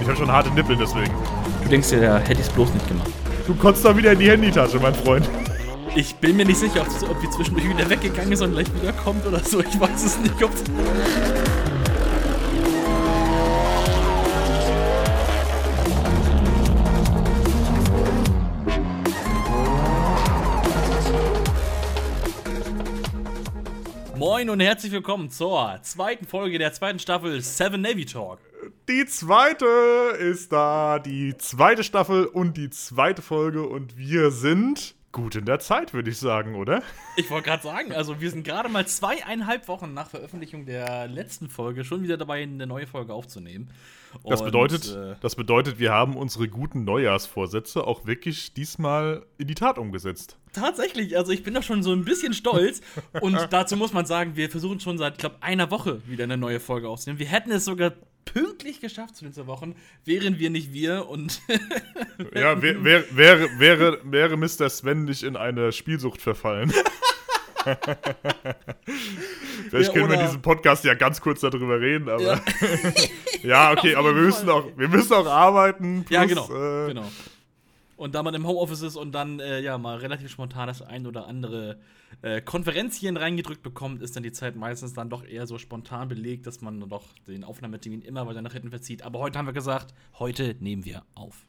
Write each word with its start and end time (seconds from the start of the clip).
Ich 0.00 0.06
habe 0.08 0.16
schon 0.16 0.30
harte 0.30 0.50
Nippel 0.50 0.76
deswegen. 0.76 1.12
Du 1.62 1.68
denkst 1.68 1.90
dir, 1.90 2.02
ja, 2.02 2.16
hätte 2.18 2.40
ich 2.40 2.46
es 2.46 2.50
bloß 2.50 2.72
nicht 2.72 2.86
gemacht. 2.88 3.10
Du 3.46 3.54
konntest 3.54 3.84
doch 3.84 3.96
wieder 3.96 4.12
in 4.12 4.18
die 4.18 4.30
Handytasche, 4.30 4.78
mein 4.78 4.94
Freund. 4.94 5.28
Ich 5.94 6.14
bin 6.16 6.36
mir 6.36 6.44
nicht 6.44 6.58
sicher, 6.58 6.82
ob, 6.82 7.10
ob 7.10 7.20
die 7.20 7.30
zwischendurch 7.30 7.68
wieder 7.68 7.88
weggegangen 7.88 8.32
ist 8.32 8.42
und 8.42 8.52
gleich 8.52 8.66
wiederkommt 8.80 9.26
oder 9.26 9.40
so. 9.40 9.60
Ich 9.60 9.80
weiß 9.80 10.04
es 10.04 10.18
nicht. 10.18 10.42
Ob 10.42 10.50
Moin 24.36 24.50
und 24.50 24.60
herzlich 24.60 24.92
willkommen 24.92 25.30
zur 25.30 25.78
zweiten 25.80 26.26
Folge 26.26 26.58
der 26.58 26.70
zweiten 26.70 26.98
Staffel 26.98 27.40
Seven 27.40 27.80
Navy 27.80 28.04
Talk. 28.04 28.38
Die 28.86 29.06
zweite 29.06 29.64
ist 30.18 30.52
da, 30.52 30.98
die 30.98 31.34
zweite 31.38 31.82
Staffel 31.82 32.26
und 32.26 32.58
die 32.58 32.68
zweite 32.68 33.22
Folge 33.22 33.66
und 33.66 33.96
wir 33.96 34.30
sind 34.30 34.94
gut 35.10 35.36
in 35.36 35.46
der 35.46 35.58
Zeit, 35.60 35.94
würde 35.94 36.10
ich 36.10 36.18
sagen, 36.18 36.54
oder? 36.54 36.82
Ich 37.16 37.30
wollte 37.30 37.48
gerade 37.48 37.62
sagen, 37.62 37.94
also 37.94 38.20
wir 38.20 38.30
sind 38.30 38.44
gerade 38.44 38.68
mal 38.68 38.86
zweieinhalb 38.86 39.68
Wochen 39.68 39.94
nach 39.94 40.10
Veröffentlichung 40.10 40.66
der 40.66 41.08
letzten 41.08 41.48
Folge 41.48 41.82
schon 41.82 42.02
wieder 42.02 42.18
dabei, 42.18 42.42
eine 42.42 42.66
neue 42.66 42.86
Folge 42.86 43.14
aufzunehmen. 43.14 43.70
Das 44.24 44.40
Und, 44.40 44.46
bedeutet, 44.46 44.96
äh, 44.96 45.16
das 45.20 45.36
bedeutet, 45.36 45.78
wir 45.78 45.92
haben 45.92 46.16
unsere 46.16 46.48
guten 46.48 46.84
Neujahrsvorsätze 46.84 47.86
auch 47.86 48.06
wirklich 48.06 48.54
diesmal 48.54 49.24
in 49.38 49.46
die 49.48 49.54
Tat 49.54 49.78
umgesetzt. 49.78 50.38
Tatsächlich, 50.52 51.16
also 51.16 51.32
ich 51.32 51.42
bin 51.42 51.54
da 51.54 51.62
schon 51.62 51.82
so 51.82 51.92
ein 51.92 52.04
bisschen 52.04 52.32
stolz. 52.32 52.80
Und 53.20 53.38
dazu 53.50 53.76
muss 53.76 53.92
man 53.92 54.06
sagen, 54.06 54.36
wir 54.36 54.50
versuchen 54.50 54.80
schon 54.80 54.98
seit, 54.98 55.18
glaube 55.18 55.36
einer 55.40 55.70
Woche 55.70 56.00
wieder 56.06 56.24
eine 56.24 56.36
neue 56.36 56.60
Folge 56.60 56.88
aufzunehmen. 56.88 57.18
Wir 57.18 57.26
hätten 57.26 57.50
es 57.50 57.64
sogar 57.64 57.92
pünktlich 58.24 58.80
geschafft 58.80 59.16
zu 59.16 59.24
den 59.24 59.32
zwei 59.32 59.46
Wochen, 59.46 59.74
wären 60.04 60.38
wir 60.38 60.50
nicht 60.50 60.72
wir 60.72 61.08
und 61.08 61.40
Ja, 62.34 62.60
wär, 62.60 62.84
wär, 62.84 63.04
wäre, 63.16 63.48
wäre, 63.58 64.00
wäre 64.04 64.36
Mr. 64.36 64.68
Sven 64.68 65.04
nicht 65.04 65.22
in 65.22 65.36
eine 65.36 65.72
Spielsucht 65.72 66.20
verfallen. 66.20 66.72
Vielleicht 69.70 69.88
Ja, 69.88 69.92
können 69.94 70.08
wir 70.10 70.20
in 70.20 70.26
diesem 70.26 70.42
Podcast 70.42 70.84
ja 70.84 70.94
ganz 70.94 71.20
kurz 71.20 71.40
darüber 71.40 71.80
reden, 71.80 72.08
aber. 72.08 72.22
Ja. 72.22 72.40
Ja, 73.42 73.70
okay, 73.70 73.94
aber 73.94 74.14
wir 74.14 74.22
müssen, 74.22 74.48
auch, 74.48 74.64
wir 74.76 74.88
müssen 74.88 75.12
auch 75.12 75.26
arbeiten. 75.26 76.04
ja, 76.08 76.24
plus, 76.24 76.48
genau, 76.48 76.84
Äh, 76.84 76.88
genau. 76.88 77.04
Und 77.96 78.14
da 78.14 78.22
man 78.22 78.34
im 78.34 78.46
Homeoffice 78.46 78.82
ist 78.82 78.96
und 78.96 79.12
dann 79.12 79.38
äh, 79.40 79.60
ja 79.60 79.78
mal 79.78 79.98
relativ 79.98 80.30
spontan 80.30 80.66
das 80.66 80.82
ein 80.82 81.06
oder 81.06 81.26
andere 81.28 81.78
äh, 82.22 82.40
Konferenzchen 82.40 83.16
reingedrückt 83.16 83.62
bekommt, 83.62 84.02
ist 84.02 84.16
dann 84.16 84.22
die 84.24 84.32
Zeit 84.32 84.56
meistens 84.56 84.94
dann 84.94 85.10
doch 85.10 85.24
eher 85.24 85.46
so 85.46 85.58
spontan 85.58 86.08
belegt, 86.08 86.46
dass 86.46 86.60
man 86.60 86.80
doch 86.88 87.04
den 87.28 87.44
Aufnahmetermin 87.44 88.02
immer 88.02 88.26
weiter 88.26 88.42
nach 88.42 88.52
hinten 88.52 88.70
verzieht. 88.70 89.02
Aber 89.02 89.20
heute 89.20 89.38
haben 89.38 89.46
wir 89.46 89.52
gesagt, 89.52 89.94
heute 90.18 90.56
nehmen 90.58 90.84
wir 90.84 91.04
auf. 91.14 91.46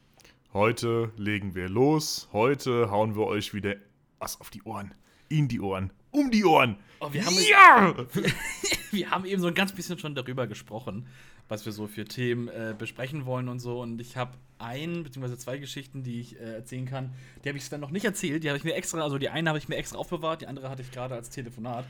Heute 0.52 1.10
legen 1.16 1.54
wir 1.54 1.68
los. 1.68 2.28
Heute 2.32 2.90
hauen 2.90 3.16
wir 3.16 3.26
euch 3.26 3.54
wieder 3.54 3.74
was 4.20 4.40
auf 4.40 4.50
die 4.50 4.62
Ohren. 4.62 4.94
In 5.28 5.48
die 5.48 5.60
Ohren. 5.60 5.90
Um 6.18 6.30
die 6.30 6.44
Ohren. 6.44 6.76
Oh, 7.00 7.12
wir 7.12 7.24
haben 7.24 7.36
ja! 7.48 7.94
wir 8.90 9.10
haben 9.10 9.24
eben 9.24 9.40
so 9.40 9.48
ein 9.48 9.54
ganz 9.54 9.72
bisschen 9.72 9.98
schon 9.98 10.14
darüber 10.14 10.46
gesprochen, 10.46 11.06
was 11.48 11.64
wir 11.64 11.72
so 11.72 11.86
für 11.86 12.04
Themen 12.04 12.48
äh, 12.48 12.74
besprechen 12.76 13.24
wollen 13.26 13.48
und 13.48 13.60
so. 13.60 13.80
Und 13.80 14.00
ich 14.00 14.16
habe 14.16 14.32
ein 14.58 15.04
bzw. 15.04 15.36
zwei 15.36 15.58
Geschichten, 15.58 16.02
die 16.02 16.20
ich 16.20 16.34
äh, 16.40 16.54
erzählen 16.56 16.86
kann. 16.86 17.12
Die 17.44 17.48
habe 17.48 17.58
ich 17.58 17.64
Sven 17.64 17.80
noch 17.80 17.90
nicht 17.90 18.04
erzählt. 18.04 18.42
Die 18.42 18.48
habe 18.48 18.58
ich 18.58 18.64
mir 18.64 18.74
extra, 18.74 19.00
also 19.02 19.18
die 19.18 19.28
eine 19.28 19.48
habe 19.50 19.58
ich 19.58 19.68
mir 19.68 19.76
extra 19.76 19.96
aufbewahrt, 19.98 20.40
die 20.42 20.46
andere 20.48 20.68
hatte 20.70 20.82
ich 20.82 20.90
gerade 20.90 21.14
als 21.14 21.30
Telefonat. 21.30 21.84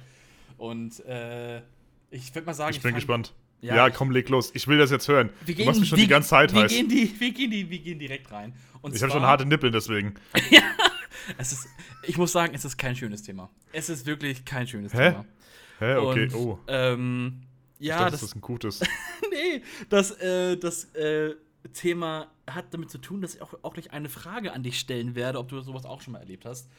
Und 0.58 1.04
äh, 1.06 1.62
ich 2.10 2.34
würde 2.34 2.46
mal 2.46 2.54
sagen, 2.54 2.74
Ich 2.74 2.82
bin 2.82 2.90
fang- 2.90 2.96
gespannt. 2.96 3.32
Ja, 3.60 3.74
Ja, 3.76 3.90
komm, 3.90 4.10
leg 4.12 4.28
los. 4.28 4.50
Ich 4.54 4.66
will 4.68 4.78
das 4.78 4.90
jetzt 4.90 5.08
hören. 5.08 5.30
Wir 5.44 5.54
du 5.54 5.64
machst 5.64 5.80
mich 5.80 5.88
schon 5.88 5.98
wir- 5.98 6.04
die 6.04 6.10
ganze 6.10 6.28
Zeit 6.28 6.54
wir 6.54 6.62
heiß. 6.62 6.70
Gehen 6.72 6.88
die, 6.88 7.12
wir, 7.18 7.32
gehen 7.32 7.50
die, 7.50 7.68
wir 7.68 7.78
gehen 7.80 7.98
direkt 7.98 8.30
rein. 8.30 8.54
Und 8.82 8.94
Ich 8.94 9.02
habe 9.02 9.10
schon 9.12 9.22
harte 9.22 9.44
Nippel 9.46 9.70
deswegen. 9.70 10.14
Es 11.36 11.52
ist, 11.52 11.68
ich 12.04 12.16
muss 12.16 12.32
sagen, 12.32 12.54
es 12.54 12.64
ist 12.64 12.78
kein 12.78 12.97
schönes 12.97 13.22
Thema. 13.22 13.50
Es 13.72 13.91
ist 13.91 14.06
wirklich 14.06 14.47
kein 14.47 14.66
schönes 14.66 14.94
Hä? 14.94 15.10
Thema. 15.10 15.24
Hä, 15.78 15.97
okay, 15.97 16.22
Und, 16.24 16.34
oh. 16.34 16.58
Ähm, 16.68 17.42
Ich 17.78 17.88
ja, 17.88 17.98
dachte, 17.98 18.12
das, 18.12 18.20
das 18.22 18.30
ist 18.30 18.36
ein 18.36 18.41
gutes. 18.41 18.80
nee, 19.30 19.62
das, 19.91 20.12
äh, 20.12 20.56
das 20.56 20.84
äh, 20.94 21.34
Thema 21.74 22.28
hat 22.48 22.72
damit 22.72 22.91
zu 22.91 22.97
tun, 22.97 23.20
dass 23.20 23.34
ich 23.34 23.42
auch, 23.42 23.52
auch 23.62 23.74
gleich 23.74 23.91
eine 23.92 24.08
Frage 24.08 24.54
an 24.54 24.62
dich 24.62 24.78
stellen 24.78 25.14
werde, 25.14 25.38
ob 25.38 25.48
du 25.48 25.60
sowas 25.60 25.84
auch 25.84 26.00
schon 26.00 26.12
mal 26.14 26.20
erlebt 26.20 26.47
hast. 26.47 26.70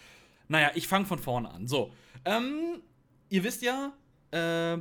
Naja, 0.47 0.71
ich 0.73 0.87
fange 0.87 1.05
von 1.05 1.19
vorne 1.19 1.51
an. 1.51 1.67
So, 1.67 1.93
ähm, 2.25 2.81
ihr 3.29 3.43
wisst 3.43 3.61
ja, 3.61 3.93
äh, 4.31 4.79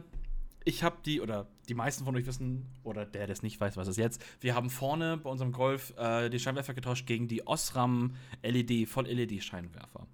ich 0.65 0.83
habe 0.83 0.97
die, 1.05 1.21
oder 1.21 1.47
die 1.69 1.75
meisten 1.75 2.05
von 2.05 2.17
euch 2.17 2.27
wissen, 2.27 2.67
oder 2.83 3.05
der, 3.05 3.27
der 3.27 3.33
es 3.33 3.43
nicht 3.43 3.61
weiß, 3.61 3.77
weiß 3.77 3.89
es 3.89 3.97
jetzt, 3.97 4.25
wir 4.41 4.55
haben 4.55 4.71
vorne 4.71 5.17
bei 5.19 5.31
unserem 5.31 5.53
Golf 5.53 5.95
äh, 5.97 6.29
die 6.31 6.39
Scheinwerfer 6.39 6.75
getauscht 6.75 7.07
gegen 7.07 7.29
die 7.29 7.47
Osram 7.47 8.15
LED, 8.43 8.89
Voll-LED-Scheinwerfer. 8.89 10.07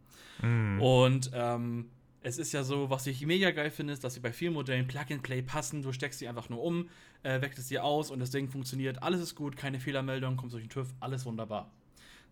Und 0.80 1.30
ähm, 1.32 1.90
es 2.22 2.38
ist 2.38 2.52
ja 2.52 2.64
so, 2.64 2.90
was 2.90 3.06
ich 3.06 3.24
mega 3.26 3.50
geil 3.50 3.70
finde, 3.70 3.92
ist, 3.92 4.02
dass 4.02 4.14
sie 4.14 4.20
bei 4.20 4.32
vielen 4.32 4.54
Modellen 4.54 4.86
Plug-and-Play 4.86 5.42
passen. 5.42 5.82
Du 5.82 5.92
steckst 5.92 6.18
sie 6.18 6.28
einfach 6.28 6.48
nur 6.48 6.62
um, 6.62 6.88
äh, 7.22 7.40
wechselst 7.40 7.68
sie 7.68 7.78
aus 7.78 8.10
und 8.10 8.18
das 8.18 8.30
Ding 8.30 8.48
funktioniert. 8.48 9.02
Alles 9.02 9.20
ist 9.20 9.34
gut, 9.34 9.56
keine 9.56 9.78
Fehlermeldung, 9.78 10.36
kommst 10.36 10.54
durch 10.54 10.64
den 10.64 10.70
TÜV, 10.70 10.88
alles 11.00 11.26
wunderbar. 11.26 11.70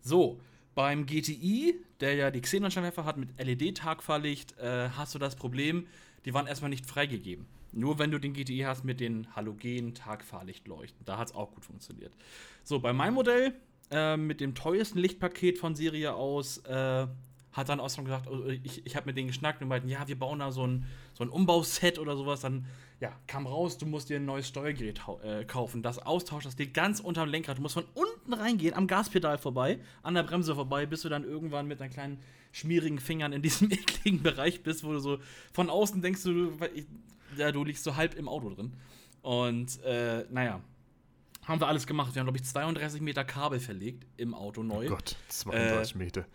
So, 0.01 0.39
beim 0.75 1.05
GTI, 1.05 1.75
der 1.99 2.15
ja 2.15 2.31
die 2.31 2.41
Xenon-Scheinwerfer 2.41 3.05
hat 3.05 3.17
mit 3.17 3.29
LED-Tagfahrlicht, 3.39 4.57
äh, 4.57 4.89
hast 4.89 5.13
du 5.13 5.19
das 5.19 5.35
Problem, 5.35 5.85
die 6.25 6.33
waren 6.33 6.47
erstmal 6.47 6.69
nicht 6.69 6.85
freigegeben. 6.85 7.45
Nur 7.71 7.99
wenn 7.99 8.11
du 8.11 8.19
den 8.19 8.33
GTI 8.33 8.59
hast 8.59 8.83
mit 8.83 8.99
den 8.99 9.35
Halogen-Tagfahrlichtleuchten. 9.35 11.05
Da 11.05 11.17
hat 11.17 11.29
es 11.29 11.35
auch 11.35 11.51
gut 11.51 11.65
funktioniert. 11.65 12.13
So, 12.63 12.79
bei 12.79 12.93
meinem 12.93 13.15
Modell, 13.15 13.53
äh, 13.91 14.15
mit 14.15 14.41
dem 14.41 14.53
teuersten 14.53 14.99
Lichtpaket 14.99 15.57
von 15.57 15.75
Serie 15.75 16.13
aus, 16.13 16.59
äh, 16.59 17.07
hat 17.53 17.69
dann 17.69 17.79
Osram 17.79 18.05
gesagt, 18.05 18.27
oh, 18.29 18.47
ich, 18.47 18.85
ich 18.85 18.95
habe 18.95 19.05
mit 19.05 19.17
denen 19.17 19.27
geschnackt 19.27 19.61
und 19.61 19.67
meinten, 19.67 19.87
ja, 19.87 20.07
wir 20.07 20.17
bauen 20.17 20.39
da 20.39 20.51
so 20.51 20.65
ein, 20.65 20.85
so 21.13 21.23
ein 21.23 21.29
Umbauset 21.29 21.99
oder 21.99 22.17
sowas. 22.17 22.41
Dann 22.41 22.65
ja, 22.99 23.11
kam 23.27 23.45
raus, 23.45 23.77
du 23.77 23.85
musst 23.85 24.09
dir 24.09 24.17
ein 24.17 24.25
neues 24.25 24.47
Steuergerät 24.47 25.01
äh, 25.23 25.45
kaufen. 25.45 25.83
Das 25.83 25.99
austauscht, 25.99 26.45
das 26.45 26.57
liegt 26.57 26.73
ganz 26.73 26.99
unterm 26.99 27.29
Lenkrad. 27.29 27.57
Du 27.57 27.61
musst 27.61 27.75
von 27.75 27.85
unten 27.93 28.33
reingehen, 28.33 28.73
am 28.73 28.87
Gaspedal 28.87 29.37
vorbei, 29.37 29.79
an 30.01 30.15
der 30.15 30.23
Bremse 30.23 30.55
vorbei, 30.55 30.85
bis 30.85 31.01
du 31.01 31.09
dann 31.09 31.23
irgendwann 31.23 31.67
mit 31.67 31.79
deinen 31.79 31.91
kleinen 31.91 32.19
schmierigen 32.53 32.99
Fingern 32.99 33.33
in 33.33 33.41
diesem 33.41 33.69
ekligen 33.71 34.23
Bereich 34.23 34.63
bist, 34.63 34.85
wo 34.85 34.93
du 34.93 34.99
so 34.99 35.17
von 35.51 35.69
außen 35.69 36.01
denkst, 36.01 36.23
du, 36.23 36.53
ja, 37.35 37.51
du 37.51 37.65
liegst 37.65 37.83
so 37.83 37.97
halb 37.97 38.15
im 38.15 38.29
Auto 38.29 38.49
drin. 38.51 38.71
Und 39.21 39.81
äh, 39.83 40.23
naja, 40.29 40.61
haben 41.45 41.59
wir 41.59 41.67
alles 41.67 41.85
gemacht. 41.87 42.13
Wir 42.15 42.19
haben, 42.21 42.27
glaube 42.27 42.37
ich, 42.37 42.45
32 42.45 43.01
Meter 43.01 43.25
Kabel 43.25 43.59
verlegt 43.59 44.05
im 44.15 44.33
Auto 44.33 44.63
neu. 44.63 44.85
Oh 44.85 44.89
Gott, 44.91 45.17
32 45.27 45.95
Meter. 45.95 46.25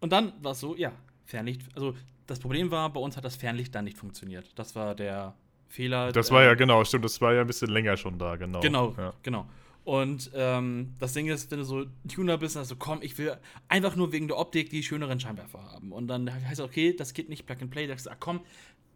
Und 0.00 0.12
dann 0.12 0.32
war 0.42 0.52
es 0.52 0.60
so, 0.60 0.76
ja, 0.76 0.92
Fernlicht. 1.24 1.62
Also 1.74 1.94
das 2.26 2.38
Problem 2.38 2.70
war, 2.70 2.90
bei 2.92 3.00
uns 3.00 3.16
hat 3.16 3.24
das 3.24 3.36
Fernlicht 3.36 3.74
dann 3.74 3.84
nicht 3.84 3.98
funktioniert. 3.98 4.46
Das 4.54 4.74
war 4.74 4.94
der 4.94 5.34
Fehler. 5.68 6.12
Das 6.12 6.30
äh, 6.30 6.34
war 6.34 6.42
ja 6.44 6.54
genau, 6.54 6.84
stimmt, 6.84 7.04
das 7.04 7.20
war 7.20 7.34
ja 7.34 7.40
ein 7.42 7.46
bisschen 7.46 7.70
länger 7.70 7.96
schon 7.96 8.18
da, 8.18 8.36
genau. 8.36 8.60
Genau, 8.60 8.94
Ja. 8.98 9.12
genau. 9.22 9.46
Und 9.86 10.32
ähm, 10.34 10.94
das 10.98 11.12
Ding 11.12 11.28
ist, 11.28 11.48
wenn 11.52 11.60
du 11.60 11.64
so 11.64 11.84
Tuner 12.12 12.38
bist, 12.38 12.56
dann 12.56 12.64
sagst 12.64 12.72
du, 12.72 12.76
komm, 12.76 12.98
ich 13.02 13.16
will 13.18 13.36
einfach 13.68 13.94
nur 13.94 14.10
wegen 14.10 14.26
der 14.26 14.36
Optik 14.36 14.68
die 14.68 14.82
schöneren 14.82 15.20
Scheinwerfer 15.20 15.62
haben. 15.62 15.92
Und 15.92 16.08
dann 16.08 16.28
heißt 16.28 16.58
es, 16.58 16.60
okay, 16.60 16.92
das 16.92 17.14
geht 17.14 17.28
nicht 17.28 17.46
Plug 17.46 17.58
and 17.60 17.70
Play. 17.70 17.86
Da 17.86 17.92
sagst 17.92 18.06
du, 18.06 18.10
ah, 18.10 18.16
komm, 18.18 18.40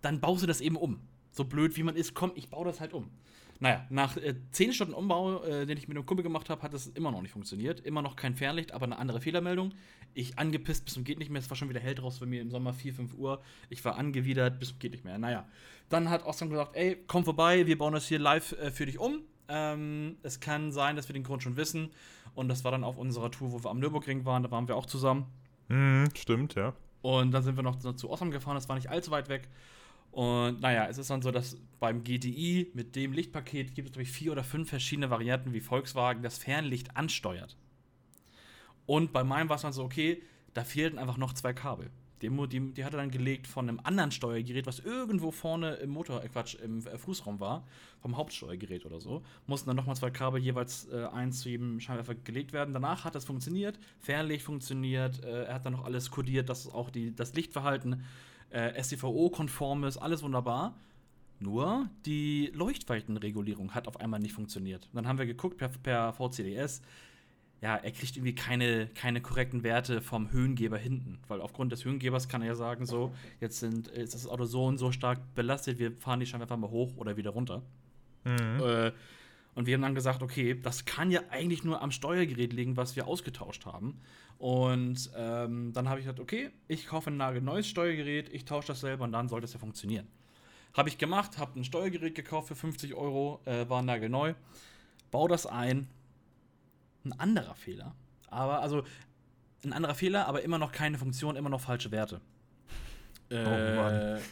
dann 0.02 0.18
baust 0.18 0.42
du 0.42 0.48
das 0.48 0.60
eben 0.60 0.74
um. 0.74 0.98
So 1.30 1.44
blöd 1.44 1.76
wie 1.76 1.84
man 1.84 1.94
ist, 1.94 2.14
komm, 2.14 2.32
ich 2.34 2.50
baue 2.50 2.64
das 2.64 2.80
halt 2.80 2.92
um. 2.92 3.08
Naja, 3.60 3.86
nach 3.88 4.16
äh, 4.16 4.34
10 4.50 4.72
Stunden 4.72 4.94
Umbau, 4.94 5.44
äh, 5.44 5.64
den 5.64 5.78
ich 5.78 5.86
mit 5.86 5.96
einem 5.96 6.06
Kumpel 6.06 6.24
gemacht 6.24 6.50
habe, 6.50 6.60
hat 6.62 6.74
es 6.74 6.88
immer 6.88 7.12
noch 7.12 7.22
nicht 7.22 7.30
funktioniert. 7.30 7.78
Immer 7.78 8.02
noch 8.02 8.16
kein 8.16 8.34
Fernlicht, 8.34 8.72
aber 8.72 8.86
eine 8.86 8.98
andere 8.98 9.20
Fehlermeldung. 9.20 9.72
Ich 10.14 10.40
angepisst 10.40 10.86
bis 10.86 10.94
zum 10.94 11.04
geht 11.04 11.20
nicht 11.20 11.30
mehr. 11.30 11.40
Es 11.40 11.50
war 11.50 11.56
schon 11.56 11.68
wieder 11.68 11.78
hell 11.78 11.94
draußen 11.94 12.18
bei 12.18 12.26
mir 12.26 12.42
im 12.42 12.50
Sommer, 12.50 12.72
4, 12.72 12.94
5 12.94 13.14
Uhr. 13.14 13.40
Ich 13.68 13.84
war 13.84 13.94
angewidert 13.94 14.58
bis 14.58 14.70
zum 14.70 14.80
geht 14.80 14.90
nicht 14.90 15.04
mehr. 15.04 15.18
Naja, 15.18 15.46
dann 15.88 16.10
hat 16.10 16.26
Osram 16.26 16.50
gesagt, 16.50 16.74
ey, 16.74 16.96
komm 17.06 17.24
vorbei, 17.24 17.68
wir 17.68 17.78
bauen 17.78 17.92
das 17.92 18.08
hier 18.08 18.18
live 18.18 18.50
äh, 18.58 18.72
für 18.72 18.86
dich 18.86 18.98
um. 18.98 19.20
Ähm, 19.50 20.16
es 20.22 20.40
kann 20.40 20.70
sein, 20.72 20.96
dass 20.96 21.08
wir 21.08 21.12
den 21.12 21.24
Grund 21.24 21.42
schon 21.42 21.56
wissen. 21.56 21.90
Und 22.34 22.48
das 22.48 22.64
war 22.64 22.70
dann 22.70 22.84
auf 22.84 22.96
unserer 22.96 23.30
Tour, 23.30 23.52
wo 23.52 23.62
wir 23.64 23.70
am 23.70 23.80
Nürburgring 23.80 24.24
waren. 24.24 24.42
Da 24.42 24.50
waren 24.50 24.68
wir 24.68 24.76
auch 24.76 24.86
zusammen. 24.86 25.26
Mhm, 25.68 26.08
stimmt, 26.16 26.54
ja. 26.54 26.72
Und 27.02 27.32
dann 27.32 27.42
sind 27.42 27.56
wir 27.56 27.62
noch 27.62 27.76
zu- 27.78 28.10
Osram 28.10 28.30
gefahren, 28.30 28.54
das 28.54 28.68
war 28.68 28.76
nicht 28.76 28.88
allzu 28.90 29.10
weit 29.10 29.28
weg. 29.28 29.48
Und 30.12 30.60
naja, 30.60 30.86
es 30.86 30.98
ist 30.98 31.08
dann 31.10 31.22
so, 31.22 31.30
dass 31.30 31.56
beim 31.78 32.02
GTI 32.04 32.70
mit 32.74 32.96
dem 32.96 33.12
Lichtpaket 33.12 33.74
gibt 33.74 33.88
es, 33.88 33.92
glaube 33.92 34.02
ich, 34.02 34.10
vier 34.12 34.32
oder 34.32 34.42
fünf 34.44 34.68
verschiedene 34.68 35.08
Varianten, 35.10 35.52
wie 35.52 35.60
Volkswagen 35.60 36.22
das 36.22 36.38
Fernlicht 36.38 36.96
ansteuert. 36.96 37.56
Und 38.86 39.12
bei 39.12 39.22
meinem 39.24 39.48
war 39.48 39.56
es 39.56 39.62
dann 39.62 39.72
so, 39.72 39.84
okay, 39.84 40.20
da 40.52 40.64
fehlten 40.64 40.98
einfach 40.98 41.16
noch 41.16 41.32
zwei 41.32 41.52
Kabel. 41.52 41.90
Die, 42.22 42.28
mu- 42.30 42.46
die, 42.46 42.60
die 42.72 42.84
hat 42.84 42.92
er 42.94 42.98
dann 42.98 43.10
gelegt 43.10 43.46
von 43.46 43.68
einem 43.68 43.80
anderen 43.82 44.10
Steuergerät, 44.10 44.66
was 44.66 44.78
irgendwo 44.80 45.30
vorne 45.30 45.74
im 45.76 45.90
Motor, 45.90 46.22
äh 46.22 46.28
Quatsch, 46.28 46.54
im 46.56 46.86
äh, 46.86 46.98
Fußraum 46.98 47.40
war, 47.40 47.66
vom 48.00 48.16
Hauptsteuergerät 48.16 48.84
oder 48.84 49.00
so. 49.00 49.22
Mussten 49.46 49.68
dann 49.68 49.76
nochmal 49.76 49.96
zwei 49.96 50.10
Kabel 50.10 50.40
jeweils 50.40 50.88
äh, 50.92 51.06
eins 51.06 51.40
zu 51.40 51.48
jedem 51.48 51.80
Scheinwerfer 51.80 52.14
gelegt 52.14 52.52
werden. 52.52 52.74
Danach 52.74 53.04
hat 53.04 53.14
das 53.14 53.24
funktioniert, 53.24 53.78
Fernlicht 54.00 54.44
funktioniert, 54.44 55.24
äh, 55.24 55.44
er 55.44 55.54
hat 55.54 55.64
dann 55.66 55.72
noch 55.72 55.84
alles 55.84 56.10
kodiert, 56.10 56.48
dass 56.48 56.72
auch 56.72 56.90
die, 56.90 57.14
das 57.14 57.34
Lichtverhalten 57.34 58.02
äh, 58.50 58.82
STVO-konform 58.82 59.84
ist, 59.84 59.96
alles 59.96 60.22
wunderbar. 60.22 60.74
Nur 61.42 61.88
die 62.04 62.50
Leuchtweitenregulierung 62.54 63.74
hat 63.74 63.88
auf 63.88 63.98
einmal 63.98 64.20
nicht 64.20 64.34
funktioniert. 64.34 64.88
Dann 64.92 65.08
haben 65.08 65.18
wir 65.18 65.24
geguckt 65.24 65.56
per, 65.56 65.68
per 65.68 66.12
VCDS, 66.12 66.82
ja, 67.62 67.76
er 67.76 67.90
kriegt 67.92 68.16
irgendwie 68.16 68.34
keine, 68.34 68.86
keine 68.88 69.20
korrekten 69.20 69.62
Werte 69.62 70.00
vom 70.00 70.30
Höhengeber 70.32 70.78
hinten. 70.78 71.18
Weil 71.28 71.40
aufgrund 71.40 71.72
des 71.72 71.84
Höhengebers 71.84 72.28
kann 72.28 72.40
er 72.40 72.48
ja 72.48 72.54
sagen, 72.54 72.86
so, 72.86 73.14
jetzt 73.40 73.60
sind, 73.60 73.88
ist 73.88 74.14
das 74.14 74.26
Auto 74.26 74.44
so 74.44 74.64
und 74.64 74.78
so 74.78 74.92
stark 74.92 75.34
belastet, 75.34 75.78
wir 75.78 75.92
fahren 75.92 76.20
die 76.20 76.26
Scheinwerfer 76.26 76.56
mal 76.56 76.70
hoch 76.70 76.96
oder 76.96 77.16
wieder 77.16 77.30
runter. 77.30 77.62
Mhm. 78.24 78.62
Äh, 78.62 78.92
und 79.54 79.66
wir 79.66 79.74
haben 79.74 79.82
dann 79.82 79.94
gesagt, 79.94 80.22
okay, 80.22 80.58
das 80.58 80.84
kann 80.84 81.10
ja 81.10 81.20
eigentlich 81.30 81.64
nur 81.64 81.82
am 81.82 81.90
Steuergerät 81.90 82.52
liegen, 82.52 82.76
was 82.76 82.96
wir 82.96 83.06
ausgetauscht 83.06 83.66
haben. 83.66 84.00
Und 84.38 85.10
ähm, 85.16 85.72
dann 85.74 85.88
habe 85.88 86.00
ich 86.00 86.06
gesagt, 86.06 86.20
okay, 86.20 86.50
ich 86.66 86.86
kaufe 86.86 87.10
ein 87.10 87.18
nagelneues 87.18 87.66
Steuergerät, 87.66 88.30
ich 88.32 88.46
tausche 88.46 88.68
das 88.68 88.80
selber 88.80 89.04
und 89.04 89.12
dann 89.12 89.28
sollte 89.28 89.44
es 89.44 89.52
ja 89.52 89.58
funktionieren. 89.58 90.06
Habe 90.72 90.88
ich 90.88 90.96
gemacht, 90.96 91.36
habe 91.36 91.60
ein 91.60 91.64
Steuergerät 91.64 92.14
gekauft 92.14 92.48
für 92.48 92.54
50 92.54 92.94
Euro, 92.94 93.42
äh, 93.44 93.68
war 93.68 93.82
nagelneu, 93.82 94.32
baue 95.10 95.28
das 95.28 95.44
ein. 95.44 95.88
Ein 97.04 97.12
anderer 97.18 97.54
Fehler. 97.54 97.94
Aber, 98.28 98.60
also, 98.60 98.84
ein 99.64 99.72
anderer 99.72 99.94
Fehler, 99.94 100.26
aber 100.26 100.42
immer 100.42 100.58
noch 100.58 100.72
keine 100.72 100.98
Funktion, 100.98 101.36
immer 101.36 101.50
noch 101.50 101.60
falsche 101.60 101.90
Werte. 101.90 102.20
Oh, 103.30 103.34
äh, 103.34 104.18
oh 104.18 104.22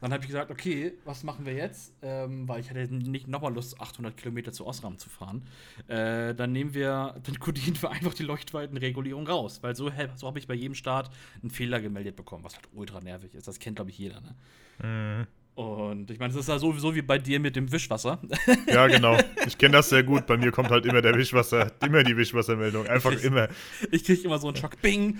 dann 0.00 0.12
habe 0.12 0.22
ich 0.22 0.28
gesagt, 0.28 0.50
okay, 0.50 0.92
was 1.04 1.24
machen 1.24 1.44
wir 1.44 1.54
jetzt? 1.54 1.92
Ähm, 2.02 2.48
weil 2.48 2.60
ich 2.60 2.70
hatte 2.70 2.86
nicht 2.94 3.26
nochmal 3.26 3.52
Lust, 3.52 3.80
800 3.80 4.16
Kilometer 4.16 4.52
zu 4.52 4.64
Osram 4.66 4.96
zu 4.98 5.08
fahren. 5.08 5.42
Äh, 5.88 6.34
dann 6.34 6.52
nehmen 6.52 6.72
wir, 6.72 7.16
dann 7.22 7.38
kodieren 7.40 7.80
wir 7.80 7.90
einfach 7.90 8.14
die 8.14 8.22
Leuchtweitenregulierung 8.22 9.26
raus. 9.26 9.62
Weil 9.62 9.74
so, 9.74 9.90
so 10.14 10.26
habe 10.26 10.38
ich 10.38 10.46
bei 10.46 10.54
jedem 10.54 10.74
Start 10.74 11.10
einen 11.42 11.50
Fehler 11.50 11.80
gemeldet 11.80 12.14
bekommen, 12.14 12.44
was 12.44 12.54
halt 12.54 12.68
ultra 12.72 13.00
nervig 13.00 13.34
ist. 13.34 13.48
Das 13.48 13.58
kennt, 13.58 13.76
glaube 13.76 13.90
ich, 13.90 13.98
jeder, 13.98 14.20
ne? 14.20 14.34
Mhm. 14.82 15.26
Und 15.58 16.08
ich 16.12 16.20
meine, 16.20 16.30
es 16.30 16.38
ist 16.38 16.48
ja 16.48 16.56
sowieso 16.56 16.94
wie 16.94 17.02
bei 17.02 17.18
dir 17.18 17.40
mit 17.40 17.56
dem 17.56 17.72
Wischwasser. 17.72 18.20
Ja, 18.68 18.86
genau. 18.86 19.18
Ich 19.44 19.58
kenne 19.58 19.72
das 19.72 19.88
sehr 19.88 20.04
gut. 20.04 20.24
Bei 20.24 20.36
mir 20.36 20.52
kommt 20.52 20.70
halt 20.70 20.86
immer 20.86 21.02
der 21.02 21.16
Wischwasser, 21.16 21.72
immer 21.84 22.04
die 22.04 22.16
Wischwassermeldung. 22.16 22.86
Einfach 22.86 23.10
ich 23.10 23.24
immer. 23.24 23.48
Ich 23.90 24.04
kriege 24.04 24.22
immer 24.22 24.38
so 24.38 24.46
einen 24.46 24.56
Schock. 24.56 24.80
Bing! 24.80 25.18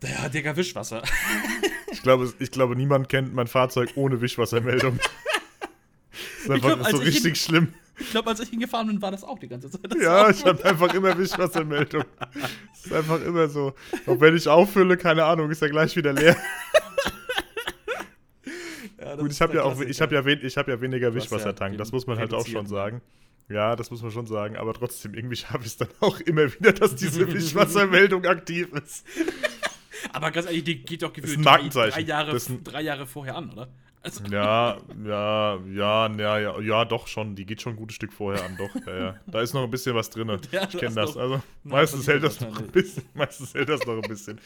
Der 0.00 0.30
Digga, 0.30 0.56
Wischwasser. 0.56 1.02
Ich 1.90 2.02
glaube, 2.02 2.32
ich 2.38 2.50
glaube, 2.50 2.76
niemand 2.76 3.10
kennt 3.10 3.34
mein 3.34 3.46
Fahrzeug 3.46 3.90
ohne 3.96 4.22
Wischwassermeldung. 4.22 4.98
Das 4.98 6.44
ist 6.44 6.50
einfach 6.50 6.74
glaub, 6.76 6.90
so 6.90 6.96
richtig 6.96 7.24
hin, 7.24 7.34
schlimm. 7.34 7.74
Ich 7.98 8.10
glaube, 8.10 8.30
als 8.30 8.40
ich 8.40 8.48
hingefahren 8.48 8.86
bin, 8.86 9.02
war 9.02 9.10
das 9.10 9.22
auch 9.22 9.38
die 9.38 9.48
ganze 9.48 9.70
Zeit. 9.70 9.82
Das 9.86 10.02
ja, 10.02 10.30
ich 10.30 10.42
habe 10.46 10.64
einfach 10.64 10.94
immer 10.94 11.18
Wischwassermeldung. 11.18 12.04
Das 12.30 12.50
ist 12.86 12.92
einfach 12.92 13.20
immer 13.22 13.48
so. 13.50 13.74
Auch 14.06 14.18
wenn 14.18 14.34
ich 14.34 14.48
auffülle, 14.48 14.96
keine 14.96 15.24
Ahnung, 15.24 15.50
ist 15.50 15.60
er 15.60 15.68
gleich 15.68 15.94
wieder 15.94 16.14
leer. 16.14 16.38
Ja, 19.12 19.20
Gut, 19.20 19.32
ich 19.32 19.40
habe 19.42 19.54
ja 19.54 19.62
auch, 19.64 19.78
ich 19.80 20.00
habe 20.00 20.14
ja, 20.14 20.24
wen, 20.24 20.38
hab 20.40 20.68
ja 20.68 20.80
weniger 20.80 21.14
Wischwassertank, 21.14 21.74
ja 21.74 21.78
das 21.78 21.92
muss 21.92 22.06
man 22.06 22.18
halt 22.18 22.32
auch 22.32 22.46
schon 22.46 22.66
sagen. 22.66 23.02
Ja, 23.48 23.76
das 23.76 23.90
muss 23.90 24.00
man 24.02 24.10
schon 24.10 24.26
sagen, 24.26 24.56
aber 24.56 24.72
trotzdem, 24.72 25.12
irgendwie 25.14 25.36
schaffe 25.36 25.60
ich 25.60 25.66
es 25.66 25.76
dann 25.76 25.88
auch 26.00 26.18
immer 26.20 26.50
wieder, 26.52 26.72
dass 26.72 26.94
diese 26.94 27.30
Wischwassermeldung 27.32 28.24
aktiv 28.24 28.68
ist. 28.72 29.06
Aber 30.12 30.30
ganz 30.30 30.46
ehrlich, 30.46 30.64
die 30.64 30.82
geht 30.82 31.02
doch 31.02 31.12
gefühlt 31.12 31.44
drei, 31.44 31.68
drei, 31.68 32.00
Jahre, 32.00 32.38
drei 32.64 32.80
Jahre 32.80 33.06
vorher 33.06 33.36
an, 33.36 33.50
oder? 33.50 33.68
Also. 34.00 34.24
Ja, 34.24 34.78
ja, 35.04 35.56
ja, 35.66 36.08
ja, 36.08 36.38
ja, 36.38 36.60
ja, 36.60 36.84
doch 36.84 37.06
schon. 37.06 37.36
Die 37.36 37.46
geht 37.46 37.62
schon 37.62 37.74
ein 37.74 37.76
gutes 37.76 37.96
Stück 37.96 38.12
vorher 38.12 38.44
an, 38.44 38.56
doch. 38.56 38.86
Ja, 38.86 38.98
ja. 38.98 39.16
Da 39.26 39.42
ist 39.42 39.52
noch 39.52 39.62
ein 39.62 39.70
bisschen 39.70 39.94
was 39.94 40.10
drin. 40.10 40.28
Ja, 40.50 40.64
ich 40.64 40.76
kenne 40.76 40.94
das. 40.94 41.16
Also 41.16 41.40
meistens 41.62 42.08
hält 42.08 42.24
das 42.24 42.40
noch 42.40 42.58
ein 42.58 42.66
bisschen. 42.68 43.04
Meistens 43.14 43.54
hält 43.54 43.68
das 43.68 43.86
noch 43.86 43.94
ein 43.94 44.08
bisschen. 44.08 44.40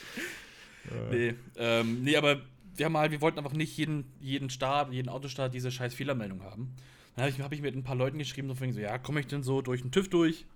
nee, 1.11 1.35
ähm, 1.57 2.03
nee, 2.03 2.17
aber 2.17 2.41
wir 2.77 2.87
haben 2.87 2.97
halt, 2.97 3.13
wir 3.13 3.21
wollten 3.21 3.39
einfach 3.39 3.53
nicht 3.53 3.77
jeden, 3.77 4.05
jeden 4.21 4.51
Start, 4.51 4.93
jeden 4.93 5.09
Autostart 5.09 5.55
diese 5.55 5.71
scheiß 5.71 5.95
Fehlermeldung 5.95 6.43
haben. 6.43 6.75
Dann 7.15 7.25
habe 7.25 7.31
ich, 7.31 7.41
hab 7.41 7.53
ich 7.53 7.63
mit 7.63 7.75
ein 7.75 7.83
paar 7.83 7.97
Leuten 7.97 8.19
geschrieben, 8.19 8.49
so, 8.49 8.55
so 8.55 8.81
ja, 8.81 8.99
komme 8.99 9.21
ich 9.21 9.27
denn 9.27 9.43
so 9.43 9.63
durch 9.63 9.83
den 9.83 9.91
TÜV 9.91 10.09
durch? 10.09 10.47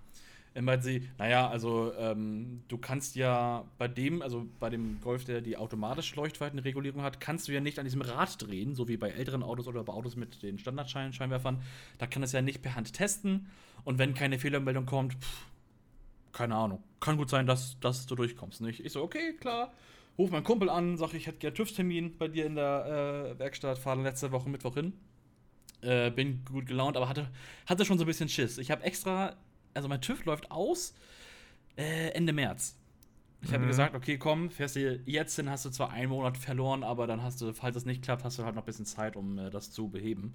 Er 0.52 0.62
meinte 0.62 0.84
sie, 0.84 1.08
naja, 1.16 1.48
also 1.48 1.92
ähm, 1.96 2.62
du 2.66 2.76
kannst 2.76 3.14
ja 3.14 3.64
bei 3.78 3.86
dem, 3.86 4.20
also 4.20 4.46
bei 4.58 4.68
dem 4.68 5.00
Golf, 5.00 5.24
der 5.24 5.40
die 5.40 5.56
automatische 5.56 6.16
Leuchtweitenregulierung 6.16 7.02
hat, 7.02 7.20
kannst 7.20 7.46
du 7.46 7.52
ja 7.52 7.60
nicht 7.60 7.78
an 7.78 7.84
diesem 7.84 8.02
Rad 8.02 8.42
drehen, 8.42 8.74
so 8.74 8.88
wie 8.88 8.96
bei 8.96 9.10
älteren 9.10 9.44
Autos 9.44 9.68
oder 9.68 9.84
bei 9.84 9.92
Autos 9.92 10.16
mit 10.16 10.42
den 10.42 10.58
Standardscheinwerfern. 10.58 11.62
Da 11.98 12.06
kann 12.08 12.24
es 12.24 12.32
ja 12.32 12.42
nicht 12.42 12.62
per 12.62 12.74
Hand 12.74 12.92
testen. 12.92 13.46
Und 13.84 13.98
wenn 13.98 14.12
keine 14.12 14.40
Fehlermeldung 14.40 14.86
kommt, 14.86 15.14
pff, 15.14 15.46
keine 16.32 16.56
Ahnung. 16.56 16.82
Kann 16.98 17.16
gut 17.16 17.30
sein, 17.30 17.46
dass, 17.46 17.78
dass 17.78 18.06
du 18.06 18.16
durchkommst. 18.16 18.60
Nicht? 18.60 18.84
Ich 18.84 18.92
so, 18.92 19.02
okay, 19.02 19.34
klar. 19.38 19.72
Ruf 20.20 20.30
meinen 20.30 20.44
Kumpel 20.44 20.68
an, 20.68 20.96
sag, 20.96 21.14
ich 21.14 21.26
hätte 21.26 21.38
gerne 21.38 21.54
TÜV-Termin 21.54 22.18
bei 22.18 22.28
dir 22.28 22.46
in 22.46 22.54
der 22.54 23.32
äh, 23.34 23.38
Werkstatt, 23.38 23.78
fahre 23.78 24.02
letzte 24.02 24.32
Woche 24.32 24.48
Mittwoch 24.48 24.74
hin. 24.74 24.92
Äh, 25.80 26.10
bin 26.10 26.44
gut 26.44 26.66
gelaunt, 26.66 26.96
aber 26.96 27.08
hatte, 27.08 27.30
hatte 27.66 27.84
schon 27.84 27.96
so 27.96 28.04
ein 28.04 28.06
bisschen 28.06 28.28
Schiss. 28.28 28.58
Ich 28.58 28.70
habe 28.70 28.82
extra 28.82 29.36
also 29.74 29.88
mein 29.88 30.00
TÜV 30.00 30.24
läuft 30.24 30.50
aus 30.50 30.94
äh, 31.76 32.10
Ende 32.10 32.32
März. 32.32 32.76
Ich 33.42 33.52
habe 33.52 33.64
mhm. 33.64 33.68
gesagt, 33.68 33.94
okay, 33.94 34.18
komm, 34.18 34.50
fährst 34.50 34.76
du 34.76 35.00
jetzt 35.06 35.36
hin, 35.36 35.48
hast 35.48 35.64
du 35.64 35.70
zwar 35.70 35.90
einen 35.90 36.10
Monat 36.10 36.36
verloren, 36.36 36.84
aber 36.84 37.06
dann 37.06 37.22
hast 37.22 37.40
du, 37.40 37.54
falls 37.54 37.76
es 37.76 37.86
nicht 37.86 38.02
klappt, 38.02 38.22
hast 38.22 38.38
du 38.38 38.44
halt 38.44 38.54
noch 38.54 38.62
ein 38.62 38.66
bisschen 38.66 38.84
Zeit, 38.84 39.16
um 39.16 39.38
äh, 39.38 39.50
das 39.50 39.70
zu 39.70 39.88
beheben. 39.88 40.34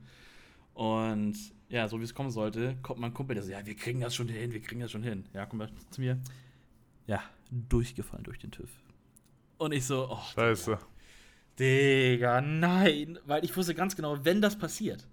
Und 0.74 1.36
ja, 1.70 1.88
so 1.88 2.00
wie 2.00 2.04
es 2.04 2.14
kommen 2.14 2.32
sollte, 2.32 2.76
kommt 2.82 3.00
mein 3.00 3.14
Kumpel, 3.14 3.36
der 3.36 3.44
so, 3.44 3.52
ja, 3.52 3.66
wir 3.66 3.76
kriegen 3.76 4.00
das 4.00 4.16
schon 4.16 4.28
hin, 4.28 4.52
wir 4.52 4.62
kriegen 4.62 4.82
das 4.82 4.92
schon 4.92 5.04
hin. 5.04 5.26
Ja, 5.34 5.46
komm 5.46 5.60
mal 5.60 5.70
zu 5.92 6.02
mir. 6.02 6.20
Ja, 7.06 7.24
durchgefallen 7.52 8.24
durch 8.24 8.40
den 8.40 8.52
TÜV. 8.52 8.70
Und 9.58 9.74
ich 9.74 9.86
so, 9.86 10.10
oh. 10.12 10.20
Scheiße. 10.34 10.78
Digga, 11.60 12.42
nein. 12.42 13.20
Weil 13.26 13.46
ich 13.46 13.56
wusste 13.56 13.74
ganz 13.74 13.96
genau, 13.96 14.24
wenn 14.24 14.42
das 14.42 14.58
passiert, 14.58 15.08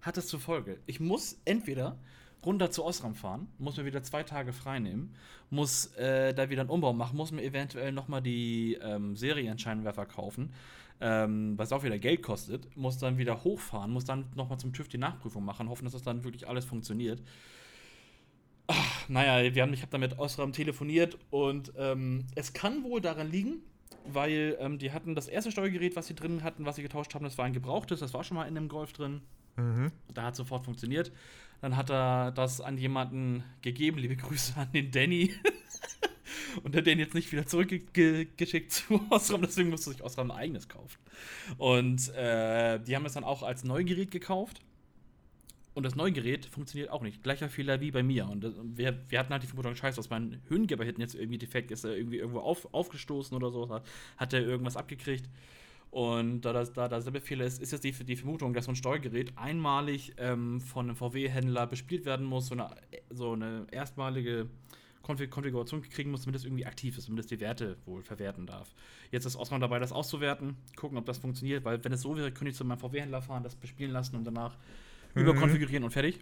hat 0.00 0.16
das 0.16 0.26
zur 0.26 0.40
Folge. 0.40 0.78
Ich 0.86 0.98
muss 1.00 1.38
entweder 1.44 1.98
runter 2.44 2.70
zu 2.70 2.84
Osram 2.84 3.14
fahren, 3.14 3.48
muss 3.58 3.76
mir 3.76 3.84
wieder 3.84 4.02
zwei 4.02 4.22
Tage 4.22 4.52
frei 4.52 4.78
nehmen, 4.78 5.14
muss 5.50 5.94
äh, 5.96 6.32
da 6.32 6.48
wieder 6.48 6.62
einen 6.62 6.70
Umbau 6.70 6.92
machen, 6.92 7.16
muss 7.16 7.32
mir 7.32 7.42
eventuell 7.42 7.92
nochmal 7.92 8.22
die 8.22 8.78
ähm, 8.82 9.14
Serienscheinwerfer 9.14 10.06
kaufen, 10.06 10.52
ähm, 11.00 11.58
was 11.58 11.72
auch 11.72 11.82
wieder 11.82 11.98
Geld 11.98 12.22
kostet, 12.22 12.74
muss 12.76 12.98
dann 12.98 13.18
wieder 13.18 13.44
hochfahren, 13.44 13.90
muss 13.90 14.04
dann 14.04 14.24
nochmal 14.34 14.58
zum 14.58 14.72
TÜV 14.72 14.88
die 14.88 14.98
Nachprüfung 14.98 15.44
machen, 15.44 15.68
hoffen, 15.68 15.84
dass 15.84 15.92
das 15.92 16.02
dann 16.02 16.24
wirklich 16.24 16.48
alles 16.48 16.64
funktioniert. 16.64 17.22
Ach, 18.72 19.08
naja, 19.08 19.52
wir 19.52 19.62
haben, 19.62 19.72
ich 19.72 19.82
habe 19.82 19.90
da 19.90 19.98
mit 19.98 20.16
Osram 20.20 20.52
telefoniert 20.52 21.18
und 21.30 21.72
ähm, 21.76 22.24
es 22.36 22.52
kann 22.52 22.84
wohl 22.84 23.00
daran 23.00 23.28
liegen, 23.28 23.62
weil 24.04 24.56
ähm, 24.60 24.78
die 24.78 24.92
hatten 24.92 25.16
das 25.16 25.26
erste 25.26 25.50
Steuergerät, 25.50 25.96
was 25.96 26.06
sie 26.06 26.14
drin 26.14 26.44
hatten, 26.44 26.64
was 26.66 26.76
sie 26.76 26.82
getauscht 26.82 27.12
haben, 27.14 27.24
das 27.24 27.36
war 27.36 27.46
ein 27.46 27.52
gebrauchtes, 27.52 27.98
das 27.98 28.14
war 28.14 28.22
schon 28.22 28.36
mal 28.36 28.46
in 28.46 28.54
dem 28.54 28.68
Golf 28.68 28.92
drin. 28.92 29.22
Mhm. 29.56 29.90
Da 30.14 30.22
hat 30.22 30.36
sofort 30.36 30.64
funktioniert. 30.64 31.10
Dann 31.60 31.76
hat 31.76 31.90
er 31.90 32.30
das 32.30 32.60
an 32.60 32.78
jemanden 32.78 33.42
gegeben. 33.60 33.98
Liebe 33.98 34.14
Grüße 34.16 34.56
an 34.56 34.70
den 34.72 34.92
Danny. 34.92 35.34
und 36.62 36.76
hat 36.76 36.86
den 36.86 37.00
jetzt 37.00 37.14
nicht 37.14 37.32
wieder 37.32 37.46
zurückgeschickt 37.46 38.70
zu 38.70 39.00
Osram, 39.10 39.42
deswegen 39.42 39.70
musste 39.70 39.90
sich 39.90 40.02
Osram 40.04 40.30
ein 40.30 40.36
eigenes 40.36 40.68
kaufen. 40.68 40.98
Und 41.58 42.08
äh, 42.14 42.78
die 42.78 42.94
haben 42.94 43.04
es 43.04 43.14
dann 43.14 43.24
auch 43.24 43.42
als 43.42 43.64
Neugerät 43.64 44.12
gekauft. 44.12 44.60
Und 45.72 45.84
das 45.84 45.94
Neugerät 45.94 46.46
funktioniert 46.46 46.90
auch 46.90 47.02
nicht. 47.02 47.22
Gleicher 47.22 47.48
Fehler 47.48 47.80
wie 47.80 47.90
bei 47.90 48.02
mir. 48.02 48.28
Und 48.28 48.44
wir, 48.76 48.98
wir 49.08 49.18
hatten 49.18 49.32
halt 49.32 49.42
die 49.42 49.46
Vermutung, 49.46 49.76
scheiße, 49.76 49.96
dass 49.96 50.10
mein 50.10 50.42
Höhengeber 50.48 50.84
hinten 50.84 51.00
jetzt 51.00 51.14
irgendwie 51.14 51.38
defekt 51.38 51.70
ist, 51.70 51.84
er 51.84 51.96
irgendwie 51.96 52.18
irgendwo 52.18 52.40
auf, 52.40 52.72
aufgestoßen 52.74 53.36
oder 53.36 53.50
so, 53.50 53.80
hat, 54.16 54.32
er 54.32 54.40
irgendwas 54.40 54.76
abgekriegt. 54.76 55.28
Und 55.90 56.42
da 56.42 56.52
das, 56.52 56.72
da 56.72 56.88
das 56.88 57.04
der 57.04 57.12
Befehl 57.12 57.40
ist, 57.40 57.60
ist 57.60 57.72
jetzt 57.72 57.84
die, 57.84 57.92
die 57.92 58.16
Vermutung, 58.16 58.52
dass 58.52 58.66
so 58.66 58.72
ein 58.72 58.76
Steuergerät 58.76 59.36
einmalig 59.36 60.14
ähm, 60.18 60.60
von 60.60 60.86
einem 60.86 60.96
VW-Händler 60.96 61.66
bespielt 61.66 62.04
werden 62.04 62.26
muss, 62.26 62.46
so 62.46 62.54
eine, 62.54 62.70
so 63.10 63.32
eine 63.32 63.66
erstmalige 63.70 64.48
Konfiguration 65.02 65.82
kriegen 65.82 66.10
muss, 66.10 66.22
damit 66.22 66.36
es 66.36 66.44
irgendwie 66.44 66.66
aktiv 66.66 66.96
ist, 66.96 67.08
damit 67.08 67.24
es 67.24 67.26
die 67.26 67.40
Werte 67.40 67.76
wohl 67.86 68.02
verwerten 68.02 68.46
darf. 68.46 68.72
Jetzt 69.10 69.24
ist 69.24 69.36
Osman 69.36 69.60
dabei, 69.60 69.78
das 69.78 69.92
auszuwerten, 69.92 70.56
gucken, 70.76 70.98
ob 70.98 71.06
das 71.06 71.18
funktioniert, 71.18 71.64
weil 71.64 71.82
wenn 71.84 71.92
es 71.92 72.02
so 72.02 72.16
wäre, 72.16 72.30
könnte 72.30 72.50
ich 72.50 72.56
zu 72.56 72.64
meinem 72.64 72.78
VW-Händler 72.78 73.22
fahren, 73.22 73.42
das 73.42 73.56
bespielen 73.56 73.90
lassen 73.90 74.16
und 74.16 74.24
danach 74.24 74.56
mhm. 75.14 75.22
überkonfigurieren 75.22 75.84
und 75.84 75.90
fertig. 75.90 76.20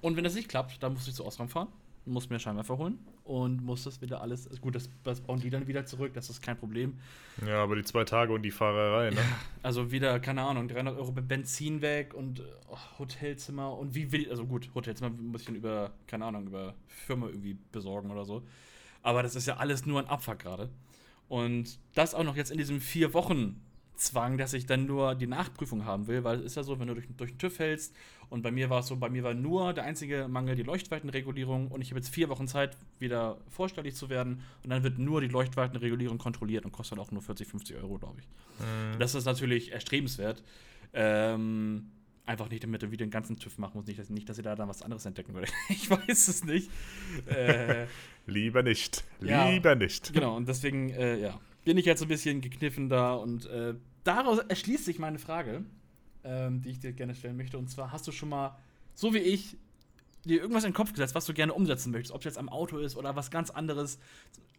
Und 0.00 0.16
wenn 0.16 0.24
das 0.24 0.34
nicht 0.34 0.48
klappt, 0.48 0.82
dann 0.82 0.94
muss 0.94 1.06
ich 1.06 1.14
zu 1.14 1.24
Osram 1.24 1.48
fahren 1.48 1.68
muss 2.06 2.30
mir 2.30 2.38
Scheinwerfer 2.38 2.78
holen 2.78 2.98
und 3.24 3.62
muss 3.62 3.84
das 3.84 4.00
wieder 4.00 4.20
alles. 4.20 4.48
Gut, 4.60 4.74
das, 4.74 4.88
das, 5.04 5.20
bauen 5.20 5.40
die 5.40 5.50
dann 5.50 5.66
wieder 5.66 5.84
zurück, 5.84 6.12
das 6.14 6.30
ist 6.30 6.42
kein 6.42 6.56
Problem. 6.56 6.98
Ja, 7.46 7.62
aber 7.62 7.76
die 7.76 7.84
zwei 7.84 8.04
Tage 8.04 8.32
und 8.32 8.42
die 8.42 8.50
Fahrerei, 8.50 9.10
ne? 9.10 9.16
Ja, 9.16 9.22
also 9.62 9.92
wieder, 9.92 10.18
keine 10.20 10.42
Ahnung, 10.42 10.68
300 10.68 10.96
Euro 10.96 11.12
Benzin 11.12 11.82
weg 11.82 12.14
und 12.14 12.42
oh, 12.68 12.98
Hotelzimmer 12.98 13.76
und 13.76 13.94
wie 13.94 14.12
will. 14.12 14.28
Also 14.30 14.46
gut, 14.46 14.70
Hotelzimmer 14.74 15.10
muss 15.10 15.42
ich 15.42 15.46
dann 15.46 15.56
über, 15.56 15.92
keine 16.06 16.24
Ahnung, 16.24 16.46
über 16.46 16.74
Firma 16.86 17.26
irgendwie 17.28 17.56
besorgen 17.72 18.10
oder 18.10 18.24
so. 18.24 18.42
Aber 19.02 19.22
das 19.22 19.34
ist 19.34 19.46
ja 19.46 19.56
alles 19.56 19.86
nur 19.86 20.00
ein 20.00 20.06
Abfuck 20.06 20.38
gerade. 20.40 20.70
Und 21.28 21.78
das 21.94 22.14
auch 22.14 22.24
noch 22.24 22.36
jetzt 22.36 22.50
in 22.50 22.58
diesem 22.58 22.80
vier 22.80 23.14
Wochen 23.14 23.60
Zwang, 24.00 24.38
dass 24.38 24.54
ich 24.54 24.66
dann 24.66 24.86
nur 24.86 25.14
die 25.14 25.26
Nachprüfung 25.26 25.84
haben 25.84 26.06
will, 26.06 26.24
weil 26.24 26.38
es 26.38 26.46
ist 26.46 26.56
ja 26.56 26.62
so, 26.62 26.80
wenn 26.80 26.88
du 26.88 26.94
durch, 26.94 27.06
durch 27.16 27.32
den 27.32 27.38
TÜV 27.38 27.58
hältst 27.58 27.94
und 28.30 28.42
bei 28.42 28.50
mir 28.50 28.70
war 28.70 28.80
es 28.80 28.86
so, 28.86 28.96
bei 28.96 29.10
mir 29.10 29.22
war 29.22 29.34
nur 29.34 29.74
der 29.74 29.84
einzige 29.84 30.26
Mangel 30.26 30.56
die 30.56 30.62
Leuchtweitenregulierung 30.62 31.68
und 31.68 31.82
ich 31.82 31.90
habe 31.90 32.00
jetzt 32.00 32.08
vier 32.08 32.28
Wochen 32.30 32.48
Zeit, 32.48 32.76
wieder 32.98 33.38
vorstellig 33.48 33.94
zu 33.94 34.08
werden 34.08 34.42
und 34.64 34.70
dann 34.70 34.82
wird 34.82 34.98
nur 34.98 35.20
die 35.20 35.28
Leuchtweitenregulierung 35.28 36.16
kontrolliert 36.16 36.64
und 36.64 36.72
kostet 36.72 36.98
auch 36.98 37.10
nur 37.10 37.20
40, 37.20 37.46
50 37.46 37.76
Euro, 37.76 37.98
glaube 37.98 38.20
ich. 38.20 38.26
Mhm. 38.58 38.98
Das 38.98 39.14
ist 39.14 39.26
natürlich 39.26 39.72
erstrebenswert. 39.72 40.42
Ähm, 40.94 41.90
Einfach 42.30 42.48
nicht, 42.48 42.62
damit 42.62 42.80
er 42.80 42.92
wieder 42.92 43.04
den 43.04 43.10
ganzen 43.10 43.40
TÜV 43.40 43.58
machen 43.58 43.72
muss. 43.74 43.86
Nicht, 43.88 43.98
dass, 43.98 44.08
nicht, 44.08 44.28
dass 44.28 44.38
ihr 44.38 44.44
da 44.44 44.54
dann 44.54 44.68
was 44.68 44.82
anderes 44.82 45.04
entdecken 45.04 45.34
würde. 45.34 45.48
ich 45.68 45.90
weiß 45.90 46.28
es 46.28 46.44
nicht. 46.44 46.70
Äh, 47.26 47.86
Lieber 48.26 48.62
nicht. 48.62 49.02
Lieber 49.18 49.70
ja, 49.70 49.74
nicht. 49.74 50.12
Genau, 50.12 50.36
und 50.36 50.46
deswegen, 50.46 50.90
äh, 50.90 51.18
ja, 51.18 51.40
bin 51.64 51.76
ich 51.76 51.86
jetzt 51.86 51.98
so 51.98 52.04
ein 52.04 52.08
bisschen 52.08 52.40
gekniffen 52.40 52.88
da 52.88 53.14
und 53.14 53.46
äh, 53.46 53.74
daraus 54.04 54.38
erschließt 54.38 54.84
sich 54.84 54.98
meine 54.98 55.18
Frage, 55.18 55.64
ähm, 56.24 56.62
die 56.62 56.70
ich 56.70 56.78
dir 56.78 56.92
gerne 56.92 57.14
stellen 57.14 57.36
möchte. 57.36 57.58
Und 57.58 57.68
zwar 57.68 57.92
hast 57.92 58.06
du 58.06 58.12
schon 58.12 58.28
mal, 58.28 58.56
so 58.94 59.14
wie 59.14 59.18
ich, 59.18 59.56
dir 60.24 60.40
irgendwas 60.40 60.64
in 60.64 60.70
den 60.70 60.76
Kopf 60.76 60.92
gesetzt, 60.92 61.14
was 61.14 61.24
du 61.24 61.32
gerne 61.32 61.54
umsetzen 61.54 61.90
möchtest, 61.92 62.12
ob 62.12 62.20
es 62.20 62.26
jetzt 62.26 62.38
am 62.38 62.48
Auto 62.48 62.78
ist 62.78 62.96
oder 62.96 63.16
was 63.16 63.30
ganz 63.30 63.50
anderes, 63.50 63.98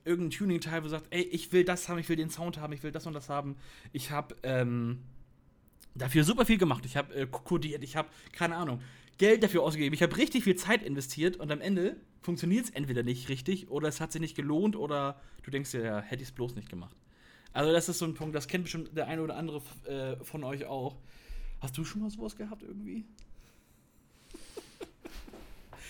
irgendein 0.04 0.32
Tuning-Teil, 0.32 0.82
wo 0.82 0.86
du 0.86 0.90
sagst, 0.90 1.08
ey, 1.12 1.22
ich 1.22 1.52
will 1.52 1.64
das 1.64 1.88
haben, 1.88 2.00
ich 2.00 2.10
will 2.10 2.16
den 2.16 2.30
Sound 2.30 2.58
haben, 2.58 2.74
ich 2.74 2.82
will 2.82 2.92
das 2.92 3.06
und 3.06 3.14
das 3.14 3.30
haben. 3.30 3.56
Ich 3.94 4.10
habe 4.10 4.36
ähm, 4.44 5.00
dafür 5.94 6.24
super 6.24 6.46
viel 6.46 6.58
gemacht. 6.58 6.86
Ich 6.86 6.98
habe 6.98 7.14
äh, 7.14 7.28
kodiert, 7.28 7.84
ich 7.84 7.96
habe, 7.96 8.10
keine 8.32 8.56
Ahnung, 8.56 8.82
Geld 9.18 9.44
dafür 9.44 9.62
ausgegeben. 9.62 9.94
Ich 9.94 10.02
habe 10.02 10.18
richtig 10.18 10.44
viel 10.44 10.56
Zeit 10.56 10.82
investiert 10.82 11.38
und 11.38 11.52
am 11.52 11.62
Ende 11.62 11.98
funktioniert 12.22 12.66
es 12.66 12.70
entweder 12.72 13.04
nicht 13.04 13.30
richtig 13.30 13.70
oder 13.70 13.88
es 13.88 14.02
hat 14.02 14.12
sich 14.12 14.22
nicht 14.22 14.36
gelohnt 14.36 14.76
oder 14.76 15.20
du 15.44 15.52
denkst 15.52 15.72
dir, 15.72 15.84
ja, 15.84 16.00
hätte 16.00 16.24
ich 16.24 16.30
es 16.30 16.36
bloß 16.36 16.56
nicht 16.56 16.70
gemacht. 16.70 16.96
Also 17.54 17.72
das 17.72 17.90
ist 17.90 18.00
so 18.00 18.06
ein 18.06 18.14
Punkt, 18.14 18.36
das 18.36 18.48
kennt 18.48 18.64
bestimmt 18.64 18.96
der 18.96 19.08
eine 19.08 19.22
oder 19.22 19.36
andere 19.36 19.62
äh, 19.86 20.24
von 20.24 20.44
euch 20.44 20.66
auch. 20.66 20.98
Hast 21.60 21.78
du 21.78 21.84
schon 21.84 22.02
mal 22.02 22.10
sowas 22.10 22.36
gehabt 22.36 22.64
irgendwie? 22.64 23.06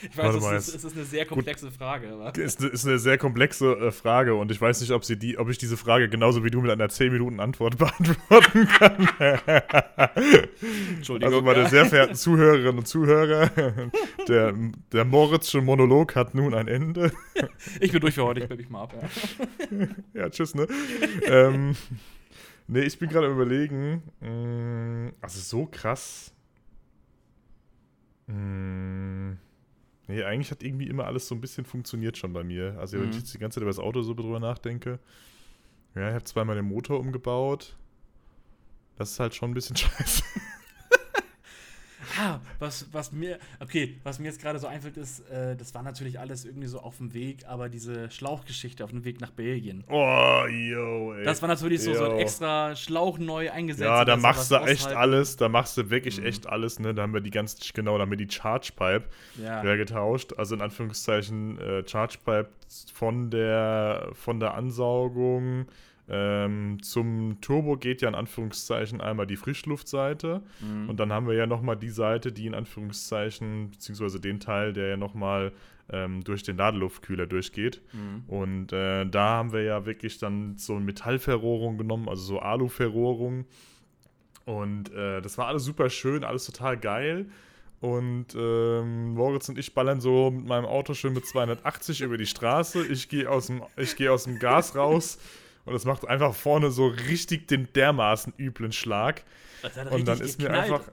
Ich 0.04 0.18
weiß, 0.18 0.36
es, 0.36 0.68
ist, 0.68 0.76
es 0.76 0.84
ist, 0.84 0.96
eine 0.96 1.06
sehr 1.06 1.26
komplexe 1.26 1.68
Gut, 1.68 1.76
Frage. 1.76 2.10
Aber. 2.10 2.36
Ist, 2.36 2.62
ist 2.62 2.88
eine 2.88 2.98
sehr 2.98 3.18
komplexe 3.18 3.74
äh, 3.78 3.92
Frage 3.92 4.36
und 4.36 4.52
ich 4.52 4.60
weiß 4.60 4.82
nicht, 4.82 4.92
ob, 4.92 5.06
sie 5.06 5.18
die, 5.18 5.38
ob 5.38 5.50
ich 5.50 5.58
diese 5.58 5.78
Frage 5.78 6.10
genauso 6.10 6.44
wie 6.44 6.50
du 6.50 6.62
mit 6.62 6.72
einer 6.72 6.88
10-Minuten-Antwort 6.88 7.78
beantworten 7.78 8.68
kann. 8.68 9.08
Entschuldigung. 10.96 11.34
Also, 11.34 11.42
meine 11.42 11.70
sehr 11.70 11.86
verehrten 11.86 12.16
Zuhörerinnen 12.16 12.80
und 12.80 12.88
Zuhörer, 12.88 13.50
der, 14.28 14.54
der 14.92 15.06
Moritzsche 15.06 15.62
Monolog 15.62 16.16
hat 16.16 16.34
nun 16.34 16.54
ein 16.54 16.68
Ende. 16.68 17.12
ich 17.80 17.92
bin 17.92 18.02
durch 18.02 18.16
für 18.16 18.24
heute, 18.24 18.42
ich 18.42 18.48
bin 18.48 18.58
mich 18.58 18.70
mal 18.70 18.84
ab. 18.84 18.96
Ja, 19.70 19.88
ja 20.22 20.30
tschüss, 20.30 20.56
ne? 20.56 20.68
ähm, 21.26 21.76
nee, 22.68 22.82
ich 22.82 22.98
bin 22.98 23.10
gerade 23.10 23.28
überlegen. 23.28 24.02
Also, 25.22 25.40
so 25.40 25.68
krass. 25.68 26.34
Mh, 28.28 28.36
mm, 28.36 29.38
Nee, 30.12 30.24
eigentlich 30.24 30.52
hat 30.52 30.62
irgendwie 30.62 30.88
immer 30.88 31.06
alles 31.06 31.26
so 31.26 31.36
ein 31.36 31.40
bisschen 31.40 31.64
funktioniert 31.64 32.18
schon 32.18 32.34
bei 32.34 32.44
mir. 32.44 32.76
Also, 32.78 32.98
wenn 32.98 33.06
mhm. 33.06 33.12
ich 33.12 33.18
jetzt 33.20 33.34
die 33.34 33.38
ganze 33.38 33.56
Zeit 33.56 33.62
über 33.62 33.70
das 33.70 33.80
Auto 33.80 34.02
so 34.02 34.14
drüber 34.14 34.42
nachdenke. 34.42 35.00
Ja, 35.96 36.10
ich 36.10 36.14
habe 36.14 36.26
zweimal 36.26 36.58
den 36.58 36.66
Motor 36.66 37.00
umgebaut. 37.00 37.78
Das 38.98 39.12
ist 39.12 39.20
halt 39.22 39.34
schon 39.34 39.52
ein 39.52 39.54
bisschen 39.54 39.76
scheiße. 39.78 40.24
Ah, 42.20 42.40
was, 42.60 42.88
was 42.92 43.12
mir, 43.12 43.40
okay, 43.60 44.00
was 44.04 44.20
mir 44.20 44.26
jetzt 44.26 44.42
gerade 44.42 44.60
so 44.60 44.68
einfällt, 44.68 44.98
ist, 44.98 45.22
äh, 45.30 45.56
das 45.56 45.74
war 45.74 45.84
natürlich 45.84 46.20
alles 46.20 46.46
irgendwie 46.46 46.68
so 46.68 46.80
auf 46.80 46.98
dem 46.98 47.14
Weg, 47.14 47.46
aber 47.48 47.70
diese 47.70 48.10
Schlauchgeschichte 48.12 48.84
auf 48.84 48.92
dem 48.92 49.06
Weg 49.06 49.22
nach 49.22 49.32
Belgien. 49.32 49.84
Oh, 49.90 50.46
yo, 50.48 51.14
ey. 51.14 51.24
Das 51.24 51.42
war 51.42 51.48
natürlich 51.50 51.82
so, 51.82 51.94
so 51.94 52.06
ein 52.06 52.18
extra 52.18 52.76
Schlauch 52.76 53.18
neu 53.18 53.52
eingesetzt. 53.52 53.86
Ja, 53.86 54.06
da 54.06 54.18
machst 54.18 54.52
du 54.52 54.56
echt 54.56 54.88
alles, 54.88 55.38
da 55.38 55.50
machst 55.50 55.78
du 55.78 55.90
wirklich 55.90 56.20
mhm. 56.20 56.26
echt 56.26 56.48
alles, 56.48 56.80
ne? 56.80 56.94
Da 56.94 57.04
haben 57.04 57.14
wir 57.14 57.22
die 57.22 57.32
ganz, 57.32 57.58
genau, 57.74 57.98
da 57.98 58.04
haben 58.04 58.12
wir 58.12 58.18
die 58.18 58.30
Charge 58.30 58.72
Pipe 58.76 59.04
ja. 59.42 59.62
getauscht. 59.76 60.34
Also 60.38 60.56
in 60.56 60.62
Anführungszeichen 60.62 61.60
äh, 61.60 61.88
Charge 61.88 62.18
Pipe 62.24 62.50
von 62.94 63.30
der, 63.30 64.10
von 64.14 64.40
der 64.40 64.54
Ansaugung 64.54 65.68
ähm, 66.14 66.84
zum 66.84 67.40
Turbo 67.40 67.78
geht 67.78 68.02
ja 68.02 68.10
in 68.10 68.16
Anführungszeichen 68.16 69.00
einmal 69.00 69.26
die 69.28 69.38
Frischluftseite 69.38 70.42
mhm. 70.60 70.90
und 70.90 71.00
dann 71.00 71.14
haben 71.14 71.26
wir 71.26 71.36
ja 71.36 71.48
nochmal 71.48 71.78
die 71.78 71.90
Seite, 71.90 72.34
die 72.34 72.48
in 72.48 72.54
Anführungszeichen, 72.54 73.72
beziehungsweise 73.72 74.20
den 74.20 74.42
Teil, 74.42 74.74
der 74.74 74.90
ja 74.90 74.98
nochmal 74.98 75.54
ähm, 75.90 76.22
durch 76.26 76.44
den 76.44 76.58
Ladeluftkühler 76.58 77.28
durchgeht. 77.28 77.82
Mhm. 77.94 78.24
Und 78.28 78.74
äh, 78.74 79.06
da 79.06 79.30
haben 79.30 79.54
wir 79.54 79.64
ja 79.64 79.86
wirklich 79.86 80.18
dann 80.18 80.58
so 80.58 80.76
eine 80.76 80.84
Metallverrohrung 80.84 81.78
genommen, 81.78 82.10
also 82.10 82.24
so 82.24 82.40
Aluverrohrung. 82.40 83.46
Und 84.44 84.94
äh, 84.94 85.22
das 85.22 85.38
war 85.38 85.48
alles 85.48 85.64
super 85.64 85.90
schön, 85.90 86.26
alles 86.26 86.46
total 86.46 86.78
geil. 86.78 87.28
Und 87.80 88.36
ähm, 88.36 89.14
Moritz 89.14 89.48
und 89.48 89.58
ich 89.58 89.74
ballern 89.74 90.02
so 90.02 90.30
mit 90.30 90.46
meinem 90.46 90.66
Auto 90.66 90.94
schön 90.94 91.14
mit 91.14 91.26
280 91.26 92.02
über 92.02 92.18
die 92.18 92.28
Straße. 92.28 92.86
Ich 92.86 93.08
gehe 93.08 93.30
aus, 93.30 93.48
dem, 93.48 93.64
geh 93.96 94.10
aus 94.10 94.26
dem 94.26 94.40
Gas 94.40 94.76
raus. 94.76 95.18
Und 95.66 95.76
es 95.76 95.86
macht 95.86 96.08
einfach 96.08 96.34
vorne 96.34 96.72
so 96.72 96.88
richtig 96.88 97.48
den 97.48 97.72
dermaßen 97.74 98.34
üblen 98.38 98.72
Schlag. 98.72 99.24
Und 99.92 100.08
dann 100.08 100.20
ist 100.20 100.40
geknallt. 100.40 100.70
mir 100.70 100.76
einfach. 100.76 100.92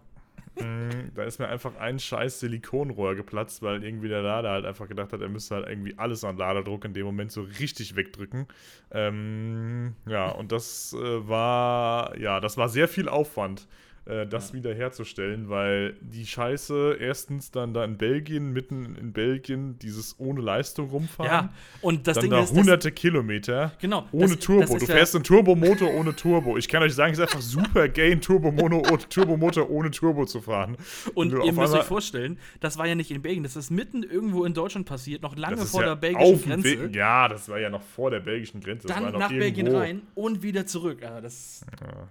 Mh, 0.60 1.10
da 1.14 1.22
ist 1.22 1.38
mir 1.38 1.48
einfach 1.48 1.76
ein 1.76 2.00
scheiß 2.00 2.40
Silikonrohr 2.40 3.14
geplatzt, 3.14 3.62
weil 3.62 3.84
irgendwie 3.84 4.08
der 4.08 4.22
Lader 4.22 4.50
halt 4.50 4.64
einfach 4.64 4.88
gedacht 4.88 5.12
hat, 5.12 5.20
er 5.20 5.28
müsste 5.28 5.54
halt 5.54 5.68
irgendwie 5.68 5.96
alles 5.96 6.24
an 6.24 6.36
Laderdruck 6.36 6.84
in 6.84 6.94
dem 6.94 7.06
Moment 7.06 7.30
so 7.30 7.42
richtig 7.42 7.94
wegdrücken. 7.94 8.48
Ähm, 8.90 9.94
ja, 10.06 10.28
und 10.30 10.50
das 10.50 10.94
äh, 10.94 11.28
war, 11.28 12.18
ja, 12.18 12.40
das 12.40 12.56
war 12.56 12.68
sehr 12.68 12.88
viel 12.88 13.08
Aufwand 13.08 13.68
äh, 14.08 14.26
das 14.26 14.48
ja. 14.48 14.54
wieder 14.54 14.74
herzustellen, 14.74 15.50
weil 15.50 15.94
die 16.00 16.24
Scheiße 16.24 16.96
erstens 16.98 17.50
dann 17.50 17.74
da 17.74 17.84
in 17.84 17.98
Belgien, 17.98 18.52
mitten 18.52 18.96
in 18.96 19.12
Belgien, 19.12 19.78
dieses 19.78 20.18
ohne 20.18 20.40
Leistung 20.40 20.88
rumfahren. 20.88 21.30
Ja, 21.30 21.52
und 21.82 22.06
das 22.06 22.14
dann 22.14 22.22
Ding 22.22 22.30
da 22.30 22.40
ist. 22.40 22.52
hunderte 22.52 22.90
Kilometer. 22.90 23.72
Genau. 23.80 24.08
Ohne 24.12 24.36
das, 24.36 24.38
Turbo. 24.38 24.72
Das 24.72 24.80
du 24.80 24.86
fährst 24.86 25.12
ja 25.12 25.18
einen 25.18 25.24
Turbomotor 25.24 25.92
ohne 25.92 26.16
Turbo. 26.16 26.56
Ich 26.56 26.68
kann 26.68 26.82
euch 26.82 26.94
sagen, 26.94 27.12
es 27.12 27.18
ist 27.18 27.24
einfach 27.24 27.42
super 27.42 27.88
gain, 27.88 28.20
Turbomotor 28.20 29.70
ohne 29.70 29.90
Turbo 29.90 30.24
zu 30.24 30.40
fahren. 30.40 30.76
Und, 31.14 31.34
und 31.34 31.44
ihr 31.44 31.52
müsst 31.52 31.74
euch 31.74 31.84
vorstellen, 31.84 32.38
das 32.60 32.78
war 32.78 32.86
ja 32.86 32.94
nicht 32.94 33.10
in 33.10 33.20
Belgien, 33.20 33.42
das 33.42 33.56
ist 33.56 33.70
mitten 33.70 34.02
irgendwo 34.02 34.44
in 34.44 34.54
Deutschland 34.54 34.86
passiert, 34.86 35.22
noch 35.22 35.36
lange 35.36 35.58
vor 35.66 35.82
ja 35.82 35.88
der 35.88 35.96
belgischen 35.96 36.42
Grenze. 36.42 36.92
We 36.92 36.96
ja, 36.96 37.28
das 37.28 37.48
war 37.48 37.58
ja 37.58 37.68
noch 37.68 37.82
vor 37.82 38.10
der 38.10 38.20
belgischen 38.20 38.60
Grenze. 38.60 38.86
Das 38.88 38.96
dann 38.96 39.12
nach 39.12 39.28
Belgien 39.28 39.68
rein 39.68 40.02
und 40.14 40.42
wieder 40.42 40.64
zurück. 40.66 41.02
Also 41.02 41.20
das. 41.20 41.66
Ja. 41.80 42.08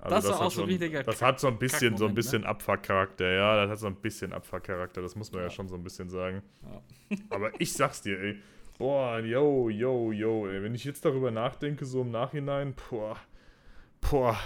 Also 0.00 0.14
das, 0.14 0.24
das 0.24 0.38
war 0.38 0.46
auch 0.46 0.50
so 0.50 0.62
ein 0.62 0.68
richtiger 0.68 1.02
Das 1.02 1.22
hat 1.22 1.40
so 1.40 1.48
ein 1.48 1.58
bisschen, 1.58 1.96
so 1.96 2.06
ein 2.06 2.14
bisschen 2.14 2.42
ne? 2.42 2.48
Abfuck-Charakter, 2.48 3.32
ja. 3.32 3.56
Das 3.56 3.70
hat 3.70 3.78
so 3.80 3.86
ein 3.88 3.96
bisschen 3.96 4.32
Abfuck-Charakter, 4.32 5.02
das 5.02 5.16
muss 5.16 5.32
man 5.32 5.40
ja. 5.40 5.48
ja. 5.48 5.50
schon 5.50 5.68
so 5.68 5.74
ein 5.74 5.82
bisschen 5.82 6.08
sagen. 6.08 6.42
Ja. 6.62 7.16
Aber 7.30 7.50
ich 7.58 7.72
sag's 7.72 8.02
dir, 8.02 8.20
ey. 8.20 8.38
Boah, 8.78 9.18
yo, 9.18 9.68
yo, 9.68 10.12
yo, 10.12 10.46
ey. 10.46 10.62
Wenn 10.62 10.74
ich 10.74 10.84
jetzt 10.84 11.04
darüber 11.04 11.32
nachdenke, 11.32 11.84
so 11.84 12.02
im 12.02 12.12
Nachhinein, 12.12 12.74
boah, 12.90 13.16
boah, 14.00 14.38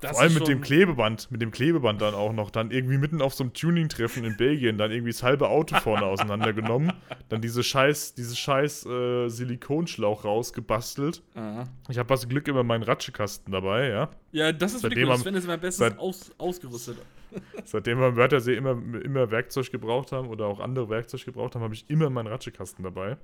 das 0.00 0.12
Vor 0.12 0.22
allem 0.22 0.34
mit 0.34 0.48
dem 0.48 0.60
Klebeband, 0.60 1.30
mit 1.30 1.42
dem 1.42 1.50
Klebeband 1.50 2.00
dann 2.00 2.14
auch 2.14 2.32
noch, 2.32 2.50
dann 2.50 2.70
irgendwie 2.70 2.98
mitten 2.98 3.20
auf 3.20 3.34
so 3.34 3.44
einem 3.44 3.52
Tuning-Treffen 3.52 4.24
in 4.24 4.36
Belgien, 4.36 4.78
dann 4.78 4.90
irgendwie 4.90 5.12
das 5.12 5.22
halbe 5.22 5.48
Auto 5.48 5.76
vorne 5.76 6.06
auseinandergenommen, 6.06 6.92
dann 7.28 7.40
diese 7.40 7.62
scheiß, 7.62 8.14
diese 8.14 8.36
scheiß 8.36 8.86
äh, 8.86 9.28
Silikonschlauch 9.28 10.24
rausgebastelt. 10.24 11.22
Aha. 11.34 11.68
Ich 11.88 11.98
habe 11.98 12.08
was 12.08 12.28
Glück 12.28 12.48
immer 12.48 12.62
meinen 12.62 12.82
Ratschekasten 12.82 13.52
dabei, 13.52 13.88
ja. 13.88 14.10
Ja, 14.32 14.52
das 14.52 14.74
ist 14.74 14.82
wirklich 14.82 15.06
gut. 15.06 15.18
Sven 15.18 15.34
ist 15.34 15.46
mein 15.46 15.60
bestes 15.60 15.78
seit, 15.78 15.98
aus, 15.98 16.30
ausgerüstet. 16.38 16.98
Seitdem 17.64 17.98
wir 17.98 18.08
im 18.08 18.16
Wörthersee 18.16 18.56
immer, 18.56 18.72
immer 18.72 19.30
Werkzeug 19.30 19.70
gebraucht 19.70 20.12
haben 20.12 20.28
oder 20.28 20.46
auch 20.46 20.60
andere 20.60 20.88
Werkzeug 20.88 21.24
gebraucht 21.24 21.54
haben, 21.54 21.62
habe 21.62 21.74
ich 21.74 21.88
immer 21.88 22.10
meinen 22.10 22.26
Ratschekasten 22.26 22.82
dabei. 22.84 23.16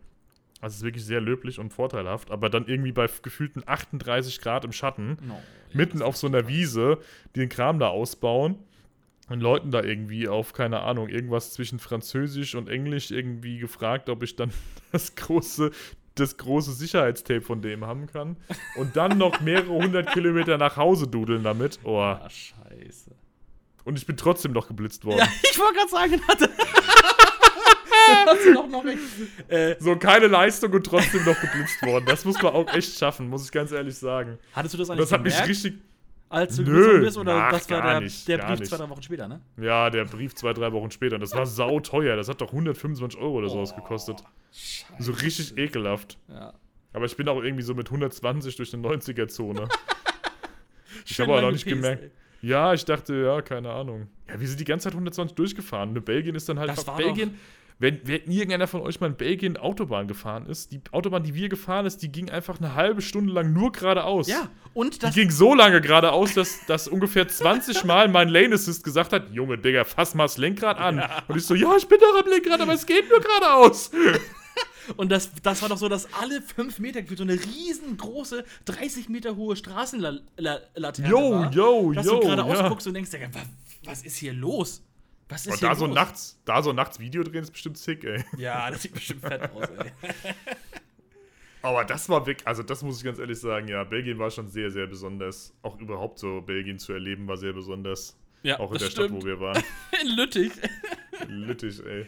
Also 0.61 0.73
es 0.75 0.77
ist 0.79 0.85
wirklich 0.85 1.05
sehr 1.05 1.21
löblich 1.21 1.59
und 1.59 1.73
vorteilhaft, 1.73 2.31
aber 2.31 2.49
dann 2.49 2.67
irgendwie 2.67 2.93
bei 2.93 3.09
gefühlten 3.23 3.63
38 3.67 4.41
Grad 4.41 4.65
im 4.65 4.73
Schatten, 4.73 5.19
no, 5.27 5.41
mitten 5.73 6.01
auf 6.03 6.17
so 6.17 6.27
einer 6.27 6.49
Wiese, 6.49 6.99
die 7.35 7.41
den 7.41 7.49
Kram 7.49 7.79
da 7.79 7.89
ausbauen 7.89 8.57
und 9.29 9.41
Leuten 9.41 9.71
da 9.71 9.83
irgendwie 9.83 10.29
auf, 10.29 10.53
keine 10.53 10.81
Ahnung, 10.81 11.09
irgendwas 11.09 11.53
zwischen 11.53 11.79
Französisch 11.79 12.55
und 12.55 12.69
Englisch 12.69 13.11
irgendwie 13.11 13.59
gefragt, 13.59 14.09
ob 14.09 14.23
ich 14.23 14.37
dann 14.37 14.51
das 14.93 15.15
große, 15.15 15.73
das 16.15 16.37
große 16.37 16.73
Sicherheitstape 16.73 17.43
von 17.43 17.61
dem 17.61 17.85
haben 17.85 18.07
kann. 18.07 18.37
Und 18.77 18.97
dann 18.97 19.19
noch 19.19 19.41
mehrere 19.41 19.69
hundert 19.83 20.13
Kilometer 20.13 20.59
nach 20.59 20.77
Hause 20.77 21.07
dudeln 21.07 21.43
damit. 21.43 21.79
Oh. 21.85 22.01
Ah, 22.01 22.29
scheiße. 22.31 23.11
Und 23.85 23.99
ich 23.99 24.07
bin 24.07 24.17
trotzdem 24.17 24.53
noch 24.53 24.69
geblitzt 24.69 25.05
worden. 25.05 25.19
Ja, 25.19 25.29
ich 25.51 25.59
wollte 25.59 25.75
gerade 25.75 25.91
sagen, 25.91 26.29
hatte. 26.29 26.51
noch, 28.55 28.69
noch 28.69 28.85
äh, 29.49 29.77
so 29.79 29.97
keine 29.97 30.27
Leistung 30.27 30.73
und 30.73 30.85
trotzdem 30.85 31.25
noch 31.25 31.41
geblitzt 31.41 31.83
worden. 31.83 32.05
Das 32.07 32.25
muss 32.25 32.41
man 32.43 32.53
auch 32.53 32.73
echt 32.75 32.99
schaffen, 32.99 33.29
muss 33.29 33.45
ich 33.45 33.53
ganz 33.53 33.73
ehrlich 33.73 33.97
sagen. 33.97 34.39
Hattest 34.53 34.75
du 34.75 34.79
das 34.79 34.91
eigentlich 34.91 35.05
Das 35.05 35.13
hat 35.13 35.23
mich 35.23 35.49
richtig. 35.49 35.75
Als 36.29 36.57
du 36.57 36.63
Nö, 36.63 37.01
bist 37.01 37.17
oder 37.17 37.35
ach, 37.35 37.53
das 37.53 37.71
war 37.71 37.83
der, 37.83 38.01
nicht, 38.01 38.27
der 38.27 38.39
Brief 38.39 38.59
nicht. 38.59 38.69
zwei, 38.69 38.79
drei 38.79 38.89
Wochen 38.91 39.03
später, 39.03 39.29
ne? 39.29 39.41
Ja, 39.59 39.91
der 39.91 40.05
Brief 40.07 40.35
zwei, 40.35 40.53
drei 40.53 40.73
Wochen 40.73 40.91
später. 40.91 41.19
Das 41.21 41.33
war 41.35 41.47
sauteuer. 41.47 42.17
Das 42.17 42.29
hat 42.29 42.41
doch 42.41 42.49
125 42.49 43.21
Euro 43.21 43.39
oder 43.39 43.49
sowas 43.49 43.73
oh, 43.73 43.77
gekostet. 43.77 44.25
Scheiße. 44.53 44.95
So 44.99 45.13
richtig 45.13 45.57
ekelhaft. 45.57 46.19
Ja. 46.29 46.53
Aber 46.93 47.05
ich 47.05 47.17
bin 47.17 47.29
auch 47.29 47.41
irgendwie 47.41 47.63
so 47.63 47.75
mit 47.75 47.87
120 47.87 48.57
durch 48.57 48.75
eine 48.75 48.83
90er-Zone. 48.83 49.69
ich 51.07 51.21
habe 51.21 51.31
aber 51.33 51.43
noch 51.43 51.53
nicht 51.53 51.67
gemerkt. 51.67 52.03
Ey. 52.03 52.11
Ja, 52.43 52.75
ich 52.75 52.85
dachte, 52.85 53.15
ja, 53.15 53.41
keine 53.43 53.71
Ahnung. 53.71 54.09
Ja, 54.29 54.41
wir 54.41 54.49
sind 54.49 54.59
die 54.61 54.65
ganze 54.65 54.85
Zeit 54.85 54.95
120 54.95 55.35
durchgefahren. 55.35 55.93
Ne, 55.93 56.01
Belgien 56.01 56.35
ist 56.35 56.49
dann 56.49 56.59
halt. 56.59 56.71
Das 56.71 56.87
war 56.87 56.97
Belgien. 56.97 57.39
Wenn, 57.79 58.01
wenn 58.05 58.31
irgendeiner 58.31 58.67
von 58.67 58.81
euch 58.81 59.01
mal 59.01 59.09
in 59.09 59.17
Belgien 59.17 59.59
Autobahn 59.59 60.09
gefahren 60.09 60.47
ist, 60.47 60.73
die 60.73 60.81
Autobahn, 60.93 61.23
die 61.23 61.35
wir 61.35 61.51
gefahren 61.51 61.85
ist, 61.85 62.03
die 62.03 62.11
ging 62.11 62.31
einfach 62.31 62.59
eine 62.59 62.75
halbe 62.75 63.03
Stunde 63.03 63.33
lang 63.35 63.53
nur 63.53 63.73
geradeaus. 63.73 64.29
Ja, 64.29 64.49
und 64.73 65.03
das. 65.03 65.13
Die 65.15 65.21
ging 65.21 65.31
so 65.31 65.55
lange 65.55 65.83
geradeaus, 65.83 66.33
dass, 66.33 66.65
dass 66.67 66.89
ungefähr 66.89 67.29
20 67.29 67.85
Mal 67.85 68.09
mein 68.09 68.29
Lane 68.29 68.55
Assist 68.55 68.83
gesagt 68.83 69.13
hat: 69.13 69.31
Junge, 69.31 69.59
Digga, 69.59 69.85
fass 69.85 70.15
mal 70.15 70.25
das 70.25 70.39
Lenkrad 70.39 70.79
an. 70.79 70.99
Ja. 70.99 71.23
Und 71.29 71.37
ich 71.37 71.45
so: 71.45 71.55
Ja, 71.55 71.77
ich 71.77 71.87
bin 71.87 71.99
doch 72.01 72.19
am 72.19 72.31
Lenkrad, 72.31 72.61
aber 72.61 72.73
es 72.73 72.87
geht 72.87 73.11
nur 73.11 73.21
geradeaus. 73.21 73.91
Und 74.97 75.11
das, 75.11 75.31
das 75.43 75.61
war 75.63 75.69
doch 75.69 75.79
so, 75.79 75.89
dass 75.89 76.07
alle 76.15 76.41
fünf 76.41 76.79
Meter 76.79 77.03
gefühlt 77.03 77.19
so 77.19 77.25
eine 77.25 77.35
riesengroße, 77.35 78.45
30 78.67 79.09
Meter 79.09 79.35
hohe 79.35 79.57
Straßenlaterne 79.57 81.09
yo, 81.09 81.31
war. 81.33 81.53
Yo, 81.53 81.93
dass 81.93 82.07
yo, 82.07 82.15
du 82.15 82.21
geradeaus 82.21 82.59
ja. 82.59 82.69
guckst 82.69 82.87
und 82.87 82.95
denkst, 82.95 83.11
was, 83.33 83.43
was 83.85 84.03
ist 84.05 84.17
hier 84.17 84.33
los? 84.33 84.83
Was 85.29 85.47
ist 85.47 85.55
und 85.55 85.63
da 85.63 85.75
so 85.75 85.87
nachts, 85.87 86.39
da 86.45 86.63
so 86.63 86.73
nachts 86.73 87.01
Video 87.01 87.23
drehen 87.25 87.43
ist 87.43 87.51
bestimmt 87.51 87.79
sick, 87.79 88.05
ey. 88.05 88.25
Ja, 88.39 88.71
das 88.71 88.83
sieht 88.83 88.95
bestimmt 88.95 89.23
fett 89.23 89.51
aus, 89.51 89.69
ey. 89.71 89.93
Aber 91.63 91.85
das 91.85 92.09
war 92.09 92.25
wirklich, 92.25 92.47
also 92.47 92.63
das 92.63 92.83
muss 92.85 92.99
ich 92.99 93.05
ganz 93.05 93.19
ehrlich 93.19 93.41
sagen, 93.41 93.67
ja, 93.67 93.83
Belgien 93.83 94.21
war 94.21 94.31
schon 94.31 94.49
sehr, 94.49 94.71
sehr 94.71 94.87
besonders. 94.87 95.53
Auch 95.63 95.77
überhaupt 95.81 96.21
so 96.21 96.41
Belgien 96.41 96.79
zu 96.79 96.93
erleben 96.93 97.27
war 97.27 97.37
sehr 97.37 97.53
besonders. 97.53 98.17
Ja, 98.45 98.61
auch 98.61 98.71
in 98.71 98.79
der 98.79 98.87
stimmt. 98.87 99.09
Stadt, 99.09 99.23
wo 99.23 99.27
wir 99.27 99.41
waren. 99.41 99.61
in 100.01 100.17
Lüttich. 100.17 100.53
In 101.23 101.41
Lüttich, 101.41 101.85
ey. 101.85 102.07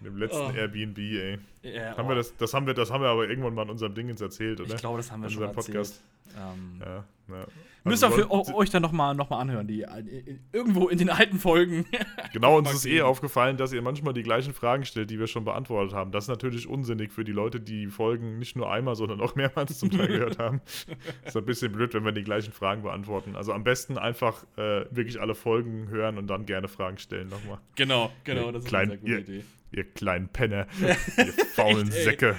In 0.00 0.06
dem 0.06 0.16
letzten 0.16 0.40
oh. 0.40 0.50
Airbnb, 0.50 0.98
ey. 0.98 1.38
Ja, 1.62 1.96
haben 1.96 2.06
oh. 2.06 2.08
wir 2.08 2.16
das, 2.16 2.36
das, 2.36 2.52
haben 2.52 2.66
wir, 2.66 2.74
das 2.74 2.90
haben 2.90 3.02
wir 3.02 3.08
aber 3.08 3.28
irgendwann 3.28 3.54
mal 3.54 3.62
in 3.62 3.70
unserem 3.70 3.94
Dingens 3.94 4.20
erzählt, 4.20 4.60
oder? 4.60 4.74
Ich 4.74 4.80
glaube, 4.80 4.96
das 4.96 5.12
haben 5.12 5.20
wir 5.20 5.28
in 5.28 5.34
schon 5.34 5.52
Podcast. 5.52 6.00
Ähm, 6.36 6.80
ja, 6.80 7.04
ja. 7.28 7.46
Müsst 7.84 8.02
ihr 8.02 8.10
für 8.10 8.30
euch 8.30 8.70
dann 8.70 8.82
nochmal 8.82 9.14
noch 9.14 9.30
mal 9.30 9.38
anhören, 9.38 9.66
die 9.66 9.82
äh, 9.82 10.38
irgendwo 10.52 10.88
in 10.88 10.98
den 10.98 11.08
alten 11.10 11.38
Folgen. 11.38 11.86
Genau, 12.32 12.58
uns 12.58 12.70
ist 12.72 12.84
eh 12.84 13.00
aufgefallen, 13.00 13.56
dass 13.56 13.72
ihr 13.72 13.80
manchmal 13.80 14.12
die 14.12 14.22
gleichen 14.22 14.52
Fragen 14.52 14.84
stellt, 14.84 15.08
die 15.08 15.18
wir 15.18 15.26
schon 15.26 15.44
beantwortet 15.44 15.94
haben. 15.94 16.12
Das 16.12 16.24
ist 16.24 16.28
natürlich 16.28 16.66
unsinnig 16.66 17.10
für 17.12 17.24
die 17.24 17.32
Leute, 17.32 17.60
die 17.60 17.86
Folgen 17.86 18.38
nicht 18.38 18.56
nur 18.56 18.70
einmal, 18.70 18.94
sondern 18.94 19.22
auch 19.22 19.36
mehrmals 19.36 19.78
zum 19.78 19.90
Teil 19.90 20.08
gehört 20.08 20.38
haben. 20.38 20.60
ist 21.24 21.36
ein 21.36 21.46
bisschen 21.46 21.72
blöd, 21.72 21.94
wenn 21.94 22.04
wir 22.04 22.12
die 22.12 22.24
gleichen 22.24 22.52
Fragen 22.52 22.82
beantworten. 22.82 23.36
Also 23.36 23.52
am 23.52 23.64
besten 23.64 23.96
einfach 23.96 24.44
äh, 24.56 24.84
wirklich 24.90 25.18
alle 25.20 25.34
Folgen 25.34 25.88
hören 25.88 26.18
und 26.18 26.26
dann 26.26 26.44
gerne 26.44 26.68
Fragen 26.68 26.98
stellen 26.98 27.28
nochmal. 27.28 27.58
Genau, 27.76 28.12
genau, 28.24 28.52
das 28.52 28.64
ist 28.64 28.68
klein, 28.68 28.90
eine 28.90 29.00
sehr 29.00 29.18
gute 29.18 29.32
Idee. 29.32 29.44
Ihr 29.72 29.84
kleinen 29.84 30.28
Penner, 30.28 30.66
ihr 31.18 31.32
faulen 31.54 31.88
Echt, 31.88 32.04
Säcke. 32.04 32.36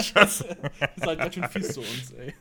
Scheiße. 0.00 0.46
Ihr 0.96 1.04
seid 1.04 1.18
ganz 1.18 1.34
schön 1.34 1.48
fies 1.48 1.72
zu 1.72 1.80
uns, 1.80 2.12
ey. 2.12 2.32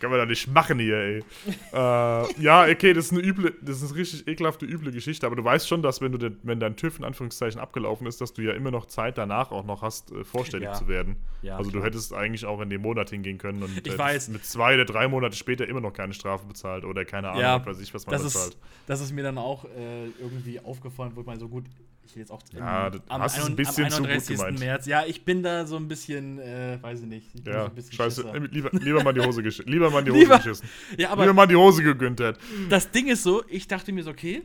Kann 0.00 0.10
man 0.10 0.20
doch 0.20 0.26
nicht 0.26 0.48
machen 0.48 0.78
hier, 0.78 0.96
ey. 0.96 1.24
äh, 1.72 2.42
ja, 2.42 2.66
okay, 2.70 2.92
das 2.92 3.06
ist 3.06 3.12
eine 3.12 3.22
üble, 3.22 3.54
das 3.62 3.82
ist 3.82 3.90
eine 3.90 4.00
richtig 4.00 4.28
ekelhafte, 4.28 4.66
üble 4.66 4.92
Geschichte, 4.92 5.26
aber 5.26 5.36
du 5.36 5.44
weißt 5.44 5.66
schon, 5.66 5.82
dass 5.82 6.00
wenn 6.00 6.12
du 6.12 6.18
den, 6.18 6.38
wenn 6.42 6.60
dein 6.60 6.76
TÜV 6.76 6.98
in 6.98 7.04
Anführungszeichen 7.04 7.60
abgelaufen 7.60 8.06
ist, 8.06 8.20
dass 8.20 8.32
du 8.32 8.42
ja 8.42 8.52
immer 8.52 8.70
noch 8.70 8.86
Zeit 8.86 9.16
danach 9.18 9.50
auch 9.50 9.64
noch 9.64 9.82
hast, 9.82 10.12
äh, 10.12 10.24
vorstellig 10.24 10.66
ja. 10.66 10.74
zu 10.74 10.88
werden. 10.88 11.16
Ja, 11.42 11.56
also 11.56 11.70
klar. 11.70 11.82
du 11.82 11.86
hättest 11.86 12.12
eigentlich 12.12 12.44
auch 12.44 12.60
in 12.60 12.70
dem 12.70 12.82
Monat 12.82 13.10
hingehen 13.10 13.38
können 13.38 13.62
und 13.62 13.98
weiß. 13.98 14.28
mit 14.28 14.44
zwei 14.44 14.74
oder 14.74 14.84
drei 14.84 15.08
Monate 15.08 15.36
später 15.36 15.66
immer 15.66 15.80
noch 15.80 15.92
keine 15.92 16.12
Strafe 16.12 16.46
bezahlt 16.46 16.84
oder 16.84 17.04
keine 17.04 17.30
Ahnung, 17.30 17.40
ja, 17.40 17.64
weiß 17.64 17.80
ich, 17.80 17.92
was 17.94 18.06
man 18.06 18.14
das 18.14 18.24
bezahlt. 18.24 18.54
Ist, 18.54 18.58
das 18.86 19.00
ist 19.00 19.12
mir 19.12 19.22
dann 19.22 19.38
auch 19.38 19.64
äh, 19.64 20.06
irgendwie 20.20 20.60
aufgefallen, 20.60 21.12
wo 21.14 21.20
ich 21.20 21.26
mal 21.26 21.38
so 21.38 21.48
gut, 21.48 21.64
ich 22.06 22.16
jetzt 22.16 22.30
auch 22.30 22.42
ja, 22.52 22.88
im, 22.88 23.00
am, 23.08 23.22
hast 23.22 23.38
ein 23.44 23.56
bisschen 23.56 23.86
am 23.86 24.04
31. 24.04 24.36
Zu 24.36 24.44
gut 24.44 24.58
März. 24.58 24.86
Ja, 24.86 25.04
ich 25.06 25.24
bin 25.24 25.42
da 25.42 25.66
so 25.66 25.76
ein 25.76 25.88
bisschen, 25.88 26.38
äh, 26.38 26.78
weiß 26.80 27.00
ich 27.00 27.06
nicht. 27.06 27.26
Ich 27.34 27.44
ja, 27.44 27.70
so 27.74 27.92
scheiße. 27.92 28.32
Lieber, 28.50 28.70
lieber 28.72 29.02
mal 29.02 29.12
die 29.12 29.20
Hose 29.20 29.42
geschissen. 29.42 29.70
Lieber 29.72 29.90
mal 29.90 30.02
die 30.04 30.10
Hose 30.10 30.20
lieber, 30.20 30.36
geschissen. 30.38 30.68
Ja, 30.96 31.10
aber 31.10 31.22
lieber 31.22 31.34
mal 31.34 31.46
die 31.46 31.56
Hose 31.56 31.82
gegönnt 31.82 32.20
hat. 32.20 32.38
Das 32.68 32.90
Ding 32.90 33.08
ist 33.08 33.22
so, 33.22 33.42
ich 33.48 33.68
dachte 33.68 33.92
mir 33.92 34.02
so, 34.02 34.10
okay, 34.10 34.42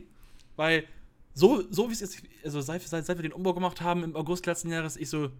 weil 0.56 0.84
so, 1.34 1.64
so 1.70 1.88
wie 1.88 1.92
es 1.92 2.00
jetzt, 2.00 2.22
also 2.44 2.60
seit, 2.60 2.82
seit, 2.82 3.06
seit 3.06 3.18
wir 3.18 3.22
den 3.22 3.32
Umbau 3.32 3.54
gemacht 3.54 3.80
haben 3.80 4.04
im 4.04 4.16
August 4.16 4.46
letzten 4.46 4.70
Jahres, 4.70 4.96
ich 4.96 5.08
so, 5.08 5.30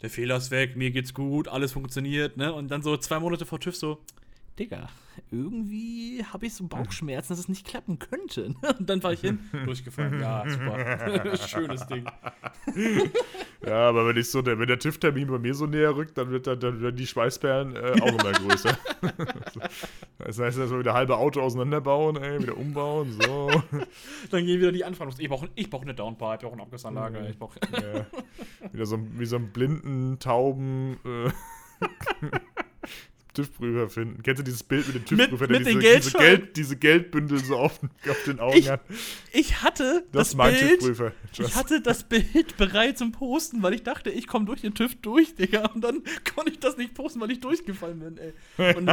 der 0.00 0.10
Fehler 0.10 0.36
ist 0.36 0.50
weg, 0.50 0.76
mir 0.76 0.90
geht's 0.90 1.14
gut, 1.14 1.48
alles 1.48 1.72
funktioniert, 1.72 2.36
ne? 2.36 2.52
Und 2.52 2.70
dann 2.70 2.82
so 2.82 2.96
zwei 2.96 3.20
Monate 3.20 3.46
vor 3.46 3.60
TÜV 3.60 3.76
so, 3.76 4.00
Digga, 4.58 4.88
irgendwie 5.30 6.22
habe 6.30 6.46
ich 6.46 6.54
so 6.54 6.66
Bauchschmerzen, 6.66 7.32
dass 7.32 7.38
es 7.38 7.48
nicht 7.48 7.66
klappen 7.66 7.98
könnte. 7.98 8.54
Und 8.78 8.88
dann 8.88 9.02
war 9.02 9.12
ich 9.12 9.20
hin, 9.20 9.38
durchgefallen. 9.64 10.20
Ja, 10.20 10.44
super. 10.48 11.36
Schönes 11.48 11.86
Ding. 11.86 12.06
Ja, 13.64 13.88
aber 13.88 14.08
wenn 14.08 14.16
ich 14.16 14.28
so, 14.28 14.42
der, 14.42 14.58
wenn 14.58 14.66
der 14.66 14.80
TÜV-Termin 14.80 15.28
bei 15.28 15.38
mir 15.38 15.54
so 15.54 15.66
näher 15.66 15.94
rückt, 15.94 16.18
dann, 16.18 16.30
wird 16.30 16.48
dann, 16.48 16.58
dann 16.58 16.80
werden 16.80 16.96
die 16.96 17.06
Schweißperlen 17.06 17.76
äh, 17.76 17.94
auch 18.00 18.08
immer 18.08 18.32
größer. 18.32 18.76
das 20.18 20.40
heißt, 20.40 20.58
dass 20.58 20.70
wir 20.72 20.80
wieder 20.80 20.94
halbe 20.94 21.16
Auto 21.16 21.40
auseinanderbauen, 21.40 22.16
ey, 22.16 22.42
wieder 22.42 22.56
umbauen, 22.56 23.16
so. 23.22 23.50
Dann 24.32 24.46
gehen 24.46 24.58
wieder 24.58 24.72
die 24.72 24.84
Anfragen. 24.84 25.14
Ich 25.16 25.28
brauche 25.28 25.48
ich 25.54 25.70
brauch 25.70 25.82
eine 25.82 25.94
Downpipe, 25.94 26.34
ich 26.34 26.40
brauche 26.40 26.54
eine 26.54 26.62
Abgassanlage. 26.62 27.28
Ich 27.30 27.38
brauch 27.38 27.54
ja. 27.70 28.04
Wieder 28.72 28.86
so, 28.86 28.98
wie 29.16 29.26
so 29.26 29.36
ein 29.36 29.52
blinden, 29.52 30.18
tauben. 30.18 30.98
Äh, 31.04 31.30
TÜV-Prüfer 33.34 33.88
finden. 33.88 34.22
Kennst 34.22 34.40
du 34.40 34.44
dieses 34.44 34.62
Bild 34.62 34.86
mit 34.86 34.96
dem 34.96 35.04
TÜV-Prüfer, 35.04 35.46
der 35.46 35.58
diese, 35.58 35.78
diese, 35.78 36.18
Geld, 36.18 36.56
diese, 36.56 36.76
Geldbündel 36.76 37.38
so 37.38 37.56
auf, 37.56 37.80
auf 38.08 38.24
den 38.26 38.40
Augen 38.40 38.56
ich, 38.56 38.68
hat? 38.68 38.80
Ich 39.32 39.62
hatte 39.62 40.04
das, 40.12 40.36
das 40.36 40.36
Bild, 40.36 41.00
ich 41.38 41.56
hatte 41.56 41.80
das 41.80 42.04
Bild 42.04 42.56
bereit 42.56 42.98
zum 42.98 43.12
Posten, 43.12 43.62
weil 43.62 43.74
ich 43.74 43.82
dachte, 43.82 44.10
ich 44.10 44.26
komme 44.26 44.44
durch 44.44 44.60
den 44.60 44.74
TÜV 44.74 44.94
durch, 45.02 45.34
Digga. 45.34 45.66
Und 45.74 45.82
dann 45.82 46.02
konnte 46.34 46.52
ich 46.52 46.60
das 46.60 46.76
nicht 46.76 46.94
posten, 46.94 47.20
weil 47.20 47.30
ich 47.30 47.40
durchgefallen 47.40 48.00
bin, 48.00 48.18
ey. 48.18 48.74
Und 48.76 48.90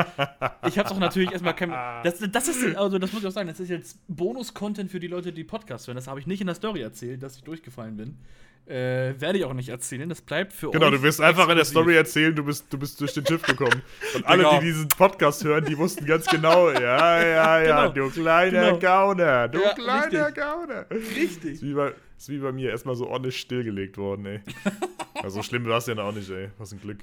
ich 0.68 0.80
hab's 0.80 0.92
auch 0.92 1.00
natürlich 1.00 1.32
erstmal 1.32 1.56
kein. 1.56 1.70
Das, 2.04 2.20
das 2.20 2.48
ist, 2.48 2.76
also 2.76 2.98
das 2.98 3.12
muss 3.14 3.22
ich 3.22 3.28
auch 3.28 3.34
sagen, 3.34 3.48
das 3.48 3.60
ist 3.60 3.70
jetzt 3.70 4.00
Bonus-Content 4.08 4.90
für 4.90 5.00
die 5.00 5.08
Leute, 5.08 5.34
die 5.34 5.44
Podcasts 5.44 5.88
hören. 5.88 5.96
Das 5.96 6.08
habe 6.08 6.20
ich 6.20 6.28
nicht 6.28 6.42
in 6.42 6.48
der 6.48 6.56
Story 6.56 6.82
erzählt, 6.82 7.22
dass 7.24 7.36
ich 7.36 7.44
durchgefallen 7.44 7.98
bin. 7.98 8.18
Äh, 8.66 9.20
werde 9.20 9.40
ich 9.40 9.46
auch 9.46 9.54
nicht 9.54 9.70
erzählen. 9.70 10.08
Das 10.08 10.22
bleibt 10.22 10.54
für 10.54 10.70
genau, 10.70 10.86
euch. 10.86 10.92
Genau, 10.92 10.98
du 10.98 11.04
wirst 11.04 11.22
einfach 11.22 11.50
in 11.50 11.56
der 11.56 11.66
Story 11.66 11.96
erzählen, 11.96 12.36
du 12.36 12.44
bist, 12.44 12.72
du 12.72 12.78
bist 12.78 13.02
durch 13.02 13.14
den 13.14 13.24
TÜV 13.24 13.42
gekommen. 13.42 13.82
Und 14.14 14.26
alle, 14.28 14.44
genau. 14.44 14.60
die 14.60 14.66
diesen 14.68 14.88
Podcast 14.90 15.44
hören, 15.44 15.66
die 15.66 15.76
wussten 15.76 16.06
ganz 16.06 16.28
genau, 16.28 16.70
ja, 16.70 17.24
ja, 17.24 17.62
ja, 17.62 17.88
genau. 17.92 18.10
du 18.10 18.12
kleiner 18.12 18.74
genau. 18.74 18.80
Gauner, 18.80 19.48
du 19.48 19.60
ja, 19.60 19.74
kleiner 19.74 20.28
richtig. 20.28 20.36
Gauner. 20.36 20.86
Richtig. 20.92 21.54
Ist 21.54 21.64
wie, 21.64 21.74
bei, 21.74 21.94
ist 22.16 22.30
wie 22.30 22.38
bei 22.38 22.52
mir 22.52 22.70
erstmal 22.70 22.96
so 22.96 23.08
ordentlich 23.08 23.40
stillgelegt 23.40 23.98
worden, 23.98 24.28
ey. 24.28 24.42
also 25.16 25.42
schlimm 25.42 25.66
war 25.66 25.80
es 25.80 25.88
ja 25.88 25.98
auch 25.98 26.14
nicht, 26.14 26.30
ey. 26.30 26.50
Was 26.60 26.72
ein 26.72 26.80
Glück. 26.80 27.00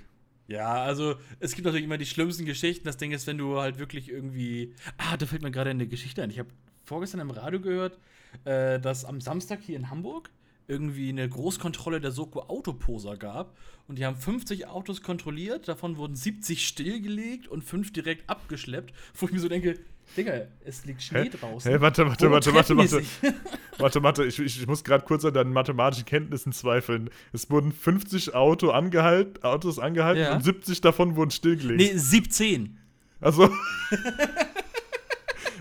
Ja, 0.49 0.85
also 0.85 1.17
es 1.41 1.55
gibt 1.55 1.65
natürlich 1.65 1.85
immer 1.85 1.99
die 1.99 2.07
schlimmsten 2.07 2.45
Geschichten. 2.45 2.85
Das 2.85 2.97
Ding 2.97 3.11
ist, 3.11 3.27
wenn 3.27 3.39
du 3.39 3.59
halt 3.59 3.79
wirklich 3.79 4.09
irgendwie. 4.09 4.75
Ah, 4.99 5.17
da 5.17 5.27
fällt 5.27 5.43
mir 5.43 5.51
gerade 5.51 5.71
eine 5.71 5.89
Geschichte 5.89 6.23
ein. 6.23 6.31
Ich 6.31 6.39
habe 6.39 6.49
vorgestern 6.85 7.21
im 7.21 7.31
Radio 7.31 7.61
gehört, 7.61 7.99
äh, 8.45 8.79
dass 8.79 9.05
am 9.05 9.21
Samstag 9.21 9.61
hier 9.63 9.77
in 9.77 9.91
Hamburg 9.91 10.31
irgendwie 10.69 11.11
eine 11.11 11.29
Großkontrolle 11.29 12.01
der 12.01 12.11
Soko 12.11 12.41
Autoposer 12.43 13.17
gab. 13.17 13.57
Und 13.89 13.99
die 13.99 14.05
haben 14.05 14.17
50 14.17 14.67
Autos 14.67 15.03
kontrolliert, 15.03 15.69
davon 15.69 15.97
wurden 15.97 16.17
70 16.17 16.67
stillgelegt 16.67 17.47
und 17.47 17.63
5 17.63 17.93
direkt 17.93 18.29
abgeschleppt. 18.29 18.93
Wo 19.15 19.27
ich 19.27 19.33
mir 19.33 19.39
so 19.39 19.49
denke, 19.49 19.79
Digga, 20.17 20.47
es 20.65 20.85
liegt 20.85 21.03
Schnee 21.03 21.25
Hä? 21.25 21.31
draußen. 21.31 21.71
Hä, 21.71 21.81
warte, 21.81 22.07
warte, 22.07 22.31
warte, 22.31 22.55
warte, 22.55 22.77
warte. 22.77 23.03
warte, 23.79 24.03
warte, 24.03 24.25
ich, 24.25 24.39
ich, 24.39 24.61
ich 24.61 24.67
muss 24.67 24.83
gerade 24.83 25.05
kurz 25.05 25.25
an 25.25 25.35
deinen 25.35 25.53
mathematischen 25.53 26.05
Kenntnissen 26.05 26.53
zweifeln. 26.53 27.11
Es 27.33 27.51
wurden 27.51 27.73
50 27.73 28.35
Auto 28.35 28.71
angehalt, 28.71 29.45
Autos 29.45 29.79
angehalten 29.79 30.23
ja. 30.23 30.35
und 30.35 30.43
70 30.43 30.81
davon 30.81 31.17
wurden 31.17 31.31
stillgelegt. 31.31 31.81
Nee, 31.81 31.99
17. 31.99 32.79
Also. 33.21 33.51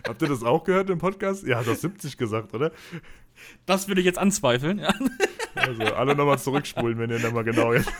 Habt 0.07 0.21
ihr 0.21 0.27
das 0.27 0.43
auch 0.43 0.63
gehört 0.63 0.89
im 0.89 0.99
Podcast? 0.99 1.45
Ja, 1.45 1.57
hat 1.57 1.67
das 1.67 1.81
70 1.81 2.17
gesagt, 2.17 2.53
oder? 2.53 2.71
Das 3.65 3.87
würde 3.87 4.01
ich 4.01 4.05
jetzt 4.05 4.19
anzweifeln. 4.19 4.79
Ja. 4.79 4.93
Also 5.55 5.83
alle 5.83 6.15
nochmal 6.15 6.39
zurückspulen, 6.39 6.97
wenn 6.99 7.09
ihr 7.09 7.19
nochmal 7.19 7.43
genau 7.43 7.73
jetzt. 7.73 7.91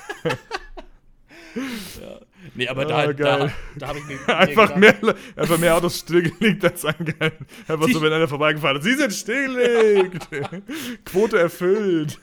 Ja. 1.56 2.20
Nee, 2.54 2.68
aber 2.68 2.86
da, 2.86 2.98
ah, 2.98 3.14
da, 3.14 3.52
da 3.76 3.88
habe 3.88 4.00
ich 4.00 4.06
mir. 4.06 4.38
einfach, 4.38 4.76
mehr, 4.76 4.96
einfach 5.36 5.58
mehr 5.58 5.76
Autos 5.76 6.00
stillgelegt 6.00 6.64
als 6.64 6.86
angehalten. 6.86 7.46
Einfach 7.68 7.90
so, 7.90 8.02
wenn 8.02 8.14
einer 8.14 8.28
vorbeigefahren 8.28 8.78
ist. 8.78 8.84
Sie 8.84 8.94
sind 8.94 9.14
stillgelegt! 9.14 10.28
Quote 11.06 11.40
erfüllt. 11.40 12.20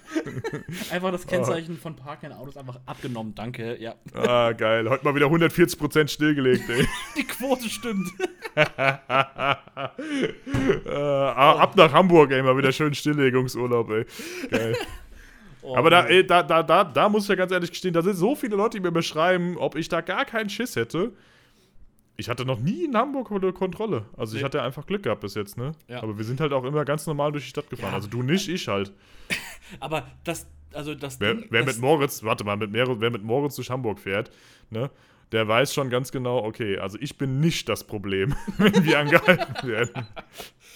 Einfach 0.90 1.11
das 1.11 1.27
Kennzeichen 1.27 1.77
oh. 1.79 1.83
von 1.83 1.97
parkenden 1.97 2.38
Autos 2.38 2.57
einfach 2.57 2.79
abgenommen. 2.87 3.35
Danke, 3.35 3.81
ja. 3.81 3.95
Ah, 4.14 4.53
geil. 4.53 4.88
Heute 4.88 5.05
mal 5.05 5.14
wieder 5.14 5.27
140% 5.27 6.09
stillgelegt, 6.09 6.68
ey. 6.68 6.87
Die 7.16 7.25
Quote 7.25 7.68
stimmt. 7.68 8.09
äh, 8.55 8.62
ab 10.92 11.77
nach 11.77 11.92
Hamburg, 11.92 12.31
ey. 12.31 12.42
Mal 12.42 12.57
wieder 12.57 12.73
schön 12.73 12.95
Stilllegungsurlaub, 12.95 13.90
ey. 13.90 14.07
Geil. 14.51 14.77
Oh, 15.62 15.77
aber 15.77 15.90
da, 15.90 16.07
ey, 16.07 16.27
da, 16.27 16.42
da, 16.42 16.62
da, 16.62 16.85
da 16.85 17.09
muss 17.09 17.25
ich 17.25 17.29
ja 17.29 17.37
ganz 17.37 17.53
ehrlich 17.53 17.70
gestehen, 17.70 17.94
da 17.94 18.03
sind 18.03 18.14
so 18.14 18.35
viele 18.35 18.57
Leute, 18.57 18.79
die 18.79 18.83
mir 18.83 18.92
beschreiben, 18.92 19.57
ob 19.57 19.77
ich 19.77 19.88
da 19.88 20.01
gar 20.01 20.25
keinen 20.25 20.51
Schiss 20.51 20.77
hätte. 20.77 21.12
Ich 22.16 22.29
hatte 22.29 22.44
noch 22.44 22.59
nie 22.59 22.85
in 22.85 22.96
Hamburg 22.96 23.31
eine 23.31 23.53
Kontrolle. 23.53 24.05
Also 24.16 24.35
nee. 24.35 24.40
ich 24.40 24.44
hatte 24.44 24.61
einfach 24.62 24.87
Glück 24.87 25.05
gehabt 25.05 25.22
bis 25.22 25.35
jetzt, 25.35 25.57
ne? 25.57 25.72
Ja. 25.88 26.03
Aber 26.03 26.18
wir 26.18 26.25
sind 26.25 26.40
halt 26.40 26.53
auch 26.53 26.64
immer 26.64 26.85
ganz 26.85 27.07
normal 27.07 27.33
durch 27.33 27.44
die 27.44 27.51
Stadt 27.51 27.70
gefahren. 27.70 27.90
Ja. 27.90 27.96
Also 27.96 28.09
du 28.09 28.22
nicht, 28.22 28.48
ich 28.48 28.68
halt. 28.68 28.92
aber 29.81 30.07
das, 30.25 30.46
also 30.72 30.94
das 30.94 31.20
Wer, 31.20 31.35
Ding, 31.35 31.46
wer 31.51 31.64
das 31.64 31.77
mit 31.77 31.83
Moritz, 31.83 32.22
warte 32.22 32.44
mal, 32.44 32.57
mit, 32.57 32.72
wer 32.72 33.11
mit 33.11 33.22
Moritz 33.22 33.57
durch 33.57 33.70
Hamburg 33.70 33.98
fährt, 33.98 34.31
ne? 34.70 34.90
Der 35.33 35.49
weiß 35.49 35.73
schon 35.73 35.90
ganz 35.90 36.12
genau, 36.12 36.45
okay, 36.45 36.79
also 36.79 36.99
ich 37.01 37.16
bin 37.16 37.40
nicht 37.40 37.68
das 37.68 37.85
Problem, 37.85 38.35
wenn 38.59 38.85
wir 38.85 38.99
angehalten 38.99 39.68
werden. 39.68 40.07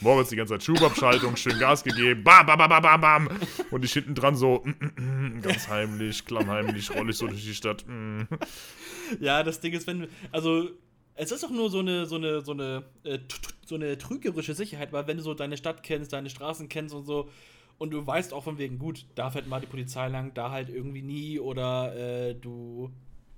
Moritz 0.00 0.30
die 0.30 0.36
ganze 0.36 0.54
Zeit 0.54 0.62
Schubabschaltung, 0.62 1.36
schön 1.36 1.58
Gas 1.58 1.84
gegeben, 1.84 2.24
bam, 2.24 2.46
bam, 2.46 2.58
bam, 2.58 2.82
bam, 2.82 3.00
bam. 3.00 3.28
Und 3.70 3.84
ich 3.84 3.92
hinten 3.92 4.14
dran 4.14 4.34
so, 4.34 4.62
mm, 4.64 4.70
mm, 4.70 5.36
mm, 5.38 5.42
ganz 5.42 5.68
heimlich, 5.68 6.24
klammheimlich, 6.24 6.94
roll 6.94 7.10
ich 7.10 7.16
so 7.16 7.26
durch 7.26 7.44
die 7.44 7.54
Stadt. 7.54 7.84
Mm. 7.86 8.22
Ja, 9.20 9.42
das 9.42 9.60
Ding 9.60 9.72
ist, 9.72 9.86
wenn, 9.86 10.08
also, 10.32 10.70
es 11.14 11.32
ist 11.32 11.42
doch 11.42 11.50
nur 11.50 11.70
so 11.70 11.78
eine, 11.78 12.06
so 12.06 12.16
eine, 12.16 12.40
so 12.42 12.52
eine, 12.52 12.84
äh, 13.04 13.18
so 13.64 13.74
eine 13.74 13.96
trügerische 13.96 14.54
Sicherheit, 14.54 14.92
weil 14.92 15.06
wenn 15.06 15.16
du 15.16 15.22
so 15.22 15.34
deine 15.34 15.56
Stadt 15.56 15.82
kennst, 15.82 16.12
deine 16.12 16.28
Straßen 16.28 16.68
kennst 16.68 16.94
und 16.94 17.04
so, 17.04 17.30
und 17.78 17.90
du 17.90 18.06
weißt 18.06 18.32
auch 18.32 18.44
von 18.44 18.58
wegen, 18.58 18.78
gut, 18.78 19.04
da 19.14 19.30
fährt 19.30 19.46
mal 19.46 19.60
die 19.60 19.66
Polizei 19.66 20.08
lang, 20.08 20.32
da 20.34 20.50
halt 20.50 20.68
irgendwie 20.68 21.02
nie, 21.02 21.38
oder 21.38 21.94
äh, 21.94 22.34
du 22.34 22.90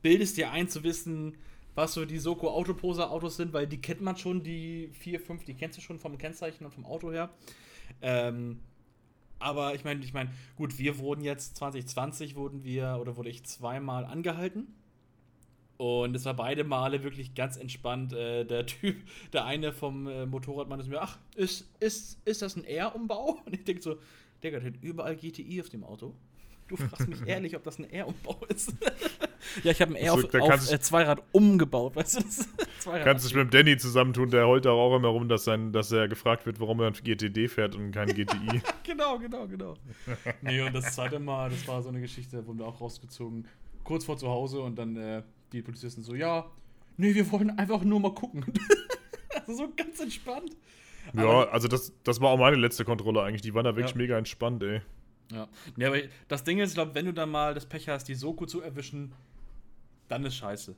bildest 0.03 0.37
dir 0.37 0.51
ein 0.51 0.69
zu 0.69 0.83
wissen, 0.85 1.37
was 1.75 1.95
so 1.95 2.05
die 2.05 2.19
Soko 2.19 2.51
Autoposer 2.51 3.11
Autos 3.11 3.37
sind, 3.37 3.53
weil 3.53 3.67
die 3.67 3.81
kennt 3.81 4.01
man 4.01 4.17
schon, 4.17 4.43
die 4.43 4.91
4, 4.93 5.21
5, 5.21 5.45
die 5.45 5.55
kennst 5.55 5.79
du 5.79 5.83
schon 5.83 5.99
vom 5.99 6.19
Kennzeichen 6.19 6.65
und 6.65 6.73
vom 6.73 6.85
Auto 6.85 7.13
her. 7.13 7.31
Ähm, 8.03 8.59
aber 9.39 9.75
ich 9.75 9.85
meine, 9.85 10.05
ich 10.05 10.13
meine, 10.13 10.31
gut, 10.57 10.79
wir 10.79 10.99
wurden 10.99 11.23
jetzt 11.23 11.57
2020 11.57 12.35
wurden 12.35 12.65
wir 12.65 12.99
oder 13.01 13.17
wurde 13.17 13.31
ich 13.31 13.45
zweimal 13.45 14.05
angehalten. 14.05 14.75
Und 15.77 16.17
es 16.17 16.25
war 16.25 16.35
beide 16.35 16.65
Male 16.65 17.05
wirklich 17.05 17.35
ganz 17.35 17.57
entspannt. 17.57 18.13
Äh, 18.13 18.45
der 18.45 18.67
Typ, 18.67 18.97
der 19.33 19.45
eine 19.45 19.73
vom 19.73 20.09
äh, 20.09 20.27
Motorradmann 20.27 20.81
ist 20.81 20.89
mir, 20.89 21.01
ach, 21.01 21.19
ist, 21.37 21.69
ist, 21.79 22.19
ist 22.27 22.43
das 22.43 22.57
ein 22.57 22.65
R-Umbau? 22.65 23.39
Und 23.47 23.55
ich 23.55 23.65
denke 23.65 23.81
so, 23.81 23.97
Digga, 24.43 24.59
der 24.59 24.73
hat 24.73 24.83
überall 24.83 25.17
GTI 25.17 25.61
auf 25.61 25.69
dem 25.69 25.85
Auto. 25.85 26.15
Du 26.69 26.77
fragst 26.77 27.09
mich 27.09 27.27
ehrlich, 27.27 27.57
ob 27.57 27.65
das 27.65 27.79
ein 27.79 27.91
R-Umbau 27.91 28.39
ist. 28.49 28.75
ja, 29.65 29.73
ich 29.73 29.81
habe 29.81 29.93
ein 29.93 29.97
R 29.97 30.13
auf, 30.13 30.35
auf 30.35 30.71
äh, 30.71 30.81
Zweirad 30.81 31.23
umgebaut, 31.33 31.97
weißt 31.97 32.21
du? 32.21 32.91
Kannst 32.91 33.25
du 33.25 33.29
dich 33.29 33.37
mit 33.37 33.47
dem 33.47 33.51
Danny 33.51 33.79
zusammentun, 33.79 34.31
der 34.31 34.47
heult 34.47 34.67
auch 34.67 34.95
immer 34.95 35.09
rum, 35.09 35.29
dass, 35.29 35.45
sein, 35.45 35.73
dass 35.73 35.91
er 35.93 36.09
gefragt 36.09 36.45
wird, 36.45 36.61
warum 36.61 36.81
er 36.81 36.89
ein 36.89 36.93
GTD 36.93 37.49
fährt 37.49 37.75
und 37.75 37.93
kein 37.93 38.09
GTI. 38.09 38.61
genau, 38.85 39.19
genau, 39.19 39.47
genau. 39.47 39.75
nee, 40.43 40.61
und 40.61 40.75
das 40.75 40.95
zweite 40.95 41.19
Mal, 41.19 41.49
das 41.49 41.67
war 41.67 41.83
so 41.83 41.89
eine 41.89 42.01
Geschichte, 42.01 42.47
wurden 42.47 42.59
wir 42.59 42.67
auch 42.67 42.81
rausgezogen, 42.81 43.49
kurz 43.85 44.05
vor 44.05 44.19
zu 44.19 44.29
Hause 44.29 44.61
und 44.61 44.77
dann 44.77 44.97
äh, 44.97 45.23
die 45.53 45.63
Polizisten 45.63 46.03
so, 46.03 46.15
ja, 46.15 46.51
nee, 46.99 47.15
wir 47.15 47.31
wollen 47.33 47.59
einfach 47.59 47.83
nur 47.83 47.99
mal 47.99 48.13
gucken. 48.13 48.45
also 49.33 49.65
so 49.65 49.73
ganz 49.75 50.01
entspannt. 50.01 50.55
Ja, 51.15 51.23
aber, 51.23 51.53
also 51.53 51.67
das, 51.67 51.95
das 52.05 52.21
war 52.21 52.29
auch 52.29 52.39
meine 52.39 52.57
letzte 52.57 52.85
Kontrolle 52.85 53.23
eigentlich. 53.23 53.41
Die 53.41 53.55
waren 53.55 53.65
da 53.65 53.75
wirklich 53.75 53.95
ja. 53.95 53.99
mega 53.99 54.19
entspannt, 54.19 54.63
ey. 54.63 54.83
Ja. 55.31 55.49
Nee, 55.77 55.85
aber 55.87 55.99
das 56.29 56.45
Ding 56.45 56.59
ist, 56.59 56.71
ich 56.71 56.75
glaube, 56.75 56.95
wenn 56.95 57.07
du 57.07 57.12
dann 57.12 57.31
mal 57.31 57.55
das 57.55 57.67
Pech 57.67 57.88
hast, 57.88 58.05
die 58.09 58.14
Soko 58.14 58.47
zu 58.47 58.61
erwischen, 58.61 59.12
dann 60.09 60.25
ist 60.25 60.37
scheiße. 60.37 60.75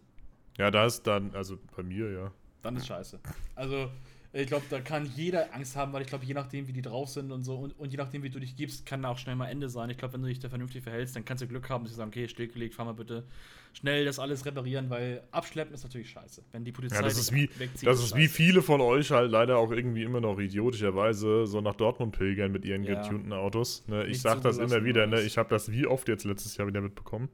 Ja, 0.59 0.71
da 0.71 0.87
ist 0.87 1.07
dann, 1.07 1.35
also 1.35 1.59
bei 1.77 1.83
mir, 1.83 2.11
ja. 2.11 2.33
Dann 2.63 2.77
ist 2.77 2.87
scheiße. 2.87 3.21
Also, 3.55 3.91
ich 4.33 4.47
glaube, 4.47 4.65
da 4.71 4.81
kann 4.81 5.11
jeder 5.17 5.55
Angst 5.55 5.77
haben, 5.77 5.93
weil 5.93 6.03
ich 6.03 6.09
glaube, 6.09 6.25
je 6.25 6.35
nachdem, 6.35 6.69
wie 6.69 6.73
die 6.73 6.83
drauf 6.83 7.09
sind 7.09 7.33
und 7.33 7.43
so 7.43 7.57
und, 7.57 7.79
und 7.79 7.91
je 7.91 7.97
nachdem, 7.97 8.23
wie 8.23 8.31
du 8.31 8.39
dich 8.39 8.55
gibst, 8.55 8.87
kann 8.87 9.03
da 9.03 9.09
auch 9.09 9.19
schnell 9.19 9.35
mal 9.35 9.49
Ende 9.49 9.69
sein. 9.69 9.91
Ich 9.91 9.99
glaube, 9.99 10.15
wenn 10.15 10.23
du 10.23 10.29
dich 10.29 10.39
da 10.39 10.49
vernünftig 10.49 10.85
verhältst, 10.85 11.17
dann 11.17 11.25
kannst 11.25 11.43
du 11.43 11.49
Glück 11.49 11.69
haben, 11.69 11.85
dass 11.85 11.93
sie 11.93 11.97
sagen, 11.97 12.11
okay, 12.11 12.29
stillgelegt, 12.29 12.75
fahr 12.75 12.85
mal 12.85 12.93
bitte 12.93 13.25
schnell 13.73 14.05
das 14.05 14.19
alles 14.19 14.45
reparieren, 14.45 14.91
weil 14.91 15.23
abschleppen 15.31 15.75
ist 15.75 15.85
natürlich 15.85 16.11
scheiße. 16.11 16.43
Wenn 16.53 16.65
die 16.65 16.73
Polizei 16.73 16.97
ja, 16.97 17.03
das 17.03 17.19
ist 17.19 17.33
wie, 17.33 17.49
wegzieht, 17.59 17.89
das 17.89 18.03
ist 18.03 18.17
wie 18.17 18.29
viele 18.29 18.63
von 18.63 18.81
euch 18.81 19.11
halt 19.11 19.31
leider 19.31 19.59
auch 19.59 19.71
irgendwie 19.71 20.03
immer 20.03 20.21
noch 20.21 20.39
idiotischerweise 20.39 21.47
so 21.47 21.61
nach 21.61 21.75
Dortmund 21.75 22.17
pilgern 22.17 22.53
mit 22.53 22.65
ihren 22.65 22.83
ja. 22.83 23.01
getunten 23.01 23.33
Autos. 23.33 23.85
Ne? 23.87 24.07
Ich 24.07 24.21
sag 24.21 24.43
das 24.43 24.59
immer 24.59 24.85
wieder, 24.85 25.07
ne? 25.07 25.21
ich 25.23 25.39
habe 25.39 25.49
das 25.49 25.71
wie 25.71 25.87
oft 25.87 26.09
jetzt 26.09 26.25
letztes 26.25 26.57
Jahr 26.57 26.67
wieder 26.67 26.81
mitbekommen. 26.81 27.29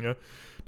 Ja? 0.00 0.16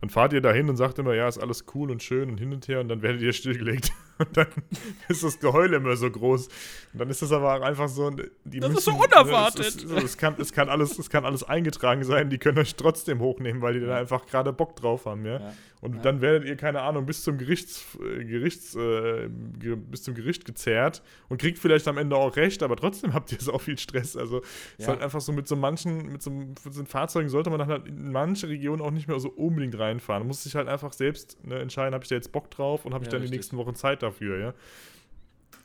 Dann 0.01 0.11
fahrt 0.11 0.33
ihr 0.33 0.41
dahin 0.41 0.69
und 0.69 0.77
sagt 0.77 0.99
immer, 0.99 1.15
ja, 1.15 1.29
ist 1.29 1.39
alles 1.39 1.65
cool 1.75 1.91
und 1.91 2.03
schön 2.03 2.29
und 2.29 2.39
hin 2.39 2.53
und 2.53 2.67
her 2.69 2.81
und 2.81 2.89
dann 2.89 3.03
werdet 3.03 3.23
ihr 3.23 3.33
stillgelegt. 3.33 3.93
Und 4.19 4.37
dann 4.37 4.47
ist 5.09 5.23
das 5.23 5.39
Geheul 5.39 5.73
immer 5.73 5.97
so 5.97 6.11
groß. 6.11 6.49
Und 6.93 6.99
dann 6.99 7.11
ist 7.11 7.23
das 7.23 7.33
aber 7.33 7.57
auch 7.57 7.63
einfach 7.63 7.89
so. 7.89 8.11
Die 8.11 8.61
das 8.61 8.71
müssen, 8.71 8.79
ist 8.79 8.85
so 8.85 8.93
unerwartet. 8.93 9.67
Es, 9.67 9.77
ist, 9.77 9.91
es, 9.91 10.17
kann, 10.17 10.35
es, 10.39 10.53
kann 10.53 10.69
alles, 10.69 10.99
es 10.99 11.11
kann 11.11 11.25
alles 11.25 11.43
eingetragen 11.43 12.05
sein, 12.05 12.31
die 12.31 12.39
können 12.39 12.59
euch 12.59 12.75
trotzdem 12.75 13.21
hochnehmen, 13.21 13.63
weil 13.63 13.75
die 13.75 13.81
ja. 13.81 13.87
da 13.87 13.97
einfach 13.97 14.27
gerade 14.27 14.53
Bock 14.53 14.77
drauf 14.77 15.07
haben, 15.07 15.25
ja. 15.25 15.39
ja. 15.39 15.53
Und 15.83 15.97
ja. 15.97 16.03
dann 16.03 16.21
werdet 16.21 16.45
ihr, 16.45 16.57
keine 16.57 16.81
Ahnung, 16.81 17.07
bis 17.07 17.25
zum 17.25 17.39
Gerichts, 17.39 17.99
äh, 18.01 18.25
Gerichts 18.25 18.77
äh, 18.77 19.29
bis 19.29 20.05
zum 20.05 20.15
Gericht 20.15 20.45
gezerrt 20.45 21.03
und 21.29 21.41
kriegt 21.41 21.59
vielleicht 21.59 21.89
am 21.89 21.99
Ende 21.99 22.15
auch 22.15 22.37
recht, 22.37 22.63
aber 22.63 22.77
trotzdem 22.77 23.13
habt 23.15 23.33
ihr 23.33 23.39
so 23.41 23.59
viel 23.59 23.77
Stress. 23.77 24.17
Also 24.17 24.37
ja. 24.37 24.43
ist 24.79 24.89
halt 24.89 25.03
einfach 25.03 25.21
so 25.21 25.33
mit 25.33 25.49
so 25.49 25.57
manchen, 25.57 26.13
mit 26.13 26.23
so, 26.23 26.31
mit 26.31 26.57
so 26.61 26.85
Fahrzeugen 26.85 27.29
sollte 27.29 27.51
man 27.51 27.59
dann 27.59 27.69
halt 27.69 27.89
in 27.89 28.13
manche 28.13 28.49
Regionen 28.49 28.81
auch 28.81 28.93
nicht 28.93 29.09
mehr 29.09 29.19
so 29.19 29.29
unbedingt 29.31 29.77
reinfahren. 29.77 30.21
Man 30.21 30.29
muss 30.29 30.45
sich 30.45 30.55
halt 30.55 30.69
einfach 30.69 30.93
selbst 30.93 31.45
ne, 31.45 31.59
entscheiden, 31.59 31.95
habe 31.95 32.05
ich 32.05 32.09
da 32.09 32.15
jetzt 32.15 32.31
Bock 32.31 32.49
drauf 32.53 32.85
und 32.85 32.95
habe 32.95 33.03
ich 33.03 33.11
dann 33.11 33.21
richtig. 33.21 33.33
die 33.33 33.37
nächsten 33.39 33.57
Wochen 33.57 33.75
Zeit 33.75 34.02
dafür, 34.03 34.39
ja. 34.39 34.55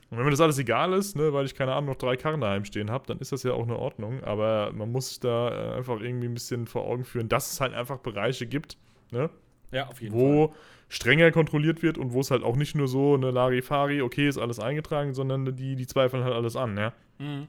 Und 0.09 0.17
wenn 0.17 0.25
mir 0.25 0.31
das 0.31 0.39
alles 0.39 0.57
egal 0.57 0.93
ist, 0.93 1.17
ne, 1.17 1.33
weil 1.33 1.45
ich 1.45 1.53
keine 1.55 1.73
Ahnung 1.73 1.89
noch 1.89 1.97
drei 1.97 2.15
Karren 2.15 2.39
daheim 2.39 2.63
stehen 2.63 2.89
habe, 2.89 3.05
dann 3.07 3.19
ist 3.19 3.33
das 3.33 3.43
ja 3.43 3.51
auch 3.51 3.65
in 3.65 3.71
Ordnung. 3.71 4.23
Aber 4.23 4.71
man 4.73 4.89
muss 4.91 5.09
sich 5.09 5.19
da 5.19 5.49
äh, 5.49 5.77
einfach 5.77 5.99
irgendwie 5.99 6.27
ein 6.27 6.33
bisschen 6.33 6.65
vor 6.65 6.85
Augen 6.85 7.03
führen, 7.03 7.27
dass 7.27 7.51
es 7.51 7.59
halt 7.59 7.73
einfach 7.73 7.97
Bereiche 7.99 8.47
gibt, 8.47 8.77
ne, 9.11 9.29
ja, 9.71 9.87
auf 9.87 10.01
jeden 10.01 10.15
wo 10.15 10.47
Fall. 10.47 10.57
strenger 10.87 11.31
kontrolliert 11.31 11.83
wird 11.83 11.97
und 11.97 12.13
wo 12.13 12.21
es 12.21 12.31
halt 12.31 12.43
auch 12.43 12.55
nicht 12.55 12.73
nur 12.73 12.87
so 12.87 13.15
eine 13.15 13.31
Larifari, 13.31 14.01
okay, 14.01 14.29
ist 14.29 14.37
alles 14.37 14.59
eingetragen, 14.59 15.13
sondern 15.13 15.53
die, 15.57 15.75
die 15.75 15.87
zweifeln 15.87 16.23
halt 16.23 16.33
alles 16.33 16.55
an, 16.55 16.77
ja. 16.77 16.93
Mhm. 17.19 17.47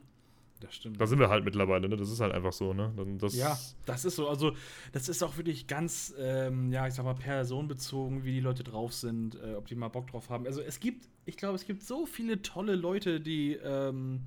Das 0.60 0.74
stimmt. 0.74 1.00
Da 1.00 1.06
sind 1.06 1.20
wir 1.20 1.28
halt 1.28 1.44
mittlerweile, 1.44 1.88
ne? 1.88 1.96
Das 1.96 2.10
ist 2.10 2.20
halt 2.20 2.32
einfach 2.32 2.52
so, 2.52 2.74
ne? 2.74 2.92
Das 3.18 3.36
ja, 3.36 3.56
das 3.86 4.04
ist 4.04 4.16
so. 4.16 4.28
Also, 4.28 4.52
das 4.92 5.08
ist 5.08 5.22
auch 5.22 5.36
wirklich 5.36 5.66
ganz, 5.68 6.12
ähm, 6.18 6.72
ja, 6.72 6.86
ich 6.86 6.94
sag 6.94 7.04
mal, 7.04 7.14
personenbezogen, 7.14 8.24
wie 8.24 8.32
die 8.32 8.40
Leute 8.40 8.64
drauf 8.64 8.92
sind, 8.92 9.36
äh, 9.36 9.54
ob 9.54 9.66
die 9.66 9.76
mal 9.76 9.88
Bock 9.88 10.08
drauf 10.08 10.30
haben. 10.30 10.46
Also, 10.46 10.60
es 10.60 10.80
gibt, 10.80 11.08
ich 11.26 11.36
glaube, 11.36 11.54
es 11.54 11.64
gibt 11.64 11.84
so 11.84 12.06
viele 12.06 12.42
tolle 12.42 12.74
Leute, 12.74 13.20
die, 13.20 13.52
ähm, 13.54 14.22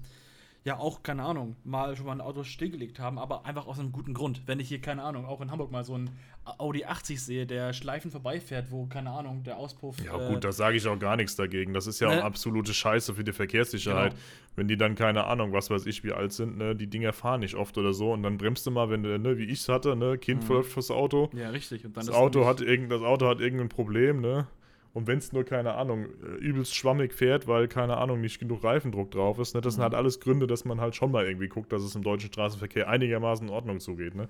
ja 0.63 0.77
auch, 0.77 1.01
keine 1.01 1.23
Ahnung, 1.23 1.55
mal 1.63 1.95
schon 1.95 2.05
mal 2.05 2.11
ein 2.11 2.21
Auto 2.21 2.43
stillgelegt 2.43 2.99
haben, 2.99 3.17
aber 3.17 3.45
einfach 3.45 3.65
aus 3.65 3.79
einem 3.79 3.91
guten 3.91 4.13
Grund. 4.13 4.43
Wenn 4.45 4.59
ich 4.59 4.67
hier, 4.67 4.79
keine 4.79 5.01
Ahnung, 5.01 5.25
auch 5.25 5.41
in 5.41 5.49
Hamburg 5.49 5.71
mal 5.71 5.83
so 5.83 5.97
ein 5.97 6.11
Audi 6.45 6.85
80 6.85 7.21
sehe, 7.21 7.45
der 7.47 7.73
Schleifen 7.73 8.11
vorbeifährt, 8.11 8.71
wo, 8.71 8.85
keine 8.85 9.09
Ahnung, 9.09 9.43
der 9.43 9.57
Auspuff. 9.57 9.97
Ja, 10.03 10.19
äh, 10.19 10.31
gut, 10.31 10.43
da 10.43 10.51
sage 10.51 10.77
ich 10.77 10.87
auch 10.87 10.99
gar 10.99 11.15
nichts 11.15 11.35
dagegen. 11.35 11.73
Das 11.73 11.87
ist 11.87 11.99
ja 11.99 12.09
ne? 12.09 12.19
auch 12.19 12.25
absolute 12.25 12.73
Scheiße 12.73 13.15
für 13.15 13.23
die 13.23 13.33
Verkehrssicherheit. 13.33 14.11
Genau. 14.11 14.21
Wenn 14.55 14.67
die 14.67 14.77
dann, 14.77 14.95
keine 14.95 15.25
Ahnung, 15.25 15.51
was 15.51 15.69
weiß 15.71 15.85
ich, 15.87 16.03
wie 16.03 16.11
alt 16.11 16.33
sind, 16.33 16.57
ne, 16.57 16.75
die 16.75 16.87
Dinger 16.87 17.13
fahren 17.13 17.39
nicht 17.39 17.55
oft 17.55 17.77
oder 17.77 17.93
so 17.93 18.11
und 18.11 18.21
dann 18.21 18.37
bremst 18.37 18.65
du 18.67 18.71
mal, 18.71 18.89
wenn 18.89 19.01
du, 19.01 19.17
ne, 19.17 19.37
wie 19.37 19.45
ich 19.45 19.61
es 19.61 19.69
hatte, 19.69 19.95
ne, 19.95 20.17
Kind 20.17 20.47
mhm. 20.47 20.63
fürs 20.63 20.91
Auto. 20.91 21.29
Ja, 21.33 21.49
richtig. 21.49 21.85
Und 21.85 21.97
dann 21.97 22.05
das, 22.05 22.13
Auto 22.13 22.45
hat 22.45 22.61
irgend, 22.61 22.91
das 22.91 23.01
Auto 23.01 23.27
hat 23.27 23.39
irgendein 23.39 23.69
Problem, 23.69 24.21
ne? 24.21 24.47
Und 24.93 25.07
wenn 25.07 25.19
es 25.19 25.31
nur, 25.31 25.45
keine 25.45 25.75
Ahnung, 25.75 26.07
äh, 26.21 26.35
übelst 26.39 26.75
schwammig 26.75 27.13
fährt, 27.13 27.47
weil, 27.47 27.67
keine 27.67 27.97
Ahnung, 27.97 28.19
nicht 28.19 28.39
genug 28.39 28.63
Reifendruck 28.63 29.11
drauf 29.11 29.39
ist, 29.39 29.55
ne? 29.55 29.61
das 29.61 29.73
mhm. 29.73 29.75
sind 29.75 29.83
halt 29.83 29.95
alles 29.95 30.19
Gründe, 30.19 30.47
dass 30.47 30.65
man 30.65 30.81
halt 30.81 30.95
schon 30.95 31.11
mal 31.11 31.25
irgendwie 31.25 31.47
guckt, 31.47 31.71
dass 31.71 31.81
es 31.81 31.95
im 31.95 32.03
deutschen 32.03 32.31
Straßenverkehr 32.31 32.89
einigermaßen 32.89 33.47
in 33.47 33.53
Ordnung 33.53 33.79
zugeht. 33.79 34.15
Ne? 34.15 34.27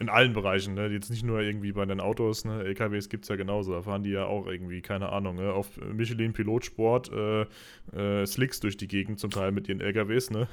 In 0.00 0.08
allen 0.08 0.32
Bereichen, 0.32 0.74
ne? 0.74 0.88
Jetzt 0.88 1.10
nicht 1.10 1.22
nur 1.22 1.40
irgendwie 1.40 1.72
bei 1.72 1.84
den 1.84 2.00
Autos, 2.00 2.46
ne? 2.46 2.64
LKWs 2.64 3.10
gibt 3.10 3.24
es 3.24 3.28
ja 3.28 3.36
genauso. 3.36 3.72
Da 3.72 3.82
fahren 3.82 4.02
die 4.02 4.10
ja 4.10 4.24
auch 4.24 4.46
irgendwie, 4.46 4.80
keine 4.80 5.10
Ahnung, 5.10 5.36
ne? 5.36 5.52
auf 5.52 5.68
Michelin 5.76 6.32
Pilotsport 6.32 7.12
äh, 7.12 7.42
äh, 7.92 8.26
Slicks 8.26 8.60
durch 8.60 8.78
die 8.78 8.88
Gegend 8.88 9.20
zum 9.20 9.30
Teil 9.30 9.52
mit 9.52 9.68
ihren 9.68 9.82
LKWs, 9.82 10.30
ne? 10.30 10.48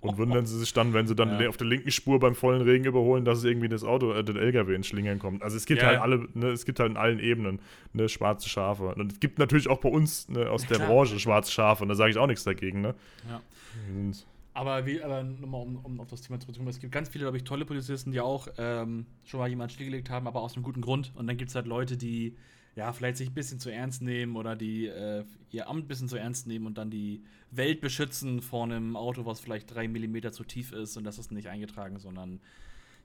Und 0.00 0.18
wundern 0.18 0.44
sie 0.44 0.58
sich 0.58 0.74
dann, 0.74 0.92
wenn 0.92 1.06
sie 1.06 1.16
dann 1.16 1.40
ja. 1.40 1.48
auf 1.48 1.56
der 1.56 1.66
linken 1.66 1.90
Spur 1.90 2.20
beim 2.20 2.34
vollen 2.34 2.60
Regen 2.60 2.84
überholen, 2.84 3.24
dass 3.24 3.38
es 3.38 3.44
irgendwie 3.44 3.70
das 3.70 3.82
Auto, 3.82 4.12
äh, 4.12 4.22
den 4.22 4.36
LKW 4.36 4.74
ins 4.74 4.88
Schlingern 4.88 5.18
kommt. 5.18 5.42
Also 5.42 5.56
es 5.56 5.64
gibt 5.64 5.80
ja. 5.80 5.88
halt 5.88 6.00
alle, 6.00 6.28
ne? 6.34 6.48
Es 6.48 6.66
gibt 6.66 6.78
halt 6.78 6.90
in 6.90 6.98
allen 6.98 7.18
Ebenen 7.18 7.60
ne? 7.94 8.10
schwarze 8.10 8.50
Schafe. 8.50 8.94
Und 8.94 9.12
es 9.12 9.20
gibt 9.20 9.38
natürlich 9.38 9.68
auch 9.70 9.78
bei 9.78 9.88
uns 9.88 10.28
ne, 10.28 10.50
aus 10.50 10.66
der. 10.66 10.82
Branche 10.82 11.18
schwarze 11.18 11.50
Schafe 11.50 11.82
und 11.82 11.88
da 11.88 11.94
sage 11.94 12.10
ich 12.10 12.18
auch 12.18 12.26
nichts 12.26 12.44
dagegen, 12.44 12.80
ne? 12.80 12.94
Ja. 13.28 13.40
Und 13.88 14.26
aber, 14.54 14.86
wie, 14.86 15.02
aber 15.02 15.22
nochmal, 15.22 15.62
um, 15.62 15.76
um 15.76 16.00
auf 16.00 16.08
das 16.08 16.22
Thema 16.22 16.38
zurückzukommen, 16.38 16.68
es 16.68 16.80
gibt 16.80 16.92
ganz 16.92 17.08
viele, 17.08 17.24
glaube 17.24 17.36
ich, 17.38 17.44
tolle 17.44 17.64
Polizisten, 17.64 18.12
die 18.12 18.20
auch 18.20 18.48
ähm, 18.58 19.06
schon 19.24 19.40
mal 19.40 19.48
jemanden 19.48 19.72
stillgelegt 19.72 20.10
haben, 20.10 20.26
aber 20.26 20.42
aus 20.42 20.54
einem 20.54 20.62
guten 20.62 20.82
Grund. 20.82 21.12
Und 21.14 21.26
dann 21.26 21.36
gibt 21.36 21.50
es 21.50 21.54
halt 21.54 21.66
Leute, 21.66 21.96
die 21.96 22.36
ja 22.74 22.92
vielleicht 22.92 23.18
sich 23.18 23.30
ein 23.30 23.34
bisschen 23.34 23.58
zu 23.58 23.70
ernst 23.70 24.02
nehmen 24.02 24.36
oder 24.36 24.56
die 24.56 24.86
äh, 24.86 25.24
ihr 25.50 25.68
Amt 25.68 25.84
ein 25.84 25.88
bisschen 25.88 26.08
zu 26.08 26.16
ernst 26.16 26.46
nehmen 26.46 26.66
und 26.66 26.78
dann 26.78 26.90
die 26.90 27.22
Welt 27.50 27.80
beschützen 27.80 28.40
vor 28.40 28.64
einem 28.64 28.96
Auto, 28.96 29.26
was 29.26 29.40
vielleicht 29.40 29.74
drei 29.74 29.88
Millimeter 29.88 30.32
zu 30.32 30.44
tief 30.44 30.72
ist 30.72 30.96
und 30.96 31.04
das 31.04 31.18
ist 31.18 31.32
nicht 31.32 31.48
eingetragen, 31.48 31.98
sondern 31.98 32.40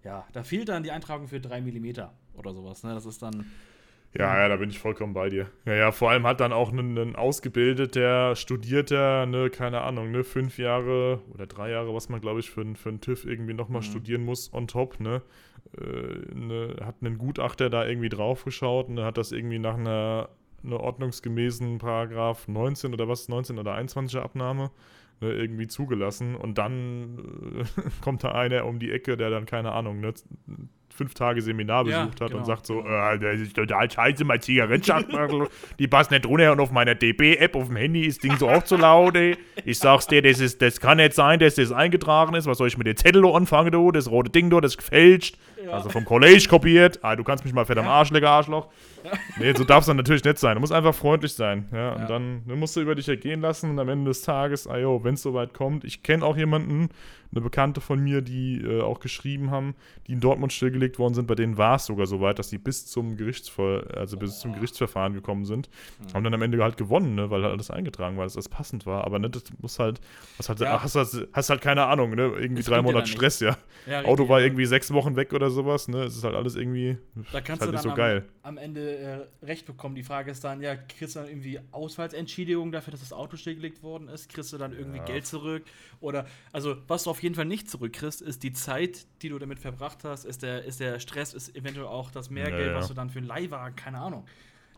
ja, 0.03 0.25
da 0.31 0.43
fehlt 0.43 0.69
dann 0.69 0.83
die 0.83 0.91
Eintragung 0.91 1.27
für 1.27 1.41
drei 1.41 1.61
Millimeter 1.61 2.13
oder 2.33 2.53
sowas. 2.53 2.83
Ne? 2.83 2.93
Das 2.93 3.05
ist 3.05 3.21
dann 3.21 3.45
ja, 4.17 4.35
ja, 4.35 4.47
da 4.47 4.55
bin 4.55 4.69
ich 4.69 4.79
vollkommen 4.79 5.13
bei 5.13 5.29
dir. 5.29 5.47
Ja, 5.65 5.75
ja, 5.75 5.91
vor 5.91 6.09
allem 6.09 6.25
hat 6.25 6.39
dann 6.39 6.51
auch 6.51 6.71
ein, 6.71 6.97
ein 6.97 7.15
ausgebildeter, 7.15 8.35
studierter, 8.35 9.27
ne, 9.27 9.51
keine 9.51 9.81
Ahnung, 9.81 10.09
ne, 10.09 10.23
fünf 10.23 10.57
Jahre 10.57 11.21
oder 11.33 11.45
drei 11.45 11.69
Jahre, 11.69 11.93
was 11.93 12.09
man, 12.09 12.19
glaube 12.19 12.39
ich, 12.39 12.49
für, 12.49 12.65
für 12.75 12.89
einen 12.89 12.99
TÜV 12.99 13.25
irgendwie 13.25 13.53
nochmal 13.53 13.81
mhm. 13.81 13.85
studieren 13.85 14.23
muss, 14.23 14.51
on 14.53 14.67
top, 14.67 14.99
ne, 14.99 15.21
äh, 15.79 16.35
ne, 16.35 16.77
hat 16.83 16.95
einen 17.01 17.19
Gutachter 17.19 17.69
da 17.69 17.85
irgendwie 17.85 18.09
draufgeschaut 18.09 18.87
und 18.87 18.95
ne, 18.95 19.05
hat 19.05 19.17
das 19.17 19.31
irgendwie 19.31 19.59
nach 19.59 19.75
einer, 19.75 20.29
einer 20.63 20.79
ordnungsgemäßen 20.79 21.77
Paragraph 21.77 22.47
19 22.47 22.93
oder 22.93 23.07
was, 23.07 23.29
19 23.29 23.59
oder 23.59 23.77
21er 23.77 24.21
Abnahme 24.21 24.71
ne, 25.21 25.31
irgendwie 25.31 25.67
zugelassen 25.67 26.35
und 26.35 26.57
dann 26.57 27.19
äh, 27.59 27.89
kommt 28.01 28.23
da 28.23 28.31
einer 28.31 28.65
um 28.65 28.79
die 28.79 28.91
Ecke, 28.91 29.15
der 29.15 29.29
dann, 29.29 29.45
keine 29.45 29.73
Ahnung, 29.73 29.99
ne, 29.99 30.13
fünf 30.97 31.13
Tage 31.13 31.41
Seminar 31.41 31.85
besucht 31.85 32.19
ja, 32.19 32.25
hat 32.25 32.31
genau, 32.31 32.39
und 32.39 32.45
sagt 32.45 32.65
so, 32.65 32.81
genau. 32.81 33.13
äh, 33.13 33.19
das 33.19 33.39
ist 33.39 33.55
total 33.55 33.89
scheiße, 33.89 34.25
mein 34.25 34.41
Zigarettenschachtel, 34.41 35.47
die 35.79 35.87
passt 35.87 36.11
nicht 36.11 36.25
runter 36.25 36.51
und 36.51 36.59
auf 36.59 36.71
meiner 36.71 36.95
DB-App 36.95 37.55
auf 37.55 37.67
dem 37.67 37.75
Handy 37.75 38.05
ist 38.05 38.23
Ding 38.23 38.35
so 38.37 38.49
auch 38.49 38.63
zu 38.63 38.75
laut, 38.77 39.15
ey. 39.15 39.37
Ich 39.63 39.79
sag's 39.79 40.07
dir, 40.07 40.21
das, 40.21 40.39
ist, 40.39 40.61
das 40.61 40.79
kann 40.79 40.97
nicht 40.97 41.13
sein, 41.13 41.39
dass 41.39 41.55
das 41.55 41.71
eingetragen 41.71 42.33
ist. 42.35 42.47
Was 42.47 42.57
soll 42.57 42.67
ich 42.67 42.77
mit 42.77 42.87
den 42.87 42.97
Zettel 42.97 43.25
anfangen, 43.25 43.71
du? 43.71 43.91
Das 43.91 44.09
rote 44.09 44.31
Ding, 44.31 44.49
du, 44.49 44.59
das 44.59 44.73
ist 44.73 44.77
gefälscht. 44.77 45.37
Ja. 45.67 45.73
Also 45.73 45.89
vom 45.89 46.05
College 46.05 46.47
kopiert. 46.49 46.99
Ah, 47.01 47.15
du 47.15 47.25
kannst 47.25 47.43
mich 47.43 47.53
mal 47.53 47.65
fett 47.65 47.77
am 47.77 47.87
Arsch 47.87 48.09
lecker, 48.09 48.29
Arschloch. 48.29 48.67
Nee, 49.37 49.53
so 49.53 49.65
darf 49.65 49.81
es 49.81 49.87
dann 49.87 49.97
natürlich 49.97 50.23
nicht 50.23 50.37
sein. 50.37 50.55
Du 50.55 50.61
musst 50.61 50.71
einfach 50.71 50.95
freundlich 50.95 51.33
sein. 51.33 51.67
Ja, 51.73 51.93
und 51.93 52.09
dann, 52.09 52.43
musst 52.45 52.75
du 52.75 52.81
über 52.81 52.95
dich 52.95 53.09
ergehen 53.09 53.41
lassen 53.41 53.71
und 53.71 53.79
am 53.79 53.89
Ende 53.89 54.09
des 54.09 54.21
Tages, 54.21 54.65
ah 54.65 54.77
jo, 54.77 55.03
wenn 55.03 55.15
es 55.15 55.21
soweit 55.21 55.53
kommt. 55.53 55.83
Ich 55.83 56.03
kenne 56.03 56.25
auch 56.25 56.37
jemanden, 56.37 56.89
eine 57.31 57.41
Bekannte 57.41 57.81
von 57.81 57.99
mir, 57.99 58.21
die 58.21 58.61
äh, 58.61 58.81
auch 58.81 58.99
geschrieben 58.99 59.51
haben, 59.51 59.75
die 60.07 60.13
in 60.13 60.19
Dortmund 60.19 60.53
stillgelegt 60.53 60.97
worden 60.97 61.13
sind, 61.13 61.27
bei 61.27 61.35
denen 61.35 61.57
war 61.57 61.75
es 61.75 61.85
sogar 61.85 62.07
so 62.07 62.21
weit, 62.21 62.39
dass 62.39 62.49
sie 62.49 62.57
bis 62.57 62.85
zum 62.85 63.17
Gerichtsver 63.17 63.83
also 63.95 64.17
bis 64.17 64.39
zum 64.39 64.53
Gerichtsverfahren 64.53 65.13
gekommen 65.13 65.45
sind, 65.45 65.69
mhm. 65.99 66.13
haben 66.13 66.23
dann 66.23 66.33
am 66.33 66.41
Ende 66.41 66.61
halt 66.63 66.77
gewonnen, 66.77 67.15
ne, 67.15 67.29
weil 67.29 67.43
halt 67.43 67.53
alles 67.53 67.69
eingetragen 67.69 68.17
war, 68.17 68.23
dass 68.23 68.33
das 68.33 68.49
passend 68.49 68.85
war. 68.85 69.03
Aber 69.03 69.19
ne, 69.19 69.29
das 69.29 69.43
muss 69.59 69.77
halt, 69.79 69.99
was 70.37 70.49
halt, 70.49 70.59
ja. 70.59 70.81
hast, 70.81 70.95
hast, 70.95 71.27
hast 71.33 71.49
halt 71.49 71.61
keine 71.61 71.85
Ahnung, 71.85 72.11
ne? 72.11 72.31
Irgendwie 72.37 72.61
das 72.61 72.65
drei 72.65 72.81
Monate 72.81 73.07
Stress, 73.07 73.39
ja. 73.39 73.57
ja 73.85 74.03
Auto 74.05 74.29
war 74.29 74.41
irgendwie 74.41 74.65
sechs 74.65 74.93
Wochen 74.93 75.15
weg 75.15 75.33
oder 75.33 75.49
sowas, 75.57 75.87
ne? 75.87 76.03
Es 76.03 76.15
ist 76.15 76.23
halt 76.23 76.35
alles 76.35 76.55
irgendwie. 76.55 76.97
Da 77.31 77.41
kannst 77.41 77.61
halt 77.61 77.69
du 77.69 77.73
dann 77.73 77.83
so 77.83 77.89
am, 77.89 77.95
geil. 77.95 78.25
am 78.43 78.57
Ende 78.57 78.97
äh, 78.97 79.45
recht 79.45 79.65
bekommen. 79.65 79.95
Die 79.95 80.03
Frage 80.03 80.31
ist 80.31 80.43
dann, 80.43 80.61
ja, 80.61 80.75
kriegst 80.75 81.15
du 81.15 81.19
dann 81.19 81.27
irgendwie 81.27 81.59
Ausfallsentschädigung 81.71 82.71
dafür, 82.71 82.91
dass 82.91 83.01
das 83.01 83.11
Auto 83.11 83.35
stillgelegt 83.35 83.83
worden 83.83 84.07
ist? 84.07 84.29
Kriegst 84.29 84.53
du 84.53 84.57
dann 84.57 84.71
irgendwie 84.71 84.99
ja. 84.99 85.05
Geld 85.05 85.25
zurück? 85.25 85.63
Oder, 85.99 86.25
also, 86.53 86.77
was 86.87 87.03
du 87.03 87.09
auf 87.09 87.21
jeden 87.21 87.35
Fall 87.35 87.45
nicht 87.45 87.69
zurückkriegst, 87.69 88.21
ist 88.21 88.43
die 88.43 88.53
Zeit, 88.53 89.05
die 89.21 89.29
du 89.29 89.37
damit 89.39 89.59
verbracht 89.59 90.03
hast, 90.03 90.25
ist 90.25 90.43
der, 90.43 90.63
ist 90.63 90.79
der 90.79 90.99
Stress, 90.99 91.33
ist 91.33 91.55
eventuell 91.55 91.87
auch 91.87 92.11
das 92.11 92.29
Mehrgeld, 92.29 92.67
ja, 92.67 92.75
was 92.75 92.87
du 92.87 92.93
dann 92.93 93.09
für 93.09 93.19
einen 93.19 93.27
Leihwagen, 93.27 93.75
keine 93.75 93.99
Ahnung. 93.99 94.25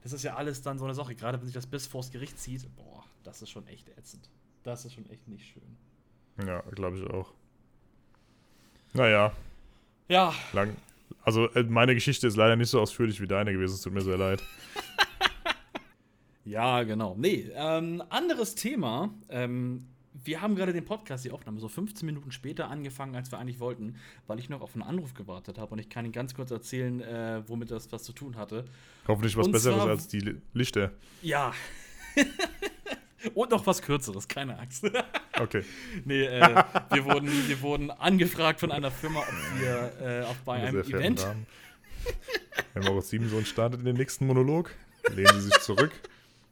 Das 0.01 0.13
ist 0.13 0.23
ja 0.23 0.35
alles 0.35 0.61
dann 0.61 0.77
so 0.79 0.85
eine 0.85 0.93
Sache. 0.93 1.13
Gerade 1.15 1.39
wenn 1.39 1.45
sich 1.45 1.53
das 1.53 1.67
bis 1.67 1.85
vors 1.85 2.11
Gericht 2.11 2.39
zieht, 2.39 2.73
boah, 2.75 3.03
das 3.23 3.41
ist 3.41 3.49
schon 3.49 3.67
echt 3.67 3.89
ätzend. 3.97 4.29
Das 4.63 4.85
ist 4.85 4.93
schon 4.93 5.09
echt 5.09 5.27
nicht 5.27 5.45
schön. 5.45 6.47
Ja, 6.47 6.61
glaube 6.71 6.97
ich 6.97 7.09
auch. 7.09 7.33
Naja. 8.93 9.33
Ja. 10.09 10.33
Lang. 10.53 10.75
Also, 11.23 11.47
äh, 11.51 11.63
meine 11.63 11.93
Geschichte 11.93 12.27
ist 12.27 12.35
leider 12.35 12.55
nicht 12.55 12.69
so 12.69 12.81
ausführlich 12.81 13.21
wie 13.21 13.27
deine 13.27 13.53
gewesen. 13.53 13.75
Es 13.75 13.81
tut 13.81 13.93
mir 13.93 14.01
sehr 14.01 14.17
leid. 14.17 14.43
ja, 16.45 16.83
genau. 16.83 17.15
Nee, 17.17 17.49
ähm, 17.53 18.03
anderes 18.09 18.55
Thema. 18.55 19.13
Ähm, 19.29 19.85
wir 20.23 20.41
haben 20.41 20.55
gerade 20.55 20.73
den 20.73 20.85
Podcast, 20.85 21.23
die 21.23 21.31
Aufnahme, 21.31 21.59
so 21.59 21.67
15 21.67 22.05
Minuten 22.05 22.31
später 22.31 22.69
angefangen, 22.69 23.15
als 23.15 23.31
wir 23.31 23.37
eigentlich 23.37 23.59
wollten, 23.59 23.95
weil 24.27 24.39
ich 24.39 24.49
noch 24.49 24.61
auf 24.61 24.73
einen 24.73 24.83
Anruf 24.83 25.13
gewartet 25.13 25.57
habe 25.59 25.71
und 25.71 25.79
ich 25.79 25.89
kann 25.89 26.03
Ihnen 26.05 26.11
ganz 26.11 26.33
kurz 26.33 26.51
erzählen, 26.51 27.01
äh, 27.01 27.43
womit 27.47 27.71
das 27.71 27.91
was 27.91 28.03
zu 28.03 28.11
tun 28.11 28.35
hatte. 28.35 28.65
Hoffentlich 29.07 29.37
was 29.37 29.45
und 29.45 29.51
Besseres 29.51 29.77
zwar, 29.77 29.89
als 29.89 30.07
die 30.07 30.39
Lichter. 30.53 30.91
Ja. 31.21 31.53
und 33.35 33.51
noch 33.51 33.65
was 33.67 33.81
Kürzeres, 33.81 34.27
keine 34.27 34.57
Angst. 34.57 34.83
okay. 35.39 35.63
nee, 36.05 36.23
äh, 36.23 36.63
wir, 36.91 37.05
wurden, 37.05 37.29
wir 37.47 37.61
wurden 37.61 37.91
angefragt 37.91 38.59
von 38.59 38.71
einer 38.71 38.91
Firma, 38.91 39.19
ob 39.19 39.61
wir 39.61 39.91
äh, 40.01 40.23
auch 40.23 40.35
bei 40.45 40.55
einem 40.55 40.81
Event. 40.81 41.25
Herr 42.73 42.83
Moritz 42.83 43.09
Siebensohn 43.09 43.45
startet 43.45 43.79
in 43.79 43.85
den 43.85 43.97
nächsten 43.97 44.25
Monolog. 44.25 44.73
Lehnen 45.13 45.33
Sie 45.35 45.47
sich 45.47 45.59
zurück. 45.59 45.91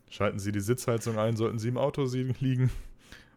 Schalten 0.10 0.40
Sie 0.40 0.52
die 0.52 0.60
Sitzheizung 0.60 1.18
ein, 1.18 1.36
sollten 1.36 1.60
Sie 1.60 1.68
im 1.68 1.78
Auto 1.78 2.04
liegen. 2.04 2.70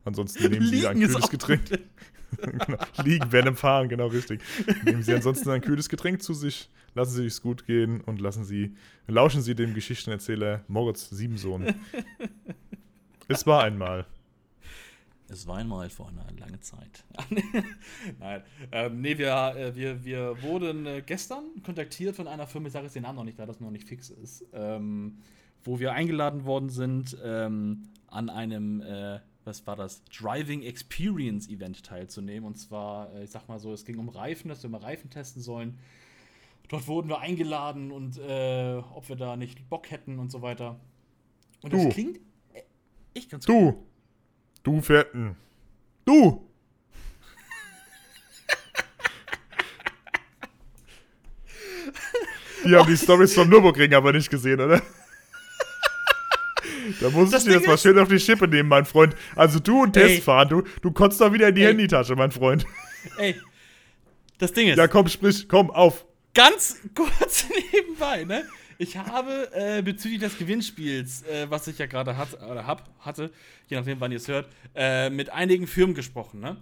Ansonsten 0.04 0.50
nehmen 0.50 0.66
Sie 0.66 0.86
ein 0.86 0.98
kühles 0.98 1.28
Getränk. 1.28 1.62
genau. 2.36 2.78
Liegen 3.02 3.32
während 3.32 3.48
dem 3.48 3.56
Fahren, 3.56 3.88
genau 3.88 4.06
richtig. 4.06 4.40
Nehmen 4.84 5.02
Sie 5.02 5.12
ansonsten 5.12 5.50
ein 5.50 5.60
kühles 5.60 5.88
Getränk 5.88 6.22
zu 6.22 6.32
sich, 6.32 6.70
lassen 6.94 7.16
Sie 7.16 7.26
es 7.26 7.42
gut 7.42 7.66
gehen 7.66 8.00
und 8.00 8.20
lassen 8.20 8.44
Sie, 8.44 8.76
lauschen 9.08 9.42
Sie 9.42 9.54
dem 9.54 9.74
Geschichtenerzähler 9.74 10.64
Moritz 10.68 11.10
Siebensohn. 11.10 11.74
es 13.28 13.46
war 13.46 13.64
einmal. 13.64 14.06
Es 15.30 15.46
war 15.46 15.58
einmal 15.58 15.88
vor 15.90 16.08
einer 16.08 16.26
langen 16.38 16.60
Zeit. 16.60 17.04
Nein. 18.18 18.42
Ähm, 18.72 19.00
nee, 19.00 19.16
wir, 19.16 19.54
äh, 19.56 19.76
wir, 19.76 20.04
wir 20.04 20.42
wurden 20.42 20.86
äh, 20.86 21.02
gestern 21.06 21.44
kontaktiert 21.64 22.16
von 22.16 22.26
einer 22.26 22.48
Firma, 22.48 22.66
ich 22.66 22.72
sage 22.72 22.86
jetzt 22.86 22.96
den 22.96 23.04
Namen 23.04 23.16
noch 23.16 23.24
nicht, 23.24 23.38
da 23.38 23.46
das 23.46 23.60
noch 23.60 23.70
nicht 23.70 23.86
fix 23.86 24.10
ist, 24.10 24.44
ähm, 24.52 25.18
wo 25.62 25.78
wir 25.78 25.92
eingeladen 25.92 26.44
worden 26.46 26.68
sind, 26.68 27.16
ähm, 27.22 27.84
an 28.08 28.28
einem 28.28 28.80
äh, 28.80 29.20
was 29.44 29.64
war 29.68 29.76
das, 29.76 30.02
Driving 30.06 30.62
Experience 30.62 31.48
Event 31.48 31.84
teilzunehmen. 31.84 32.44
Und 32.44 32.56
zwar, 32.56 33.14
äh, 33.14 33.22
ich 33.22 33.30
sag 33.30 33.48
mal 33.48 33.60
so, 33.60 33.72
es 33.72 33.84
ging 33.84 33.98
um 33.98 34.08
Reifen, 34.08 34.48
dass 34.48 34.64
wir 34.64 34.70
mal 34.70 34.80
Reifen 34.80 35.10
testen 35.10 35.42
sollen. 35.42 35.78
Dort 36.68 36.88
wurden 36.88 37.08
wir 37.08 37.20
eingeladen 37.20 37.90
und 37.90 38.20
ob 38.20 39.08
wir 39.08 39.16
da 39.16 39.36
nicht 39.36 39.68
Bock 39.68 39.90
hätten 39.90 40.20
und 40.20 40.30
so 40.30 40.40
weiter. 40.40 40.78
Und 41.62 41.72
das 41.72 41.88
klingt 41.88 42.20
echt 43.12 43.28
ganz 43.28 43.44
Du! 43.44 43.72
Gut. 43.72 43.89
Du 44.62 44.80
Fetten! 44.80 45.36
Du! 46.04 46.46
Die 52.64 52.76
haben 52.76 52.88
die 52.88 52.96
Storys 52.96 53.34
vom 53.34 53.48
Nürburgring 53.48 53.94
aber 53.94 54.12
nicht 54.12 54.28
gesehen, 54.28 54.60
oder? 54.60 54.82
Da 57.00 57.08
muss 57.10 57.30
das 57.30 57.42
ich 57.42 57.48
dir 57.48 57.56
jetzt 57.56 57.66
mal 57.66 57.78
schön 57.78 57.98
auf 57.98 58.08
die 58.08 58.18
Schippe 58.18 58.48
nehmen, 58.48 58.68
mein 58.68 58.84
Freund. 58.84 59.14
Also 59.34 59.60
du 59.60 59.82
und 59.82 59.94
Test 59.94 60.24
fahren, 60.24 60.48
du, 60.48 60.62
du 60.82 60.90
kotzt 60.90 61.20
da 61.20 61.32
wieder 61.32 61.48
in 61.48 61.54
die 61.54 61.62
Ey. 61.62 61.68
Handytasche, 61.68 62.14
mein 62.16 62.30
Freund. 62.30 62.66
Ey, 63.16 63.40
das 64.38 64.52
Ding 64.52 64.68
ist. 64.68 64.76
Ja, 64.76 64.88
komm, 64.88 65.08
sprich, 65.08 65.48
komm, 65.48 65.70
auf. 65.70 66.04
Ganz 66.34 66.76
kurz 66.94 67.46
nebenbei, 67.72 68.24
ne? 68.24 68.44
Ich 68.80 68.96
habe 68.96 69.50
äh, 69.52 69.82
bezüglich 69.82 70.20
des 70.20 70.38
Gewinnspiels, 70.38 71.22
äh, 71.24 71.50
was 71.50 71.68
ich 71.68 71.76
ja 71.76 71.84
gerade 71.84 72.16
hat, 72.16 72.40
hab, 72.40 72.88
hatte, 73.00 73.30
je 73.68 73.76
nachdem, 73.76 74.00
wann 74.00 74.10
ihr 74.10 74.16
es 74.16 74.26
hört, 74.26 74.48
äh, 74.74 75.10
mit 75.10 75.28
einigen 75.28 75.66
Firmen 75.66 75.94
gesprochen, 75.94 76.40
ne? 76.40 76.56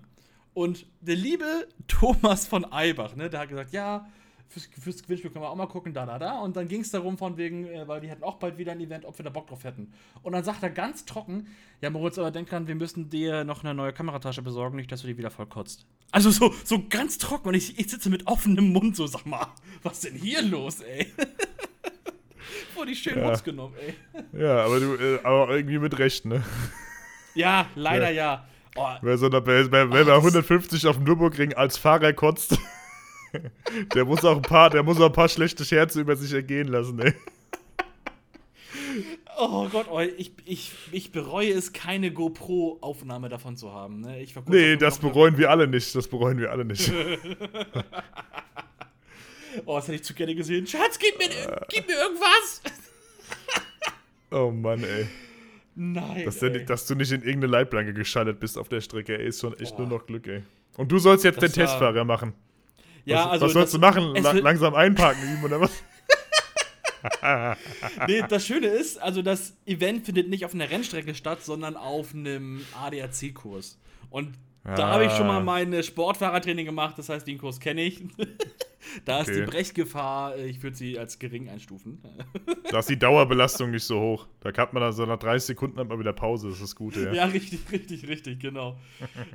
Und 0.52 0.84
der 1.00 1.14
liebe 1.14 1.68
Thomas 1.86 2.48
von 2.48 2.64
Eibach, 2.72 3.14
ne, 3.14 3.30
der 3.30 3.38
hat 3.38 3.50
gesagt, 3.50 3.72
ja, 3.72 4.08
fürs, 4.48 4.68
fürs 4.80 5.00
Gewinnspiel 5.00 5.30
können 5.30 5.44
wir 5.44 5.48
auch 5.48 5.54
mal 5.54 5.68
gucken, 5.68 5.94
da, 5.94 6.06
da, 6.06 6.18
da. 6.18 6.40
Und 6.40 6.56
dann 6.56 6.66
ging 6.66 6.80
es 6.80 6.90
darum, 6.90 7.16
von 7.18 7.36
wegen, 7.36 7.68
äh, 7.68 7.86
weil 7.86 8.00
die 8.00 8.08
hätten 8.08 8.24
auch 8.24 8.40
bald 8.40 8.58
wieder 8.58 8.72
ein 8.72 8.80
Event, 8.80 9.04
ob 9.04 9.16
wir 9.16 9.22
da 9.22 9.30
Bock 9.30 9.46
drauf 9.46 9.62
hätten. 9.62 9.92
Und 10.24 10.32
dann 10.32 10.42
sagt 10.42 10.64
er 10.64 10.70
ganz 10.70 11.04
trocken, 11.04 11.46
ja, 11.80 11.88
Moritz, 11.88 12.18
aber 12.18 12.32
denk 12.32 12.50
dran, 12.50 12.66
wir 12.66 12.74
müssen 12.74 13.10
dir 13.10 13.44
noch 13.44 13.62
eine 13.62 13.74
neue 13.74 13.92
Kameratasche 13.92 14.42
besorgen, 14.42 14.74
nicht, 14.74 14.90
dass 14.90 15.02
du 15.02 15.06
die 15.06 15.18
wieder 15.18 15.30
voll 15.30 15.46
kotzt. 15.46 15.86
Also 16.10 16.32
so, 16.32 16.52
so 16.64 16.82
ganz 16.88 17.18
trocken 17.18 17.46
und 17.46 17.54
ich, 17.54 17.78
ich 17.78 17.88
sitze 17.88 18.10
mit 18.10 18.26
offenem 18.26 18.72
Mund, 18.72 18.96
so, 18.96 19.06
sag 19.06 19.24
mal, 19.24 19.46
was 19.84 20.00
denn 20.00 20.16
hier 20.16 20.42
los, 20.42 20.80
ey? 20.80 21.06
Wurde 22.78 22.92
ich 22.92 23.02
schön 23.02 23.18
ja. 23.18 23.34
genommen, 23.34 23.74
ey. 23.84 24.40
Ja, 24.40 24.64
aber 24.64 24.78
du, 24.78 24.94
äh, 24.94 25.18
aber 25.24 25.50
irgendwie 25.50 25.78
mit 25.78 25.98
Recht, 25.98 26.24
ne? 26.24 26.44
Ja, 27.34 27.66
leider 27.74 28.10
ja. 28.10 28.34
ja. 28.34 28.48
Oh. 28.76 28.86
Wer, 29.02 29.18
so, 29.18 29.32
wer, 29.32 29.44
wer, 29.44 29.90
wer 29.90 30.06
oh, 30.06 30.18
150 30.18 30.86
auf 30.86 30.96
dem 30.96 31.04
Nürburgring 31.04 31.54
als 31.54 31.76
Fahrer 31.76 32.12
kotzt. 32.12 32.56
Der 33.94 34.04
muss 34.04 34.24
auch 34.24 34.36
ein 34.36 34.42
paar, 34.42 34.70
der 34.70 34.82
muss 34.82 34.98
auch 34.98 35.06
ein 35.06 35.12
paar 35.12 35.28
schlechte 35.28 35.62
Scherze 35.62 36.00
über 36.00 36.16
sich 36.16 36.32
ergehen 36.32 36.68
lassen, 36.68 36.98
ey. 36.98 37.12
Oh 39.38 39.68
Gott, 39.68 39.86
oh, 39.90 40.00
ich, 40.00 40.32
ich, 40.46 40.72
ich 40.92 41.12
bereue 41.12 41.52
es, 41.52 41.74
keine 41.74 42.10
GoPro-Aufnahme 42.10 43.28
davon 43.28 43.56
zu 43.56 43.72
haben. 43.72 44.00
Ne? 44.00 44.22
Ich 44.22 44.34
nee, 44.46 44.76
das 44.76 44.98
bereuen 44.98 45.36
wir 45.36 45.50
alle 45.50 45.68
nicht. 45.68 45.94
Das 45.94 46.08
bereuen 46.08 46.38
wir 46.38 46.50
alle 46.50 46.64
nicht. 46.64 46.90
oh, 49.64 49.76
das 49.76 49.88
hätte 49.88 49.96
ich 49.96 50.04
zu 50.04 50.14
gerne 50.14 50.34
gesehen. 50.34 50.66
Schatz, 50.66 50.98
gib 50.98 51.18
mir, 51.18 51.28
gib 51.68 51.86
mir 51.86 51.96
irgendwas! 51.96 52.62
oh 54.30 54.50
Mann, 54.50 54.82
ey. 54.82 55.06
Nein. 55.74 56.24
Dass, 56.24 56.42
ey. 56.42 56.64
dass, 56.64 56.86
du 56.86 56.94
nicht 56.94 57.12
in 57.12 57.22
irgendeine 57.22 57.52
Leitplanke 57.52 57.94
geschaltet 57.94 58.40
bist 58.40 58.58
auf 58.58 58.68
der 58.68 58.80
Strecke, 58.80 59.18
ey, 59.18 59.28
ist 59.28 59.40
schon 59.40 59.58
echt 59.58 59.74
oh. 59.76 59.82
nur 59.82 59.98
noch 59.98 60.06
Glück, 60.06 60.26
ey. 60.26 60.42
Und 60.76 60.90
du 60.90 60.98
sollst 60.98 61.24
jetzt 61.24 61.42
das 61.42 61.52
den 61.52 61.62
Testfahrer 61.62 62.04
machen. 62.04 62.34
Ja, 63.04 63.24
was, 63.24 63.32
also 63.32 63.46
was 63.46 63.52
sollst 63.52 63.74
du 63.74 63.78
machen? 63.78 64.14
La 64.16 64.32
langsam 64.32 64.74
einparken 64.74 65.22
üben 65.22 65.44
oder 65.44 65.60
was? 65.60 65.70
nee, 68.06 68.22
das 68.28 68.44
Schöne 68.46 68.66
ist, 68.66 69.00
also 69.00 69.22
das 69.22 69.56
Event 69.66 70.04
findet 70.04 70.28
nicht 70.28 70.44
auf 70.44 70.54
einer 70.54 70.68
Rennstrecke 70.68 71.14
statt, 71.14 71.42
sondern 71.42 71.76
auf 71.76 72.14
einem 72.14 72.64
ADAC-Kurs. 72.80 73.78
Und 74.10 74.34
ah. 74.64 74.74
da 74.74 74.88
habe 74.88 75.06
ich 75.06 75.12
schon 75.12 75.26
mal 75.26 75.42
meine 75.42 75.82
Sportfahrertraining 75.82 76.66
gemacht, 76.66 76.98
das 76.98 77.08
heißt, 77.08 77.26
den 77.26 77.38
Kurs 77.38 77.60
kenne 77.60 77.82
ich. 77.82 78.02
da 79.04 79.20
okay. 79.20 79.30
ist 79.30 79.38
die 79.38 79.42
Brechgefahr, 79.44 80.36
äh, 80.36 80.46
ich 80.46 80.62
würde 80.62 80.76
sie 80.76 80.98
als 80.98 81.18
gering 81.18 81.48
einstufen. 81.48 82.02
da 82.70 82.78
ist 82.80 82.88
die 82.88 82.98
Dauerbelastung 82.98 83.70
nicht 83.70 83.84
so 83.84 84.00
hoch. 84.00 84.26
Da 84.40 84.52
kann 84.52 84.68
man 84.72 84.82
also 84.82 85.06
nach 85.06 85.18
30 85.18 85.46
Sekunden 85.46 85.78
hat 85.78 85.88
man 85.88 85.98
wieder 85.98 86.12
Pause, 86.12 86.48
das 86.50 86.60
ist 86.60 86.74
gut, 86.74 86.96
ja. 86.96 87.12
Ja, 87.12 87.24
richtig, 87.26 87.60
richtig, 87.70 88.08
richtig, 88.08 88.40
genau. 88.40 88.78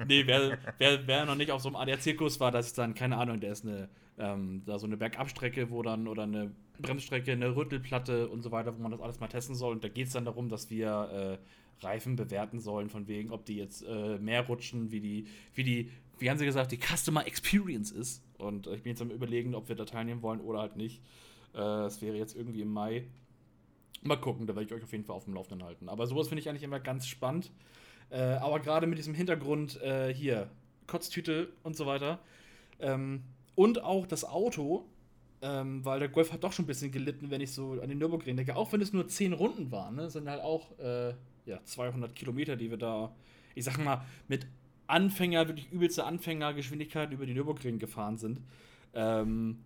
nee, 0.08 0.24
wer, 0.26 0.58
wer, 0.78 1.08
wer 1.08 1.26
noch 1.26 1.36
nicht 1.36 1.52
auf 1.52 1.62
so 1.62 1.70
einem 1.70 1.76
ADAC-Kurs 1.76 2.40
war, 2.40 2.52
das 2.52 2.68
ist 2.68 2.78
dann, 2.78 2.94
keine 2.94 3.18
Ahnung, 3.18 3.40
der 3.40 3.52
ist 3.52 3.66
eine, 3.66 3.90
ähm, 4.18 4.64
da 4.66 4.80
so 4.80 4.86
eine 4.86 4.98
Bergabstrecke, 4.98 5.70
wo 5.70 5.82
dann, 5.82 6.08
oder 6.08 6.24
eine 6.24 6.52
Bremsstrecke, 6.80 7.32
eine 7.32 7.56
Rüttelplatte 7.56 8.28
und 8.30 8.42
so 8.42 8.52
weiter, 8.52 8.76
wo 8.78 8.82
man 8.82 8.92
das 8.92 9.02
alles 9.02 9.20
mal 9.20 9.28
testen 9.28 9.56
soll. 9.56 9.74
Und 9.74 9.84
da 9.84 9.90
geht 9.90 10.08
es 10.08 10.14
dann 10.14 10.26
darum, 10.26 10.50
dass 10.50 10.70
wir 10.70 11.40
äh, 11.42 11.84
Reifen 11.84 12.16
bewerten 12.16 12.60
sollen, 12.60 12.90
von 12.90 13.08
wegen, 13.08 13.32
ob 13.32 13.46
die 13.46 13.58
jetzt 13.58 13.84
äh, 13.84 14.18
mehr 14.18 14.46
rutschen, 14.46 14.92
wie 14.92 15.00
die, 15.00 15.28
wie 15.54 15.64
die 15.64 15.92
wie 16.20 16.30
haben 16.30 16.38
sie 16.38 16.46
gesagt, 16.46 16.72
die 16.72 16.80
Customer 16.80 17.26
Experience 17.26 17.92
ist. 17.92 18.24
Und 18.38 18.68
ich 18.68 18.84
bin 18.84 18.92
jetzt 18.92 19.02
am 19.02 19.10
überlegen, 19.10 19.56
ob 19.56 19.70
wir 19.70 19.76
da 19.76 19.86
teilnehmen 19.86 20.22
wollen 20.22 20.42
oder 20.42 20.60
halt 20.60 20.76
nicht. 20.76 21.02
Es 21.54 22.02
wäre 22.02 22.18
jetzt 22.18 22.36
irgendwie 22.36 22.62
im 22.62 22.74
Mai. 22.74 23.06
Mal 24.02 24.18
gucken, 24.18 24.48
da 24.48 24.56
werde 24.56 24.66
ich 24.66 24.74
euch 24.74 24.84
auf 24.84 24.92
jeden 24.92 25.06
Fall 25.06 25.16
auf 25.16 25.26
dem 25.26 25.34
Laufenden 25.34 25.66
halten. 25.66 25.88
Aber 25.88 26.08
sowas 26.08 26.28
finde 26.28 26.42
ich 26.42 26.50
eigentlich 26.50 26.64
immer 26.64 26.80
ganz 26.80 27.08
spannend. 27.08 27.52
Äh, 28.14 28.36
aber 28.36 28.60
gerade 28.60 28.86
mit 28.86 29.00
diesem 29.00 29.16
Hintergrund 29.16 29.82
äh, 29.82 30.14
hier, 30.14 30.50
Kotztüte 30.88 31.50
und 31.64 31.76
so 31.76 31.86
weiter. 31.86 32.20
Ähm, 32.80 33.24
und 33.56 33.84
auch 33.84 34.06
das 34.06 34.24
Auto, 34.24 34.86
ähm, 35.42 35.84
weil 35.84 36.00
der 36.00 36.10
Golf 36.10 36.32
hat 36.32 36.44
doch 36.44 36.52
schon 36.54 36.66
ein 36.66 36.68
bisschen 36.68 36.92
gelitten, 36.92 37.32
wenn 37.32 37.42
ich 37.42 37.52
so 37.52 37.82
an 37.82 37.90
den 37.90 37.98
Nürburgring 37.98 38.36
denke. 38.36 38.56
Auch 38.56 38.72
wenn 38.72 38.82
es 38.82 38.94
nur 38.94 39.08
10 39.08 39.34
Runden 39.34 39.72
waren, 39.72 39.96
ne, 39.96 40.10
sind 40.10 40.30
halt 40.30 40.42
auch 40.42 40.78
äh, 40.80 41.14
ja, 41.46 41.64
200 41.64 42.16
Kilometer, 42.16 42.56
die 42.56 42.70
wir 42.70 42.78
da, 42.78 43.16
ich 43.56 43.64
sag 43.64 43.78
mal, 43.78 44.06
mit 44.28 44.46
Anfänger, 44.88 45.48
wirklich 45.48 45.72
übelste 45.72 46.06
Anfängergeschwindigkeiten 46.06 47.14
über 47.14 47.26
die 47.26 47.34
Nürburgring 47.34 47.80
gefahren 47.80 48.18
sind. 48.18 48.42
Ähm, 48.94 49.60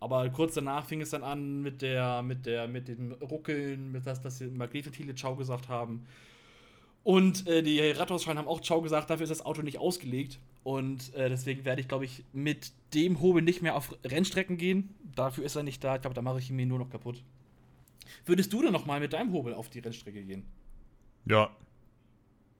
aber 0.00 0.28
kurz 0.30 0.54
danach 0.54 0.84
fing 0.84 1.00
es 1.00 1.10
dann 1.10 1.22
an 1.22 1.62
mit 1.62 1.80
der, 1.82 2.22
mit 2.22 2.46
der, 2.46 2.68
mit 2.68 2.88
dem 2.88 3.12
Ruckeln, 3.12 3.90
mit 3.90 4.06
das, 4.06 4.20
dass 4.20 4.38
sie 4.38 4.48
Magnetventile 4.48 5.14
Ciao 5.14 5.34
gesagt 5.34 5.68
haben. 5.68 6.06
Und 7.02 7.46
äh, 7.46 7.62
die 7.62 7.80
Radhausschreien 7.80 8.38
haben 8.38 8.48
auch 8.48 8.60
Ciao 8.60 8.80
gesagt, 8.80 9.10
dafür 9.10 9.24
ist 9.24 9.30
das 9.30 9.44
Auto 9.44 9.62
nicht 9.62 9.78
ausgelegt. 9.78 10.40
Und 10.62 11.14
äh, 11.14 11.28
deswegen 11.28 11.64
werde 11.64 11.80
ich, 11.82 11.88
glaube 11.88 12.06
ich, 12.06 12.24
mit 12.32 12.72
dem 12.94 13.20
Hobel 13.20 13.42
nicht 13.42 13.60
mehr 13.60 13.76
auf 13.76 13.94
Rennstrecken 14.04 14.56
gehen. 14.56 14.94
Dafür 15.14 15.44
ist 15.44 15.56
er 15.56 15.62
nicht 15.62 15.84
da. 15.84 15.96
Ich 15.96 16.00
glaube, 16.00 16.14
da 16.14 16.22
mache 16.22 16.38
ich 16.38 16.50
ihn 16.50 16.56
mir 16.56 16.66
nur 16.66 16.78
noch 16.78 16.88
kaputt. 16.88 17.22
Würdest 18.24 18.52
du 18.52 18.62
denn 18.62 18.72
noch 18.72 18.86
mal 18.86 19.00
mit 19.00 19.12
deinem 19.12 19.32
Hobel 19.32 19.54
auf 19.54 19.68
die 19.68 19.80
Rennstrecke 19.80 20.22
gehen? 20.22 20.44
Ja. 21.26 21.50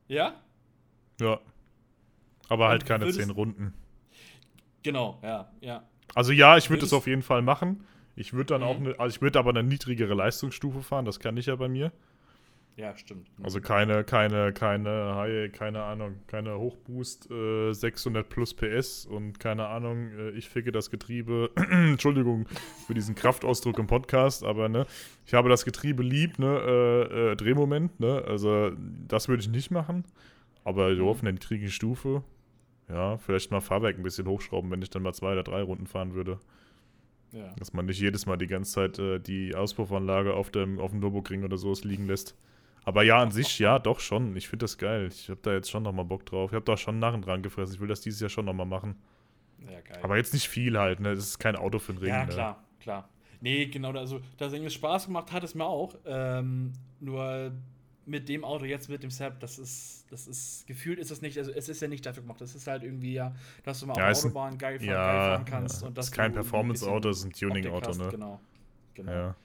Ja? 0.09 0.41
Ja. 1.21 1.41
Aber 2.49 2.69
halt 2.69 2.87
keine 2.87 3.11
zehn 3.11 3.31
Runden. 3.31 3.75
Genau, 4.83 5.19
ja, 5.23 5.51
ja. 5.61 5.85
Also 6.15 6.33
ja, 6.33 6.57
ich 6.57 6.71
würde 6.71 6.85
es 6.85 6.93
auf 6.93 7.07
jeden 7.07 7.23
Fall 7.23 7.43
machen. 7.43 7.85
Ich 8.17 8.33
würde 8.33 8.47
dann 8.47 8.61
mhm. 8.61 8.67
auch 8.67 8.77
eine, 8.77 9.01
also 9.01 9.17
ich 9.17 9.23
würde 9.23 9.39
aber 9.39 9.51
eine 9.51 9.63
niedrigere 9.63 10.15
Leistungsstufe 10.15 10.83
fahren, 10.83 11.05
das 11.05 11.19
kann 11.19 11.37
ich 11.37 11.47
ja 11.47 11.57
bei 11.57 11.69
mir. 11.69 11.93
Ja, 12.77 12.97
stimmt. 12.97 13.29
Also 13.41 13.61
keine, 13.61 14.03
keine, 14.03 14.53
keine, 14.53 15.49
keine 15.53 15.83
Ahnung, 15.85 16.17
keine 16.27 16.59
Hochboost 16.59 17.31
äh, 17.31 17.73
600 17.73 18.29
plus 18.29 18.53
PS 18.53 19.07
und 19.07 19.39
keine 19.39 19.69
Ahnung, 19.69 20.11
äh, 20.19 20.31
ich 20.31 20.49
ficke 20.49 20.73
das 20.73 20.91
Getriebe. 20.91 21.53
Entschuldigung 21.71 22.47
für 22.87 22.95
diesen 22.95 23.15
Kraftausdruck 23.15 23.79
im 23.79 23.87
Podcast, 23.87 24.43
aber 24.43 24.69
ne, 24.69 24.87
ich 25.25 25.35
habe 25.35 25.49
das 25.49 25.65
Getriebe 25.65 26.03
lieb, 26.03 26.41
ne, 26.41 26.47
äh, 26.67 27.33
äh 27.33 27.37
Drehmoment, 27.37 28.01
ne, 28.01 28.25
also 28.27 28.73
das 29.07 29.29
würde 29.29 29.43
ich 29.43 29.49
nicht 29.49 29.71
machen. 29.71 30.05
Aber 30.65 30.97
so 30.97 31.09
auf 31.09 31.21
einer 31.21 31.31
niedrigen 31.31 31.69
Stufe, 31.69 32.25
ja, 32.89 33.17
vielleicht 33.17 33.51
mal 33.51 33.61
Fahrwerk 33.61 33.97
ein 33.97 34.03
bisschen 34.03 34.27
hochschrauben, 34.27 34.71
wenn 34.71 34.83
ich 34.83 34.91
dann 34.91 35.03
mal 35.03 35.15
zwei 35.15 35.33
oder 35.33 35.43
drei 35.43 35.63
Runden 35.63 35.87
fahren 35.87 36.15
würde. 36.15 36.39
Ja. 37.33 37.53
Dass 37.59 37.73
man 37.73 37.87
nicht 37.87 38.01
jedes 38.01 38.27
Mal 38.27 38.37
die 38.37 38.47
ganze 38.47 38.73
Zeit 38.73 38.99
äh, 38.99 39.19
die 39.19 39.55
Auspuffanlage 39.55 40.35
auf 40.35 40.51
dem, 40.51 40.79
auf 40.79 40.91
dem 40.93 41.01
Nürburgring 41.01 41.45
oder 41.45 41.57
sowas 41.57 41.83
liegen 41.83 42.07
lässt. 42.07 42.37
Aber 42.85 43.03
ja, 43.03 43.19
an 43.19 43.31
sich, 43.31 43.59
ja, 43.59 43.79
doch 43.79 43.99
schon. 43.99 44.37
Ich 44.37 44.49
finde 44.49 44.65
das 44.65 44.79
geil. 44.79 45.09
Ich 45.11 45.31
habe 45.31 45.41
da 45.43 45.53
jetzt 45.53 45.71
schon 45.71 45.83
nochmal 45.83 46.05
Bock 46.05 46.27
drauf. 46.27 46.51
Ich 46.51 46.55
habe 46.55 46.65
da 46.65 46.77
schon 46.77 46.99
Narren 46.99 47.23
dran 47.23 47.43
gefressen. 47.43 47.75
Ich 47.75 47.81
will 47.81 47.89
das 47.89 48.03
dieses 48.03 48.21
Jahr 48.21 48.29
schon 48.29 48.45
nochmal 48.45 48.67
machen. 48.67 48.97
Ja, 49.61 49.81
geil. 49.81 50.01
Aber 50.03 50.17
jetzt 50.17 50.35
nicht 50.35 50.49
viel 50.49 50.79
halt, 50.79 51.01
ne? 51.01 51.15
Das 51.15 51.25
ist 51.25 51.39
kein 51.39 51.57
Auto 51.57 51.79
für 51.79 51.95
den 51.95 52.01
Ring. 52.01 52.11
Ja, 52.11 52.27
klar, 52.27 52.51
ne? 52.53 52.83
klar. 52.83 53.09
Nee, 53.41 53.67
genau, 53.67 53.93
also, 53.93 54.21
dass 54.37 54.53
es 54.53 54.75
Spaß 54.75 55.07
gemacht 55.07 55.33
hat, 55.33 55.43
es 55.45 55.55
mir 55.55 55.65
auch. 55.65 55.95
Ähm, 56.05 56.73
nur 57.01 57.53
mit 58.07 58.29
dem 58.29 58.45
Auto 58.45 58.65
jetzt, 58.65 58.89
mit 58.89 59.03
dem 59.03 59.11
Sap, 59.11 59.41
das 59.41 59.59
ist, 59.59 60.07
das 60.11 60.27
ist, 60.27 60.67
gefühlt 60.67 60.99
ist 60.99 61.11
es 61.11 61.23
nicht, 61.23 61.39
also 61.39 61.51
es 61.51 61.69
ist 61.69 61.81
ja 61.81 61.89
nicht 61.89 62.05
dafür 62.05 62.23
gemacht. 62.23 62.41
Das 62.41 62.55
ist 62.55 62.67
halt 62.67 62.83
irgendwie 62.83 63.15
ja, 63.15 63.35
dass 63.63 63.81
du 63.81 63.87
mal 63.87 63.97
ja, 63.97 64.11
auf 64.11 64.21
der 64.21 64.31
Autobahn 64.31 64.59
geil 64.59 64.79
fahren, 64.79 64.89
ja, 64.89 64.95
geil 64.95 65.31
fahren 65.31 65.45
kannst. 65.45 65.83
Ja. 65.83 65.89
Und 65.89 65.99
das 65.99 66.07
ist 66.07 66.13
kein 66.13 66.33
Performance-Auto, 66.33 67.09
das 67.09 67.19
ist 67.19 67.25
ein 67.25 67.33
Tuning-Auto, 67.33 67.93
ne? 67.93 68.09
Genau. 68.11 68.41
genau. 68.95 69.13
Ja. 69.13 69.37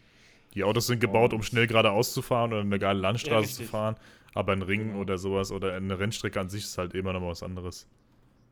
Die 0.55 0.63
Autos 0.63 0.87
sind 0.87 0.99
gebaut, 0.99 1.33
um 1.33 1.43
schnell 1.43 1.67
geradeaus 1.67 2.13
zu 2.13 2.21
fahren 2.21 2.51
oder 2.51 2.61
eine 2.61 2.79
geile 2.79 2.99
Landstraße 2.99 3.53
zu 3.53 3.63
fahren. 3.63 3.95
Aber 4.33 4.53
ein 4.53 4.61
Ring 4.61 4.89
genau. 4.89 4.99
oder 4.99 5.17
sowas 5.17 5.51
oder 5.51 5.73
eine 5.73 5.97
Rennstrecke 5.97 6.39
an 6.39 6.49
sich 6.49 6.63
ist 6.63 6.77
halt 6.77 6.93
immer 6.93 7.13
noch 7.13 7.21
was 7.21 7.43
anderes. 7.43 7.87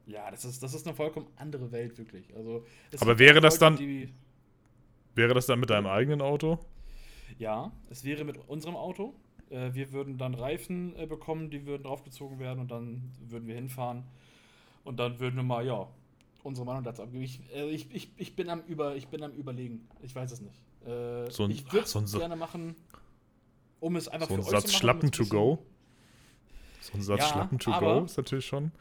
Ja, 0.06 0.32
das 0.32 0.46
ist, 0.46 0.63
das 0.63 0.74
ist 0.74 0.88
eine 0.88 0.96
vollkommen 0.96 1.28
andere 1.36 1.72
Welt, 1.72 1.98
wirklich. 1.98 2.34
Also, 2.36 2.65
Aber 3.00 3.20
wäre 3.20 3.41
das 3.41 3.60
Leute, 3.60 3.78
dann. 3.78 4.10
Wäre 5.15 5.34
das 5.34 5.48
dann 5.48 5.60
mit 5.60 5.70
deinem 5.70 5.88
eigenen 5.88 6.22
Auto? 6.22 6.60
Ja, 7.39 7.72
es 7.89 8.04
wäre 8.04 8.24
mit 8.24 8.38
unserem 8.48 8.76
Auto. 8.76 9.15
Äh, 9.49 9.73
wir 9.73 9.91
würden 9.91 10.17
dann 10.17 10.33
Reifen 10.33 10.95
äh, 10.95 11.05
bekommen, 11.05 11.49
die 11.49 11.65
würden 11.65 11.83
draufgezogen 11.83 12.39
werden 12.39 12.60
und 12.60 12.71
dann 12.71 13.12
würden 13.27 13.47
wir 13.47 13.55
hinfahren. 13.55 14.03
Und 14.83 14.97
dann 14.99 15.19
würden 15.19 15.36
wir 15.36 15.43
mal, 15.43 15.65
ja, 15.65 15.88
unsere 16.43 16.65
Meinung 16.65 16.83
dazu 16.83 17.03
abgeben. 17.03 17.23
Ich, 17.23 17.41
äh, 17.53 17.69
ich, 17.69 17.93
ich, 17.93 18.10
ich, 18.17 18.36
bin 18.36 18.49
am 18.49 18.62
Über, 18.62 18.95
ich 18.95 19.07
bin 19.07 19.21
am 19.23 19.33
Überlegen. 19.33 19.88
Ich 20.01 20.15
weiß 20.15 20.31
es 20.31 20.41
nicht. 20.41 20.60
Äh, 20.86 21.29
so 21.29 21.43
ein, 21.43 21.51
ich 21.51 21.71
würde 21.71 21.86
es 21.86 21.91
so 21.91 22.17
gerne 22.17 22.36
machen, 22.36 22.75
um 23.79 23.95
es 23.95 24.07
einfach 24.07 24.29
so 24.29 24.36
für 24.36 24.41
ein 24.41 24.49
Satz 24.49 24.73
Schlappen 24.73 25.12
to 25.12 25.25
go. 25.25 25.60
So 26.81 26.93
ein 26.93 27.01
Satz 27.01 27.19
ja, 27.19 27.27
Schlappen 27.27 27.60
to 27.60 27.71
aber, 27.71 27.99
go 27.99 28.05
ist 28.05 28.17
natürlich 28.17 28.45
schon. 28.45 28.71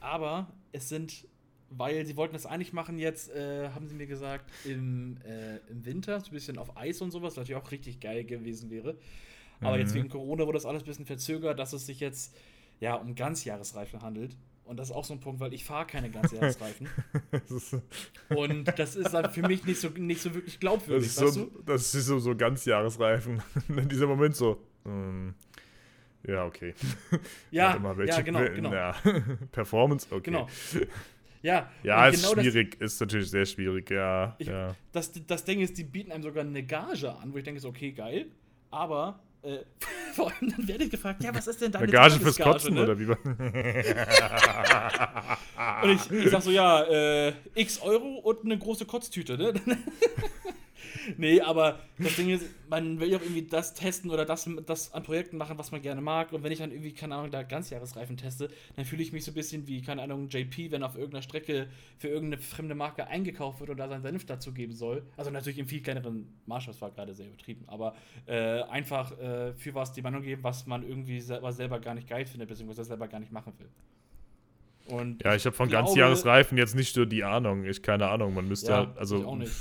Aber 0.00 0.46
es 0.72 0.88
sind, 0.88 1.26
weil 1.70 2.06
sie 2.06 2.16
wollten 2.16 2.34
das 2.34 2.46
eigentlich 2.46 2.72
machen 2.72 2.98
jetzt, 2.98 3.30
äh, 3.30 3.70
haben 3.70 3.88
sie 3.88 3.94
mir 3.96 4.06
gesagt, 4.06 4.50
im, 4.64 5.18
äh, 5.24 5.56
im 5.68 5.84
Winter, 5.84 6.20
so 6.20 6.26
ein 6.26 6.32
bisschen 6.32 6.58
auf 6.58 6.76
Eis 6.76 7.00
und 7.02 7.10
sowas, 7.10 7.32
was 7.32 7.36
natürlich 7.38 7.60
auch 7.60 7.70
richtig 7.72 7.98
geil 8.00 8.24
gewesen 8.24 8.70
wäre. 8.70 8.96
Aber 9.60 9.74
mhm. 9.74 9.80
jetzt 9.80 9.94
wegen 9.94 10.08
Corona 10.08 10.44
wurde 10.46 10.56
das 10.56 10.66
alles 10.66 10.82
ein 10.82 10.86
bisschen 10.86 11.06
verzögert, 11.06 11.58
dass 11.58 11.72
es 11.72 11.86
sich 11.86 12.00
jetzt 12.00 12.36
ja 12.80 12.94
um 12.94 13.14
Ganzjahresreifen 13.14 14.02
handelt. 14.02 14.36
Und 14.64 14.78
das 14.78 14.90
ist 14.90 14.96
auch 14.96 15.04
so 15.04 15.14
ein 15.14 15.20
Punkt, 15.20 15.38
weil 15.38 15.54
ich 15.54 15.64
fahre 15.64 15.86
keine 15.86 16.10
Ganzjahresreifen. 16.10 16.88
und 18.30 18.64
das 18.76 18.96
ist 18.96 19.12
dann 19.12 19.30
für 19.30 19.42
mich 19.42 19.64
nicht 19.64 19.80
so, 19.80 19.88
nicht 19.90 20.20
so 20.20 20.34
wirklich 20.34 20.58
glaubwürdig. 20.58 21.14
Das 21.14 21.28
ist, 21.28 21.34
so, 21.34 21.50
das 21.64 21.94
ist 21.94 22.06
so, 22.06 22.18
so 22.18 22.34
Ganzjahresreifen. 22.34 23.40
In 23.68 23.88
diesem 23.88 24.08
Moment 24.08 24.34
so. 24.34 24.60
Ähm, 24.84 25.34
ja, 26.26 26.44
okay. 26.44 26.74
Ja, 27.52 27.78
mal, 27.78 27.96
ja 28.06 28.20
genau. 28.22 28.40
genau. 28.40 28.72
Ja. 28.72 28.92
Performance, 29.52 30.08
okay. 30.10 30.22
Genau. 30.24 30.48
Ja, 31.42 31.70
ja 31.84 32.08
ist 32.08 32.28
genau 32.28 32.40
schwierig, 32.40 32.76
das, 32.80 32.94
ist 32.94 33.00
natürlich 33.00 33.30
sehr 33.30 33.46
schwierig, 33.46 33.88
ja, 33.90 34.34
ich, 34.38 34.48
ja. 34.48 34.74
Das, 34.90 35.12
das 35.12 35.44
Ding 35.44 35.60
ist, 35.60 35.78
die 35.78 35.84
bieten 35.84 36.10
einem 36.10 36.24
sogar 36.24 36.44
eine 36.44 36.64
Gage 36.64 37.14
an, 37.14 37.32
wo 37.32 37.36
ich 37.36 37.44
denke, 37.44 37.58
ist 37.58 37.64
okay, 37.64 37.92
geil. 37.92 38.26
Aber 38.70 39.20
äh, 39.42 39.58
vor 40.14 40.26
allem 40.26 40.50
dann 40.50 40.68
werde 40.68 40.84
ich 40.84 40.90
gefragt, 40.90 41.24
ja, 41.24 41.34
was 41.34 41.46
ist 41.46 41.60
denn 41.60 41.72
deine 41.72 41.86
Gage 41.86 42.20
fürs 42.20 42.38
Kotzen 42.38 42.74
ne? 42.74 42.82
oder 42.82 42.98
wie? 42.98 43.06
und 45.82 45.90
ich, 45.90 46.10
ich 46.10 46.30
sag 46.30 46.42
so, 46.42 46.50
ja, 46.50 46.82
äh, 46.82 47.32
x 47.54 47.80
Euro 47.80 48.18
und 48.18 48.44
eine 48.44 48.58
große 48.58 48.86
Kotztüte, 48.86 49.36
ne? 49.36 49.54
nee, 51.16 51.40
aber 51.40 51.78
das 51.98 52.16
Ding 52.16 52.30
ist, 52.30 52.46
man 52.68 53.00
will 53.00 53.10
ja 53.10 53.18
auch 53.18 53.22
irgendwie 53.22 53.42
das 53.42 53.74
testen 53.74 54.10
oder 54.10 54.24
das, 54.24 54.48
das 54.66 54.92
an 54.92 55.02
Projekten 55.02 55.36
machen, 55.36 55.58
was 55.58 55.72
man 55.72 55.82
gerne 55.82 56.00
mag. 56.00 56.32
Und 56.32 56.42
wenn 56.42 56.52
ich 56.52 56.58
dann 56.58 56.70
irgendwie, 56.70 56.92
keine 56.92 57.14
Ahnung, 57.16 57.30
da 57.30 57.42
Ganzjahresreifen 57.42 58.16
teste, 58.16 58.50
dann 58.76 58.84
fühle 58.84 59.02
ich 59.02 59.12
mich 59.12 59.24
so 59.24 59.30
ein 59.30 59.34
bisschen 59.34 59.66
wie, 59.66 59.82
keine 59.82 60.02
Ahnung, 60.02 60.28
JP, 60.28 60.70
wenn 60.70 60.82
auf 60.82 60.94
irgendeiner 60.94 61.22
Strecke 61.22 61.68
für 61.98 62.08
irgendeine 62.08 62.42
fremde 62.42 62.74
Marke 62.74 63.06
eingekauft 63.06 63.60
wird 63.60 63.70
und 63.70 63.76
da 63.76 63.88
seinen 63.88 64.02
Senf 64.02 64.26
dazu 64.26 64.52
geben 64.52 64.72
soll. 64.72 65.02
Also 65.16 65.30
natürlich 65.30 65.58
im 65.58 65.68
viel 65.68 65.82
kleineren 65.82 66.26
Maßstab, 66.46 66.74
das 66.74 66.80
war 66.80 66.90
gerade 66.90 67.14
sehr 67.14 67.26
übertrieben, 67.26 67.64
aber 67.66 67.94
äh, 68.26 68.62
einfach 68.62 69.18
äh, 69.18 69.54
für 69.54 69.74
was 69.74 69.92
die 69.92 70.02
Meinung 70.02 70.22
geben, 70.22 70.42
was 70.42 70.66
man 70.66 70.82
irgendwie 70.82 71.20
selber, 71.20 71.52
selber 71.52 71.80
gar 71.80 71.94
nicht 71.94 72.08
geil 72.08 72.26
findet, 72.26 72.48
beziehungsweise 72.48 72.84
selber 72.84 73.08
gar 73.08 73.20
nicht 73.20 73.32
machen 73.32 73.52
will. 73.58 73.68
Und 74.88 75.22
ja, 75.24 75.34
ich 75.34 75.44
habe 75.44 75.56
von 75.56 75.68
Ganzjahresreifen 75.68 76.56
jetzt 76.58 76.74
nicht 76.74 76.94
so 76.94 77.04
die 77.04 77.24
Ahnung. 77.24 77.64
Ich 77.64 77.82
keine 77.82 78.08
Ahnung. 78.08 78.34
Man 78.34 78.46
müsste 78.46 78.70
ja, 78.70 78.76
halt, 78.78 78.96
also 78.96 79.26
auch 79.26 79.36
nicht 79.36 79.52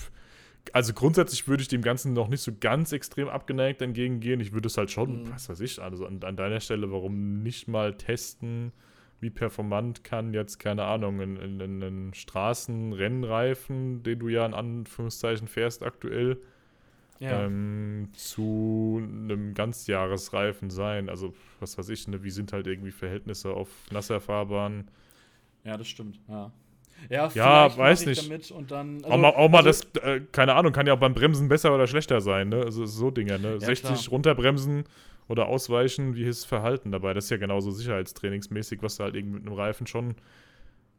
also 0.74 0.94
grundsätzlich 0.94 1.48
würde 1.48 1.62
ich 1.62 1.68
dem 1.68 1.82
Ganzen 1.82 2.14
noch 2.14 2.28
nicht 2.28 2.42
so 2.42 2.52
ganz 2.60 2.92
extrem 2.92 3.28
abgeneigt 3.28 3.82
entgegengehen. 3.82 4.40
Ich 4.40 4.54
würde 4.54 4.68
es 4.68 4.78
halt 4.78 4.92
schon, 4.92 5.24
mhm. 5.24 5.32
was 5.32 5.50
weiß 5.50 5.60
ich, 5.62 5.82
also 5.82 6.06
an, 6.06 6.20
an, 6.24 6.36
deiner 6.36 6.60
Stelle, 6.60 6.92
warum 6.92 7.44
nicht 7.44 7.68
mal 7.68 7.96
testen, 7.96 8.72
wie 9.20 9.30
performant 9.30 10.04
kann 10.04 10.34
jetzt, 10.34 10.60
keine 10.60 10.84
Ahnung, 10.84 11.22
in, 11.22 11.38
in, 11.38 11.60
in 11.60 11.84
einen 11.84 12.14
Straßenrennreifen, 12.14 14.04
den 14.04 14.20
du 14.20 14.28
ja 14.28 14.46
in 14.46 14.54
Anführungszeichen 14.54 15.48
fährst 15.48 15.84
aktuell, 15.84 16.42
ja. 17.20 17.46
ähm, 17.46 18.10
zu 18.14 19.00
einem 19.02 19.54
Ganzjahresreifen 19.54 20.70
sein. 20.70 21.10
Also, 21.10 21.34
was 21.60 21.78
weiß 21.78 21.90
ich, 21.90 22.08
ne, 22.08 22.24
wie 22.24 22.30
sind 22.30 22.54
halt 22.54 22.68
irgendwie 22.68 22.92
Verhältnisse 22.92 23.52
auf 23.54 23.70
nasser 23.92 24.20
Fahrbahn? 24.20 24.90
Ja, 25.64 25.78
das 25.78 25.88
stimmt, 25.88 26.20
ja. 26.28 26.52
Ja, 27.10 27.30
ja 27.34 27.78
weiß 27.78 28.06
nicht. 28.06 28.30
Dann, 28.70 29.04
also, 29.04 29.08
auch 29.08 29.18
mal, 29.18 29.30
auch 29.30 29.50
mal 29.50 29.66
also, 29.66 29.84
das, 29.94 30.04
äh, 30.04 30.22
keine 30.32 30.56
Ahnung, 30.56 30.74
kann 30.74 30.88
ja 30.88 30.94
auch 30.94 31.00
beim 31.00 31.14
Bremsen 31.14 31.48
besser 31.48 31.74
oder 31.74 31.88
schlechter 31.88 32.22
sein, 32.22 32.50
ne? 32.50 32.62
Also 32.64 32.86
so 32.86 33.12
Dinge, 33.12 33.40
ne? 33.40 33.54
Ja, 33.54 33.60
60 33.60 33.84
klar. 33.84 34.00
runterbremsen 34.10 34.86
oder 35.28 35.48
ausweichen, 35.48 36.16
wie 36.16 36.24
ist 36.24 36.42
das 36.42 36.46
Verhalten 36.46 36.92
dabei? 36.92 37.14
Das 37.14 37.26
ist 37.26 37.30
ja 37.30 37.38
genauso 37.38 37.72
sicherheitstrainingsmäßig, 37.72 38.82
was 38.82 38.98
du 38.98 39.04
halt 39.04 39.16
irgendwie 39.16 39.40
mit 39.40 39.48
einem 39.48 39.56
Reifen 39.56 39.88
schon. 39.88 40.16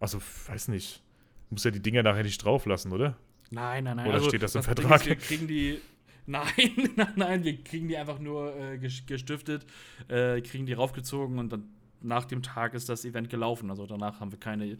Also, 0.00 0.18
weiß 0.48 0.68
nicht. 0.68 1.02
Du 1.48 1.54
musst 1.54 1.64
ja 1.64 1.70
die 1.70 1.82
Dinger 1.82 2.02
nachher 2.02 2.24
nicht 2.24 2.44
drauf 2.44 2.66
lassen, 2.66 2.92
oder? 2.92 3.16
Nein, 3.50 3.84
nein, 3.84 3.96
nein. 3.96 4.06
Oder 4.06 4.16
also, 4.16 4.28
steht 4.28 4.42
das 4.42 4.54
im 4.54 4.60
das 4.60 4.66
Vertrag? 4.66 5.00
Ist, 5.00 5.06
wir 5.06 5.16
kriegen 5.16 5.46
die. 5.46 5.78
Nein, 6.28 6.48
nein, 6.96 7.12
nein, 7.14 7.44
wir 7.44 7.62
kriegen 7.62 7.86
die 7.86 7.96
einfach 7.96 8.18
nur 8.18 8.52
äh, 8.56 8.78
gestiftet, 8.78 9.64
äh, 10.08 10.40
kriegen 10.40 10.66
die 10.66 10.72
raufgezogen 10.72 11.38
und 11.38 11.52
dann 11.52 11.68
nach 12.02 12.24
dem 12.24 12.42
Tag 12.42 12.74
ist 12.74 12.88
das 12.88 13.04
Event 13.04 13.30
gelaufen. 13.30 13.70
Also 13.70 13.86
danach 13.86 14.18
haben 14.18 14.32
wir 14.32 14.38
keine, 14.40 14.76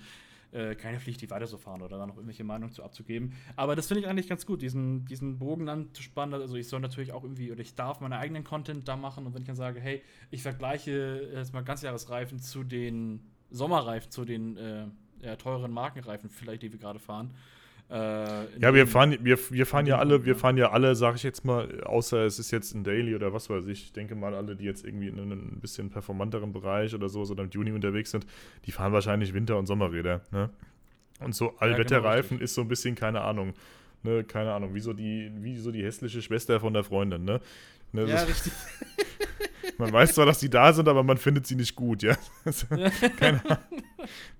äh, 0.57 0.75
keine 0.75 0.99
Pflicht, 0.99 1.21
die 1.21 1.31
weiter 1.31 1.47
zu 1.47 1.59
fahren 1.59 1.83
oder 1.83 1.99
da 1.99 2.07
noch 2.07 2.17
irgendwelche 2.17 2.45
Meinungen 2.45 2.73
zu 2.73 2.83
abzugeben. 2.83 3.35
Aber 3.57 3.77
das 3.77 3.89
finde 3.89 4.01
ich 4.01 4.09
eigentlich 4.09 4.29
ganz 4.29 4.47
gut, 4.47 4.63
diesen, 4.63 5.05
diesen 5.05 5.39
Bogen 5.39 5.69
anzuspannen. 5.69 6.41
Also 6.41 6.57
ich 6.57 6.69
soll 6.69 6.81
natürlich 6.81 7.13
auch 7.13 7.23
irgendwie, 7.23 7.53
oder 7.53 7.61
ich 7.61 7.75
darf 7.75 8.01
meinen 8.01 8.15
eigenen 8.15 8.43
Content 8.43 8.89
da 8.89 8.97
machen 8.97 9.27
und 9.27 9.35
wenn 9.35 9.43
ich 9.43 9.47
dann 9.47 9.57
sage, 9.57 9.81
hey, 9.81 10.03
ich 10.31 10.43
vergleiche 10.43 11.31
jetzt 11.35 11.53
mal 11.53 11.63
Ganzjahresreifen 11.63 12.39
zu 12.41 12.65
den 12.65 13.21
Sommerreifen, 13.51 14.11
zu 14.11 14.25
den 14.25 14.57
äh, 14.57 15.37
teuren 15.37 15.73
Markenreifen, 15.73 16.31
vielleicht, 16.31 16.63
die 16.63 16.73
wir 16.73 16.79
gerade 16.79 16.99
fahren. 16.99 17.35
Äh, 17.89 18.59
ja, 18.59 18.75
wir 18.75 18.87
fahren, 18.89 19.17
wir, 19.21 19.39
wir 19.51 19.65
fahren 19.65 19.87
ja 19.87 19.99
alle, 19.99 20.25
wir 20.25 20.35
fahren 20.35 20.57
ja 20.57 20.73
alle, 20.73 20.97
sag 20.97 21.15
ich 21.15 21.23
jetzt 21.23 21.45
mal, 21.45 21.85
außer 21.85 22.25
es 22.25 22.41
ist 22.41 22.51
jetzt 22.51 22.75
ein 22.75 22.83
Daily 22.83 23.15
oder 23.15 23.33
was 23.33 23.49
weiß 23.49 23.67
ich. 23.67 23.85
Ich 23.85 23.93
denke 23.93 24.17
mal, 24.17 24.35
alle, 24.35 24.57
die 24.57 24.65
jetzt 24.65 24.85
irgendwie 24.85 25.07
in 25.07 25.21
einem 25.21 25.61
bisschen 25.61 25.91
performanteren 25.91 26.53
Bereich 26.53 26.95
oder 26.95 27.09
so, 27.09 27.25
so 27.25 27.35
im 27.35 27.51
Juni 27.51 27.71
unterwegs 27.71 28.11
sind, 28.11 28.27
die 28.65 28.73
fahren 28.73 28.93
wahrscheinlich 28.93 29.35
Winter- 29.35 29.57
und 29.57 29.67
Sommerräder. 29.67 30.23
Ne? 30.33 30.51
Und 31.21 31.35
so 31.35 31.57
Allwetterreifen 31.59 32.37
ja, 32.37 32.39
genau, 32.39 32.45
ist 32.45 32.55
so 32.55 32.63
ein 32.63 32.69
bisschen, 32.69 32.97
keine 32.97 33.21
Ahnung, 33.21 33.55
ne, 34.03 34.25
keine 34.25 34.53
Ahnung, 34.53 34.75
wie 34.75 34.81
so 34.81 34.93
die, 34.93 35.31
wie 35.37 35.57
so 35.57 35.71
die 35.71 35.85
hässliche 35.85 36.21
Schwester 36.23 36.59
von 36.59 36.75
der 36.75 36.83
Freundin, 36.83 37.25
ne? 37.25 37.41
ne 37.93 38.07
ja, 38.07 38.23
richtig. 38.23 38.53
Man 39.79 39.93
weiß 39.93 40.15
zwar, 40.15 40.27
dass 40.27 40.39
die 40.39 40.51
da 40.51 40.73
sind, 40.73 40.89
aber 40.89 41.03
man 41.03 41.19
findet 41.19 41.47
sie 41.47 41.57
nicht 41.57 41.77
gut, 41.77 42.03
ja. 42.03 42.17
Keine 43.19 43.45
Ahnung. 43.45 43.85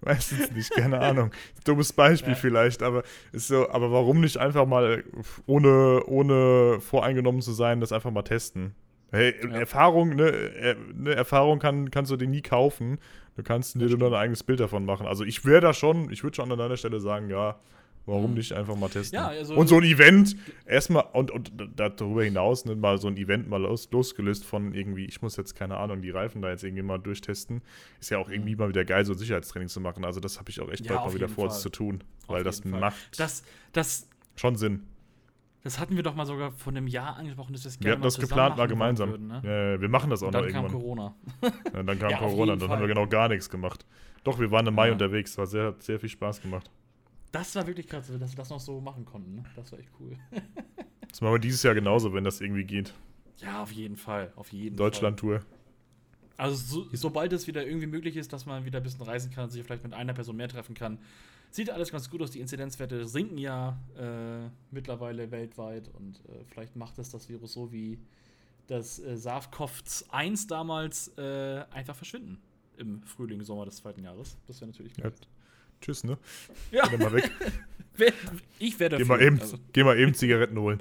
Meistens 0.01 0.51
nicht, 0.53 0.71
keine 0.71 1.01
Ahnung. 1.01 1.31
Dummes 1.65 1.93
Beispiel 1.93 2.33
ja. 2.33 2.39
vielleicht, 2.39 2.83
aber 2.83 3.03
ist 3.33 3.49
so, 3.49 3.69
aber 3.69 3.91
warum 3.91 4.21
nicht 4.21 4.39
einfach 4.39 4.67
mal 4.67 5.05
ohne, 5.47 6.05
ohne 6.07 6.81
voreingenommen 6.81 7.43
zu 7.43 7.53
sein, 7.53 7.81
das 7.81 7.93
einfach 7.93 8.11
mal 8.11 8.23
testen? 8.23 8.75
Hey, 9.13 9.35
ja. 9.43 9.61
Erfahrung, 9.61 10.11
ne, 10.11 10.77
ne, 10.95 11.15
Erfahrung 11.15 11.59
kann, 11.59 11.91
kannst 11.91 12.11
du 12.11 12.17
dir 12.17 12.29
nie 12.29 12.43
kaufen. 12.43 12.99
Du 13.37 13.43
kannst 13.43 13.75
dir 13.75 13.89
nur 13.89 14.11
dein 14.11 14.15
eigenes 14.15 14.43
Bild 14.43 14.61
davon 14.61 14.85
machen. 14.85 15.07
Also 15.07 15.25
ich 15.25 15.45
wäre 15.45 15.61
da 15.61 15.75
schon, 15.75 16.11
ich 16.11 16.23
würde 16.23 16.37
schon 16.37 16.51
an 16.51 16.59
deiner 16.59 16.77
Stelle 16.77 17.01
sagen, 17.01 17.29
ja, 17.29 17.61
Warum 18.07 18.35
nicht 18.35 18.53
einfach 18.53 18.77
mal 18.77 18.89
testen? 18.89 19.17
Ja, 19.19 19.27
also 19.27 19.57
und 19.57 19.67
so 19.67 19.79
ein 19.79 19.83
Event, 19.83 20.37
erstmal, 20.65 21.05
und, 21.13 21.33
und 21.33 21.53
darüber 21.75 22.23
hinaus, 22.23 22.65
ne, 22.65 22.77
mal 22.77 22.99
so 22.99 23.09
ein 23.09 23.17
Event 23.17 23.49
mal 23.49 23.61
los, 23.61 23.91
losgelöst 23.91 24.45
von 24.45 24.73
irgendwie, 24.73 25.07
ich 25.07 25.23
muss 25.23 25.37
jetzt, 25.37 25.57
keine 25.57 25.77
Ahnung, 25.77 26.03
die 26.03 26.11
Reifen 26.11 26.41
da 26.41 26.51
jetzt 26.51 26.63
irgendwie 26.63 26.85
mal 26.85 26.99
durchtesten, 26.99 27.63
ist 27.99 28.11
ja 28.11 28.19
auch 28.19 28.31
irgendwie 28.31 28.55
mal 28.55 28.69
wieder 28.69 28.85
geil, 28.85 29.05
so 29.05 29.13
ein 29.13 29.19
Sicherheitstraining 29.19 29.69
zu 29.69 29.81
machen. 29.81 30.05
Also 30.05 30.21
das 30.21 30.39
habe 30.39 30.51
ich 30.51 30.61
auch 30.61 30.71
echt 30.71 30.87
ja, 30.87 30.95
bald 30.95 31.09
mal 31.09 31.15
wieder 31.15 31.29
vor, 31.29 31.51
zu 31.51 31.69
tun, 31.69 32.05
weil 32.29 32.45
das 32.45 32.61
Fall. 32.61 32.79
macht 32.79 33.19
das, 33.19 33.43
das, 33.73 34.09
schon 34.37 34.55
Sinn. 34.55 34.85
Das 35.65 35.81
hatten 35.81 35.97
wir 35.97 36.05
doch 36.05 36.15
mal 36.15 36.27
sogar 36.27 36.53
vor 36.53 36.73
einem 36.73 36.87
Jahr 36.87 37.17
angesprochen, 37.17 37.55
dass 37.55 37.65
wir 37.65 37.71
das 37.71 37.79
gerne 37.81 37.87
Wir 37.87 37.93
hatten 37.95 38.03
das 38.03 38.21
geplant, 38.21 38.57
mal 38.57 38.69
gemeinsam. 38.69 39.11
Würden, 39.11 39.27
ne? 39.27 39.43
ja, 39.43 39.81
wir 39.81 39.89
machen 39.89 40.11
das 40.11 40.23
auch 40.23 40.29
und 40.29 40.35
noch 40.35 40.43
dann 40.43 40.49
irgendwann. 40.49 40.71
Kam 40.71 40.81
Corona. 40.81 41.15
ja, 41.43 41.83
dann 41.83 41.99
kam 41.99 42.13
Corona, 42.21 42.55
dann 42.55 42.69
haben 42.71 42.81
wir 42.83 42.87
genau 42.87 43.09
gar 43.09 43.29
nichts 43.29 43.51
gemacht. 43.51 43.85
Doch, 44.23 44.39
wir 44.39 44.49
waren 44.53 44.65
im 44.69 44.75
Mai 44.75 44.93
unterwegs, 44.93 45.37
war 45.39 45.47
sehr, 45.47 45.75
sehr 45.81 45.99
viel 45.99 46.09
Spaß 46.09 46.41
gemacht. 46.41 46.71
Das 47.37 47.55
war 47.55 47.67
wirklich 47.67 47.87
krass, 47.87 48.07
dass 48.07 48.33
wir 48.33 48.37
das 48.37 48.49
noch 48.49 48.61
so 48.61 48.81
machen 48.81 49.05
konnten. 49.05 49.35
Ne? 49.35 49.45
Das 49.55 49.71
war 49.71 49.79
echt 49.79 49.91
cool. 50.01 50.17
das 51.09 51.21
machen 51.21 51.35
wir 51.35 51.39
dieses 51.39 51.63
Jahr 51.63 51.75
genauso, 51.75 52.15
wenn 52.15 52.25
das 52.25 52.41
irgendwie 52.41 52.65
geht. 52.65 52.95
Ja, 53.39 53.63
auf 53.63 53.73
jeden 53.73 53.97
Fall. 53.97 54.33
Auf 54.37 54.53
jeden 54.53 54.77
Deutschland-Tour. 54.77 55.43
Also 56.39 56.57
so, 56.57 56.89
sobald 56.93 57.35
es 57.35 57.47
wieder 57.47 57.67
irgendwie 57.67 57.87
möglich 57.87 58.17
ist, 58.17 58.33
dass 58.33 58.47
man 58.47 58.65
wieder 58.65 58.81
ein 58.81 58.83
bisschen 58.83 59.03
reisen 59.03 59.31
kann, 59.31 59.51
sich 59.51 59.63
vielleicht 59.65 59.85
mit 59.85 59.93
einer 59.93 60.15
Person 60.15 60.37
mehr 60.37 60.49
treffen 60.49 60.75
kann, 60.75 60.99
sieht 61.51 61.69
alles 61.69 61.93
ganz 61.93 62.09
gut 62.09 62.23
aus. 62.23 62.31
Die 62.31 62.41
Inzidenzwerte 62.41 63.07
sinken 63.07 63.37
ja 63.37 63.79
äh, 63.99 64.49
mittlerweile 64.71 65.31
weltweit 65.31 65.89
und 65.89 66.17
äh, 66.31 66.45
vielleicht 66.47 66.75
macht 66.75 66.99
es 66.99 67.11
das 67.11 67.29
Virus 67.29 67.53
so 67.53 67.71
wie 67.71 67.99
das 68.67 68.99
äh, 68.99 69.15
SARS-CoV-1 69.15 70.49
damals 70.49 71.09
äh, 71.19 71.65
einfach 71.71 71.97
verschwinden 71.97 72.39
im 72.79 73.03
Frühling, 73.03 73.43
Sommer 73.43 73.67
des 73.67 73.77
zweiten 73.77 74.03
Jahres. 74.03 74.39
Das 74.47 74.61
wäre 74.61 74.71
natürlich 74.71 74.97
ja, 74.97 75.11
Tschüss, 75.81 76.05
ne? 76.05 76.19
Ja. 76.71 76.87
Geh 76.89 76.97
mal 76.97 77.13
weg. 77.13 77.31
ich 78.59 78.79
werde 78.79 78.97
geh 78.97 79.05
mal 79.05 79.21
eben, 79.23 79.41
also. 79.41 79.57
Geh 79.73 79.85
mal 79.85 79.99
eben 79.99 80.15
Zigaretten 80.15 80.59
holen. 80.59 80.81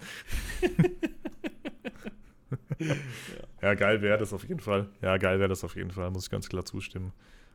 ja. 2.79 2.95
ja. 3.61 3.73
geil 3.73 4.01
wäre 4.01 4.17
das 4.17 4.33
auf 4.33 4.47
jeden 4.47 4.59
Fall. 4.59 4.89
Ja, 5.01 5.17
geil 5.17 5.39
wäre 5.39 5.49
das 5.49 5.63
auf 5.63 5.75
jeden 5.75 5.91
Fall, 5.91 6.11
muss 6.11 6.25
ich 6.25 6.29
ganz 6.29 6.49
klar 6.49 6.65
zustimmen. 6.65 7.13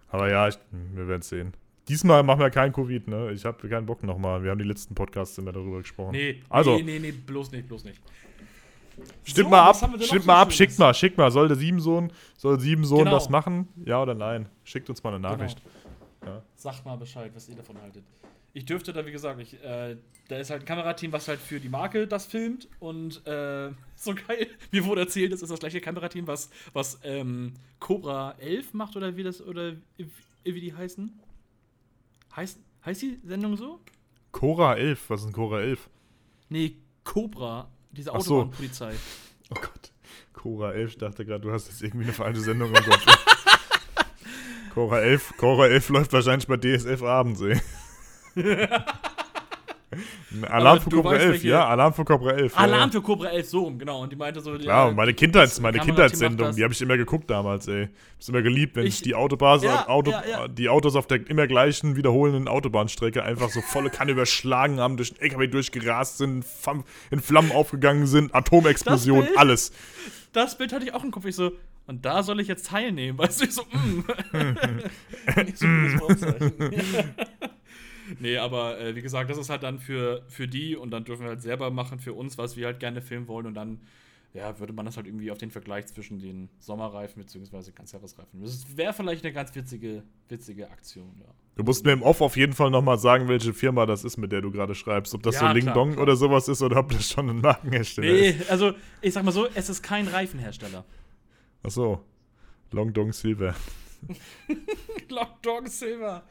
Aber 0.08 0.30
ja, 0.30 0.48
ich, 0.48 0.58
wir 0.94 1.08
werden 1.08 1.20
es 1.20 1.28
sehen. 1.28 1.52
Diesmal 1.88 2.22
machen 2.22 2.40
wir 2.40 2.50
kein 2.50 2.72
Covid, 2.72 3.08
ne? 3.08 3.32
Ich 3.32 3.44
habe 3.44 3.68
keinen 3.68 3.86
Bock 3.86 4.02
nochmal. 4.02 4.42
Wir 4.42 4.50
haben 4.50 4.58
die 4.58 4.64
letzten 4.64 4.94
Podcasts 4.94 5.36
immer 5.38 5.52
darüber 5.52 5.78
gesprochen. 5.78 6.12
Nee, 6.12 6.42
also, 6.48 6.76
nee, 6.76 6.82
nee, 6.82 6.98
nee, 6.98 7.12
bloß 7.12 7.50
nicht, 7.52 7.66
bloß 7.66 7.84
nicht. 7.84 8.00
Stimmt 9.24 9.46
so, 9.46 9.50
mal 9.50 9.62
ab, 9.62 9.76
stimmt 10.00 10.26
mal 10.26 10.40
ab, 10.40 10.52
schickt 10.52 10.78
mal, 10.78 10.92
schickt 10.94 11.16
mal. 11.16 11.30
Soll 11.30 11.48
der 11.48 11.56
Siebensohn, 11.56 12.12
soll 12.36 12.60
Siebensohn 12.60 13.00
genau. 13.00 13.10
das 13.12 13.28
machen? 13.28 13.68
Ja 13.84 14.02
oder 14.02 14.14
nein? 14.14 14.48
Schickt 14.64 14.90
uns 14.90 15.02
mal 15.02 15.10
eine 15.10 15.20
Nachricht. 15.20 15.58
Genau. 15.62 15.79
Ja. 16.24 16.42
Sagt 16.54 16.84
mal 16.84 16.96
Bescheid, 16.96 17.32
was 17.34 17.48
ihr 17.48 17.56
davon 17.56 17.80
haltet. 17.80 18.04
Ich 18.52 18.64
dürfte 18.64 18.92
da, 18.92 19.06
wie 19.06 19.12
gesagt, 19.12 19.40
ich, 19.40 19.62
äh, 19.62 19.96
da 20.28 20.36
ist 20.38 20.50
halt 20.50 20.62
ein 20.62 20.66
Kamerateam, 20.66 21.12
was 21.12 21.28
halt 21.28 21.38
für 21.38 21.60
die 21.60 21.68
Marke 21.68 22.06
das 22.08 22.26
filmt 22.26 22.68
und 22.80 23.24
äh, 23.26 23.70
so 23.94 24.14
geil. 24.14 24.48
Mir 24.72 24.84
wurde 24.84 25.02
erzählt, 25.02 25.32
das 25.32 25.42
ist 25.42 25.50
das 25.50 25.60
gleiche 25.60 25.80
Kamerateam, 25.80 26.26
was, 26.26 26.50
was 26.72 26.98
ähm, 27.04 27.54
Cobra 27.78 28.34
11 28.38 28.74
macht 28.74 28.96
oder 28.96 29.16
wie 29.16 29.22
das, 29.22 29.40
oder 29.40 29.74
wie 30.44 30.60
die 30.60 30.74
heißen. 30.74 31.20
Heißt, 32.34 32.58
heißt 32.84 33.02
die 33.02 33.20
Sendung 33.24 33.56
so? 33.56 33.80
Cobra 34.32 34.74
11, 34.74 35.10
was 35.10 35.20
ist 35.20 35.26
ein 35.28 35.32
Cobra 35.32 35.60
11? 35.60 35.88
Nee, 36.48 36.76
Cobra, 37.04 37.70
diese 37.92 38.12
Autobahnpolizei. 38.12 38.92
So. 38.92 38.98
Oh 39.50 39.60
Gott. 39.60 39.92
Cobra 40.32 40.72
11, 40.72 40.90
ich 40.90 40.98
dachte 40.98 41.24
gerade, 41.24 41.40
du 41.40 41.52
hast 41.52 41.68
jetzt 41.68 41.82
irgendwie 41.82 42.04
eine 42.04 42.12
falsche 42.12 42.40
Sendung 42.40 42.74
im 42.74 42.82
Kopf. 42.82 43.26
Cora 44.74 45.00
11, 45.00 45.36
Cora 45.36 45.66
11 45.66 45.88
läuft 45.88 46.12
wahrscheinlich 46.12 46.46
bei 46.46 46.56
DSF 46.56 47.02
abends, 47.02 47.40
ey. 47.40 47.60
Alarm 50.48 50.80
für 50.80 50.90
Cobra 50.90 51.16
11, 51.16 51.42
ja, 51.42 51.66
Alarm 51.66 51.92
für 51.92 52.04
Cobra 52.04 52.30
11. 52.30 52.56
Alarm 52.56 52.92
für 52.92 53.02
Cobra 53.02 53.28
11, 53.30 53.48
so 53.48 53.60
rum, 53.64 53.76
genau. 53.76 54.02
Und 54.02 54.12
die 54.12 54.16
meinte 54.16 54.40
so. 54.40 54.56
Klar, 54.56 54.88
ja, 54.88 54.94
meine, 54.94 55.14
Kindheits, 55.14 55.60
meine 55.60 55.80
Kindheitssendung, 55.80 56.54
die 56.54 56.62
habe 56.62 56.72
ich 56.72 56.80
immer 56.80 56.96
geguckt 56.96 57.28
damals, 57.28 57.66
ey. 57.66 57.88
Hab's 58.14 58.28
immer 58.28 58.42
geliebt, 58.42 58.76
wenn 58.76 58.86
ich, 58.86 59.02
die 59.02 59.16
Autobahn, 59.16 59.60
ja, 59.62 59.88
Auto, 59.88 60.12
ja, 60.12 60.46
die 60.46 60.68
Autos 60.68 60.94
auf 60.94 61.08
der 61.08 61.28
immer 61.28 61.48
gleichen, 61.48 61.96
wiederholenden 61.96 62.46
Autobahnstrecke 62.46 63.24
einfach 63.24 63.50
so 63.50 63.60
volle 63.60 63.90
Kanne 63.90 64.12
überschlagen 64.12 64.78
haben, 64.78 64.96
durch 64.96 65.14
den 65.14 65.22
LKW 65.22 65.48
durchgerast 65.48 66.18
sind, 66.18 66.44
in 67.10 67.20
Flammen 67.20 67.50
aufgegangen 67.50 68.06
sind, 68.06 68.32
Atomexplosion, 68.32 69.26
das 69.26 69.36
alles. 69.36 69.72
Das 70.32 70.56
Bild 70.56 70.72
hatte 70.72 70.84
ich 70.84 70.94
auch 70.94 71.02
im 71.02 71.10
Kopf. 71.10 71.24
Ich 71.24 71.34
so, 71.34 71.50
und 71.90 72.04
da 72.04 72.22
soll 72.22 72.38
ich 72.38 72.46
jetzt 72.46 72.66
teilnehmen, 72.66 73.18
weißt 73.18 73.40
du, 73.40 73.44
ich 73.46 73.52
so, 73.52 73.62
mm. 73.64 74.04
Nicht 75.44 75.58
so 75.58 75.66
ein 75.66 76.52
nee, 78.20 78.36
aber 78.38 78.80
äh, 78.80 78.94
wie 78.94 79.02
gesagt, 79.02 79.28
das 79.28 79.38
ist 79.38 79.50
halt 79.50 79.64
dann 79.64 79.80
für, 79.80 80.22
für 80.28 80.46
die 80.46 80.76
und 80.76 80.92
dann 80.92 81.04
dürfen 81.04 81.22
wir 81.22 81.30
halt 81.30 81.42
selber 81.42 81.70
machen 81.70 81.98
für 81.98 82.12
uns, 82.12 82.38
was 82.38 82.56
wir 82.56 82.66
halt 82.66 82.78
gerne 82.78 83.02
filmen 83.02 83.26
wollen 83.26 83.46
und 83.46 83.54
dann 83.54 83.80
ja, 84.32 84.56
würde 84.60 84.72
man 84.72 84.86
das 84.86 84.96
halt 84.96 85.08
irgendwie 85.08 85.32
auf 85.32 85.38
den 85.38 85.50
Vergleich 85.50 85.86
zwischen 85.86 86.20
den 86.20 86.48
Sommerreifen 86.60 87.20
bzw. 87.24 87.72
Ganzjahresreifen. 87.72 88.40
Das 88.40 88.76
wäre 88.76 88.92
vielleicht 88.92 89.24
eine 89.24 89.32
ganz 89.32 89.52
witzige, 89.56 90.04
witzige 90.28 90.70
Aktion, 90.70 91.16
ja. 91.18 91.26
Du 91.56 91.64
musst 91.64 91.84
mir 91.84 91.90
im 91.90 92.02
Off 92.02 92.20
auf 92.20 92.36
jeden 92.36 92.52
Fall 92.52 92.70
nochmal 92.70 92.98
sagen, 92.98 93.26
welche 93.26 93.52
Firma 93.52 93.84
das 93.84 94.04
ist, 94.04 94.16
mit 94.16 94.30
der 94.30 94.40
du 94.40 94.52
gerade 94.52 94.76
schreibst. 94.76 95.12
Ob 95.14 95.24
das 95.24 95.34
ja, 95.34 95.48
so 95.48 95.52
Ling 95.52 95.66
Dong 95.74 95.98
oder 95.98 96.14
sowas 96.14 96.46
ist 96.46 96.62
oder 96.62 96.78
ob 96.78 96.90
das 96.92 97.10
schon 97.10 97.28
ein 97.28 97.40
Markenhersteller 97.40 98.12
nee, 98.12 98.28
ist. 98.28 98.38
Nee, 98.38 98.44
also 98.48 98.72
ich 99.02 99.12
sag 99.12 99.24
mal 99.24 99.32
so, 99.32 99.48
es 99.52 99.68
ist 99.68 99.82
kein 99.82 100.06
Reifenhersteller. 100.06 100.84
Ach 101.62 101.70
so. 101.70 102.04
Long 102.72 102.92
Dong 102.92 103.12
Silver. 103.12 103.54
Long 105.08 105.28
Dong 105.42 105.66
Silver. 105.66 106.22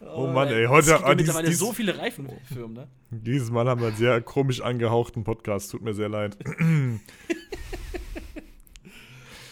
oh, 0.00 0.06
oh 0.06 0.26
Mann, 0.28 0.48
ey. 0.48 0.66
Heute 0.66 0.94
es 0.94 1.04
gibt 1.04 1.16
mittlerweile 1.16 1.52
so 1.52 1.72
viele 1.72 1.98
Reifenfirmen, 1.98 2.72
ne? 2.72 2.88
Dieses 3.10 3.50
Mal 3.50 3.68
haben 3.68 3.80
wir 3.80 3.88
einen 3.88 3.96
sehr 3.96 4.20
komisch 4.22 4.60
angehauchten 4.60 5.24
Podcast. 5.24 5.70
Tut 5.70 5.82
mir 5.82 5.92
sehr 5.92 6.08
leid. 6.08 6.38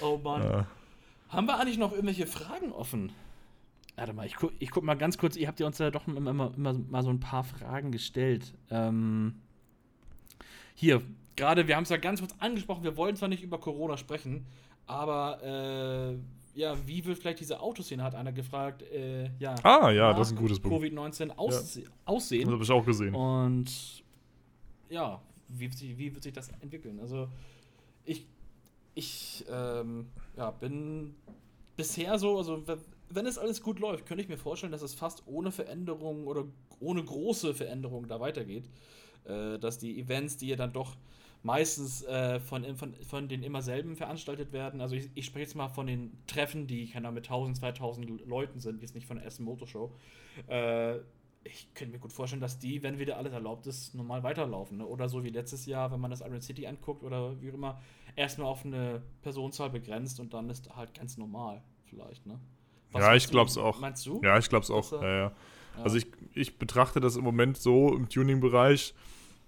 oh 0.00 0.18
Mann. 0.18 0.42
Ja. 0.42 0.66
Haben 1.28 1.46
wir 1.46 1.58
eigentlich 1.58 1.78
noch 1.78 1.92
irgendwelche 1.92 2.26
Fragen 2.26 2.72
offen? 2.72 3.12
Warte 3.96 4.12
mal, 4.12 4.26
ich 4.26 4.36
guck, 4.36 4.52
ich 4.58 4.70
guck 4.70 4.84
mal 4.84 4.94
ganz 4.94 5.18
kurz. 5.18 5.36
Ihr 5.36 5.48
habt 5.48 5.60
ja 5.60 5.66
uns 5.66 5.78
ja 5.78 5.90
doch 5.90 6.06
immer, 6.06 6.30
immer, 6.30 6.52
immer 6.56 6.72
mal 6.74 7.02
so 7.02 7.10
ein 7.10 7.20
paar 7.20 7.44
Fragen 7.44 7.92
gestellt. 7.92 8.54
Ähm, 8.70 9.40
hier, 10.74 11.02
gerade, 11.36 11.68
wir 11.68 11.76
haben 11.76 11.84
es 11.84 11.90
ja 11.90 11.98
ganz 11.98 12.20
kurz 12.20 12.34
angesprochen, 12.38 12.82
wir 12.82 12.96
wollen 12.96 13.16
zwar 13.16 13.28
nicht 13.28 13.42
über 13.42 13.58
Corona 13.58 13.96
sprechen, 13.96 14.46
aber 14.86 15.42
äh, 15.42 16.58
ja, 16.58 16.74
wie 16.86 17.04
wird 17.04 17.18
vielleicht 17.18 17.40
diese 17.40 17.60
Autoszene, 17.60 18.02
hat 18.02 18.14
einer 18.14 18.32
gefragt, 18.32 18.82
äh, 18.82 19.30
ja. 19.38 19.54
Ah, 19.62 19.90
ja, 19.90 20.12
das 20.14 20.28
ist 20.28 20.32
ein 20.34 20.38
gutes 20.38 20.58
Buch. 20.58 20.80
Covid-19 20.80 21.30
aus 21.36 21.76
ja. 21.76 21.82
aussehen. 22.06 22.44
Das 22.44 22.52
habe 22.52 22.64
ich 22.64 22.70
auch 22.70 22.86
gesehen. 22.86 23.14
Und 23.14 24.02
ja, 24.88 25.20
wie, 25.48 25.70
wie 25.98 26.14
wird 26.14 26.22
sich 26.22 26.32
das 26.32 26.48
entwickeln? 26.60 26.98
Also, 27.00 27.28
ich, 28.04 28.26
ich 28.94 29.44
ähm, 29.50 30.06
ja, 30.36 30.50
bin 30.50 31.14
bisher 31.76 32.18
so, 32.18 32.38
also 32.38 32.62
wenn 33.10 33.26
es 33.26 33.36
alles 33.36 33.62
gut 33.62 33.78
läuft, 33.78 34.06
könnte 34.06 34.22
ich 34.22 34.28
mir 34.28 34.38
vorstellen, 34.38 34.72
dass 34.72 34.82
es 34.82 34.94
fast 34.94 35.22
ohne 35.26 35.52
Veränderung 35.52 36.26
oder 36.26 36.44
ohne 36.80 37.04
große 37.04 37.54
Veränderung 37.54 38.08
da 38.08 38.18
weitergeht. 38.18 38.64
Äh, 39.26 39.58
dass 39.58 39.78
die 39.78 39.98
Events, 39.98 40.36
die 40.36 40.48
ja 40.48 40.56
dann 40.56 40.72
doch 40.72 40.96
meistens 41.42 42.02
äh, 42.04 42.40
von, 42.40 42.76
von, 42.76 42.94
von 42.94 43.28
den 43.28 43.42
immer 43.42 43.62
selben 43.62 43.96
veranstaltet 43.96 44.52
werden. 44.52 44.80
Also 44.80 44.96
ich, 44.96 45.10
ich 45.14 45.26
spreche 45.26 45.44
jetzt 45.44 45.54
mal 45.54 45.68
von 45.68 45.86
den 45.86 46.12
Treffen, 46.26 46.66
die 46.66 46.88
keine 46.88 47.12
mit 47.12 47.24
1000, 47.24 47.56
2000 47.56 48.26
Leuten 48.26 48.58
sind, 48.58 48.82
jetzt 48.82 48.94
nicht 48.94 49.06
von 49.06 49.16
der 49.16 49.24
ersten 49.24 49.44
Motorshow. 49.44 49.92
Äh, 50.48 50.96
ich 51.44 51.72
könnte 51.74 51.92
mir 51.92 52.00
gut 52.00 52.12
vorstellen, 52.12 52.40
dass 52.40 52.58
die, 52.58 52.82
wenn 52.82 52.98
wieder 52.98 53.16
alles 53.16 53.32
erlaubt 53.32 53.66
ist, 53.66 53.94
normal 53.94 54.22
weiterlaufen. 54.22 54.78
Ne? 54.78 54.86
Oder 54.86 55.08
so 55.08 55.22
wie 55.22 55.30
letztes 55.30 55.66
Jahr, 55.66 55.92
wenn 55.92 56.00
man 56.00 56.10
das 56.10 56.20
Iron 56.20 56.40
City 56.40 56.66
anguckt 56.66 57.04
oder 57.04 57.40
wie 57.40 57.50
auch 57.50 57.54
immer, 57.54 57.80
erstmal 58.16 58.48
auf 58.48 58.64
eine 58.64 59.02
Personenzahl 59.22 59.70
begrenzt 59.70 60.18
und 60.18 60.34
dann 60.34 60.50
ist 60.50 60.74
halt 60.74 60.94
ganz 60.94 61.16
normal 61.16 61.62
vielleicht. 61.84 62.26
Ne? 62.26 62.40
Ja, 62.94 63.14
ich 63.14 63.28
glaube 63.28 63.48
es 63.48 63.58
auch. 63.58 63.78
Meinst 63.80 64.04
du? 64.06 64.20
Ja, 64.22 64.38
ich 64.38 64.48
glaube 64.48 64.64
es 64.64 64.70
auch. 64.70 64.90
Ja, 64.92 65.16
ja. 65.16 65.32
Also 65.82 65.96
ich, 65.98 66.06
ich 66.34 66.58
betrachte 66.58 67.00
das 67.00 67.16
im 67.16 67.24
Moment 67.24 67.58
so 67.58 67.94
im 67.94 68.08
Tuning-Bereich. 68.08 68.94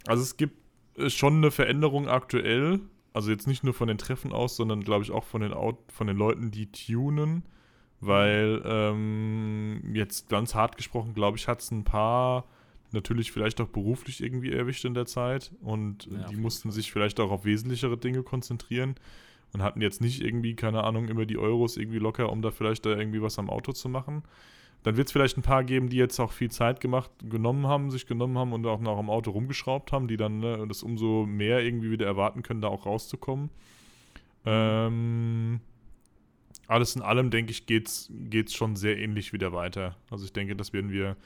Also 0.07 0.22
es 0.22 0.36
gibt 0.36 0.57
schon 1.09 1.36
eine 1.36 1.51
Veränderung 1.51 2.09
aktuell. 2.09 2.80
Also 3.12 3.30
jetzt 3.30 3.46
nicht 3.46 3.64
nur 3.64 3.74
von 3.74 3.88
den 3.88 3.99
Treffen 3.99 4.32
aus, 4.32 4.57
sondern 4.57 4.82
glaube 4.82 5.05
ich 5.05 5.11
auch 5.11 5.24
von 5.24 5.40
den, 5.40 5.53
Out 5.53 5.78
von 5.92 6.07
den 6.07 6.16
Leuten, 6.16 6.51
die 6.51 6.70
tunen. 6.70 7.44
Weil 8.01 8.62
ähm, 8.64 9.82
jetzt 9.92 10.28
ganz 10.28 10.55
hart 10.55 10.76
gesprochen, 10.76 11.14
glaube 11.14 11.36
ich, 11.36 11.49
hat 11.49 11.61
es 11.61 11.70
ein 11.72 11.82
paar 11.84 12.44
natürlich 12.92 13.32
vielleicht 13.32 13.61
auch 13.61 13.68
beruflich 13.68 14.22
irgendwie 14.22 14.53
erwischt 14.53 14.84
in 14.84 14.94
der 14.94 15.07
Zeit. 15.07 15.53
Und 15.61 16.07
ja, 16.07 16.28
die 16.28 16.36
mussten 16.36 16.70
sich 16.70 16.92
vielleicht 16.92 17.20
auch 17.20 17.30
auf 17.30 17.44
wesentlichere 17.44 17.99
Dinge 17.99 18.22
konzentrieren 18.22 18.94
und 19.53 19.62
hatten 19.62 19.80
jetzt 19.80 20.01
nicht 20.01 20.22
irgendwie, 20.22 20.55
keine 20.55 20.84
Ahnung, 20.84 21.09
immer 21.09 21.26
die 21.26 21.38
Euros 21.38 21.76
irgendwie 21.76 21.99
locker, 21.99 22.30
um 22.30 22.42
da 22.42 22.51
vielleicht 22.51 22.86
da 22.86 22.90
irgendwie 22.90 23.22
was 23.22 23.38
am 23.38 23.51
Auto 23.51 23.72
zu 23.72 23.88
machen. 23.88 24.22
Dann 24.84 24.96
wird 24.96 25.08
es 25.08 25.12
vielleicht 25.12 25.36
ein 25.36 25.42
paar 25.42 25.64
geben, 25.64 25.88
die 25.88 25.96
jetzt 25.96 26.18
auch 26.20 26.32
viel 26.32 26.50
Zeit 26.50 26.80
gemacht, 26.80 27.10
genommen 27.28 27.66
haben, 27.66 27.90
sich 27.90 28.06
genommen 28.06 28.38
haben 28.38 28.52
und 28.52 28.64
auch 28.66 28.80
noch 28.80 28.98
am 28.98 29.10
Auto 29.10 29.32
rumgeschraubt 29.32 29.92
haben, 29.92 30.08
die 30.08 30.16
dann 30.16 30.38
ne, 30.38 30.64
das 30.68 30.82
umso 30.82 31.26
mehr 31.26 31.60
irgendwie 31.60 31.90
wieder 31.90 32.06
erwarten 32.06 32.42
können, 32.42 32.60
da 32.60 32.68
auch 32.68 32.86
rauszukommen. 32.86 33.50
Ähm, 34.44 35.60
alles 36.68 36.94
in 36.94 37.02
allem, 37.02 37.30
denke 37.30 37.50
ich, 37.50 37.66
geht 37.66 37.88
es 37.88 38.54
schon 38.54 38.76
sehr 38.76 38.98
ähnlich 38.98 39.32
wieder 39.32 39.52
weiter. 39.52 39.96
Also 40.10 40.24
ich 40.24 40.32
denke, 40.32 40.54
das 40.54 40.72
werden 40.72 40.92
wir 40.92 41.16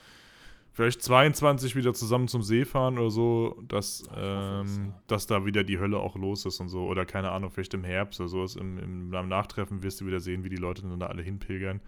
vielleicht 0.72 1.02
22 1.02 1.76
wieder 1.76 1.92
zusammen 1.94 2.28
zum 2.28 2.42
See 2.42 2.64
fahren 2.64 2.98
oder 2.98 3.10
so, 3.10 3.60
dass, 3.68 4.04
ähm, 4.16 4.94
dass 5.06 5.26
da 5.26 5.44
wieder 5.44 5.64
die 5.64 5.78
Hölle 5.78 5.98
auch 5.98 6.16
los 6.16 6.46
ist 6.46 6.60
und 6.60 6.68
so. 6.68 6.86
Oder 6.86 7.04
keine 7.04 7.30
Ahnung, 7.30 7.50
vielleicht 7.50 7.74
im 7.74 7.84
Herbst 7.84 8.20
oder 8.20 8.28
sowas. 8.28 8.56
Im, 8.56 8.78
im, 8.78 9.12
im 9.12 9.28
Nachtreffen 9.28 9.82
wirst 9.82 10.00
du 10.00 10.06
wieder 10.06 10.20
sehen, 10.20 10.44
wie 10.44 10.48
die 10.48 10.56
Leute 10.56 10.82
dann 10.82 10.98
da 10.98 11.06
alle 11.06 11.22
hinpilgern. 11.22 11.80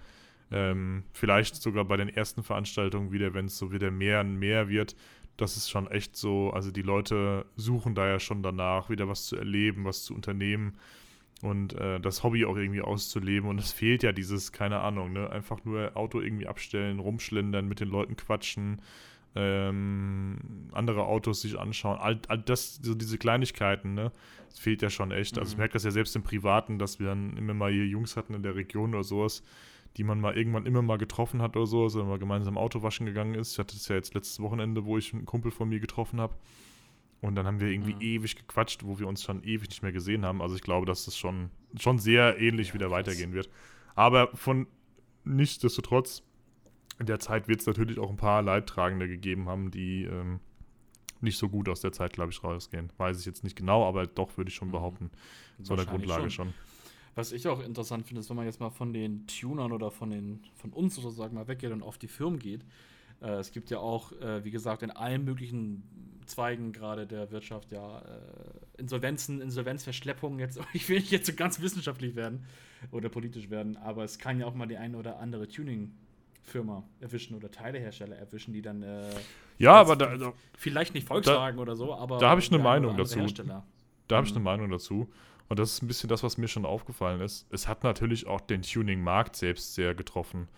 Ähm, 0.51 1.05
vielleicht 1.13 1.57
sogar 1.57 1.85
bei 1.85 1.97
den 1.97 2.09
ersten 2.09 2.43
Veranstaltungen 2.43 3.13
wieder, 3.13 3.35
wenn 3.35 3.47
es 3.47 3.59
so 3.59 3.73
wieder 3.73 3.91
mehr 3.91 4.21
und 4.21 4.37
mehr 4.37 4.69
wird. 4.69 4.95
Das 5.37 5.57
ist 5.57 5.69
schon 5.69 5.91
echt 5.91 6.17
so, 6.17 6.51
also 6.51 6.71
die 6.71 6.83
Leute 6.83 7.45
suchen 7.57 7.95
da 7.95 8.07
ja 8.07 8.21
schon 8.21 8.43
danach, 8.43 8.89
wieder 8.89 9.09
was 9.09 9.27
zu 9.27 9.37
erleben, 9.37 9.85
was 9.85 10.05
zu 10.05 10.15
unternehmen 10.15 10.75
und 11.43 11.75
äh, 11.75 12.01
das 12.01 12.23
Hobby 12.23 12.45
auch 12.45 12.57
irgendwie 12.57 12.83
auszuleben. 12.83 13.49
Und 13.49 13.59
es 13.59 13.73
fehlt 13.73 14.03
ja 14.03 14.13
dieses, 14.13 14.53
keine 14.53 14.81
Ahnung, 14.81 15.13
ne? 15.13 15.31
einfach 15.31 15.65
nur 15.65 15.97
Auto 15.97 16.21
irgendwie 16.21 16.47
abstellen, 16.47 16.99
rumschlendern, 16.99 17.69
mit 17.69 17.81
den 17.81 17.89
Leuten 17.89 18.17
quatschen, 18.17 18.81
ähm, 19.37 20.39
andere 20.73 21.05
Autos 21.05 21.43
sich 21.43 21.59
anschauen. 21.59 21.99
All, 21.99 22.21
all 22.29 22.39
das, 22.39 22.77
so 22.77 22.95
diese 22.95 23.19
Kleinigkeiten, 23.19 23.95
ne? 23.95 24.13
Das 24.49 24.61
fehlt 24.61 24.83
ja 24.83 24.91
schon 24.91 25.11
echt. 25.11 25.37
Also 25.37 25.51
ich 25.51 25.57
mhm. 25.57 25.63
merke 25.63 25.73
das 25.73 25.85
ja 25.85 25.91
selbst 25.91 26.15
im 26.15 26.23
Privaten, 26.23 26.79
dass 26.79 27.01
wir 27.01 27.09
dann 27.09 27.37
immer 27.37 27.55
mal 27.55 27.73
hier 27.73 27.87
Jungs 27.87 28.17
hatten 28.17 28.35
in 28.35 28.45
der 28.45 28.55
Region 28.55 28.95
oder 28.95 29.03
sowas, 29.03 29.43
die 29.97 30.05
man 30.05 30.21
mal 30.21 30.37
irgendwann 30.37 30.67
immer 30.67 30.83
mal 30.83 30.99
getroffen 30.99 31.41
hat 31.41 31.57
oder 31.57 31.67
so, 31.67 31.85
also 31.85 32.01
wenn 32.01 32.09
man 32.09 32.19
gemeinsam 32.19 32.59
Auto 32.59 32.83
waschen 32.83 33.07
gegangen 33.07 33.35
ist. 33.35 33.53
Ich 33.53 33.59
hatte 33.59 33.77
es 33.77 33.87
ja 33.89 33.97
jetzt 33.97 34.15
letztes 34.15 34.41
Wochenende, 34.41 34.85
wo 34.85 34.99
ich 34.99 35.13
einen 35.13 35.25
Kumpel 35.25 35.51
von 35.51 35.69
mir 35.69 35.81
getroffen 35.81 36.21
habe. 36.21 36.35
Und 37.21 37.37
dann 37.37 37.47
haben 37.47 37.61
wir 37.61 37.69
irgendwie 37.69 37.95
mhm. 37.95 38.01
ewig 38.01 38.37
gequatscht, 38.37 38.85
wo 38.85 38.99
wir 38.99 39.09
uns 39.09 39.23
schon 39.23 39.43
ewig 39.45 39.69
nicht 39.69 39.83
mehr 39.83 39.93
gesehen 39.93 40.25
haben. 40.27 40.43
Also 40.43 40.57
ich 40.57 40.61
glaube, 40.61 40.85
dass 40.85 41.07
das 41.07 41.17
schon, 41.17 41.51
schon 41.79 41.99
sehr 41.99 42.39
ähnlich 42.39 42.69
ja, 42.69 42.75
wieder 42.75 42.89
krass. 42.89 42.99
weitergehen 42.99 43.33
wird. 43.33 43.49
Aber 43.95 44.29
von 44.35 44.67
nichtsdestotrotz, 45.25 46.23
in 46.99 47.07
der 47.07 47.21
Zeit 47.21 47.49
wird 47.49 47.61
es 47.61 47.67
natürlich 47.67 47.99
auch 47.99 48.11
ein 48.11 48.17
paar 48.17 48.43
Leidtragende 48.43 49.09
gegeben 49.09 49.49
haben, 49.49 49.71
die 49.71 50.05
ähm, 50.05 50.41
nicht 51.21 51.39
so 51.39 51.49
gut 51.49 51.69
aus 51.69 51.81
der 51.81 51.93
Zeit, 51.93 52.13
glaube 52.13 52.31
ich, 52.31 52.45
rausgehen. 52.45 52.93
Weiß 52.99 53.19
ich 53.19 53.27
jetzt 53.27 53.43
nicht 53.43 53.57
genau, 53.57 53.89
aber 53.89 54.07
doch 54.07 54.37
würde 54.37 54.51
ich 54.51 54.55
schon 54.55 54.69
mhm. 54.69 54.73
behaupten. 54.73 55.11
So 55.61 55.75
eine 55.75 55.87
Grundlage 55.87 56.31
schon. 56.31 56.53
schon. 56.53 56.55
Was 57.15 57.33
ich 57.33 57.47
auch 57.47 57.63
interessant 57.63 58.07
finde, 58.07 58.21
ist, 58.21 58.29
wenn 58.29 58.37
man 58.37 58.47
jetzt 58.47 58.61
mal 58.61 58.71
von 58.71 58.93
den 58.93 59.27
Tunern 59.27 59.73
oder 59.73 59.91
von, 59.91 60.11
den, 60.11 60.43
von 60.55 60.73
uns 60.73 60.97
sozusagen 60.97 61.35
mal 61.35 61.47
weggeht 61.47 61.71
und 61.71 61.83
auf 61.83 61.99
die 61.99 62.09
Firmen 62.09 62.39
geht. 62.39 62.65
Äh, 63.21 63.35
es 63.35 63.53
gibt 63.53 63.71
ja 63.71 63.79
auch, 63.79 64.13
äh, 64.13 64.45
wie 64.45 64.51
gesagt, 64.51 64.83
in 64.83 64.91
allen 64.91 65.25
möglichen 65.25 65.83
Zweigen 66.27 66.73
gerade 66.73 67.07
der 67.07 67.31
Wirtschaft 67.31 67.71
ja 67.71 68.01
äh, 68.01 68.81
Insolvenzen, 68.81 69.41
Insolvenzverschleppungen. 69.41 70.39
Jetzt, 70.39 70.59
ich 70.73 70.89
will 70.89 70.99
nicht 70.99 71.11
jetzt 71.11 71.27
so 71.27 71.35
ganz 71.35 71.61
wissenschaftlich 71.61 72.17
werden 72.17 72.45
oder 72.91 73.09
politisch 73.09 73.51
werden, 73.51 73.77
aber 73.77 74.05
es 74.05 74.19
kann 74.19 74.41
ja 74.41 74.47
auch 74.47 74.55
mal 74.55 74.67
die 74.67 74.77
eine 74.77 74.97
oder 74.97 75.19
andere 75.21 75.47
Tuning 75.49 75.93
Firma 76.43 76.85
erwischen 77.01 77.35
oder 77.35 77.51
Teilehersteller 77.51 78.17
erwischen, 78.17 78.53
die 78.53 78.61
dann 78.61 78.83
äh, 78.83 79.11
ja, 79.59 79.75
aber 79.75 79.97
da, 79.97 80.07
also, 80.07 80.35
vielleicht 80.57 80.95
nicht 80.95 81.07
Volkswagen 81.07 81.57
da, 81.57 81.63
oder 81.63 81.77
so, 81.77 81.95
aber 81.95 82.19
da 82.19 82.31
habe 82.31 82.41
ich 82.41 82.53
eine 82.53 82.63
Meinung 82.63 82.97
dazu. 82.97 83.21
Da 84.09 84.17
habe 84.17 84.27
ich 84.27 84.33
eine 84.33 84.41
mhm. 84.41 84.45
Meinung 84.45 84.71
dazu. 84.71 85.09
Und 85.49 85.59
das 85.59 85.73
ist 85.73 85.83
ein 85.83 85.89
bisschen 85.89 86.09
das, 86.09 86.23
was 86.23 86.39
mir 86.39 86.49
schon 86.49 86.65
aufgefallen 86.65 87.21
ist. 87.21 87.47
Es 87.51 87.69
hat 87.69 87.85
natürlich 87.85 88.27
auch 88.27 88.41
den 88.41 88.63
Tuning-Markt 88.63 89.37
selbst 89.37 89.75
sehr 89.75 89.95
getroffen. 89.95 90.49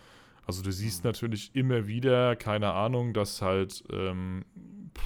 Also 0.47 0.63
du 0.63 0.71
siehst 0.71 1.05
mhm. 1.05 1.09
natürlich 1.09 1.51
immer 1.55 1.87
wieder, 1.87 2.37
keine 2.37 2.73
Ahnung, 2.73 3.13
dass 3.13 3.43
halt 3.43 3.83
ähm, 3.91 4.45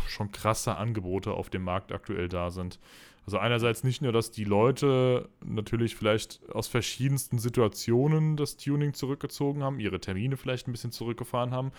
schon 0.06 0.32
krasse 0.32 0.76
Angebote 0.76 1.32
auf 1.32 1.50
dem 1.50 1.62
Markt 1.62 1.92
aktuell 1.92 2.28
da 2.28 2.50
sind. 2.50 2.78
Also 3.26 3.38
einerseits 3.38 3.84
nicht 3.84 4.02
nur, 4.02 4.12
dass 4.12 4.30
die 4.30 4.44
Leute 4.44 5.28
natürlich 5.44 5.94
vielleicht 5.94 6.40
aus 6.50 6.68
verschiedensten 6.68 7.38
Situationen 7.38 8.36
das 8.36 8.56
Tuning 8.56 8.94
zurückgezogen 8.94 9.62
haben, 9.62 9.78
ihre 9.78 10.00
Termine 10.00 10.36
vielleicht 10.36 10.68
ein 10.68 10.72
bisschen 10.72 10.90
zurückgefahren 10.90 11.52
haben. 11.52 11.70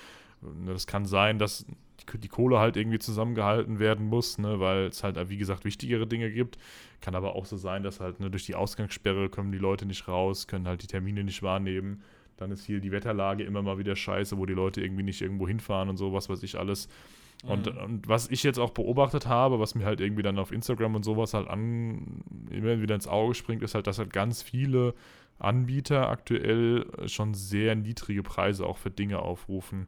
Das 0.66 0.88
kann 0.88 1.06
sein, 1.06 1.40
dass 1.40 1.66
die 2.06 2.28
Kohle 2.28 2.60
halt 2.60 2.78
irgendwie 2.78 3.00
zusammengehalten 3.00 3.80
werden 3.80 4.08
muss, 4.08 4.38
ne, 4.38 4.60
weil 4.60 4.88
es 4.88 5.04
halt, 5.04 5.18
wie 5.30 5.38
gesagt, 5.38 5.66
wichtigere 5.66 6.08
Dinge 6.08 6.32
gibt. 6.32 6.58
Kann 7.02 7.16
aber 7.16 7.36
auch 7.36 7.46
so 7.46 7.58
sein, 7.58 7.84
dass 7.84 8.00
halt 8.00 8.20
ne, 8.20 8.30
durch 8.30 8.46
die 8.46 8.56
Ausgangssperre 8.56 9.30
kommen 9.30 9.52
die 9.52 9.58
Leute 9.58 9.86
nicht 9.86 10.08
raus, 10.08 10.48
können 10.48 10.68
halt 10.68 10.84
die 10.84 10.88
Termine 10.88 11.24
nicht 11.24 11.44
wahrnehmen. 11.44 12.02
Dann 12.38 12.52
ist 12.52 12.66
hier 12.66 12.80
die 12.80 12.92
Wetterlage 12.92 13.44
immer 13.44 13.62
mal 13.62 13.78
wieder 13.78 13.96
scheiße, 13.96 14.38
wo 14.38 14.46
die 14.46 14.54
Leute 14.54 14.82
irgendwie 14.82 15.04
nicht 15.04 15.22
irgendwo 15.22 15.48
hinfahren 15.48 15.90
und 15.90 15.98
so, 15.98 16.14
was 16.14 16.30
weiß 16.30 16.42
ich 16.44 16.58
alles. 16.58 16.90
Und, 17.44 17.74
mhm. 17.74 17.82
und 17.82 18.08
was 18.08 18.30
ich 18.30 18.44
jetzt 18.44 18.60
auch 18.60 18.72
beobachtet 18.72 19.26
habe, 19.28 19.60
was 19.60 19.76
mir 19.76 19.86
halt 19.86 20.00
irgendwie 20.00 20.24
dann 20.24 20.38
auf 20.38 20.52
Instagram 20.52 20.96
und 20.96 21.04
sowas 21.04 21.34
halt 21.34 21.48
an, 21.48 22.24
immer 22.50 22.82
wieder 22.82 22.96
ins 22.96 23.08
Auge 23.08 23.34
springt, 23.34 23.64
ist 23.64 23.76
halt, 23.76 23.88
dass 23.88 24.00
halt 24.00 24.14
ganz 24.14 24.42
viele 24.42 24.94
Anbieter 25.40 26.10
aktuell 26.10 26.86
schon 27.08 27.34
sehr 27.34 27.76
niedrige 27.76 28.22
Preise 28.22 28.66
auch 28.66 28.78
für 28.78 28.92
Dinge 28.92 29.20
aufrufen. 29.20 29.88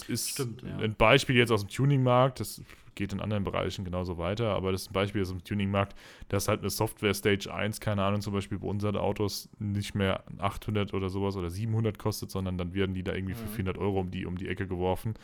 Das 0.00 0.08
ist 0.08 0.30
Stimmt, 0.30 0.62
ja. 0.62 0.76
ein 0.78 0.94
Beispiel 0.94 1.36
jetzt 1.36 1.50
aus 1.50 1.64
dem 1.64 1.68
Tuning-Markt, 1.68 2.40
das 2.40 2.62
geht 2.94 3.12
in 3.12 3.20
anderen 3.20 3.44
Bereichen 3.44 3.84
genauso 3.84 4.18
weiter, 4.18 4.54
aber 4.54 4.70
das 4.70 4.82
ist 4.82 4.90
ein 4.90 4.92
Beispiel 4.92 5.22
aus 5.22 5.30
dem 5.30 5.42
Tuning-Markt, 5.42 5.96
dass 6.28 6.48
halt 6.48 6.60
eine 6.60 6.70
Software 6.70 7.14
Stage 7.14 7.52
1, 7.52 7.80
keine 7.80 8.04
Ahnung, 8.04 8.20
zum 8.20 8.34
Beispiel 8.34 8.58
bei 8.58 8.66
unseren 8.66 8.96
Autos 8.96 9.48
nicht 9.58 9.94
mehr 9.94 10.24
800 10.38 10.92
oder 10.92 11.08
sowas 11.08 11.36
oder 11.36 11.48
700 11.48 11.98
kostet, 11.98 12.30
sondern 12.30 12.58
dann 12.58 12.74
werden 12.74 12.94
die 12.94 13.02
da 13.02 13.14
irgendwie 13.14 13.34
für 13.34 13.46
400 13.46 13.76
mhm. 13.76 13.82
Euro 13.82 14.00
um 14.00 14.10
die, 14.10 14.26
um 14.26 14.36
die 14.36 14.48
Ecke 14.48 14.66
geworfen 14.66 15.14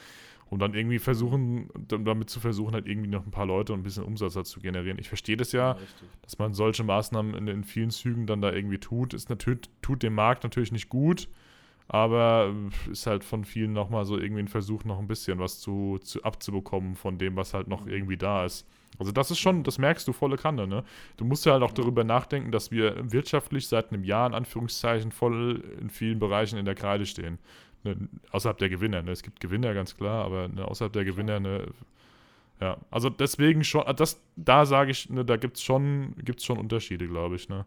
um 0.51 0.59
dann 0.59 0.75
irgendwie 0.75 0.99
versuchen, 0.99 1.69
damit 1.87 2.31
zu 2.31 2.41
versuchen, 2.41 2.73
halt 2.73 2.87
irgendwie 2.87 3.09
noch 3.09 3.25
ein 3.25 3.31
paar 3.31 3.47
Leute 3.47 3.73
und 3.73 3.81
ein 3.81 3.83
bisschen 3.83 4.05
Umsatz 4.05 4.35
dazu 4.35 4.61
generieren. 4.61 4.99
Ich 4.99 5.09
verstehe 5.09 5.37
das 5.37 5.53
ja, 5.53 5.73
ja 5.73 5.79
dass 6.23 6.39
man 6.39 6.55
solche 6.55 6.85
Maßnahmen 6.85 7.35
in, 7.35 7.49
in, 7.49 7.65
vielen 7.65 7.91
Zügen 7.91 8.27
dann 8.27 8.41
da 8.41 8.53
irgendwie 8.53 8.79
tut. 8.79 9.15
Ist 9.15 9.29
natürlich, 9.29 9.69
tut 9.83 10.03
dem 10.03 10.15
Markt 10.15 10.45
natürlich 10.45 10.73
nicht 10.73 10.89
gut, 10.89 11.29
aber 11.89 12.55
ist 12.91 13.07
halt 13.07 13.25
von 13.25 13.45
vielen 13.45 13.73
nochmal 13.73 14.05
so 14.05 14.19
irgendwie 14.19 14.43
ein 14.43 14.49
Versuch, 14.49 14.85
noch 14.85 14.99
ein 14.99 15.09
bisschen 15.09 15.39
was 15.39 15.61
zu, 15.61 15.99
zu 16.03 16.23
abzubekommen 16.23 16.95
von 16.95 17.19
dem, 17.19 17.37
was 17.37 17.55
halt 17.55 17.69
noch 17.69 17.87
irgendwie 17.87 18.17
da 18.17 18.45
ist. 18.45 18.67
Also 18.99 19.13
das 19.13 19.31
ist 19.31 19.39
schon, 19.39 19.65
das 19.65 19.79
merkst 19.79 20.07
du 20.09 20.13
volle 20.13 20.37
Kanne, 20.37 20.67
ne? 20.67 20.83
Du 21.17 21.25
musst 21.25 21.47
ja 21.47 21.53
halt 21.53 21.63
auch 21.63 21.73
darüber 21.73 22.05
nachdenken, 22.05 22.51
dass 22.51 22.71
wir 22.71 22.95
wirtschaftlich 23.13 23.69
seit 23.69 23.93
einem 23.93 24.03
Jahr 24.03 24.27
in 24.27 24.35
Anführungszeichen 24.35 25.13
voll 25.13 25.63
in 25.81 25.91
vielen 25.91 26.19
Bereichen 26.19 26.59
in 26.59 26.65
der 26.65 26.75
Kreide 26.75 27.07
stehen 27.07 27.39
ne, 27.85 28.09
außerhalb 28.31 28.59
der 28.59 28.69
Gewinner. 28.69 29.03
Ne? 29.03 29.13
Es 29.13 29.23
gibt 29.23 29.41
Gewinner, 29.41 29.75
ganz 29.75 29.97
klar, 29.97 30.25
aber 30.25 30.49
ne, 30.49 30.67
außerhalb 30.67 30.93
der 30.93 31.05
Gewinner, 31.05 31.41
ne, 31.41 31.67
ja, 32.61 32.77
also 32.91 33.09
deswegen 33.09 33.63
schon, 33.63 33.85
das, 33.97 34.21
da 34.37 34.67
sage 34.67 34.91
ich, 34.91 35.09
ne, 35.11 35.25
da 35.25 35.37
gibt 35.37 35.59
es 35.59 35.63
schon, 35.63 36.15
gibt's 36.25 36.45
schon 36.45 36.59
Unterschiede, 36.59 37.07
glaube 37.07 37.37
ich, 37.37 37.49
ne. 37.49 37.67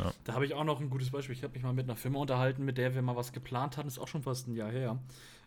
Ja. 0.00 0.12
Da 0.24 0.34
habe 0.34 0.46
ich 0.46 0.54
auch 0.54 0.64
noch 0.64 0.80
ein 0.80 0.90
gutes 0.90 1.10
Beispiel. 1.10 1.34
Ich 1.34 1.42
habe 1.42 1.54
mich 1.54 1.62
mal 1.62 1.72
mit 1.72 1.84
einer 1.84 1.96
Firma 1.96 2.18
unterhalten, 2.18 2.64
mit 2.64 2.78
der 2.78 2.94
wir 2.94 3.02
mal 3.02 3.16
was 3.16 3.32
geplant 3.32 3.76
hatten, 3.76 3.88
ist 3.88 3.98
auch 3.98 4.08
schon 4.08 4.22
fast 4.22 4.48
ein 4.48 4.54
Jahr 4.54 4.70
her. 4.70 4.98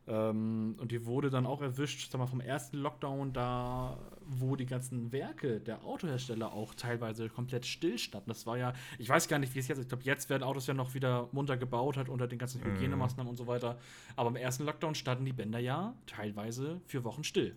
Ähm, 0.06 0.76
und 0.80 0.92
die 0.92 1.06
wurde 1.06 1.30
dann 1.30 1.46
auch 1.46 1.62
erwischt, 1.62 2.12
sag 2.12 2.20
mal, 2.20 2.28
vom 2.28 2.42
ersten 2.42 2.78
Lockdown, 2.78 3.32
da 3.32 3.98
wo 4.26 4.56
die 4.56 4.66
ganzen 4.66 5.12
Werke 5.12 5.60
der 5.60 5.84
Autohersteller 5.84 6.52
auch 6.54 6.74
teilweise 6.74 7.30
komplett 7.30 7.66
stillstanden. 7.66 8.30
Das 8.30 8.46
war 8.46 8.58
ja, 8.58 8.74
ich 9.00 9.08
weiß 9.08 9.28
gar 9.28 9.40
nicht, 9.40 9.56
wie 9.56 9.60
es 9.60 9.68
jetzt 9.68 9.78
ist. 9.78 9.86
Ich 9.86 9.90
glaube, 9.90 10.04
jetzt 10.04 10.30
werden 10.30 10.44
Autos 10.44 10.68
ja 10.68 10.74
noch 10.74 10.94
wieder 10.94 11.30
munter 11.32 11.58
gebaut, 11.58 11.98
halt 11.98 12.10
unter 12.10 12.28
den 12.28 12.40
ganzen 12.40 12.62
mhm. 12.62 12.76
Hygienemaßnahmen 12.76 13.26
mhm. 13.26 13.32
und 13.32 13.38
so 13.38 13.48
weiter. 13.48 13.80
Aber 14.16 14.30
im 14.30 14.36
ersten 14.36 14.66
Lockdown 14.66 14.96
standen 14.96 15.26
die 15.26 15.34
Bänder 15.34 15.60
ja 15.60 15.96
teilweise 16.06 16.82
für 16.86 17.04
Wochen 17.04 17.24
still. 17.24 17.56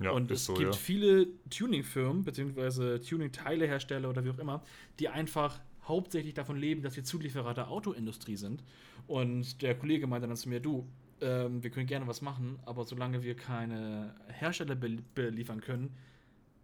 Ja, 0.00 0.12
und 0.12 0.30
es 0.30 0.46
so, 0.46 0.54
gibt 0.54 0.74
ja. 0.74 0.78
viele 0.78 1.26
Tuning-Firmen, 1.50 2.24
beziehungsweise 2.24 3.00
Tuning-Teilehersteller 3.02 4.08
oder 4.08 4.24
wie 4.24 4.30
auch 4.30 4.38
immer, 4.38 4.62
die 4.98 5.08
einfach 5.10 5.60
hauptsächlich 5.90 6.34
davon 6.34 6.56
leben, 6.56 6.82
dass 6.82 6.96
wir 6.96 7.04
Zulieferer 7.04 7.52
der 7.52 7.68
Autoindustrie 7.68 8.36
sind. 8.36 8.64
Und 9.06 9.60
der 9.60 9.76
Kollege 9.76 10.06
meinte 10.06 10.26
dann 10.26 10.36
zu 10.36 10.48
mir, 10.48 10.60
du, 10.60 10.86
ähm, 11.20 11.62
wir 11.62 11.70
können 11.70 11.86
gerne 11.86 12.06
was 12.06 12.22
machen, 12.22 12.58
aber 12.64 12.84
solange 12.84 13.22
wir 13.22 13.36
keine 13.36 14.14
Hersteller 14.28 14.76
beliefern 14.76 15.60
können, 15.60 15.94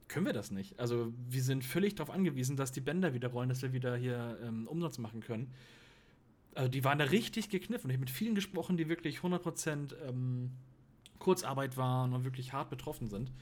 können 0.09 0.27
wir 0.27 0.33
das 0.33 0.51
nicht. 0.51 0.79
Also 0.79 1.13
wir 1.29 1.43
sind 1.43 1.65
völlig 1.65 1.97
darauf 1.97 2.15
angewiesen, 2.15 2.57
dass 2.57 2.73
die 2.73 2.81
Bänder 2.81 3.13
wieder 3.13 3.29
rollen, 3.29 3.49
dass 3.49 3.63
wir 3.63 3.73
wieder 3.73 3.97
hier 3.97 4.39
ähm, 4.43 4.69
Umsatz 4.69 4.99
machen 4.99 5.21
können. 5.21 5.53
Also 6.55 6.71
die 6.71 6.85
waren 6.85 6.99
da 6.99 7.07
richtig 7.07 7.51
gekniffen. 7.51 7.91
Ich 7.91 7.95
habe 7.95 8.01
mit 8.01 8.11
vielen 8.11 8.35
gesprochen, 8.35 8.77
die 8.77 8.89
wirklich 8.89 9.19
100% 9.19 9.95
ähm, 10.09 10.53
Kurzarbeit 11.19 11.77
waren 11.77 12.13
und 12.13 12.25
wirklich 12.25 12.53
hart 12.53 12.71
betroffen 12.71 13.09
sind. 13.09 13.33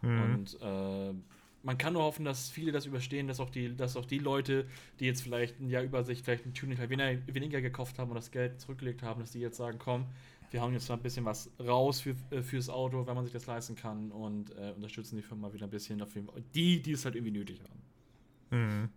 Mhm. 0.00 0.22
Und 0.22 0.58
äh, 0.62 1.14
man 1.62 1.78
kann 1.78 1.92
nur 1.92 2.02
hoffen, 2.02 2.24
dass 2.24 2.50
viele 2.50 2.72
das 2.72 2.86
überstehen, 2.86 3.28
dass 3.28 3.40
auch 3.40 3.50
die, 3.50 3.76
dass 3.76 3.96
auch 3.96 4.04
die 4.04 4.18
Leute, 4.18 4.66
die 4.98 5.06
jetzt 5.06 5.22
vielleicht 5.22 5.60
ein 5.60 5.70
Jahr 5.70 5.82
über 5.82 6.02
sich 6.02 6.22
vielleicht 6.22 6.46
ein 6.46 6.54
Tuning 6.54 6.78
weniger, 6.78 7.18
weniger 7.26 7.60
gekauft 7.60 7.98
haben 7.98 8.10
und 8.10 8.16
das 8.16 8.30
Geld 8.30 8.60
zurückgelegt 8.60 9.02
haben, 9.02 9.20
dass 9.20 9.32
die 9.32 9.40
jetzt 9.40 9.56
sagen, 9.56 9.78
komm, 9.78 10.06
wir 10.50 10.60
hauen 10.60 10.72
jetzt 10.72 10.88
mal 10.88 10.96
ein 10.96 11.02
bisschen 11.02 11.24
was 11.24 11.50
raus 11.58 12.00
für, 12.00 12.14
äh, 12.30 12.42
fürs 12.42 12.68
Auto, 12.68 13.06
wenn 13.06 13.14
man 13.14 13.24
sich 13.24 13.32
das 13.32 13.46
leisten 13.46 13.74
kann 13.74 14.10
und 14.10 14.50
äh, 14.56 14.72
unterstützen 14.74 15.16
die 15.16 15.22
Firma 15.22 15.52
wieder 15.52 15.66
ein 15.66 15.70
bisschen. 15.70 16.02
Die, 16.54 16.82
die 16.82 16.92
es 16.92 17.04
halt 17.04 17.14
irgendwie 17.14 17.32
nötig 17.32 17.60
haben. 17.62 17.82
Mhm. 18.50 18.88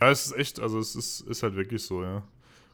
Ja, 0.00 0.10
es 0.10 0.26
ist 0.26 0.36
echt, 0.36 0.60
also 0.60 0.78
es 0.78 0.94
ist, 0.94 1.22
ist 1.22 1.42
halt 1.42 1.56
wirklich 1.56 1.82
so, 1.82 2.02
ja. 2.02 2.22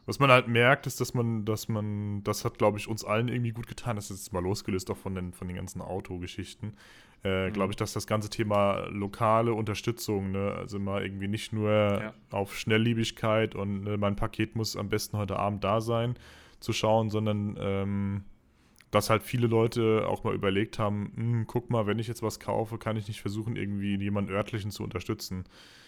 Was 0.05 0.19
man 0.19 0.29
halt 0.29 0.47
merkt, 0.47 0.85
ist, 0.85 1.01
dass 1.01 1.13
man, 1.13 1.45
dass 1.45 1.67
man, 1.67 2.23
das 2.23 2.45
hat, 2.45 2.59
glaube 2.59 2.77
ich, 2.77 2.87
uns 2.87 3.03
allen 3.03 3.27
irgendwie 3.27 3.51
gut 3.51 3.67
getan. 3.67 3.95
Das 3.95 4.11
ist 4.11 4.25
jetzt 4.25 4.33
mal 4.33 4.43
losgelöst 4.43 4.91
auch 4.91 4.97
von 4.97 5.15
den, 5.15 5.33
von 5.33 5.47
den 5.47 5.57
ganzen 5.57 5.81
Autogeschichten. 5.81 6.73
Äh, 7.23 7.47
mhm. 7.49 7.53
Glaube 7.53 7.71
ich, 7.71 7.75
dass 7.75 7.93
das 7.93 8.05
ganze 8.05 8.29
Thema 8.29 8.85
lokale 8.89 9.53
Unterstützung, 9.53 10.31
ne, 10.31 10.53
also 10.53 10.77
mal 10.77 11.03
irgendwie 11.03 11.27
nicht 11.27 11.53
nur 11.53 11.71
ja. 11.71 12.13
auf 12.29 12.55
Schnellliebigkeit 12.55 13.55
und 13.55 13.81
ne, 13.81 13.97
mein 13.97 14.15
Paket 14.15 14.55
muss 14.55 14.77
am 14.77 14.89
besten 14.89 15.17
heute 15.17 15.37
Abend 15.37 15.63
da 15.63 15.81
sein, 15.81 16.15
zu 16.59 16.71
schauen, 16.71 17.09
sondern 17.09 17.57
ähm, 17.59 18.23
dass 18.91 19.09
halt 19.09 19.23
viele 19.23 19.47
Leute 19.47 20.05
auch 20.07 20.23
mal 20.23 20.35
überlegt 20.35 20.77
haben, 20.77 21.11
hm, 21.15 21.47
guck 21.47 21.71
mal, 21.71 21.87
wenn 21.87 21.97
ich 21.97 22.07
jetzt 22.07 22.21
was 22.21 22.39
kaufe, 22.39 22.77
kann 22.77 22.95
ich 22.95 23.07
nicht 23.07 23.21
versuchen, 23.21 23.55
irgendwie 23.55 23.97
jemanden 23.97 24.31
örtlichen 24.31 24.69
zu 24.69 24.83
unterstützen. 24.83 25.45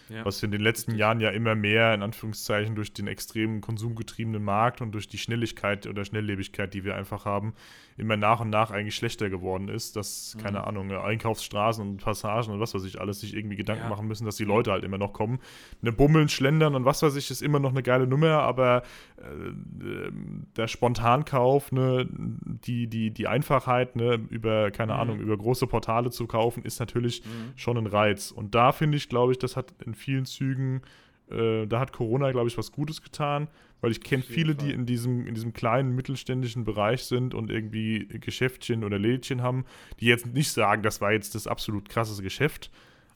Ja. 0.08 0.24
Was 0.24 0.42
in 0.42 0.50
den 0.50 0.60
letzten 0.60 0.94
Jahren 0.94 1.20
ja 1.20 1.30
immer 1.30 1.54
mehr, 1.54 1.94
in 1.94 2.02
Anführungszeichen, 2.02 2.74
durch 2.74 2.92
den 2.92 3.06
extremen 3.06 3.60
konsumgetriebenen 3.60 4.42
Markt 4.42 4.80
und 4.80 4.92
durch 4.92 5.08
die 5.08 5.18
Schnelligkeit 5.18 5.86
oder 5.86 6.04
Schnelllebigkeit, 6.04 6.72
die 6.72 6.84
wir 6.84 6.96
einfach 6.96 7.24
haben, 7.24 7.54
immer 7.98 8.16
nach 8.16 8.40
und 8.40 8.50
nach 8.50 8.70
eigentlich 8.70 8.94
schlechter 8.94 9.28
geworden 9.28 9.68
ist, 9.68 9.96
dass, 9.96 10.34
mhm. 10.34 10.40
keine 10.40 10.66
Ahnung, 10.66 10.90
Einkaufsstraßen 10.92 11.86
und 11.86 11.96
Passagen 11.98 12.52
und 12.52 12.60
was 12.60 12.74
weiß 12.74 12.84
ich 12.84 13.00
alles 13.00 13.20
sich 13.20 13.34
irgendwie 13.34 13.56
Gedanken 13.56 13.84
ja. 13.84 13.88
machen 13.88 14.06
müssen, 14.06 14.24
dass 14.24 14.36
die 14.36 14.44
Leute 14.44 14.70
halt 14.70 14.84
immer 14.84 14.98
noch 14.98 15.12
kommen. 15.12 15.40
Eine 15.82 15.92
Bummeln, 15.92 16.28
Schlendern 16.28 16.74
und 16.74 16.84
was 16.84 17.02
weiß 17.02 17.16
ich, 17.16 17.30
ist 17.30 17.42
immer 17.42 17.58
noch 17.58 17.70
eine 17.70 17.82
geile 17.82 18.06
Nummer, 18.06 18.42
aber 18.42 18.82
äh, 19.16 20.12
der 20.56 20.68
Spontankauf, 20.68 21.72
ne, 21.72 22.08
die, 22.10 22.86
die, 22.86 23.10
die 23.10 23.26
Einfachheit, 23.26 23.96
ne, 23.96 24.14
über, 24.30 24.70
keine 24.70 24.94
mhm. 24.94 25.00
Ahnung, 25.00 25.20
über 25.20 25.36
große 25.36 25.66
Portale 25.66 26.10
zu 26.10 26.26
kaufen, 26.26 26.62
ist 26.62 26.78
natürlich 26.78 27.24
mhm. 27.24 27.52
schon 27.56 27.76
ein 27.76 27.86
Reiz. 27.86 28.30
Und 28.30 28.54
da 28.54 28.70
finde 28.70 28.96
ich, 28.96 29.08
glaube 29.08 29.32
ich, 29.32 29.38
das 29.38 29.56
hat 29.56 29.74
in 29.84 29.94
vielen 29.98 30.24
Zügen, 30.24 30.82
äh, 31.30 31.66
da 31.66 31.80
hat 31.80 31.92
Corona, 31.92 32.30
glaube 32.32 32.48
ich, 32.48 32.56
was 32.56 32.72
Gutes 32.72 33.02
getan, 33.02 33.48
weil 33.80 33.90
ich 33.90 34.00
kenne 34.00 34.22
viele, 34.22 34.54
Fall. 34.54 34.66
die 34.66 34.72
in 34.72 34.86
diesem, 34.86 35.26
in 35.26 35.34
diesem 35.34 35.52
kleinen 35.52 35.94
mittelständischen 35.94 36.64
Bereich 36.64 37.04
sind 37.04 37.34
und 37.34 37.50
irgendwie 37.50 38.06
Geschäftchen 38.06 38.84
oder 38.84 38.98
Lädchen 38.98 39.42
haben, 39.42 39.64
die 40.00 40.06
jetzt 40.06 40.26
nicht 40.26 40.50
sagen, 40.50 40.82
das 40.82 41.00
war 41.00 41.12
jetzt 41.12 41.34
das 41.34 41.46
absolut 41.46 41.88
krasseste 41.88 42.22
Geschäft, 42.22 42.70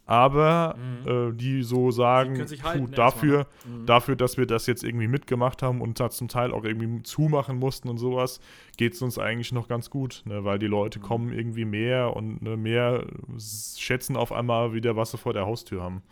aber 0.05 0.77
mhm. 0.77 1.09
äh, 1.09 1.33
die 1.33 1.63
so 1.63 1.91
sagen, 1.91 2.35
die 2.35 2.63
halten, 2.63 2.87
puh, 2.87 2.95
dafür, 2.95 3.47
mhm. 3.65 3.87
dafür, 3.87 4.17
dass 4.17 4.37
wir 4.37 4.47
das 4.47 4.67
jetzt 4.67 4.85
irgendwie 4.85 5.09
mitgemacht 5.09 5.63
haben 5.63 5.81
und 5.81 6.01
da 6.01 6.11
zum 6.11 6.29
Teil 6.29 6.53
auch 6.53 6.65
irgendwie 6.65 7.03
zumachen 7.03 7.57
mussten 7.57 7.89
und 7.89 7.99
sowas, 7.99 8.41
geht 8.77 8.95
es 8.95 9.03
uns 9.03 9.19
eigentlich 9.19 9.53
noch 9.53 9.69
ganz 9.69 9.91
gut, 9.91 10.23
ne? 10.27 10.45
weil 10.45 10.59
die 10.59 10.67
Leute 10.67 10.99
mhm. 10.99 11.03
kommen 11.03 11.33
irgendwie 11.33 11.65
mehr 11.65 12.15
und 12.17 12.43
ne, 12.43 12.57
mehr 12.57 13.07
schätzen 13.39 14.17
auf 14.17 14.33
einmal 14.33 14.75
wieder, 14.75 14.97
was 14.97 15.13
sie 15.13 15.19
vor 15.19 15.33
der 15.33 15.47
Haustür 15.47 15.83
haben. 15.83 16.03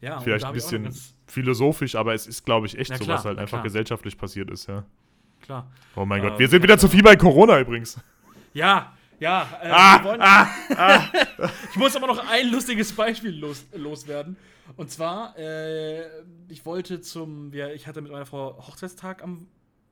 Ja, 0.00 0.20
Vielleicht 0.20 0.44
ein 0.44 0.52
bisschen 0.52 0.94
philosophisch, 1.26 1.94
aber 1.94 2.14
es 2.14 2.26
ist, 2.26 2.44
glaube 2.44 2.66
ich, 2.66 2.78
echt 2.78 2.96
so, 2.96 3.06
was 3.06 3.24
halt 3.24 3.38
einfach 3.38 3.62
gesellschaftlich 3.62 4.16
passiert 4.16 4.50
ist, 4.50 4.68
ja. 4.68 4.84
Klar. 5.42 5.70
Oh 5.94 6.04
mein 6.04 6.22
äh, 6.22 6.28
Gott, 6.28 6.38
wir 6.38 6.48
sind 6.48 6.62
wieder 6.62 6.78
zu 6.78 6.88
viel 6.88 7.02
bei 7.02 7.16
Corona 7.16 7.60
übrigens. 7.60 7.98
Ja, 8.52 8.92
ja. 9.20 9.48
Äh, 9.62 9.68
ah, 9.70 10.04
wollen, 10.04 10.20
ah, 10.20 10.48
ah. 10.76 11.04
ich 11.70 11.76
muss 11.76 11.96
aber 11.96 12.06
noch 12.06 12.30
ein 12.30 12.50
lustiges 12.50 12.92
Beispiel 12.92 13.38
los, 13.38 13.66
loswerden. 13.72 14.36
Und 14.76 14.90
zwar, 14.90 15.36
äh, 15.38 16.02
ich 16.48 16.64
wollte 16.66 17.00
zum, 17.00 17.52
ja, 17.52 17.68
ich 17.70 17.86
hatte 17.86 18.00
mit 18.00 18.12
meiner 18.12 18.26
Frau 18.26 18.56
Hochzeitstag 18.66 19.22
am 19.22 19.46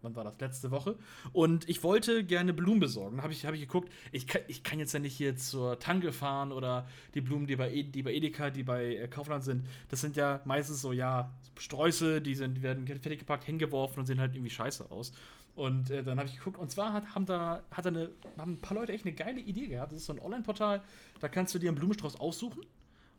wann 0.06 0.16
war 0.16 0.24
das? 0.24 0.38
Letzte 0.40 0.70
Woche. 0.70 0.96
Und 1.32 1.68
ich 1.68 1.82
wollte 1.82 2.24
gerne 2.24 2.54
Blumen 2.54 2.80
besorgen. 2.80 3.22
Habe 3.22 3.32
ich, 3.32 3.44
hab 3.44 3.54
ich 3.54 3.60
geguckt, 3.60 3.92
ich 4.12 4.26
kann, 4.26 4.42
ich 4.48 4.62
kann 4.62 4.78
jetzt 4.78 4.92
ja 4.92 5.00
nicht 5.00 5.16
hier 5.16 5.36
zur 5.36 5.78
Tanke 5.78 6.12
fahren 6.12 6.52
oder 6.52 6.86
die 7.14 7.20
Blumen, 7.20 7.46
die 7.46 7.56
bei, 7.56 7.72
e, 7.72 7.82
die 7.82 8.02
bei 8.02 8.14
Edeka, 8.14 8.50
die 8.50 8.62
bei 8.62 8.96
äh, 8.96 9.08
Kaufland 9.08 9.44
sind, 9.44 9.66
das 9.88 10.00
sind 10.00 10.16
ja 10.16 10.40
meistens 10.44 10.80
so, 10.80 10.92
ja, 10.92 11.32
Sträuße, 11.58 12.22
die, 12.22 12.34
sind, 12.34 12.62
werden 12.62 12.86
fertig 12.86 13.18
gepackt, 13.18 13.44
hingeworfen 13.44 14.00
und 14.00 14.06
sehen 14.06 14.20
halt 14.20 14.34
irgendwie 14.34 14.50
scheiße 14.50 14.90
aus. 14.90 15.12
Und 15.54 15.90
äh, 15.90 16.02
dann 16.02 16.18
habe 16.18 16.28
ich 16.28 16.36
geguckt, 16.36 16.58
und 16.58 16.70
zwar 16.70 16.92
hat, 16.92 17.14
haben 17.14 17.26
da 17.26 17.62
hat 17.70 17.86
eine, 17.86 18.10
haben 18.38 18.52
ein 18.52 18.60
paar 18.60 18.76
Leute 18.76 18.92
echt 18.92 19.06
eine 19.06 19.14
geile 19.14 19.40
Idee 19.40 19.66
gehabt. 19.66 19.90
Das 19.90 20.00
ist 20.00 20.06
so 20.06 20.12
ein 20.12 20.20
Online-Portal, 20.20 20.82
da 21.20 21.28
kannst 21.28 21.54
du 21.54 21.58
dir 21.58 21.70
einen 21.70 21.78
Blumenstrauß 21.78 22.20
aussuchen 22.20 22.62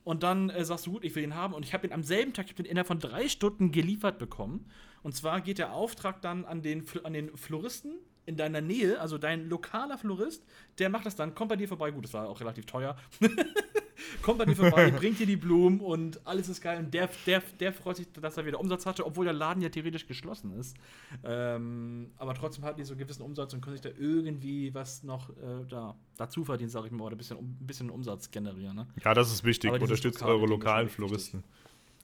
und 0.07 0.23
dann 0.23 0.49
äh, 0.49 0.63
sagst 0.63 0.85
du, 0.85 0.91
gut, 0.93 1.03
ich 1.03 1.13
will 1.15 1.23
ihn 1.25 1.35
haben. 1.35 1.53
Und 1.53 1.65
ich 1.65 1.73
habe 1.73 1.85
ihn 1.85 1.91
am 1.91 2.01
selben 2.01 2.31
Tag, 2.31 2.45
ich 2.45 2.53
habe 2.53 2.63
ihn 2.63 2.69
innerhalb 2.69 2.88
von 2.88 2.99
drei 2.99 3.27
Stunden 3.27 3.73
geliefert 3.73 4.19
bekommen. 4.19 4.65
Und 5.08 5.14
zwar 5.14 5.39
geht 5.39 5.58
der 5.58 5.72
Auftrag 5.72 6.22
dann 6.22 6.43
an 6.43 6.62
den, 6.62 6.84
an 7.05 7.14
den 7.14 7.38
Floristen 7.38 7.93
in 8.26 8.36
deiner 8.36 8.60
Nähe, 8.60 8.99
also 8.99 9.18
dein 9.18 9.47
lokaler 9.47 9.97
Florist, 9.97 10.43
der 10.80 10.89
macht 10.89 11.05
das 11.05 11.16
dann, 11.16 11.34
kommt 11.34 11.47
bei 11.47 11.55
dir 11.55 11.70
vorbei. 11.70 11.91
Gut, 11.91 12.03
das 12.03 12.14
war 12.14 12.28
auch 12.28 12.41
relativ 12.41 12.66
teuer. 12.66 12.97
kommt 14.22 14.39
bei 14.39 14.43
dir 14.43 14.58
vorbei, 14.58 14.91
bringt 14.97 15.18
dir 15.18 15.26
die 15.26 15.38
Blumen 15.38 15.80
und 15.80 16.20
alles 16.28 16.49
ist 16.49 16.60
geil. 16.60 16.80
Und 16.80 16.93
der, 16.93 17.10
der, 17.26 17.41
der 17.58 17.72
freut 17.72 17.95
sich, 17.95 18.12
dass 18.12 18.36
er 18.36 18.45
wieder 18.45 18.60
Umsatz 18.60 18.86
hatte, 18.86 19.05
obwohl 19.05 19.24
der 19.24 19.34
Laden 19.34 19.64
ja 19.64 19.70
theoretisch 19.70 20.08
geschlossen 20.08 20.51
ist. 20.60 20.76
Ähm, 21.24 22.12
aber 22.18 22.34
trotzdem 22.34 22.66
hat 22.66 22.78
die 22.78 22.84
so 22.84 22.91
einen 22.91 22.99
gewissen 22.99 23.22
Umsatz 23.22 23.53
und 23.53 23.62
können 23.62 23.78
sich 23.78 23.89
da 23.89 23.97
irgendwie 23.97 24.74
was 24.74 25.03
noch 25.03 25.30
äh, 25.30 25.64
da, 25.70 25.95
dazu 26.18 26.43
verdienen, 26.43 26.70
sage 26.70 26.88
ich 26.88 26.91
mal, 26.91 27.05
oder 27.05 27.16
ein 27.16 27.18
bisschen, 27.18 27.38
ein 27.38 27.66
bisschen 27.66 27.89
Umsatz 27.89 28.30
generieren. 28.30 28.76
Ne? 28.76 28.88
Ja, 29.05 29.14
das 29.14 29.32
ist 29.32 29.45
wichtig. 29.45 29.72
Unterstützt 29.72 30.22
eure 30.22 30.47
lokalen 30.47 30.89
Floristen. 30.89 31.45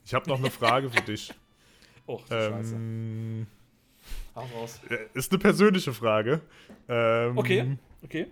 Ich 0.06 0.14
habe 0.14 0.30
noch 0.30 0.40
eine 0.40 0.52
Frage 0.52 0.90
für 0.90 1.02
dich. 1.02 1.34
Oh, 2.06 2.20
ähm, 2.30 3.48
Hau 4.36 4.46
raus. 4.56 4.82
Ist 5.14 5.32
eine 5.32 5.40
persönliche 5.40 5.94
Frage. 5.94 6.42
Ähm, 6.90 7.38
okay, 7.38 7.78
okay. 8.04 8.28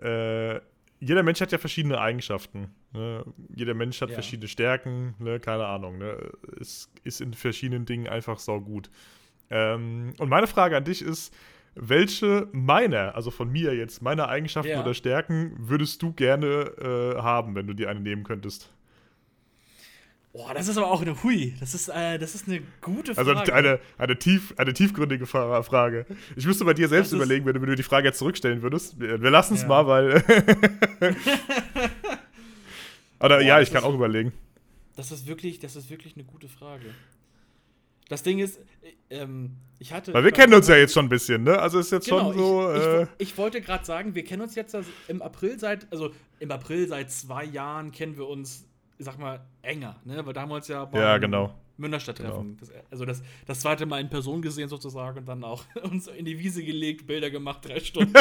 Äh, 0.00 0.60
jeder 1.00 1.22
Mensch 1.22 1.40
hat 1.40 1.50
ja 1.50 1.58
verschiedene 1.58 2.00
Eigenschaften. 2.00 2.68
Ne? 2.92 3.24
Jeder 3.54 3.74
Mensch 3.74 4.00
hat 4.00 4.10
ja. 4.10 4.14
verschiedene 4.14 4.46
Stärken, 4.48 5.14
ne? 5.18 5.40
keine 5.40 5.66
Ahnung. 5.66 5.98
Ne? 5.98 6.16
Es 6.60 6.90
ist 7.02 7.20
in 7.20 7.34
verschiedenen 7.34 7.86
Dingen 7.86 8.06
einfach 8.06 8.38
saugut. 8.38 8.88
Ähm, 9.50 10.14
und 10.18 10.28
meine 10.28 10.46
Frage 10.46 10.76
an 10.76 10.84
dich 10.84 11.02
ist, 11.02 11.34
welche 11.74 12.48
meiner, 12.52 13.14
also 13.14 13.30
von 13.30 13.50
mir 13.50 13.74
jetzt, 13.74 14.02
meiner 14.02 14.28
Eigenschaften 14.28 14.70
ja. 14.70 14.80
oder 14.80 14.94
Stärken 14.94 15.54
würdest 15.58 16.02
du 16.02 16.12
gerne 16.12 17.16
äh, 17.16 17.20
haben, 17.20 17.54
wenn 17.54 17.66
du 17.66 17.74
dir 17.74 17.88
eine 17.88 18.00
nehmen 18.00 18.24
könntest? 18.24 18.72
Boah, 20.32 20.54
das 20.54 20.66
ist 20.66 20.78
aber 20.78 20.90
auch 20.90 21.02
eine 21.02 21.22
Hui. 21.22 21.54
Das 21.60 21.74
ist, 21.74 21.88
äh, 21.88 22.18
das 22.18 22.34
ist 22.34 22.48
eine 22.48 22.62
gute 22.80 23.10
also 23.18 23.34
Frage. 23.34 23.52
Also 23.52 23.68
eine, 23.68 23.78
eine, 23.98 24.18
tief, 24.18 24.54
eine 24.56 24.72
tiefgründige 24.72 25.26
Frage. 25.26 26.06
Ich 26.36 26.46
müsste 26.46 26.64
bei 26.64 26.72
dir 26.72 26.88
selbst 26.88 27.12
überlegen, 27.12 27.44
wenn 27.44 27.52
du, 27.52 27.60
wenn 27.60 27.68
du 27.68 27.76
die 27.76 27.82
Frage 27.82 28.08
jetzt 28.08 28.18
zurückstellen 28.18 28.62
würdest. 28.62 28.98
Wir, 28.98 29.20
wir 29.20 29.30
lassen 29.30 29.54
es 29.54 29.62
ja. 29.62 29.68
mal, 29.68 29.86
weil. 29.86 30.14
Oder 33.20 33.36
Boah, 33.36 33.42
ja, 33.42 33.60
ich 33.60 33.70
kann 33.70 33.82
ist, 33.82 33.88
auch 33.88 33.94
überlegen. 33.94 34.32
Das 34.96 35.12
ist 35.12 35.26
wirklich, 35.26 35.58
das 35.58 35.76
ist 35.76 35.90
wirklich 35.90 36.14
eine 36.14 36.24
gute 36.24 36.48
Frage. 36.48 36.86
Das 38.08 38.22
Ding 38.22 38.38
ist, 38.38 38.58
ähm, 39.10 39.56
ich 39.78 39.92
hatte. 39.92 40.14
Weil 40.14 40.24
wir 40.24 40.32
kennen 40.32 40.54
uns 40.54 40.66
ja 40.66 40.76
jetzt 40.76 40.94
schon 40.94 41.06
ein 41.06 41.10
bisschen, 41.10 41.44
ne? 41.44 41.58
Also 41.58 41.78
ist 41.78 41.92
jetzt 41.92 42.06
genau, 42.06 42.32
schon 42.32 42.38
so. 42.38 42.72
Ich, 42.74 42.82
äh 42.82 43.02
ich, 43.02 43.08
ich 43.18 43.36
wollte 43.38 43.60
gerade 43.60 43.84
sagen, 43.84 44.14
wir 44.14 44.24
kennen 44.24 44.40
uns 44.40 44.54
jetzt 44.54 44.74
also 44.74 44.88
im 45.08 45.20
April 45.20 45.58
seit, 45.58 45.92
also 45.92 46.10
im 46.40 46.50
April 46.50 46.88
seit 46.88 47.10
zwei 47.10 47.44
Jahren 47.44 47.92
kennen 47.92 48.16
wir 48.16 48.26
uns 48.26 48.64
ich 48.98 49.04
sag 49.04 49.18
mal, 49.18 49.44
enger, 49.62 50.00
ne? 50.04 50.24
Weil 50.24 50.32
damals 50.32 50.68
ja 50.68 50.84
beim 50.84 51.00
ja, 51.00 51.18
genau. 51.18 51.54
Münsterstadt-Treffen. 51.76 52.56
Genau. 52.58 52.72
also 52.90 53.04
das, 53.04 53.22
das 53.46 53.60
zweite 53.60 53.86
Mal 53.86 54.00
in 54.00 54.08
Person 54.08 54.42
gesehen 54.42 54.68
sozusagen 54.68 55.18
und 55.18 55.26
dann 55.26 55.42
auch 55.44 55.64
uns 55.82 56.06
in 56.06 56.24
die 56.24 56.38
Wiese 56.38 56.64
gelegt, 56.64 57.06
Bilder 57.06 57.30
gemacht, 57.30 57.64
drei 57.64 57.80
Stunden. 57.80 58.14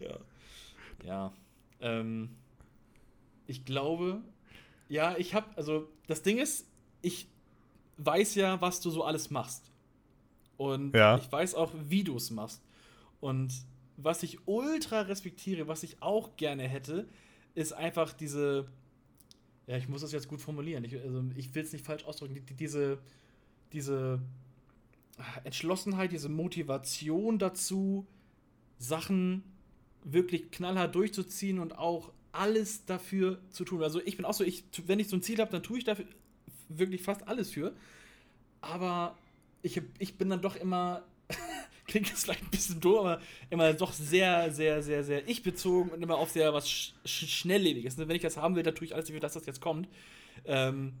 ja. 0.00 0.18
Ja. 1.04 1.32
Ähm, 1.80 2.30
ich 3.46 3.64
glaube, 3.64 4.22
ja, 4.88 5.16
ich 5.16 5.34
habe, 5.34 5.46
also 5.56 5.88
das 6.06 6.22
Ding 6.22 6.38
ist, 6.38 6.68
ich 7.02 7.28
weiß 7.98 8.34
ja, 8.34 8.60
was 8.60 8.80
du 8.80 8.90
so 8.90 9.04
alles 9.04 9.30
machst. 9.30 9.70
Und 10.56 10.94
ja. 10.94 11.16
ich 11.16 11.30
weiß 11.30 11.54
auch, 11.54 11.72
wie 11.88 12.02
du 12.02 12.16
es 12.16 12.30
machst. 12.30 12.62
Und 13.20 13.52
was 13.96 14.22
ich 14.22 14.46
ultra 14.46 15.02
respektiere, 15.02 15.68
was 15.68 15.82
ich 15.82 16.02
auch 16.02 16.36
gerne 16.36 16.64
hätte, 16.64 17.08
ist 17.56 17.72
einfach 17.72 18.12
diese, 18.12 18.68
ja, 19.66 19.76
ich 19.76 19.88
muss 19.88 20.02
das 20.02 20.12
jetzt 20.12 20.28
gut 20.28 20.40
formulieren, 20.40 20.84
ich, 20.84 20.94
also 20.94 21.24
ich 21.34 21.52
will 21.54 21.64
es 21.64 21.72
nicht 21.72 21.84
falsch 21.84 22.04
ausdrücken, 22.04 22.34
die, 22.34 22.54
diese, 22.54 22.98
diese 23.72 24.20
Entschlossenheit, 25.42 26.12
diese 26.12 26.28
Motivation 26.28 27.38
dazu, 27.38 28.06
Sachen 28.78 29.42
wirklich 30.04 30.50
knallhart 30.50 30.94
durchzuziehen 30.94 31.58
und 31.58 31.78
auch 31.78 32.12
alles 32.32 32.84
dafür 32.84 33.38
zu 33.50 33.64
tun. 33.64 33.82
Also 33.82 34.00
ich 34.04 34.16
bin 34.16 34.26
auch 34.26 34.34
so, 34.34 34.44
ich, 34.44 34.64
wenn 34.86 35.00
ich 35.00 35.08
so 35.08 35.16
ein 35.16 35.22
Ziel 35.22 35.38
habe, 35.40 35.50
dann 35.50 35.62
tue 35.62 35.78
ich 35.78 35.84
dafür 35.84 36.04
wirklich 36.68 37.02
fast 37.02 37.26
alles 37.26 37.50
für. 37.50 37.74
Aber 38.60 39.16
ich, 39.62 39.80
ich 39.98 40.18
bin 40.18 40.28
dann 40.28 40.42
doch 40.42 40.56
immer, 40.56 41.02
klingt 41.86 42.08
jetzt 42.08 42.24
vielleicht 42.24 42.42
ein 42.42 42.50
bisschen 42.50 42.80
doof, 42.80 43.00
aber 43.00 43.20
immer 43.50 43.72
doch 43.72 43.92
sehr, 43.92 44.50
sehr, 44.52 44.82
sehr, 44.82 45.04
sehr 45.04 45.28
ich-bezogen 45.28 45.90
und 45.90 46.02
immer 46.02 46.16
auf 46.16 46.30
sehr 46.30 46.52
was 46.52 46.68
sch 46.68 46.94
Schnelllebiges. 47.04 47.98
Wenn 47.98 48.10
ich 48.10 48.22
das 48.22 48.36
haben 48.36 48.56
will, 48.56 48.62
dann 48.62 48.74
tue 48.74 48.86
ich 48.86 48.94
alles 48.94 49.06
dafür, 49.06 49.20
dass 49.20 49.34
das 49.34 49.46
jetzt 49.46 49.60
kommt. 49.60 49.88
Ähm, 50.44 50.94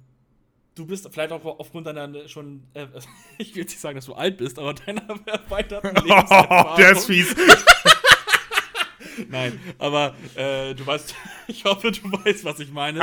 du 0.74 0.86
bist 0.86 1.08
vielleicht 1.10 1.32
auch 1.32 1.44
aufgrund 1.44 1.86
deiner 1.86 2.28
schon, 2.28 2.62
äh, 2.74 2.86
ich 3.38 3.54
will 3.54 3.62
jetzt 3.62 3.72
nicht 3.72 3.80
sagen, 3.80 3.96
dass 3.96 4.06
du 4.06 4.14
alt 4.14 4.36
bist, 4.36 4.58
aber 4.58 4.74
deiner 4.74 5.02
erweiterten 5.26 5.94
Lebenserfahrung. 6.06 6.76
Der 6.76 6.92
ist 6.92 7.06
fies. 7.06 7.34
Nein, 9.28 9.58
aber 9.78 10.14
äh, 10.34 10.74
du 10.74 10.86
weißt, 10.86 11.14
ich 11.48 11.64
hoffe, 11.64 11.90
du 11.90 12.12
weißt, 12.12 12.44
was 12.44 12.60
ich 12.60 12.70
meine. 12.70 13.00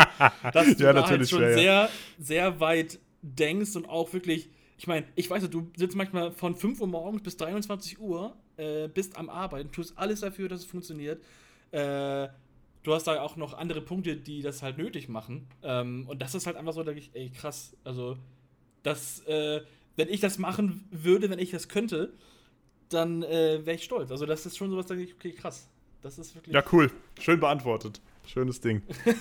Dass 0.53 0.75
du 0.75 0.83
ja, 0.83 0.93
da 0.93 1.07
halt 1.07 1.27
schon 1.27 1.39
schwer, 1.39 1.53
sehr, 1.55 1.89
sehr 2.19 2.59
weit 2.59 2.99
denkst 3.23 3.75
und 3.75 3.89
auch 3.89 4.13
wirklich, 4.13 4.49
ich 4.83 4.87
meine, 4.87 5.05
ich 5.15 5.29
weiß, 5.29 5.49
du 5.49 5.71
sitzt 5.77 5.95
manchmal 5.95 6.33
von 6.33 6.55
5 6.55 6.81
Uhr 6.81 6.87
morgens 6.87 7.23
bis 7.23 7.37
23 7.37 8.01
Uhr, 8.01 8.35
äh, 8.57 8.89
bist 8.89 9.15
am 9.15 9.29
Arbeiten, 9.29 9.71
tust 9.71 9.97
alles 9.97 10.19
dafür, 10.19 10.49
dass 10.49 10.59
es 10.59 10.65
funktioniert. 10.65 11.23
Äh, 11.71 12.27
du 12.83 12.93
hast 12.93 13.07
da 13.07 13.21
auch 13.21 13.37
noch 13.37 13.53
andere 13.53 13.79
Punkte, 13.79 14.17
die 14.17 14.41
das 14.41 14.61
halt 14.61 14.77
nötig 14.77 15.07
machen. 15.07 15.47
Ähm, 15.63 16.05
und 16.09 16.21
das 16.21 16.35
ist 16.35 16.47
halt 16.47 16.57
einfach 16.57 16.73
so, 16.73 16.83
denke 16.83 16.99
ich, 16.99 17.11
ey, 17.13 17.29
krass. 17.29 17.77
Also, 17.85 18.17
das, 18.83 19.21
äh, 19.25 19.61
wenn 19.95 20.09
ich 20.09 20.19
das 20.19 20.37
machen 20.37 20.85
würde, 20.91 21.29
wenn 21.29 21.39
ich 21.39 21.51
das 21.51 21.69
könnte, 21.69 22.11
dann 22.89 23.23
äh, 23.23 23.65
wäre 23.65 23.77
ich 23.77 23.85
stolz. 23.85 24.11
Also, 24.11 24.25
das 24.25 24.45
ist 24.45 24.57
schon 24.57 24.69
sowas, 24.69 24.87
denke 24.87 25.05
ich, 25.05 25.13
okay, 25.13 25.31
krass. 25.31 25.69
Das 26.01 26.19
ist 26.19 26.35
wirklich. 26.35 26.53
Ja, 26.53 26.61
cool. 26.73 26.91
Schön 27.21 27.39
beantwortet. 27.39 28.01
Schönes 28.25 28.61
Ding. 28.61 28.81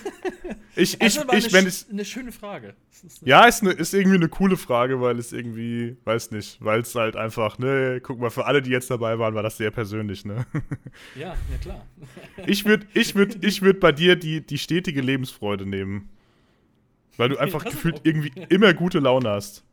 Ich, 0.75 0.99
ich, 0.99 1.19
ich, 1.19 1.53
wenn 1.53 1.67
ich. 1.67 1.85
Eine 1.91 2.03
schöne 2.03 2.31
Frage. 2.31 2.73
ja, 3.21 3.45
ist, 3.45 3.61
eine, 3.61 3.73
ist 3.73 3.93
irgendwie 3.93 4.15
eine 4.15 4.27
coole 4.27 4.57
Frage, 4.57 5.01
weil 5.01 5.19
es 5.19 5.31
irgendwie, 5.31 5.97
weiß 6.03 6.31
nicht, 6.31 6.57
weil 6.65 6.81
es 6.81 6.95
halt 6.95 7.15
einfach, 7.15 7.59
ne, 7.59 8.01
guck 8.01 8.19
mal, 8.19 8.31
für 8.31 8.47
alle, 8.47 8.63
die 8.63 8.71
jetzt 8.71 8.89
dabei 8.89 9.19
waren, 9.19 9.35
war 9.35 9.43
das 9.43 9.57
sehr 9.57 9.69
persönlich, 9.69 10.25
ne? 10.25 10.47
Ja, 11.15 11.35
ja 11.51 11.57
klar. 11.61 11.85
Ich 12.47 12.65
würde 12.65 12.87
ich 12.95 13.13
würd, 13.13 13.43
ich 13.45 13.61
würd 13.61 13.79
bei 13.79 13.91
dir 13.91 14.15
die, 14.15 14.41
die 14.41 14.57
stetige 14.57 15.01
Lebensfreude 15.01 15.67
nehmen. 15.67 16.09
Weil 17.17 17.29
du 17.29 17.37
einfach 17.37 17.63
gefühlt 17.63 18.01
irgendwie 18.03 18.31
immer 18.49 18.73
gute 18.73 18.97
Laune 18.97 19.29
hast. 19.29 19.63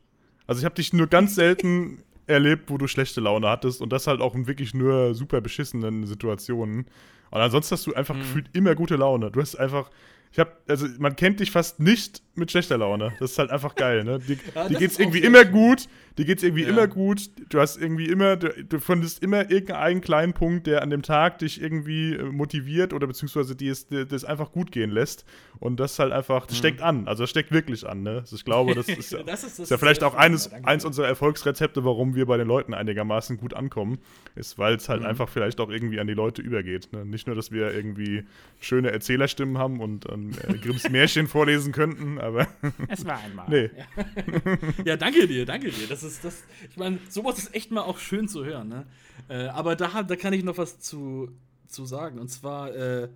Also 0.46 0.58
ich 0.58 0.66
habe 0.66 0.74
dich 0.74 0.92
nur 0.92 1.06
ganz 1.06 1.34
selten 1.34 2.02
erlebt, 2.26 2.68
wo 2.68 2.76
du 2.76 2.86
schlechte 2.86 3.22
Laune 3.22 3.48
hattest 3.48 3.80
und 3.80 3.90
das 3.90 4.06
halt 4.06 4.20
auch 4.20 4.34
in 4.34 4.46
wirklich 4.46 4.74
nur 4.74 5.14
super 5.14 5.40
beschissenen 5.40 6.06
Situationen. 6.06 6.86
Und 7.30 7.40
ansonsten 7.40 7.74
hast 7.74 7.86
du 7.86 7.94
einfach 7.94 8.14
mhm. 8.14 8.20
gefühlt 8.20 8.46
immer 8.52 8.74
gute 8.74 8.96
Laune. 8.96 9.30
Du 9.30 9.40
hast 9.40 9.56
einfach, 9.56 9.90
ich 10.32 10.38
habe, 10.38 10.52
also 10.68 10.86
man 10.98 11.16
kennt 11.16 11.40
dich 11.40 11.50
fast 11.50 11.80
nicht 11.80 12.22
mit 12.36 12.50
schlechter 12.50 12.78
Laune. 12.78 13.12
Das 13.18 13.32
ist 13.32 13.38
halt 13.38 13.50
einfach 13.50 13.74
geil, 13.74 14.04
ne? 14.04 14.20
Die, 14.20 14.38
ja, 14.54 14.68
die 14.68 14.76
geht's 14.76 14.98
irgendwie 14.98 15.18
immer 15.18 15.44
gut. 15.44 15.88
Die 16.18 16.24
geht's 16.24 16.42
irgendwie 16.42 16.64
ja. 16.64 16.68
immer 16.68 16.86
gut. 16.86 17.30
Du 17.48 17.60
hast 17.60 17.76
irgendwie 17.80 18.06
immer, 18.06 18.36
du, 18.36 18.48
du 18.64 18.78
findest 18.78 19.22
immer 19.22 19.50
irgendeinen 19.50 20.00
kleinen 20.00 20.32
Punkt, 20.32 20.66
der 20.66 20.82
an 20.82 20.90
dem 20.90 21.02
Tag 21.02 21.38
dich 21.38 21.60
irgendwie 21.60 22.14
äh, 22.14 22.24
motiviert 22.24 22.92
oder 22.92 23.06
beziehungsweise 23.06 23.56
die 23.56 23.68
es, 23.68 23.88
die, 23.88 24.06
das 24.06 24.24
einfach 24.24 24.52
gut 24.52 24.70
gehen 24.70 24.90
lässt. 24.90 25.24
Und 25.58 25.80
das 25.80 25.98
halt 25.98 26.12
einfach, 26.12 26.46
das 26.46 26.56
mhm. 26.56 26.58
steckt 26.58 26.82
an. 26.82 27.08
Also 27.08 27.24
das 27.24 27.30
steckt 27.30 27.52
wirklich 27.52 27.86
an, 27.86 28.02
ne? 28.02 28.18
Also 28.20 28.36
ich 28.36 28.44
glaube, 28.44 28.74
das 28.74 28.88
ist, 28.88 29.12
ja, 29.12 29.22
das 29.22 29.44
ist, 29.44 29.58
das 29.58 29.64
ist 29.64 29.70
ja 29.70 29.78
vielleicht 29.78 30.02
auch 30.04 30.14
eines, 30.14 30.52
eins 30.52 30.84
unserer 30.84 31.06
Erfolgsrezepte, 31.06 31.84
warum 31.84 32.14
wir 32.14 32.26
bei 32.26 32.36
den 32.36 32.46
Leuten 32.46 32.74
einigermaßen 32.74 33.36
gut 33.36 33.54
ankommen, 33.54 33.98
ist, 34.36 34.58
weil 34.58 34.74
es 34.74 34.88
halt 34.88 35.00
mhm. 35.00 35.06
einfach 35.06 35.28
vielleicht 35.28 35.60
auch 35.60 35.70
irgendwie 35.70 36.00
an 36.00 36.06
die 36.06 36.14
Leute 36.14 36.42
übergeht. 36.42 36.92
Ne? 36.92 37.04
Nicht 37.04 37.26
nur, 37.26 37.36
dass 37.36 37.50
wir 37.50 37.74
irgendwie 37.74 38.24
schöne 38.60 38.90
Erzählerstimmen 38.90 39.58
haben 39.58 39.80
und 39.80 40.06
ähm, 40.28 40.32
äh, 40.46 40.58
Grimms 40.58 40.88
Märchen 40.90 41.26
vorlesen 41.26 41.72
könnten, 41.72 42.18
aber. 42.18 42.48
es 42.88 43.04
war 43.04 43.18
einmal. 43.18 43.48
Nee. 43.48 43.70
Ja. 43.76 44.84
ja, 44.84 44.96
danke 44.96 45.26
dir, 45.26 45.46
danke 45.46 45.70
dir. 45.70 45.86
Das 45.88 46.02
ist 46.02 46.24
das. 46.24 46.44
Ich 46.68 46.76
meine, 46.76 46.98
sowas 47.08 47.38
ist 47.38 47.54
echt 47.54 47.70
mal 47.70 47.82
auch 47.82 47.98
schön 47.98 48.28
zu 48.28 48.44
hören, 48.44 48.68
ne? 48.68 48.86
Äh, 49.28 49.46
aber 49.48 49.76
da, 49.76 50.02
da 50.02 50.16
kann 50.16 50.32
ich 50.32 50.44
noch 50.44 50.58
was 50.58 50.80
zu, 50.80 51.30
zu 51.66 51.84
sagen. 51.84 52.18
Und 52.18 52.28
zwar 52.28 52.74
äh, 52.74 53.08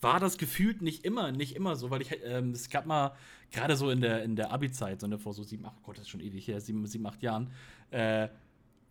war 0.00 0.20
das 0.20 0.38
gefühlt 0.38 0.82
nicht 0.82 1.04
immer, 1.04 1.32
nicht 1.32 1.56
immer 1.56 1.76
so, 1.76 1.90
weil 1.90 2.02
ich, 2.02 2.10
ähm, 2.24 2.50
es 2.52 2.70
gab 2.70 2.86
mal, 2.86 3.14
gerade 3.50 3.76
so 3.76 3.90
in 3.90 4.00
der, 4.00 4.22
in 4.22 4.36
der 4.36 4.52
Abi-Zeit, 4.52 5.00
so 5.00 5.06
ne, 5.06 5.18
vor 5.18 5.32
so 5.32 5.42
sieben, 5.42 5.64
acht, 5.66 5.82
Gott, 5.82 5.96
das 5.96 6.02
ist 6.02 6.10
schon 6.10 6.20
ewig 6.20 6.46
her, 6.46 6.60
sieben, 6.60 6.86
sieben 6.86 7.06
acht 7.06 7.22
Jahren, 7.22 7.50
äh, 7.90 8.28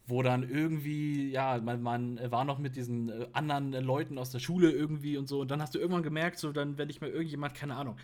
wo 0.07 0.23
dann 0.23 0.49
irgendwie, 0.49 1.29
ja, 1.29 1.59
man, 1.61 1.81
man 1.81 2.31
war 2.31 2.45
noch 2.45 2.59
mit 2.59 2.77
diesen 2.77 3.09
äh, 3.09 3.27
anderen 3.33 3.73
Leuten 3.73 4.17
aus 4.17 4.31
der 4.31 4.39
Schule 4.39 4.71
irgendwie 4.71 5.17
und 5.17 5.27
so. 5.27 5.41
Und 5.41 5.51
dann 5.51 5.61
hast 5.61 5.75
du 5.75 5.79
irgendwann 5.79 6.03
gemerkt, 6.03 6.39
so 6.39 6.53
dann, 6.53 6.77
wenn 6.77 6.89
ich 6.89 7.01
mal 7.01 7.09
irgendjemand, 7.09 7.53
keine 7.53 7.75
Ahnung, 7.75 7.97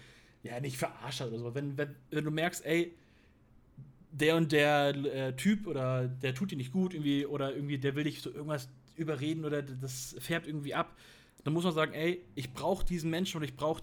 ja, 0.43 0.59
nicht 0.59 0.77
verarscht 0.77 1.21
oder 1.21 1.39
so, 1.39 1.55
wenn, 1.55 1.77
wenn, 1.77 1.95
wenn 2.11 2.25
du 2.25 2.31
merkst, 2.31 2.65
ey, 2.65 2.93
der 4.11 4.35
und 4.35 4.51
der 4.51 4.89
äh, 4.89 5.35
Typ 5.35 5.65
oder 5.65 6.07
der 6.07 6.35
tut 6.35 6.51
dir 6.51 6.57
nicht 6.57 6.73
gut 6.73 6.93
irgendwie 6.93 7.25
oder 7.25 7.55
irgendwie 7.55 7.79
der 7.79 7.95
will 7.95 8.03
dich 8.03 8.21
so 8.21 8.29
irgendwas 8.29 8.69
überreden 8.95 9.43
oder 9.43 9.63
das 9.63 10.15
färbt 10.19 10.45
irgendwie 10.45 10.75
ab, 10.75 10.95
dann 11.43 11.53
muss 11.53 11.63
man 11.63 11.73
sagen, 11.73 11.93
ey, 11.93 12.23
ich 12.35 12.53
brauche 12.53 12.85
diesen 12.85 13.09
Menschen 13.09 13.37
und 13.37 13.43
ich 13.43 13.55
brauche 13.55 13.81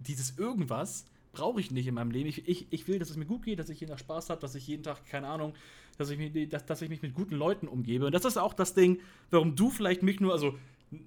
dieses 0.00 0.36
irgendwas, 0.36 1.06
brauche 1.32 1.60
ich 1.60 1.70
nicht 1.70 1.86
in 1.86 1.94
meinem 1.94 2.10
Leben. 2.10 2.28
Ich, 2.28 2.46
ich, 2.46 2.66
ich 2.70 2.86
will, 2.88 2.98
dass 2.98 3.10
es 3.10 3.16
mir 3.16 3.24
gut 3.24 3.44
geht, 3.44 3.58
dass 3.58 3.70
ich 3.70 3.80
jeden 3.80 3.90
Tag 3.90 4.00
Spaß 4.00 4.30
habe, 4.30 4.40
dass 4.40 4.54
ich 4.54 4.66
jeden 4.66 4.82
Tag, 4.82 5.06
keine 5.06 5.28
Ahnung, 5.28 5.54
dass 5.98 6.10
ich, 6.10 6.18
mich, 6.18 6.48
dass, 6.48 6.66
dass 6.66 6.82
ich 6.82 6.88
mich 6.88 7.02
mit 7.02 7.14
guten 7.14 7.34
Leuten 7.34 7.68
umgebe. 7.68 8.06
Und 8.06 8.14
das 8.14 8.24
ist 8.24 8.36
auch 8.36 8.54
das 8.54 8.74
Ding, 8.74 9.00
warum 9.30 9.56
du 9.56 9.70
vielleicht 9.70 10.02
mich 10.02 10.20
nur, 10.20 10.32
also 10.32 10.54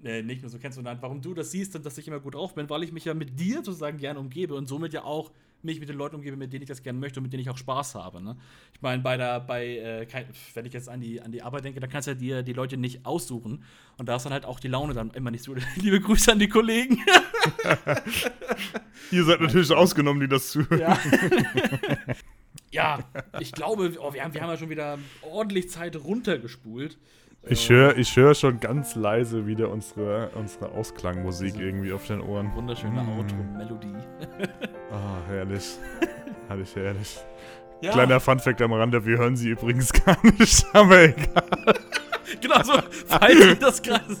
äh, 0.04 0.22
nicht 0.22 0.42
nur 0.42 0.50
so 0.50 0.58
kennst, 0.58 0.76
sondern 0.76 1.00
warum 1.00 1.22
du 1.22 1.34
das 1.34 1.50
siehst 1.50 1.74
und 1.76 1.86
dass 1.86 1.96
ich 1.98 2.06
immer 2.06 2.20
gut 2.20 2.34
drauf 2.34 2.54
bin, 2.54 2.68
weil 2.68 2.82
ich 2.82 2.92
mich 2.92 3.04
ja 3.04 3.14
mit 3.14 3.38
dir 3.38 3.56
sozusagen 3.56 3.98
gerne 3.98 4.20
umgebe 4.20 4.54
und 4.54 4.66
somit 4.66 4.92
ja 4.92 5.04
auch 5.04 5.30
mich 5.62 5.80
mit 5.80 5.88
den 5.88 5.96
Leuten 5.96 6.16
umgebe, 6.16 6.36
mit 6.36 6.52
denen 6.52 6.62
ich 6.62 6.68
das 6.68 6.82
gerne 6.82 6.98
möchte 6.98 7.20
und 7.20 7.24
mit 7.24 7.32
denen 7.32 7.42
ich 7.42 7.50
auch 7.50 7.56
Spaß 7.56 7.94
habe. 7.94 8.22
Ne? 8.22 8.36
Ich 8.74 8.80
meine, 8.80 9.02
bei 9.02 9.16
der, 9.16 9.40
bei, 9.40 9.76
äh, 9.76 10.06
wenn 10.54 10.66
ich 10.66 10.72
jetzt 10.72 10.88
an 10.88 11.00
die, 11.00 11.20
an 11.20 11.32
die 11.32 11.42
Arbeit 11.42 11.64
denke, 11.64 11.80
dann 11.80 11.90
kannst 11.90 12.08
du 12.08 12.12
ja 12.12 12.18
dir 12.18 12.42
die 12.42 12.52
Leute 12.52 12.76
nicht 12.76 13.04
aussuchen. 13.04 13.64
Und 13.98 14.08
da 14.08 14.16
ist 14.16 14.24
dann 14.24 14.32
halt 14.32 14.44
auch 14.44 14.60
die 14.60 14.68
Laune 14.68 14.94
dann 14.94 15.10
immer 15.10 15.30
nicht 15.30 15.44
so. 15.44 15.54
Liebe 15.76 16.00
Grüße 16.00 16.32
an 16.32 16.38
die 16.38 16.48
Kollegen. 16.48 16.98
Ihr 19.10 19.24
seid 19.24 19.40
natürlich 19.40 19.72
ausgenommen, 19.72 20.20
die 20.20 20.28
das 20.28 20.50
zuhören. 20.50 20.80
Ja. 20.80 20.98
ja, 22.70 23.00
ich 23.38 23.52
glaube, 23.52 23.92
oh, 24.00 24.12
wir, 24.12 24.24
haben, 24.24 24.34
wir 24.34 24.42
haben 24.42 24.50
ja 24.50 24.56
schon 24.56 24.70
wieder 24.70 24.98
ordentlich 25.22 25.70
Zeit 25.70 25.96
runtergespult. 25.96 26.98
Ich 27.48 27.70
höre 27.70 27.96
ich 27.96 28.14
hör 28.16 28.34
schon 28.34 28.60
ganz 28.60 28.94
leise 28.94 29.46
wieder 29.46 29.70
unsere, 29.70 30.28
unsere 30.34 30.72
Ausklangmusik 30.72 31.54
also, 31.54 31.64
irgendwie 31.64 31.92
auf 31.92 32.06
den 32.06 32.20
Ohren. 32.20 32.54
Wunderschöne 32.54 33.02
mm. 33.02 33.18
Outro-Melodie. 33.18 33.94
Ah, 34.92 35.20
herrlich. 35.26 35.78
herrlich, 36.48 36.76
herrlich. 36.76 37.16
Ja. 37.80 37.92
Kleiner 37.92 38.20
Funfact 38.20 38.60
am 38.60 38.72
Rande, 38.74 39.06
wir 39.06 39.16
hören 39.16 39.36
sie 39.36 39.50
übrigens 39.50 39.90
gar 40.04 40.18
nicht, 40.22 40.66
aber 40.74 41.04
egal. 41.04 41.44
genau 42.40 42.62
so, 42.62 42.74
falls 43.06 43.58
das 43.58 43.80
gerade. 43.80 44.04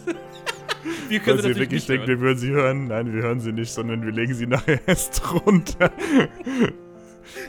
Wir 1.08 1.18
können 1.18 1.42
Weil 1.42 1.54
sie 1.54 1.60
wirklich 1.60 1.86
denkt, 1.86 2.06
wir 2.06 2.20
würden 2.20 2.38
sie 2.38 2.50
hören. 2.50 2.86
Nein, 2.86 3.12
wir 3.12 3.22
hören 3.22 3.40
sie 3.40 3.52
nicht, 3.52 3.70
sondern 3.70 4.02
wir 4.02 4.12
legen 4.12 4.32
sie 4.32 4.46
nachher 4.46 4.80
erst 4.86 5.20
runter. 5.34 5.90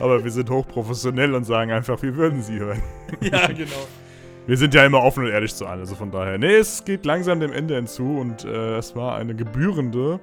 Aber 0.00 0.24
wir 0.24 0.30
sind 0.30 0.50
hochprofessionell 0.50 1.34
und 1.34 1.44
sagen 1.44 1.70
einfach, 1.70 2.02
wir 2.02 2.16
würden 2.16 2.42
sie 2.42 2.58
hören. 2.58 2.82
ja, 3.20 3.46
genau. 3.48 3.86
Wir 4.46 4.56
sind 4.56 4.74
ja 4.74 4.84
immer 4.84 5.02
offen 5.02 5.24
und 5.24 5.30
ehrlich 5.30 5.54
zu 5.54 5.66
allen, 5.66 5.80
also 5.80 5.94
von 5.94 6.10
daher. 6.10 6.36
Nee, 6.36 6.56
es 6.56 6.84
geht 6.84 7.04
langsam 7.04 7.38
dem 7.38 7.52
Ende 7.52 7.76
hinzu 7.76 8.18
und 8.18 8.44
äh, 8.44 8.76
es 8.76 8.96
war 8.96 9.14
eine 9.14 9.36
gebührende, 9.36 10.18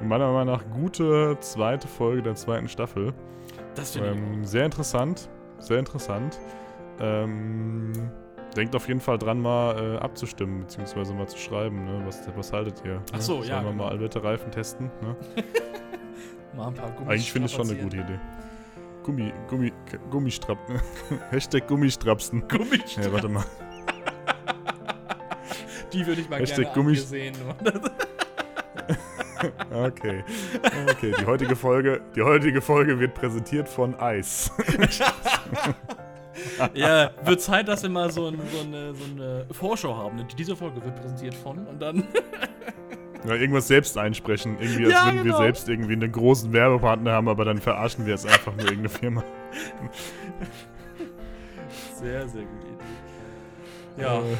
meiner 0.00 0.30
Meinung 0.32 0.54
nach 0.54 0.64
gute 0.70 1.36
zweite 1.40 1.88
Folge 1.88 2.22
der 2.22 2.36
zweiten 2.36 2.68
Staffel. 2.68 3.12
Das 3.74 3.92
finde 3.92 4.10
ähm, 4.10 4.42
ich. 4.42 4.48
Sehr 4.48 4.64
interessant, 4.64 5.28
sehr 5.58 5.80
interessant. 5.80 6.38
Ähm, 7.00 7.92
denkt 8.56 8.76
auf 8.76 8.86
jeden 8.88 9.00
Fall 9.00 9.18
dran, 9.18 9.40
mal 9.40 9.96
äh, 9.96 9.98
abzustimmen, 9.98 10.60
beziehungsweise 10.60 11.12
mal 11.12 11.26
zu 11.26 11.38
schreiben, 11.38 11.84
ne? 11.84 12.02
was, 12.06 12.20
was 12.36 12.52
haltet 12.52 12.82
ihr? 12.84 12.94
Ne? 12.94 13.02
Ach 13.12 13.20
so, 13.20 13.42
ja. 13.42 13.44
Sollen 13.44 13.64
wir 13.64 13.70
genau. 13.72 13.84
mal 13.84 13.90
alte 13.90 14.22
Reifen 14.22 14.50
testen? 14.50 14.90
Ne? 15.02 15.16
mal 16.56 16.68
ein 16.68 16.74
paar 16.74 16.92
Eigentlich 17.08 17.32
finde 17.32 17.46
ich 17.46 17.54
schon 17.54 17.68
eine 17.68 17.78
gute 17.78 17.96
Idee. 17.96 18.20
Gummi, 19.04 19.32
Gummi, 19.48 19.72
Gummistrap. 20.10 20.58
Hashtag 21.30 21.68
Gummistrapsen. 21.68 22.48
Gummistrapsen. 22.48 23.02
Ja, 23.02 23.12
warte 23.12 23.28
mal. 23.28 23.44
Die 25.92 26.06
würde 26.06 26.22
ich 26.22 26.28
mal 26.28 26.40
Hashtag 26.40 26.72
gerne 26.72 26.96
sehen. 26.96 27.34
okay. 29.72 30.24
Okay, 30.90 31.12
die 31.20 31.26
heutige 31.26 31.54
Folge, 31.54 32.00
die 32.16 32.22
heutige 32.22 32.62
Folge 32.62 32.98
wird 32.98 33.14
präsentiert 33.14 33.68
von 33.68 33.94
Eis. 33.96 34.50
ja, 36.74 37.10
wird 37.24 37.42
Zeit, 37.42 37.68
dass 37.68 37.82
wir 37.82 37.90
mal 37.90 38.10
so, 38.10 38.28
ein, 38.28 38.40
so, 38.50 38.60
eine, 38.60 38.94
so 38.94 39.04
eine 39.04 39.46
Vorschau 39.52 39.94
haben. 39.94 40.26
Diese 40.38 40.56
Folge 40.56 40.82
wird 40.82 40.96
präsentiert 40.96 41.34
von 41.34 41.66
und 41.66 41.80
dann. 41.80 42.04
Ja, 43.26 43.34
irgendwas 43.34 43.68
selbst 43.68 43.96
einsprechen. 43.96 44.56
Irgendwie, 44.60 44.84
als 44.84 44.94
ja, 44.94 45.06
würden 45.06 45.22
genau. 45.24 45.38
wir 45.38 45.44
selbst 45.44 45.68
irgendwie 45.68 45.94
einen 45.94 46.12
großen 46.12 46.52
Werbepartner 46.52 47.12
haben, 47.12 47.28
aber 47.28 47.44
dann 47.44 47.58
verarschen 47.58 48.06
wir 48.06 48.14
es 48.14 48.26
einfach 48.26 48.52
nur 48.52 48.64
irgendeine 48.64 48.88
Firma. 48.90 49.24
Sehr, 51.98 52.28
sehr 52.28 52.42
gute 52.42 52.66
Idee. 52.66 54.02
Ja. 54.02 54.18
Äh, 54.18 54.36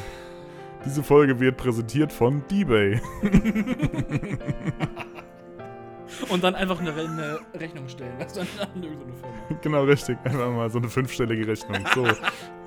diese 0.85 1.01
Folge 1.01 1.39
wird 1.39 1.57
präsentiert 1.57 2.13
von 2.13 2.43
D-Bay. 2.47 3.01
Und 6.29 6.43
dann 6.43 6.53
einfach 6.55 6.79
eine, 6.79 6.91
eine 6.93 7.39
Rechnung 7.55 7.89
stellen. 7.89 8.17
Weißt 8.19 8.37
du, 8.37 8.41
an 8.41 8.47
irgendeine 8.83 9.13
Firma. 9.13 9.59
Genau, 9.61 9.83
richtig. 9.83 10.17
Einfach 10.23 10.51
mal 10.51 10.69
so 10.69 10.77
eine 10.77 10.89
fünfstellige 10.89 11.47
Rechnung. 11.47 11.83
So. 11.93 12.05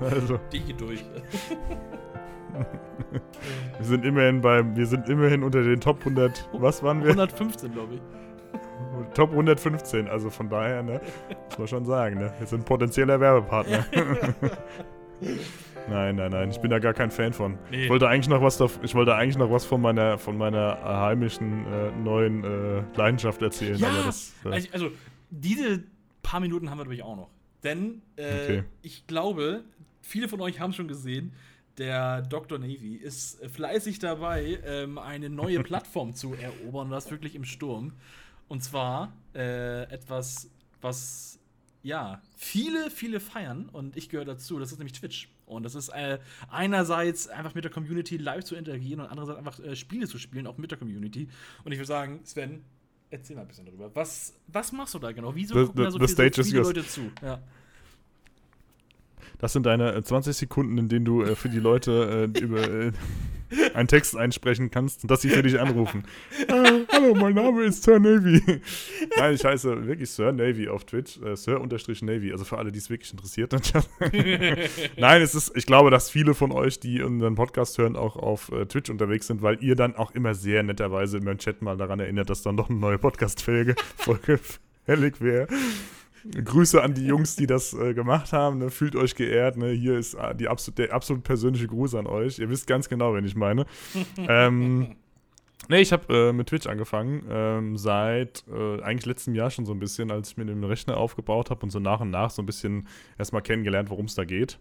Also. 0.01 0.39
Die 0.53 0.61
geht 0.61 0.79
durch. 0.79 1.03
wir 3.77 3.85
sind 3.85 4.05
immerhin 4.05 4.41
beim, 4.41 4.75
wir 4.75 4.85
sind 4.85 5.09
immerhin 5.09 5.43
unter 5.43 5.63
den 5.63 5.79
Top 5.79 5.99
100, 5.99 6.49
was 6.53 6.83
waren 6.83 7.01
wir? 7.01 7.09
115, 7.09 7.71
glaube 7.71 7.95
ich. 7.95 8.01
Top 9.13 9.31
115, 9.31 10.07
also 10.07 10.29
von 10.29 10.49
daher, 10.49 10.83
ne, 10.83 11.01
muss 11.49 11.57
man 11.57 11.67
schon 11.67 11.85
sagen, 11.85 12.19
ne, 12.19 12.33
wir 12.37 12.47
sind 12.47 12.65
potenzieller 12.65 13.19
Werbepartner. 13.19 13.85
nein, 15.89 16.15
nein, 16.15 16.31
nein, 16.31 16.49
ich 16.49 16.59
bin 16.59 16.69
da 16.71 16.79
gar 16.79 16.93
kein 16.93 17.11
Fan 17.11 17.33
von. 17.33 17.57
Nee. 17.71 17.83
Ich 17.83 17.89
wollte 17.89 18.07
eigentlich 18.07 18.29
noch 18.29 18.41
was, 18.41 18.57
da, 18.57 18.67
ich 18.83 18.95
wollte 18.95 19.15
eigentlich 19.15 19.37
noch 19.37 19.51
was 19.51 19.65
von 19.65 19.81
meiner, 19.81 20.17
von 20.17 20.37
meiner 20.37 20.79
heimischen 20.83 21.65
äh, 21.65 21.91
neuen 22.03 22.43
äh, 22.43 22.83
Leidenschaft 22.95 23.41
erzählen. 23.41 23.77
Ja, 23.77 23.89
das, 24.05 24.33
äh, 24.45 24.49
also, 24.49 24.69
also, 24.73 24.91
diese 25.29 25.83
paar 26.21 26.39
Minuten 26.39 26.69
haben 26.69 26.77
wir 26.77 26.83
natürlich 26.83 27.03
auch 27.03 27.15
noch, 27.15 27.29
denn 27.63 28.01
äh, 28.15 28.23
okay. 28.23 28.63
ich 28.81 29.05
glaube, 29.07 29.63
viele 30.01 30.27
von 30.27 30.41
euch 30.41 30.59
haben 30.59 30.73
schon 30.73 30.87
gesehen, 30.87 31.33
der 31.79 32.21
Dr. 32.21 32.59
Navy 32.59 32.95
ist 32.95 33.43
fleißig 33.47 33.99
dabei, 33.99 34.59
ähm, 34.65 34.97
eine 34.97 35.29
neue 35.29 35.63
Plattform 35.63 36.13
zu 36.13 36.33
erobern, 36.33 36.87
und 36.87 36.91
das 36.91 37.09
wirklich 37.09 37.35
im 37.35 37.45
Sturm. 37.45 37.93
Und 38.47 38.63
zwar 38.63 39.13
äh, 39.33 39.83
etwas, 39.83 40.49
was 40.81 41.39
ja 41.81 42.21
viele, 42.35 42.91
viele 42.91 43.19
feiern 43.19 43.69
und 43.69 43.95
ich 43.95 44.09
gehöre 44.09 44.25
dazu. 44.25 44.59
Das 44.59 44.71
ist 44.71 44.77
nämlich 44.77 44.99
Twitch. 44.99 45.29
Und 45.45 45.63
das 45.63 45.75
ist 45.75 45.89
äh, 45.89 46.19
einerseits 46.49 47.27
einfach 47.27 47.55
mit 47.55 47.63
der 47.63 47.71
Community 47.71 48.17
live 48.17 48.43
zu 48.43 48.55
interagieren 48.55 48.99
und 48.99 49.07
andererseits 49.07 49.37
einfach 49.39 49.59
äh, 49.59 49.75
Spiele 49.75 50.07
zu 50.07 50.19
spielen, 50.19 50.45
auch 50.45 50.57
mit 50.57 50.71
der 50.71 50.77
Community. 50.77 51.29
Und 51.63 51.71
ich 51.71 51.79
würde 51.79 51.87
sagen, 51.87 52.19
Sven, 52.23 52.63
erzähl 53.09 53.35
mal 53.35 53.43
ein 53.43 53.47
bisschen 53.47 53.65
darüber. 53.65 53.93
Was, 53.95 54.35
was 54.47 54.71
machst 54.71 54.93
du 54.93 54.99
da 54.99 55.11
genau? 55.11 55.33
Wieso 55.33 55.55
the, 55.55 55.65
gucken 55.65 55.77
the, 55.77 55.83
da 55.85 55.91
so, 55.91 55.99
viele, 55.99 56.33
so 56.33 56.43
viele 56.43 56.61
Leute 56.61 56.85
zu? 56.85 57.11
Ja. 57.21 57.41
Das 59.39 59.53
sind 59.53 59.65
deine 59.65 60.01
20 60.03 60.29
äh, 60.29 60.33
Sekunden, 60.33 60.77
in 60.77 60.89
denen 60.89 61.05
du 61.05 61.23
äh, 61.23 61.35
für 61.35 61.49
die 61.49 61.59
Leute 61.59 62.29
äh, 62.35 62.39
über 62.39 62.69
äh, 62.69 62.91
einen 63.73 63.87
Text 63.87 64.15
einsprechen 64.15 64.69
kannst 64.69 65.09
dass 65.09 65.21
sie 65.21 65.29
für 65.29 65.41
dich 65.41 65.59
anrufen. 65.59 66.03
äh, 66.47 66.85
hallo, 66.91 67.15
mein 67.15 67.33
Name 67.33 67.63
ist 67.63 67.83
Sir 67.83 67.99
Navy. 67.99 68.41
Nein, 69.17 69.33
ich 69.33 69.43
heiße 69.43 69.87
wirklich 69.87 70.09
Sir 70.09 70.31
Navy 70.33 70.67
auf 70.67 70.83
Twitch. 70.85 71.19
Äh, 71.21 71.35
Sir-Navy, 71.35 72.31
also 72.31 72.45
für 72.45 72.57
alle, 72.57 72.71
die 72.71 72.79
es 72.79 72.89
wirklich 72.89 73.11
interessiert. 73.11 73.53
Nein, 74.97 75.21
es 75.21 75.33
ist, 75.33 75.55
ich 75.55 75.65
glaube, 75.65 75.89
dass 75.89 76.09
viele 76.09 76.33
von 76.33 76.51
euch, 76.51 76.79
die 76.79 77.01
unseren 77.01 77.35
Podcast 77.35 77.77
hören, 77.77 77.95
auch 77.95 78.17
auf 78.17 78.51
äh, 78.51 78.65
Twitch 78.65 78.89
unterwegs 78.89 79.27
sind, 79.27 79.41
weil 79.41 79.63
ihr 79.63 79.75
dann 79.75 79.95
auch 79.95 80.11
immer 80.11 80.35
sehr 80.35 80.63
netterweise 80.63 81.17
in 81.17 81.23
meinem 81.23 81.37
Chat 81.37 81.61
mal 81.61 81.77
daran 81.77 81.99
erinnert, 81.99 82.29
dass 82.29 82.41
dann 82.41 82.55
noch 82.55 82.69
eine 82.69 82.79
neue 82.79 82.97
Podcast-Folge 82.97 83.75
fällig 84.85 85.21
wäre. 85.21 85.47
Grüße 86.43 86.81
an 86.81 86.93
die 86.93 87.05
Jungs, 87.05 87.35
die 87.35 87.47
das 87.47 87.73
äh, 87.73 87.93
gemacht 87.93 88.33
haben. 88.33 88.59
Ne? 88.59 88.69
Fühlt 88.69 88.95
euch 88.95 89.15
geehrt. 89.15 89.57
Ne? 89.57 89.71
Hier 89.71 89.97
ist 89.97 90.15
äh, 90.15 90.35
die 90.35 90.47
absolut, 90.47 90.77
der 90.77 90.93
absolut 90.93 91.23
persönliche 91.23 91.67
Gruß 91.67 91.95
an 91.95 92.07
euch. 92.07 92.39
Ihr 92.39 92.49
wisst 92.49 92.67
ganz 92.67 92.89
genau, 92.89 93.13
wen 93.13 93.25
ich 93.25 93.35
meine. 93.35 93.65
ähm, 94.17 94.95
Ne, 95.67 95.81
ich 95.81 95.91
habe 95.91 96.29
äh, 96.29 96.33
mit 96.33 96.47
Twitch 96.47 96.65
angefangen, 96.65 97.23
ähm, 97.29 97.77
seit 97.77 98.43
äh, 98.47 98.81
eigentlich 98.81 99.05
letztem 99.05 99.35
Jahr 99.35 99.51
schon 99.51 99.65
so 99.65 99.73
ein 99.73 99.79
bisschen, 99.79 100.09
als 100.09 100.31
ich 100.31 100.37
mir 100.37 100.45
den 100.45 100.63
Rechner 100.63 100.97
aufgebaut 100.97 101.51
habe 101.51 101.61
und 101.61 101.69
so 101.69 101.79
nach 101.79 101.99
und 101.99 102.09
nach 102.09 102.31
so 102.31 102.41
ein 102.41 102.45
bisschen 102.47 102.87
erstmal 103.19 103.43
kennengelernt, 103.43 103.89
worum 103.89 104.05
es 104.05 104.15
da 104.15 104.23
geht. 104.23 104.57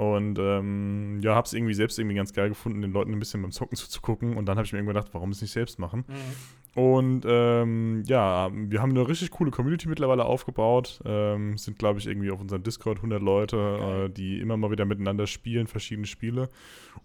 Und 0.00 0.38
ähm, 0.38 1.20
ja, 1.20 1.34
habe 1.34 1.44
es 1.44 1.52
irgendwie 1.52 1.74
selbst 1.74 1.98
irgendwie 1.98 2.16
ganz 2.16 2.32
geil 2.32 2.48
gefunden, 2.48 2.80
den 2.80 2.90
Leuten 2.90 3.12
ein 3.12 3.18
bisschen 3.18 3.42
beim 3.42 3.52
Zocken 3.52 3.76
zuzugucken. 3.76 4.38
Und 4.38 4.46
dann 4.46 4.56
habe 4.56 4.64
ich 4.64 4.72
mir 4.72 4.78
irgendwie 4.78 4.94
gedacht, 4.94 5.10
warum 5.12 5.28
es 5.28 5.42
nicht 5.42 5.50
selbst 5.50 5.78
machen? 5.78 6.06
Mhm. 6.08 6.80
Und 6.80 7.26
ähm, 7.28 8.02
ja, 8.06 8.48
wir 8.50 8.80
haben 8.80 8.92
eine 8.92 9.06
richtig 9.06 9.30
coole 9.30 9.50
Community 9.50 9.88
mittlerweile 9.88 10.24
aufgebaut. 10.24 11.00
Ähm, 11.04 11.58
sind, 11.58 11.78
glaube 11.78 11.98
ich, 11.98 12.06
irgendwie 12.06 12.30
auf 12.30 12.40
unserem 12.40 12.62
Discord 12.62 12.96
100 12.96 13.20
Leute, 13.20 13.58
okay. 13.58 14.04
äh, 14.04 14.08
die 14.08 14.40
immer 14.40 14.56
mal 14.56 14.70
wieder 14.70 14.86
miteinander 14.86 15.26
spielen, 15.26 15.66
verschiedene 15.66 16.06
Spiele. 16.06 16.48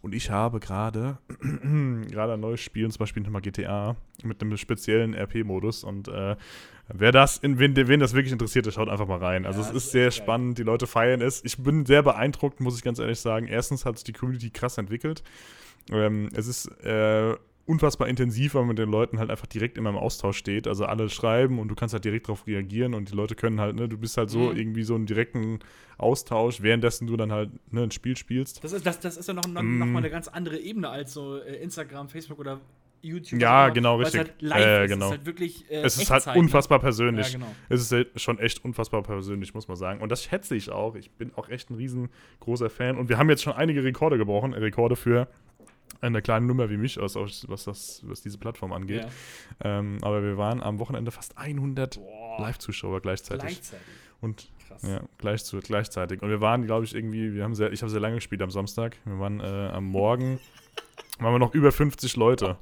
Und 0.02 0.16
ich 0.16 0.30
habe 0.30 0.62
gerade 0.62 1.18
gerade 1.42 2.34
ein 2.34 2.40
neues 2.40 2.62
Spiel, 2.62 2.90
zum 2.90 3.00
Beispiel 3.00 3.24
nochmal 3.24 3.42
GTA, 3.42 3.98
mit 4.24 4.42
einem 4.42 4.56
speziellen 4.56 5.14
RP-Modus. 5.14 5.84
Und 5.84 6.08
äh, 6.08 6.38
Wer 6.88 7.12
das, 7.12 7.38
in, 7.38 7.58
wen, 7.58 7.76
wen 7.76 8.00
das 8.00 8.14
wirklich 8.14 8.32
interessiert, 8.32 8.66
der 8.68 8.72
schaut 8.72 8.90
einfach 8.90 9.08
mal 9.08 9.18
rein. 9.18 9.46
Also 9.46 9.62
ja, 9.62 9.68
es 9.68 9.72
ist, 9.74 9.86
ist 9.86 9.92
sehr 9.92 10.12
spannend, 10.12 10.58
die 10.58 10.64
Leute 10.64 10.86
feiern 10.86 11.22
es. 11.22 11.44
Ich 11.44 11.58
bin 11.58 11.86
sehr 11.86 12.04
beeindruckt, 12.04 12.60
muss 12.60 12.78
ich 12.78 12.84
ganz 12.84 13.00
ehrlich 13.00 13.20
sagen. 13.20 13.48
Erstens 13.48 13.86
hat 13.86 13.98
sich 13.98 14.04
die 14.04 14.14
Community 14.14 14.52
krass 14.52 14.78
entwickelt. 14.78 15.24
Ähm, 15.92 16.30
es 16.36 16.48
ist 16.48 16.68
äh, 16.84 17.36
unfassbar 17.66 18.08
intensiv, 18.08 18.54
weil 18.54 18.62
man 18.62 18.70
mit 18.70 18.78
den 18.78 18.90
Leuten 18.90 19.18
halt 19.18 19.32
einfach 19.32 19.48
direkt 19.48 19.78
immer 19.78 19.90
im 19.90 19.98
Austausch 19.98 20.38
steht. 20.38 20.68
Also 20.68 20.86
alle 20.86 21.10
schreiben 21.10 21.60
und 21.60 21.70
du 21.70 21.76
kannst 21.76 21.94
halt 21.94 22.06
direkt 22.06 22.28
darauf 22.28 22.46
reagieren 22.46 22.94
und 22.94 23.10
die 23.10 23.16
Leute 23.16 23.36
können 23.36 23.60
halt, 23.60 23.76
ne, 23.76 23.90
du 23.90 23.98
bist 23.98 24.18
halt 24.18 24.30
so 24.30 24.52
mhm. 24.52 24.58
irgendwie 24.58 24.84
so 24.84 24.94
einen 24.94 25.08
direkten 25.08 25.60
Austausch, 25.98 26.62
währenddessen 26.62 27.08
du 27.08 27.18
dann 27.18 27.32
halt 27.32 27.50
ne, 27.74 27.84
ein 27.84 27.92
Spiel 27.92 28.16
spielst. 28.16 28.64
Das 28.64 28.74
ist, 28.74 28.86
das, 28.86 29.00
das 29.00 29.18
ist 29.18 29.28
ja 29.28 29.34
noch, 29.34 29.48
noch, 29.48 29.64
mm. 29.64 29.80
noch 29.80 29.86
mal 29.88 30.00
eine 30.00 30.10
ganz 30.10 30.28
andere 30.28 30.60
Ebene 30.60 30.90
als 30.90 31.14
so 31.14 31.38
äh, 31.38 31.56
Instagram, 31.56 32.10
Facebook 32.10 32.38
oder 32.38 32.60
YouTube. 33.06 33.42
Ja, 33.42 33.70
genau, 33.70 33.98
richtig. 33.98 34.20
Halt 34.20 34.42
live 34.42 34.66
äh. 34.66 34.88
Genau. 34.88 35.06
Es 35.06 35.12
ist 35.12 35.18
halt 35.18 35.26
wirklich. 35.26 35.72
Äh, 35.72 35.82
es 35.82 35.98
ist 35.98 36.10
halt 36.10 36.26
ne? 36.28 36.34
unfassbar 36.36 36.80
persönlich. 36.80 37.28
Ja, 37.28 37.40
genau. 37.40 37.56
Es 37.70 37.82
ist 37.82 37.92
halt 37.92 38.20
schon 38.20 38.40
echt 38.40 38.64
unfassbar 38.66 39.04
persönlich, 39.04 39.54
muss 39.54 39.68
man 39.68 39.78
sagen. 39.78 40.02
Und 40.02 40.10
das 40.10 40.24
schätze 40.24 40.56
ich 40.56 40.70
auch. 40.70 40.96
Ich 40.96 41.12
bin 41.12 41.32
auch 41.36 41.50
echt 41.50 41.70
ein 41.70 41.76
riesengroßer 41.76 42.70
Fan. 42.70 42.98
Und 42.98 43.10
wir 43.10 43.18
haben 43.18 43.30
jetzt 43.30 43.44
schon 43.44 43.54
einige 43.54 43.84
Rekorde 43.84 44.18
gebrochen. 44.18 44.54
Rekorde 44.54 44.96
für 44.96 45.28
eine 46.02 46.22
kleine 46.22 46.46
Nummer 46.46 46.70
wie 46.70 46.78
mich, 46.78 47.00
aus, 47.00 47.16
was, 47.16 47.66
das, 47.66 48.02
was 48.06 48.22
diese 48.22 48.38
Plattform 48.38 48.74
angeht. 48.74 49.08
Ja. 49.64 49.80
Ähm, 49.80 49.98
aber 50.02 50.24
wir 50.24 50.38
waren 50.38 50.62
am 50.62 50.80
Wochenende 50.80 51.12
fast 51.12 51.38
100 51.38 52.00
Live-Zuschauer 52.40 53.02
gleichzeitig. 53.02 53.48
Gleichzeitig. 53.48 53.88
Und 54.22 54.50
Krass. 54.68 54.82
Ja, 54.82 55.02
gleich 55.18 55.44
zu, 55.44 55.60
gleichzeitig. 55.60 56.22
Und 56.22 56.30
wir 56.30 56.42
waren, 56.42 56.66
glaube 56.66 56.86
ich, 56.86 56.96
irgendwie, 56.96 57.34
wir 57.34 57.44
haben 57.44 57.56
sehr, 57.56 57.72
ich 57.72 57.82
habe 57.82 57.90
sehr 57.90 58.00
lange 58.00 58.16
gespielt 58.16 58.42
am 58.42 58.50
Samstag. 58.50 58.98
Wir 59.06 59.20
waren 59.20 59.40
äh, 59.40 59.44
am 59.44 59.86
Morgen 59.86 60.40
waren 61.20 61.34
wir 61.34 61.40
noch 61.40 61.54
über 61.54 61.72
50 61.72 62.16
Leute, 62.16 62.58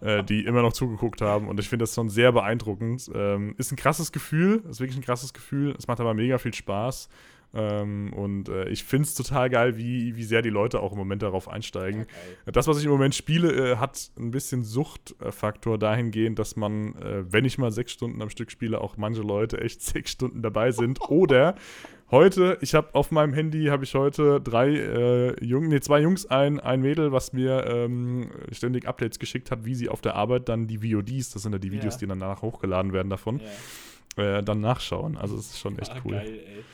äh, 0.00 0.22
die 0.22 0.44
immer 0.44 0.62
noch 0.62 0.72
zugeguckt 0.72 1.20
haben. 1.20 1.48
Und 1.48 1.58
ich 1.60 1.68
finde 1.68 1.84
das 1.84 1.94
schon 1.94 2.08
sehr 2.08 2.32
beeindruckend. 2.32 3.10
Ähm, 3.14 3.54
ist 3.58 3.72
ein 3.72 3.76
krasses 3.76 4.12
Gefühl, 4.12 4.62
ist 4.70 4.80
wirklich 4.80 4.98
ein 4.98 5.04
krasses 5.04 5.32
Gefühl. 5.32 5.74
Es 5.78 5.86
macht 5.86 6.00
aber 6.00 6.14
mega 6.14 6.38
viel 6.38 6.54
Spaß. 6.54 7.08
Ähm, 7.54 8.12
und 8.12 8.48
äh, 8.48 8.68
ich 8.68 8.84
finde 8.84 9.04
es 9.04 9.14
total 9.14 9.48
geil, 9.48 9.76
wie, 9.76 10.16
wie 10.16 10.24
sehr 10.24 10.42
die 10.42 10.50
Leute 10.50 10.80
auch 10.80 10.92
im 10.92 10.98
Moment 10.98 11.22
darauf 11.22 11.48
einsteigen. 11.48 12.02
Okay. 12.02 12.52
Das, 12.52 12.66
was 12.66 12.78
ich 12.78 12.84
im 12.84 12.90
Moment 12.90 13.14
spiele, 13.14 13.72
äh, 13.72 13.76
hat 13.76 14.10
ein 14.18 14.30
bisschen 14.30 14.62
Suchtfaktor 14.62 15.78
dahingehend, 15.78 16.38
dass 16.38 16.56
man, 16.56 16.94
äh, 16.96 17.24
wenn 17.32 17.44
ich 17.44 17.56
mal 17.56 17.70
sechs 17.70 17.92
Stunden 17.92 18.20
am 18.20 18.30
Stück 18.30 18.50
spiele, 18.50 18.80
auch 18.80 18.96
manche 18.96 19.22
Leute 19.22 19.60
echt 19.60 19.80
sechs 19.82 20.12
Stunden 20.12 20.42
dabei 20.42 20.70
sind. 20.70 21.00
Oder 21.08 21.54
heute, 22.10 22.58
ich 22.60 22.74
habe 22.74 22.94
auf 22.94 23.10
meinem 23.10 23.32
Handy, 23.32 23.66
habe 23.66 23.84
ich 23.84 23.94
heute 23.94 24.40
drei 24.40 24.68
äh, 24.68 25.44
Jungen, 25.44 25.68
nee, 25.68 25.80
zwei 25.80 26.00
Jungs, 26.00 26.26
ein, 26.26 26.60
ein 26.60 26.80
Mädel, 26.80 27.12
was 27.12 27.32
mir 27.32 27.66
ähm, 27.66 28.30
ständig 28.52 28.86
Updates 28.86 29.18
geschickt 29.18 29.50
hat, 29.50 29.64
wie 29.64 29.74
sie 29.74 29.88
auf 29.88 30.00
der 30.00 30.14
Arbeit 30.14 30.48
dann 30.48 30.66
die 30.66 30.78
VODs, 30.78 31.30
das 31.30 31.42
sind 31.42 31.52
ja 31.52 31.58
die 31.58 31.72
Videos, 31.72 31.94
ja. 31.94 32.00
die 32.00 32.06
dann 32.06 32.20
danach 32.20 32.42
hochgeladen 32.42 32.92
werden 32.92 33.10
davon, 33.10 33.40
ja. 34.16 34.38
äh, 34.38 34.42
dann 34.42 34.60
nachschauen. 34.60 35.16
Also 35.16 35.36
es 35.36 35.50
ist 35.50 35.58
schon 35.58 35.78
echt 35.78 35.92
ah, 35.92 36.00
cool. 36.04 36.12
Geil, 36.12 36.40
ey. 36.46 36.64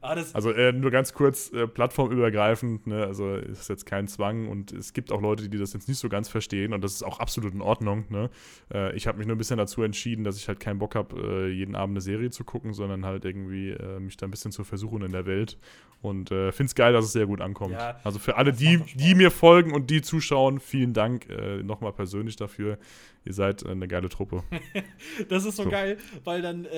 Ah, 0.00 0.16
also 0.32 0.52
äh, 0.52 0.72
nur 0.72 0.92
ganz 0.92 1.12
kurz, 1.12 1.52
äh, 1.52 1.66
plattformübergreifend, 1.66 2.86
ne? 2.86 3.04
also 3.04 3.34
ist 3.34 3.68
jetzt 3.68 3.84
kein 3.84 4.06
Zwang 4.06 4.46
und 4.46 4.70
es 4.70 4.92
gibt 4.92 5.10
auch 5.10 5.20
Leute, 5.20 5.48
die 5.48 5.58
das 5.58 5.72
jetzt 5.72 5.88
nicht 5.88 5.98
so 5.98 6.08
ganz 6.08 6.28
verstehen 6.28 6.72
und 6.72 6.84
das 6.84 6.92
ist 6.92 7.02
auch 7.02 7.18
absolut 7.18 7.52
in 7.52 7.60
Ordnung. 7.60 8.04
Ne? 8.08 8.30
Äh, 8.72 8.94
ich 8.94 9.08
habe 9.08 9.18
mich 9.18 9.26
nur 9.26 9.34
ein 9.34 9.38
bisschen 9.38 9.56
dazu 9.56 9.82
entschieden, 9.82 10.22
dass 10.22 10.36
ich 10.36 10.46
halt 10.46 10.60
keinen 10.60 10.78
Bock 10.78 10.94
habe, 10.94 11.16
äh, 11.20 11.48
jeden 11.48 11.74
Abend 11.74 11.94
eine 11.94 12.00
Serie 12.00 12.30
zu 12.30 12.44
gucken, 12.44 12.74
sondern 12.74 13.04
halt 13.04 13.24
irgendwie 13.24 13.70
äh, 13.70 13.98
mich 13.98 14.16
da 14.16 14.26
ein 14.26 14.30
bisschen 14.30 14.52
zu 14.52 14.62
versuchen 14.62 15.02
in 15.02 15.10
der 15.10 15.26
Welt 15.26 15.58
und 16.00 16.30
äh, 16.30 16.52
finde 16.52 16.68
es 16.68 16.74
geil, 16.76 16.92
dass 16.92 17.04
es 17.04 17.12
sehr 17.12 17.26
gut 17.26 17.40
ankommt. 17.40 17.72
Ja, 17.72 17.98
also 18.04 18.20
für 18.20 18.36
alle, 18.36 18.52
die, 18.52 18.80
die 18.94 19.16
mir 19.16 19.32
folgen 19.32 19.74
und 19.74 19.90
die 19.90 20.00
zuschauen, 20.00 20.60
vielen 20.60 20.92
Dank 20.92 21.26
nochmal 21.64 21.92
persönlich 21.92 22.36
dafür. 22.36 22.78
Ihr 23.24 23.32
seid 23.32 23.66
eine 23.66 23.88
geile 23.88 24.08
Truppe. 24.08 24.44
das 25.28 25.44
ist 25.44 25.56
so, 25.56 25.64
so, 25.64 25.70
geil, 25.70 25.98
weil 26.22 26.40
dann, 26.40 26.68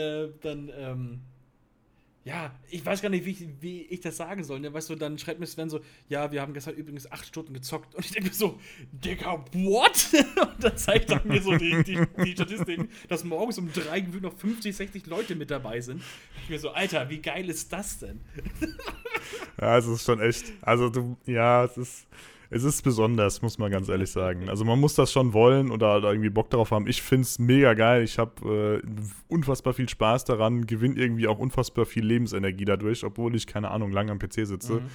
dann 0.41 0.71
ähm 0.75 1.21
ja, 2.25 2.55
ich 2.69 2.85
weiß 2.85 3.01
gar 3.01 3.09
nicht, 3.09 3.25
wie 3.25 3.31
ich, 3.31 3.47
wie 3.61 3.83
ich 3.83 4.01
das 4.01 4.19
sagen 4.19 4.45
soll. 4.45 4.61
Ne? 4.61 4.73
Weißt 4.73 4.91
du, 4.91 4.95
dann 4.95 5.19
schreibt 5.19 5.41
mir 5.41 5.47
Sven 5.47 5.71
so, 5.71 5.81
ja, 6.09 6.31
wir 6.31 6.43
haben 6.43 6.53
gestern 6.53 6.75
übrigens 6.75 7.11
acht 7.11 7.27
Stunden 7.27 7.55
gezockt. 7.55 7.95
Und 7.95 8.05
ich 8.05 8.13
denke 8.13 8.29
mir 8.29 8.35
so, 8.35 8.61
Digga, 8.93 9.43
what? 9.53 10.09
und 10.43 10.63
dann 10.63 10.77
zeigt 10.77 11.11
er 11.11 11.25
mir 11.25 11.41
so 11.41 11.57
die, 11.57 11.83
die, 11.83 11.99
die 12.23 12.33
Statistiken, 12.33 12.91
dass 13.09 13.25
morgens 13.25 13.59
um 13.59 13.73
drei 13.73 14.01
noch 14.01 14.37
50, 14.37 14.77
60 14.77 15.07
Leute 15.07 15.35
mit 15.35 15.51
dabei 15.51 15.81
sind. 15.81 16.03
Ich 16.43 16.51
mir 16.51 16.59
so, 16.59 16.71
Alter, 16.71 17.09
wie 17.09 17.23
geil 17.23 17.49
ist 17.49 17.73
das 17.73 17.99
denn? 18.01 18.21
ja, 19.59 19.79
es 19.79 19.87
ist 19.87 20.05
schon 20.05 20.21
echt. 20.21 20.53
Also, 20.61 20.91
du, 20.91 21.17
ja, 21.25 21.65
es 21.65 21.79
ist 21.79 22.07
es 22.51 22.65
ist 22.65 22.83
besonders, 22.83 23.43
muss 23.43 23.59
man 23.59 23.71
ganz 23.71 23.89
ehrlich 23.89 24.11
sagen. 24.11 24.49
Also 24.49 24.65
man 24.65 24.79
muss 24.81 24.95
das 24.95 25.13
schon 25.13 25.33
wollen 25.33 25.71
oder, 25.71 25.99
oder 25.99 26.11
irgendwie 26.11 26.31
Bock 26.31 26.51
darauf 26.51 26.73
haben. 26.73 26.89
Ich 26.89 27.01
finde 27.01 27.23
es 27.23 27.39
mega 27.39 27.75
geil. 27.75 28.03
Ich 28.03 28.19
habe 28.19 28.83
äh, 28.85 28.89
unfassbar 29.29 29.73
viel 29.73 29.89
Spaß 29.89 30.25
daran, 30.25 30.67
gewinne 30.67 30.97
irgendwie 30.97 31.29
auch 31.29 31.39
unfassbar 31.39 31.87
viel 31.87 32.05
Lebensenergie 32.05 32.65
dadurch, 32.65 33.05
obwohl 33.05 33.37
ich, 33.37 33.47
keine 33.47 33.71
Ahnung, 33.71 33.93
lange 33.93 34.11
am 34.11 34.19
PC 34.19 34.47
sitze. 34.47 34.75
Mhm. 34.75 34.91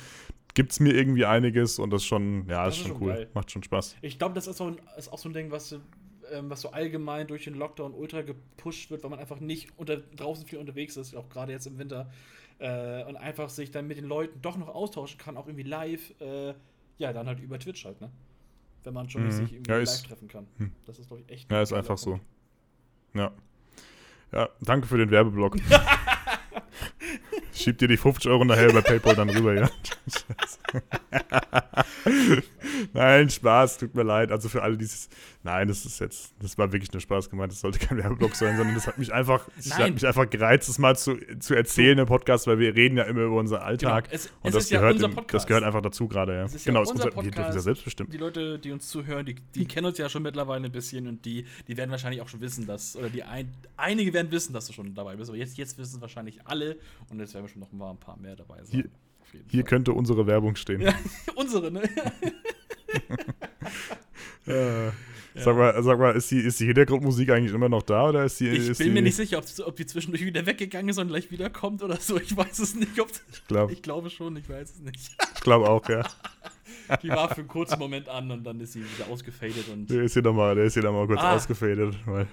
Gibt 0.53 0.73
es 0.73 0.81
mir 0.81 0.93
irgendwie 0.93 1.25
einiges 1.25 1.79
und 1.79 1.91
das 1.91 2.01
ist 2.01 2.07
schon, 2.07 2.45
ja, 2.49 2.67
ist, 2.67 2.77
ist 2.77 2.87
schon 2.87 3.01
cool. 3.01 3.13
Geil. 3.13 3.29
Macht 3.33 3.51
schon 3.51 3.63
Spaß. 3.63 3.95
Ich 4.01 4.19
glaube, 4.19 4.35
das 4.35 4.47
ist, 4.47 4.61
ein, 4.61 4.77
ist 4.97 5.11
auch 5.11 5.17
so 5.17 5.29
ein 5.29 5.33
Ding, 5.33 5.49
was 5.49 5.77
ähm, 6.31 6.49
was 6.49 6.61
so 6.61 6.71
allgemein 6.71 7.27
durch 7.27 7.45
den 7.45 7.55
Lockdown 7.55 7.93
ultra 7.93 8.21
gepusht 8.21 8.89
wird, 8.91 9.03
weil 9.03 9.11
man 9.11 9.19
einfach 9.19 9.39
nicht 9.39 9.69
unter, 9.77 9.97
draußen 9.97 10.45
viel 10.45 10.59
unterwegs 10.59 10.97
ist, 10.97 11.15
auch 11.15 11.29
gerade 11.29 11.51
jetzt 11.51 11.67
im 11.67 11.77
Winter, 11.77 12.09
äh, 12.59 13.03
und 13.03 13.15
einfach 13.15 13.49
sich 13.49 13.71
dann 13.71 13.87
mit 13.87 13.97
den 13.97 14.05
Leuten 14.05 14.41
doch 14.41 14.57
noch 14.57 14.69
austauschen 14.69 15.17
kann, 15.17 15.37
auch 15.37 15.47
irgendwie 15.47 15.63
live. 15.63 16.19
Äh, 16.19 16.53
ja, 16.97 17.13
dann 17.13 17.27
halt 17.27 17.39
über 17.39 17.59
Twitch 17.59 17.85
halt, 17.85 18.01
ne? 18.01 18.11
Wenn 18.83 18.93
man 18.93 19.09
schon 19.09 19.25
mhm. 19.25 19.31
sich 19.31 19.53
irgendwie 19.53 19.71
ja, 19.71 19.77
live 19.77 20.03
treffen 20.03 20.27
kann. 20.27 20.47
Hm. 20.57 20.71
Das 20.85 20.99
ist, 20.99 21.07
glaube 21.07 21.23
ich, 21.23 21.31
echt. 21.31 21.51
Ja, 21.51 21.61
ist 21.61 21.73
einfach 21.73 22.01
Punkt. 22.01 22.23
so. 23.13 23.19
Ja. 23.19 23.31
Ja, 24.31 24.49
danke 24.61 24.87
für 24.87 24.97
den 24.97 25.11
Werbeblock. 25.11 25.57
Schieb 27.53 27.77
dir 27.77 27.87
die 27.87 27.97
50 27.97 28.29
Euro 28.29 28.43
nachher 28.43 28.69
über 28.69 28.81
PayPal 28.81 29.15
dann 29.15 29.29
rüber, 29.29 29.53
ja. 29.53 29.69
Nein, 32.93 33.29
Spaß, 33.29 33.77
tut 33.77 33.95
mir 33.95 34.03
leid. 34.03 34.31
Also 34.31 34.49
für 34.49 34.63
alle 34.63 34.77
dieses. 34.77 35.09
Nein, 35.43 35.67
das 35.67 35.85
ist 35.85 35.99
jetzt, 35.99 36.33
das 36.39 36.57
war 36.57 36.71
wirklich 36.71 36.91
nur 36.91 37.01
Spaß 37.01 37.29
gemeint. 37.29 37.51
Das 37.51 37.59
sollte 37.59 37.77
kein 37.77 37.97
Werbeblock 37.97 38.35
sein, 38.35 38.57
sondern 38.57 38.73
das 38.73 38.87
hat 38.87 38.97
mich 38.97 39.13
einfach, 39.13 39.47
das 39.57 39.77
hat 39.77 39.93
mich 39.93 40.05
einfach 40.05 40.27
gereizt, 40.27 40.67
das 40.67 40.79
mal 40.79 40.95
zu, 40.95 41.17
zu 41.39 41.53
erzählen 41.53 41.99
im 41.99 42.07
Podcast, 42.07 42.47
weil 42.47 42.57
wir 42.57 42.75
reden 42.75 42.97
ja 42.97 43.03
immer 43.03 43.21
über 43.21 43.37
unseren 43.37 43.61
Alltag. 43.61 44.05
Genau. 44.05 44.15
Es, 44.15 44.25
und 44.41 44.47
es 44.47 44.53
das, 44.53 44.69
gehört 44.69 44.99
ja 44.99 45.07
im, 45.07 45.15
das 45.27 45.45
gehört 45.45 45.63
einfach 45.63 45.81
dazu 45.81 46.07
gerade, 46.07 46.33
ja. 46.33 46.45
Es 46.45 46.63
genau, 46.63 46.83
ja 46.83 46.89
unser, 46.89 47.05
unser 47.05 47.23
wir 47.23 47.31
dürfen 47.31 47.53
ja 47.53 47.59
selbstbestimmt. 47.59 48.11
Die 48.11 48.17
Leute, 48.17 48.57
die 48.57 48.71
uns 48.71 48.87
zuhören, 48.89 49.25
die, 49.25 49.35
die 49.53 49.65
kennen 49.65 49.85
uns 49.85 49.97
ja 49.97 50.09
schon 50.09 50.23
mittlerweile 50.23 50.65
ein 50.65 50.71
bisschen 50.71 51.07
und 51.07 51.25
die, 51.25 51.45
die 51.67 51.77
werden 51.77 51.91
wahrscheinlich 51.91 52.21
auch 52.21 52.27
schon 52.27 52.41
wissen, 52.41 52.65
dass, 52.65 52.95
oder 52.95 53.09
die 53.09 53.23
ein, 53.23 53.51
einige 53.77 54.13
werden 54.13 54.31
wissen, 54.31 54.53
dass 54.53 54.65
du 54.67 54.73
schon 54.73 54.95
dabei 54.95 55.15
bist. 55.15 55.29
Aber 55.29 55.37
jetzt, 55.37 55.57
jetzt 55.57 55.77
wissen 55.77 56.01
wahrscheinlich 56.01 56.45
alle 56.45 56.77
und 57.09 57.19
jetzt 57.19 57.33
werden 57.33 57.45
wir 57.45 57.49
schon 57.49 57.61
noch 57.61 57.71
mal 57.71 57.91
ein 57.91 57.99
paar 57.99 58.17
mehr 58.17 58.35
dabei 58.35 58.63
sein. 58.63 58.89
Hier, 59.31 59.41
hier 59.47 59.63
könnte 59.63 59.93
unsere 59.93 60.25
Werbung 60.27 60.55
stehen. 60.55 60.81
Ja, 60.81 60.93
unsere, 61.35 61.71
ne? 61.71 61.83
ja. 64.45 64.91
Sag 65.37 65.57
mal, 65.57 65.83
sag 65.83 65.99
mal 65.99 66.15
ist, 66.15 66.31
die, 66.31 66.39
ist 66.39 66.59
die 66.59 66.65
Hintergrundmusik 66.65 67.29
eigentlich 67.29 67.53
immer 67.53 67.67
noch 67.67 67.83
da 67.83 68.07
oder 68.09 68.23
ist 68.23 68.39
die. 68.39 68.47
Ich 68.47 68.69
ist 68.69 68.77
bin 68.77 68.87
die 68.87 68.93
mir 68.93 69.01
nicht 69.01 69.15
sicher, 69.15 69.37
ob, 69.37 69.45
ob 69.65 69.75
die 69.75 69.85
zwischendurch 69.85 70.23
wieder 70.23 70.45
weggegangen 70.45 70.89
ist 70.89 70.97
und 70.97 71.09
gleich 71.09 71.29
wiederkommt 71.29 71.83
oder 71.83 71.97
so. 71.97 72.17
Ich 72.17 72.35
weiß 72.35 72.59
es 72.59 72.75
nicht. 72.75 72.99
Ob, 72.99 73.09
ich, 73.09 73.47
glaub, 73.47 73.71
ich 73.71 73.81
glaube 73.81 74.09
schon, 74.09 74.37
ich 74.37 74.47
weiß 74.47 74.75
es 74.75 74.79
nicht. 74.79 75.11
Ich 75.35 75.41
glaube 75.41 75.69
auch, 75.69 75.87
ja. 75.89 76.03
Die 77.01 77.09
war 77.09 77.29
für 77.29 77.41
einen 77.41 77.47
kurzen 77.47 77.79
Moment 77.79 78.07
an 78.07 78.29
und 78.31 78.43
dann 78.43 78.59
ist 78.59 78.73
sie 78.73 78.81
wieder 78.81 79.09
ausgefadet. 79.09 79.67
Und 79.71 79.89
der 79.89 80.03
ist 80.03 80.13
hier 80.13 80.21
nochmal 80.21 80.55
noch 80.55 81.07
kurz 81.07 81.19
ah. 81.19 81.35
ausgefadet. 81.35 81.95
Weil, 82.05 82.27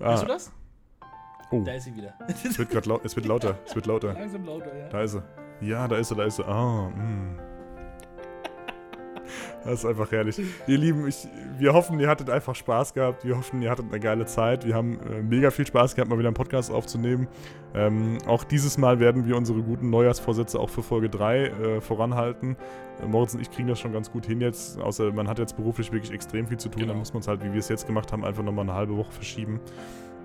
ah. 0.00 0.10
Hörst 0.10 0.22
du 0.22 0.26
das? 0.26 0.52
Oh. 1.50 1.62
Da 1.64 1.74
ist 1.74 1.84
sie 1.84 1.94
wieder. 1.94 2.14
Es 2.28 2.58
wird 2.58 2.70
gerade 2.70 2.88
laut, 2.88 3.04
es 3.04 3.14
wird 3.14 3.26
lauter. 3.26 3.58
Es 3.66 3.74
wird 3.74 3.86
lauter. 3.86 4.12
Langsam 4.18 4.44
lauter, 4.44 4.76
ja. 4.76 4.88
Da 4.88 5.02
ist 5.02 5.12
sie. 5.12 5.22
Ja, 5.60 5.86
da 5.86 5.98
ist 5.98 6.08
sie, 6.08 6.16
da 6.16 6.24
ist 6.24 6.36
sie. 6.36 6.44
Ah, 6.44 6.86
oh, 6.86 6.90
mh. 6.90 7.53
Das 9.64 9.80
ist 9.80 9.86
einfach 9.86 10.10
herrlich. 10.12 10.40
Ihr 10.66 10.78
Lieben, 10.78 11.06
ich, 11.06 11.28
wir 11.58 11.72
hoffen, 11.72 11.98
ihr 12.00 12.08
hattet 12.08 12.30
einfach 12.30 12.54
Spaß 12.54 12.94
gehabt. 12.94 13.24
Wir 13.24 13.36
hoffen, 13.36 13.62
ihr 13.62 13.70
hattet 13.70 13.86
eine 13.88 14.00
geile 14.00 14.26
Zeit. 14.26 14.66
Wir 14.66 14.74
haben 14.74 14.98
äh, 15.00 15.22
mega 15.22 15.50
viel 15.50 15.66
Spaß 15.66 15.94
gehabt, 15.94 16.10
mal 16.10 16.18
wieder 16.18 16.28
einen 16.28 16.36
Podcast 16.36 16.70
aufzunehmen. 16.70 17.28
Ähm, 17.74 18.18
auch 18.26 18.44
dieses 18.44 18.78
Mal 18.78 19.00
werden 19.00 19.26
wir 19.26 19.36
unsere 19.36 19.62
guten 19.62 19.90
Neujahrsvorsätze 19.90 20.60
auch 20.60 20.70
für 20.70 20.82
Folge 20.82 21.08
3 21.08 21.44
äh, 21.44 21.80
voranhalten. 21.80 22.56
Äh, 23.02 23.06
Moritz 23.06 23.34
und 23.34 23.40
ich 23.40 23.50
kriegen 23.50 23.68
das 23.68 23.80
schon 23.80 23.92
ganz 23.92 24.10
gut 24.10 24.26
hin 24.26 24.40
jetzt. 24.40 24.80
Außer 24.80 25.12
man 25.12 25.28
hat 25.28 25.38
jetzt 25.38 25.56
beruflich 25.56 25.92
wirklich 25.92 26.12
extrem 26.12 26.46
viel 26.46 26.58
zu 26.58 26.68
tun. 26.68 26.82
Genau. 26.82 26.92
Da 26.92 26.98
muss 26.98 27.12
man 27.12 27.20
es 27.20 27.28
halt, 27.28 27.42
wie 27.42 27.52
wir 27.52 27.58
es 27.58 27.68
jetzt 27.68 27.86
gemacht 27.86 28.12
haben, 28.12 28.24
einfach 28.24 28.42
nochmal 28.42 28.64
eine 28.64 28.74
halbe 28.74 28.96
Woche 28.96 29.12
verschieben. 29.12 29.60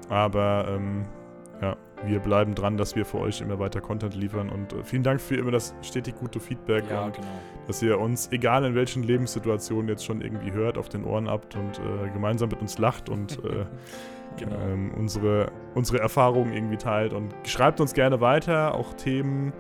Aber 0.09 0.65
ähm, 0.69 1.05
ja, 1.61 1.75
wir 2.05 2.19
bleiben 2.19 2.55
dran, 2.55 2.77
dass 2.77 2.95
wir 2.95 3.05
für 3.05 3.19
euch 3.19 3.41
immer 3.41 3.59
weiter 3.59 3.81
Content 3.81 4.15
liefern 4.15 4.49
und 4.49 4.73
äh, 4.73 4.83
vielen 4.83 5.03
Dank 5.03 5.19
für 5.19 5.35
immer 5.35 5.51
das 5.51 5.75
stetig 5.81 6.15
gute 6.15 6.39
Feedback 6.39 6.85
ja, 6.89 7.05
und 7.05 7.15
genau. 7.15 7.27
dass 7.67 7.81
ihr 7.81 7.99
uns, 7.99 8.31
egal 8.31 8.63
in 8.65 8.75
welchen 8.75 9.03
Lebenssituationen 9.03 9.87
jetzt 9.89 10.05
schon 10.05 10.21
irgendwie 10.21 10.51
hört, 10.51 10.77
auf 10.77 10.89
den 10.89 11.03
Ohren 11.03 11.29
habt 11.29 11.55
und 11.55 11.79
äh, 11.79 12.09
gemeinsam 12.13 12.49
mit 12.49 12.61
uns 12.61 12.77
lacht 12.77 13.09
und 13.09 13.43
äh, 13.43 13.65
genau. 14.37 14.55
ähm, 14.55 14.93
unsere, 14.97 15.51
unsere 15.75 15.99
Erfahrungen 15.99 16.53
irgendwie 16.53 16.77
teilt 16.77 17.13
und 17.13 17.33
schreibt 17.45 17.81
uns 17.81 17.93
gerne 17.93 18.21
weiter, 18.21 18.75
auch 18.75 18.93
Themen. 18.93 19.53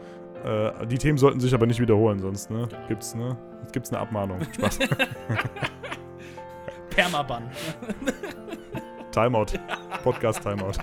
Äh, 0.43 0.85
die 0.87 0.97
Themen 0.97 1.17
sollten 1.17 1.39
sich 1.39 1.53
aber 1.53 1.65
nicht 1.65 1.81
wiederholen, 1.81 2.19
sonst 2.19 2.49
ne? 2.49 2.67
Genau. 2.69 2.87
gibt's 2.87 3.15
ne, 3.15 3.37
gibt's 3.73 3.91
eine 3.91 3.99
Abmahnung. 3.99 4.39
Spaß. 4.53 4.79
Permaban. 6.89 7.49
Timeout. 9.11 9.47
Podcast 10.03 10.41
Timeout. 10.41 10.79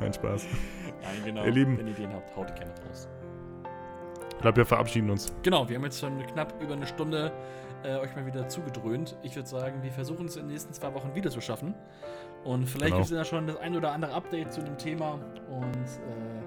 Nein, 0.00 0.12
Spaß. 0.12 0.46
Nein, 1.02 1.16
genau. 1.24 1.44
Ihr 1.44 1.52
Lieben. 1.52 1.78
Wenn 1.78 1.86
ihr 1.86 1.92
Ideen 1.92 2.12
habt, 2.12 2.34
haut 2.36 2.48
die 2.50 2.54
gerne 2.54 2.72
raus. 2.88 3.08
Ich 4.30 4.38
glaube, 4.42 4.56
wir 4.58 4.66
verabschieden 4.66 5.10
uns. 5.10 5.32
Genau, 5.42 5.68
wir 5.68 5.76
haben 5.76 5.84
jetzt 5.84 6.00
schon 6.00 6.24
knapp 6.26 6.54
über 6.62 6.74
eine 6.74 6.86
Stunde 6.86 7.32
äh, 7.82 7.96
euch 7.96 8.14
mal 8.14 8.26
wieder 8.26 8.48
zugedröhnt. 8.48 9.16
Ich 9.22 9.34
würde 9.36 9.48
sagen, 9.48 9.82
wir 9.82 9.90
versuchen 9.90 10.26
es 10.26 10.36
in 10.36 10.42
den 10.42 10.52
nächsten 10.52 10.72
zwei 10.72 10.94
Wochen 10.94 11.14
wieder 11.14 11.30
zu 11.30 11.40
schaffen. 11.40 11.74
Und 12.44 12.68
vielleicht 12.68 12.92
genau. 12.92 12.96
gibt 12.98 13.10
es 13.10 13.16
ja 13.16 13.24
schon 13.24 13.46
das 13.46 13.56
ein 13.56 13.76
oder 13.76 13.92
andere 13.92 14.12
Update 14.12 14.52
zu 14.52 14.62
dem 14.62 14.78
Thema. 14.78 15.18
Und 15.48 15.76
äh, 15.76 16.38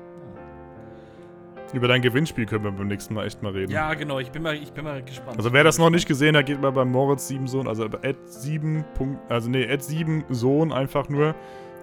über 1.73 1.87
dein 1.87 2.01
Gewinnspiel 2.01 2.45
können 2.45 2.63
wir 2.63 2.71
beim 2.71 2.87
nächsten 2.87 3.13
Mal 3.13 3.27
echt 3.27 3.41
mal 3.41 3.51
reden. 3.51 3.71
Ja, 3.71 3.93
genau, 3.93 4.19
ich 4.19 4.31
bin 4.31 4.41
mal, 4.43 4.55
ich 4.55 4.73
bin 4.73 4.83
mal 4.83 5.01
gespannt. 5.03 5.37
Also 5.37 5.53
wer 5.53 5.63
das 5.63 5.77
noch 5.77 5.89
nicht 5.89 6.07
gesehen 6.07 6.35
hat, 6.35 6.45
geht 6.45 6.61
mal 6.61 6.71
beim 6.71 6.91
Moritz 6.91 7.27
7 7.27 7.47
Sohn, 7.47 7.67
also 7.67 7.85
at 7.85 8.15
7. 8.25 8.83
Also 9.29 9.49
nee, 9.49 9.69
at 9.69 9.83
7 9.83 10.25
Sohn 10.29 10.71
einfach 10.73 11.07
nur. 11.09 11.35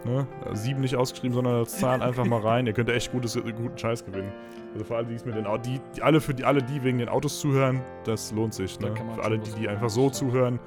Ne? 0.05 0.27
Sieben 0.53 0.81
nicht 0.81 0.97
ausgeschrieben, 0.97 1.35
sondern 1.35 1.57
als 1.57 1.79
Zahl 1.79 2.03
einfach 2.03 2.25
mal 2.25 2.41
rein. 2.41 2.67
Ihr 2.67 2.73
könnt 2.73 2.89
echt 2.89 3.13
gutes, 3.13 3.35
guten 3.35 3.77
Scheiß 3.77 4.05
gewinnen. 4.05 4.33
Also 4.73 4.85
für 4.85 4.97
alle, 4.97 5.07
die 5.07 5.15
es 5.15 5.25
mit 5.25 5.35
den 5.35 5.47
die, 5.63 5.81
die, 5.97 6.03
alle 6.03 6.21
für 6.21 6.35
die 6.35 6.45
alle, 6.45 6.63
die 6.63 6.83
wegen 6.85 6.99
den 6.99 7.09
Autos 7.09 7.41
zuhören, 7.41 7.81
das 8.05 8.33
lohnt 8.33 8.55
sich. 8.55 8.79
Ne? 8.81 8.95
Für 9.15 9.25
alle, 9.25 9.39
die, 9.39 9.51
die 9.53 9.69
einfach 9.69 9.91
so 9.91 10.11
zuhören, 10.11 10.61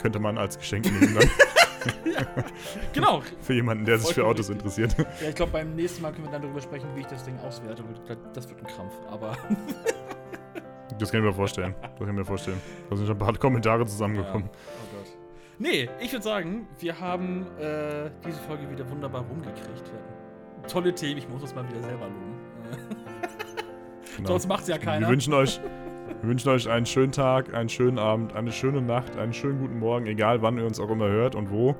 könnte 0.00 0.18
man 0.18 0.38
als 0.38 0.58
Geschenk 0.58 0.86
nehmen. 0.86 1.18
Ja, 2.04 2.26
genau. 2.92 3.22
Für 3.40 3.54
jemanden, 3.54 3.86
der 3.86 3.98
sich 3.98 4.12
für 4.12 4.26
Autos 4.26 4.50
richtig. 4.50 4.66
interessiert. 4.66 4.94
Ja, 4.98 5.28
ich 5.30 5.34
glaube, 5.34 5.52
beim 5.52 5.74
nächsten 5.74 6.02
Mal 6.02 6.12
können 6.12 6.26
wir 6.26 6.30
dann 6.32 6.42
darüber 6.42 6.60
sprechen, 6.60 6.86
wie 6.94 7.00
ich 7.00 7.06
das 7.06 7.24
Ding 7.24 7.38
auswerte. 7.38 7.82
Das 8.34 8.48
wird 8.50 8.60
ein 8.60 8.66
Krampf, 8.66 8.92
aber. 9.10 9.34
das 10.98 11.10
kann 11.10 11.20
ich 11.20 11.26
mir 11.26 11.32
vorstellen. 11.32 11.74
Das 11.80 11.98
kann 11.98 12.08
ich 12.08 12.14
mir 12.14 12.24
vorstellen. 12.24 12.60
Da 12.90 12.96
sind 12.96 13.06
schon 13.06 13.16
ein 13.16 13.18
paar 13.18 13.34
Kommentare 13.36 13.86
zusammengekommen. 13.86 14.50
Ja. 14.52 14.58
Nee, 15.60 15.90
ich 16.00 16.10
würde 16.10 16.24
sagen, 16.24 16.66
wir 16.78 16.98
haben 16.98 17.46
äh, 17.58 18.10
diese 18.26 18.40
Folge 18.40 18.70
wieder 18.70 18.90
wunderbar 18.90 19.26
rumgekriegt. 19.28 19.92
Tolle 20.66 20.94
Themen, 20.94 21.18
ich 21.18 21.28
muss 21.28 21.42
uns 21.42 21.54
mal 21.54 21.68
wieder 21.68 21.82
selber 21.82 22.06
loben. 22.06 22.40
genau. 24.16 24.28
Sonst 24.30 24.48
macht 24.48 24.62
es 24.62 24.68
ja 24.68 24.78
keiner. 24.78 25.06
Wir 25.06 25.12
wünschen 25.12 25.34
euch. 25.34 25.60
Wir 26.22 26.30
wünschen 26.30 26.48
euch 26.48 26.66
einen 26.66 26.86
schönen 26.86 27.12
Tag, 27.12 27.52
einen 27.52 27.68
schönen 27.68 27.98
Abend, 27.98 28.34
eine 28.34 28.52
schöne 28.52 28.80
Nacht, 28.80 29.18
einen 29.18 29.34
schönen 29.34 29.60
guten 29.60 29.78
Morgen, 29.78 30.06
egal 30.06 30.40
wann 30.40 30.56
ihr 30.56 30.64
uns 30.64 30.80
auch 30.80 30.88
immer 30.88 31.08
hört 31.08 31.34
und 31.34 31.50
wo. 31.50 31.76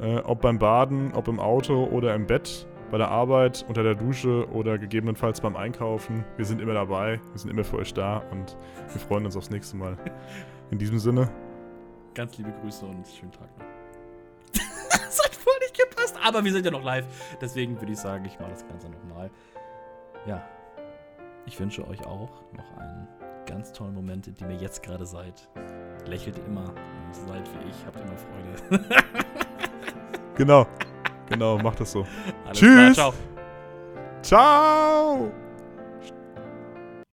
Äh, 0.00 0.18
ob 0.24 0.40
beim 0.40 0.58
Baden, 0.58 1.12
ob 1.14 1.28
im 1.28 1.38
Auto 1.38 1.84
oder 1.84 2.16
im 2.16 2.26
Bett, 2.26 2.66
bei 2.90 2.98
der 2.98 3.10
Arbeit, 3.10 3.64
unter 3.68 3.84
der 3.84 3.94
Dusche 3.94 4.50
oder 4.50 4.76
gegebenenfalls 4.76 5.40
beim 5.40 5.54
Einkaufen. 5.54 6.24
Wir 6.36 6.46
sind 6.46 6.60
immer 6.60 6.74
dabei, 6.74 7.20
wir 7.30 7.38
sind 7.38 7.50
immer 7.50 7.62
für 7.62 7.76
euch 7.76 7.94
da 7.94 8.24
und 8.32 8.56
wir 8.92 9.00
freuen 9.00 9.24
uns 9.24 9.36
aufs 9.36 9.50
nächste 9.50 9.76
Mal. 9.76 9.96
In 10.72 10.78
diesem 10.78 10.98
Sinne, 10.98 11.30
Ganz 12.14 12.36
liebe 12.38 12.52
Grüße 12.60 12.84
und 12.84 13.06
schönen 13.06 13.32
Tag 13.32 13.48
noch. 13.58 13.66
das 14.90 15.22
hat 15.24 15.34
voll 15.34 15.54
nicht 15.60 15.78
gepasst, 15.78 16.16
aber 16.22 16.44
wir 16.44 16.52
sind 16.52 16.64
ja 16.64 16.70
noch 16.70 16.82
live. 16.82 17.06
Deswegen 17.40 17.80
würde 17.80 17.92
ich 17.92 17.98
sagen, 17.98 18.24
ich 18.24 18.38
mache 18.38 18.50
das 18.50 18.66
Ganze 18.66 18.88
nochmal. 18.88 19.30
Ja, 20.26 20.44
ich 21.46 21.58
wünsche 21.58 21.86
euch 21.88 22.04
auch 22.06 22.30
noch 22.52 22.76
einen 22.78 23.08
ganz 23.46 23.72
tollen 23.72 23.94
Moment, 23.94 24.26
in 24.26 24.34
dem 24.34 24.50
ihr 24.50 24.56
jetzt 24.56 24.82
gerade 24.82 25.06
seid. 25.06 25.48
Lächelt 26.06 26.38
immer 26.46 26.68
und 26.68 27.14
seid 27.28 27.48
wie 27.48 27.68
ich, 27.68 27.76
habt 27.86 28.00
immer 28.00 28.16
Freude. 28.16 28.84
genau, 30.36 30.66
genau, 31.28 31.58
macht 31.58 31.80
das 31.80 31.92
so. 31.92 32.06
Alles 32.46 32.58
Tschüss. 32.58 32.94
Klar, 32.94 33.12
ciao. 33.12 33.14
Ciao. 34.22 35.49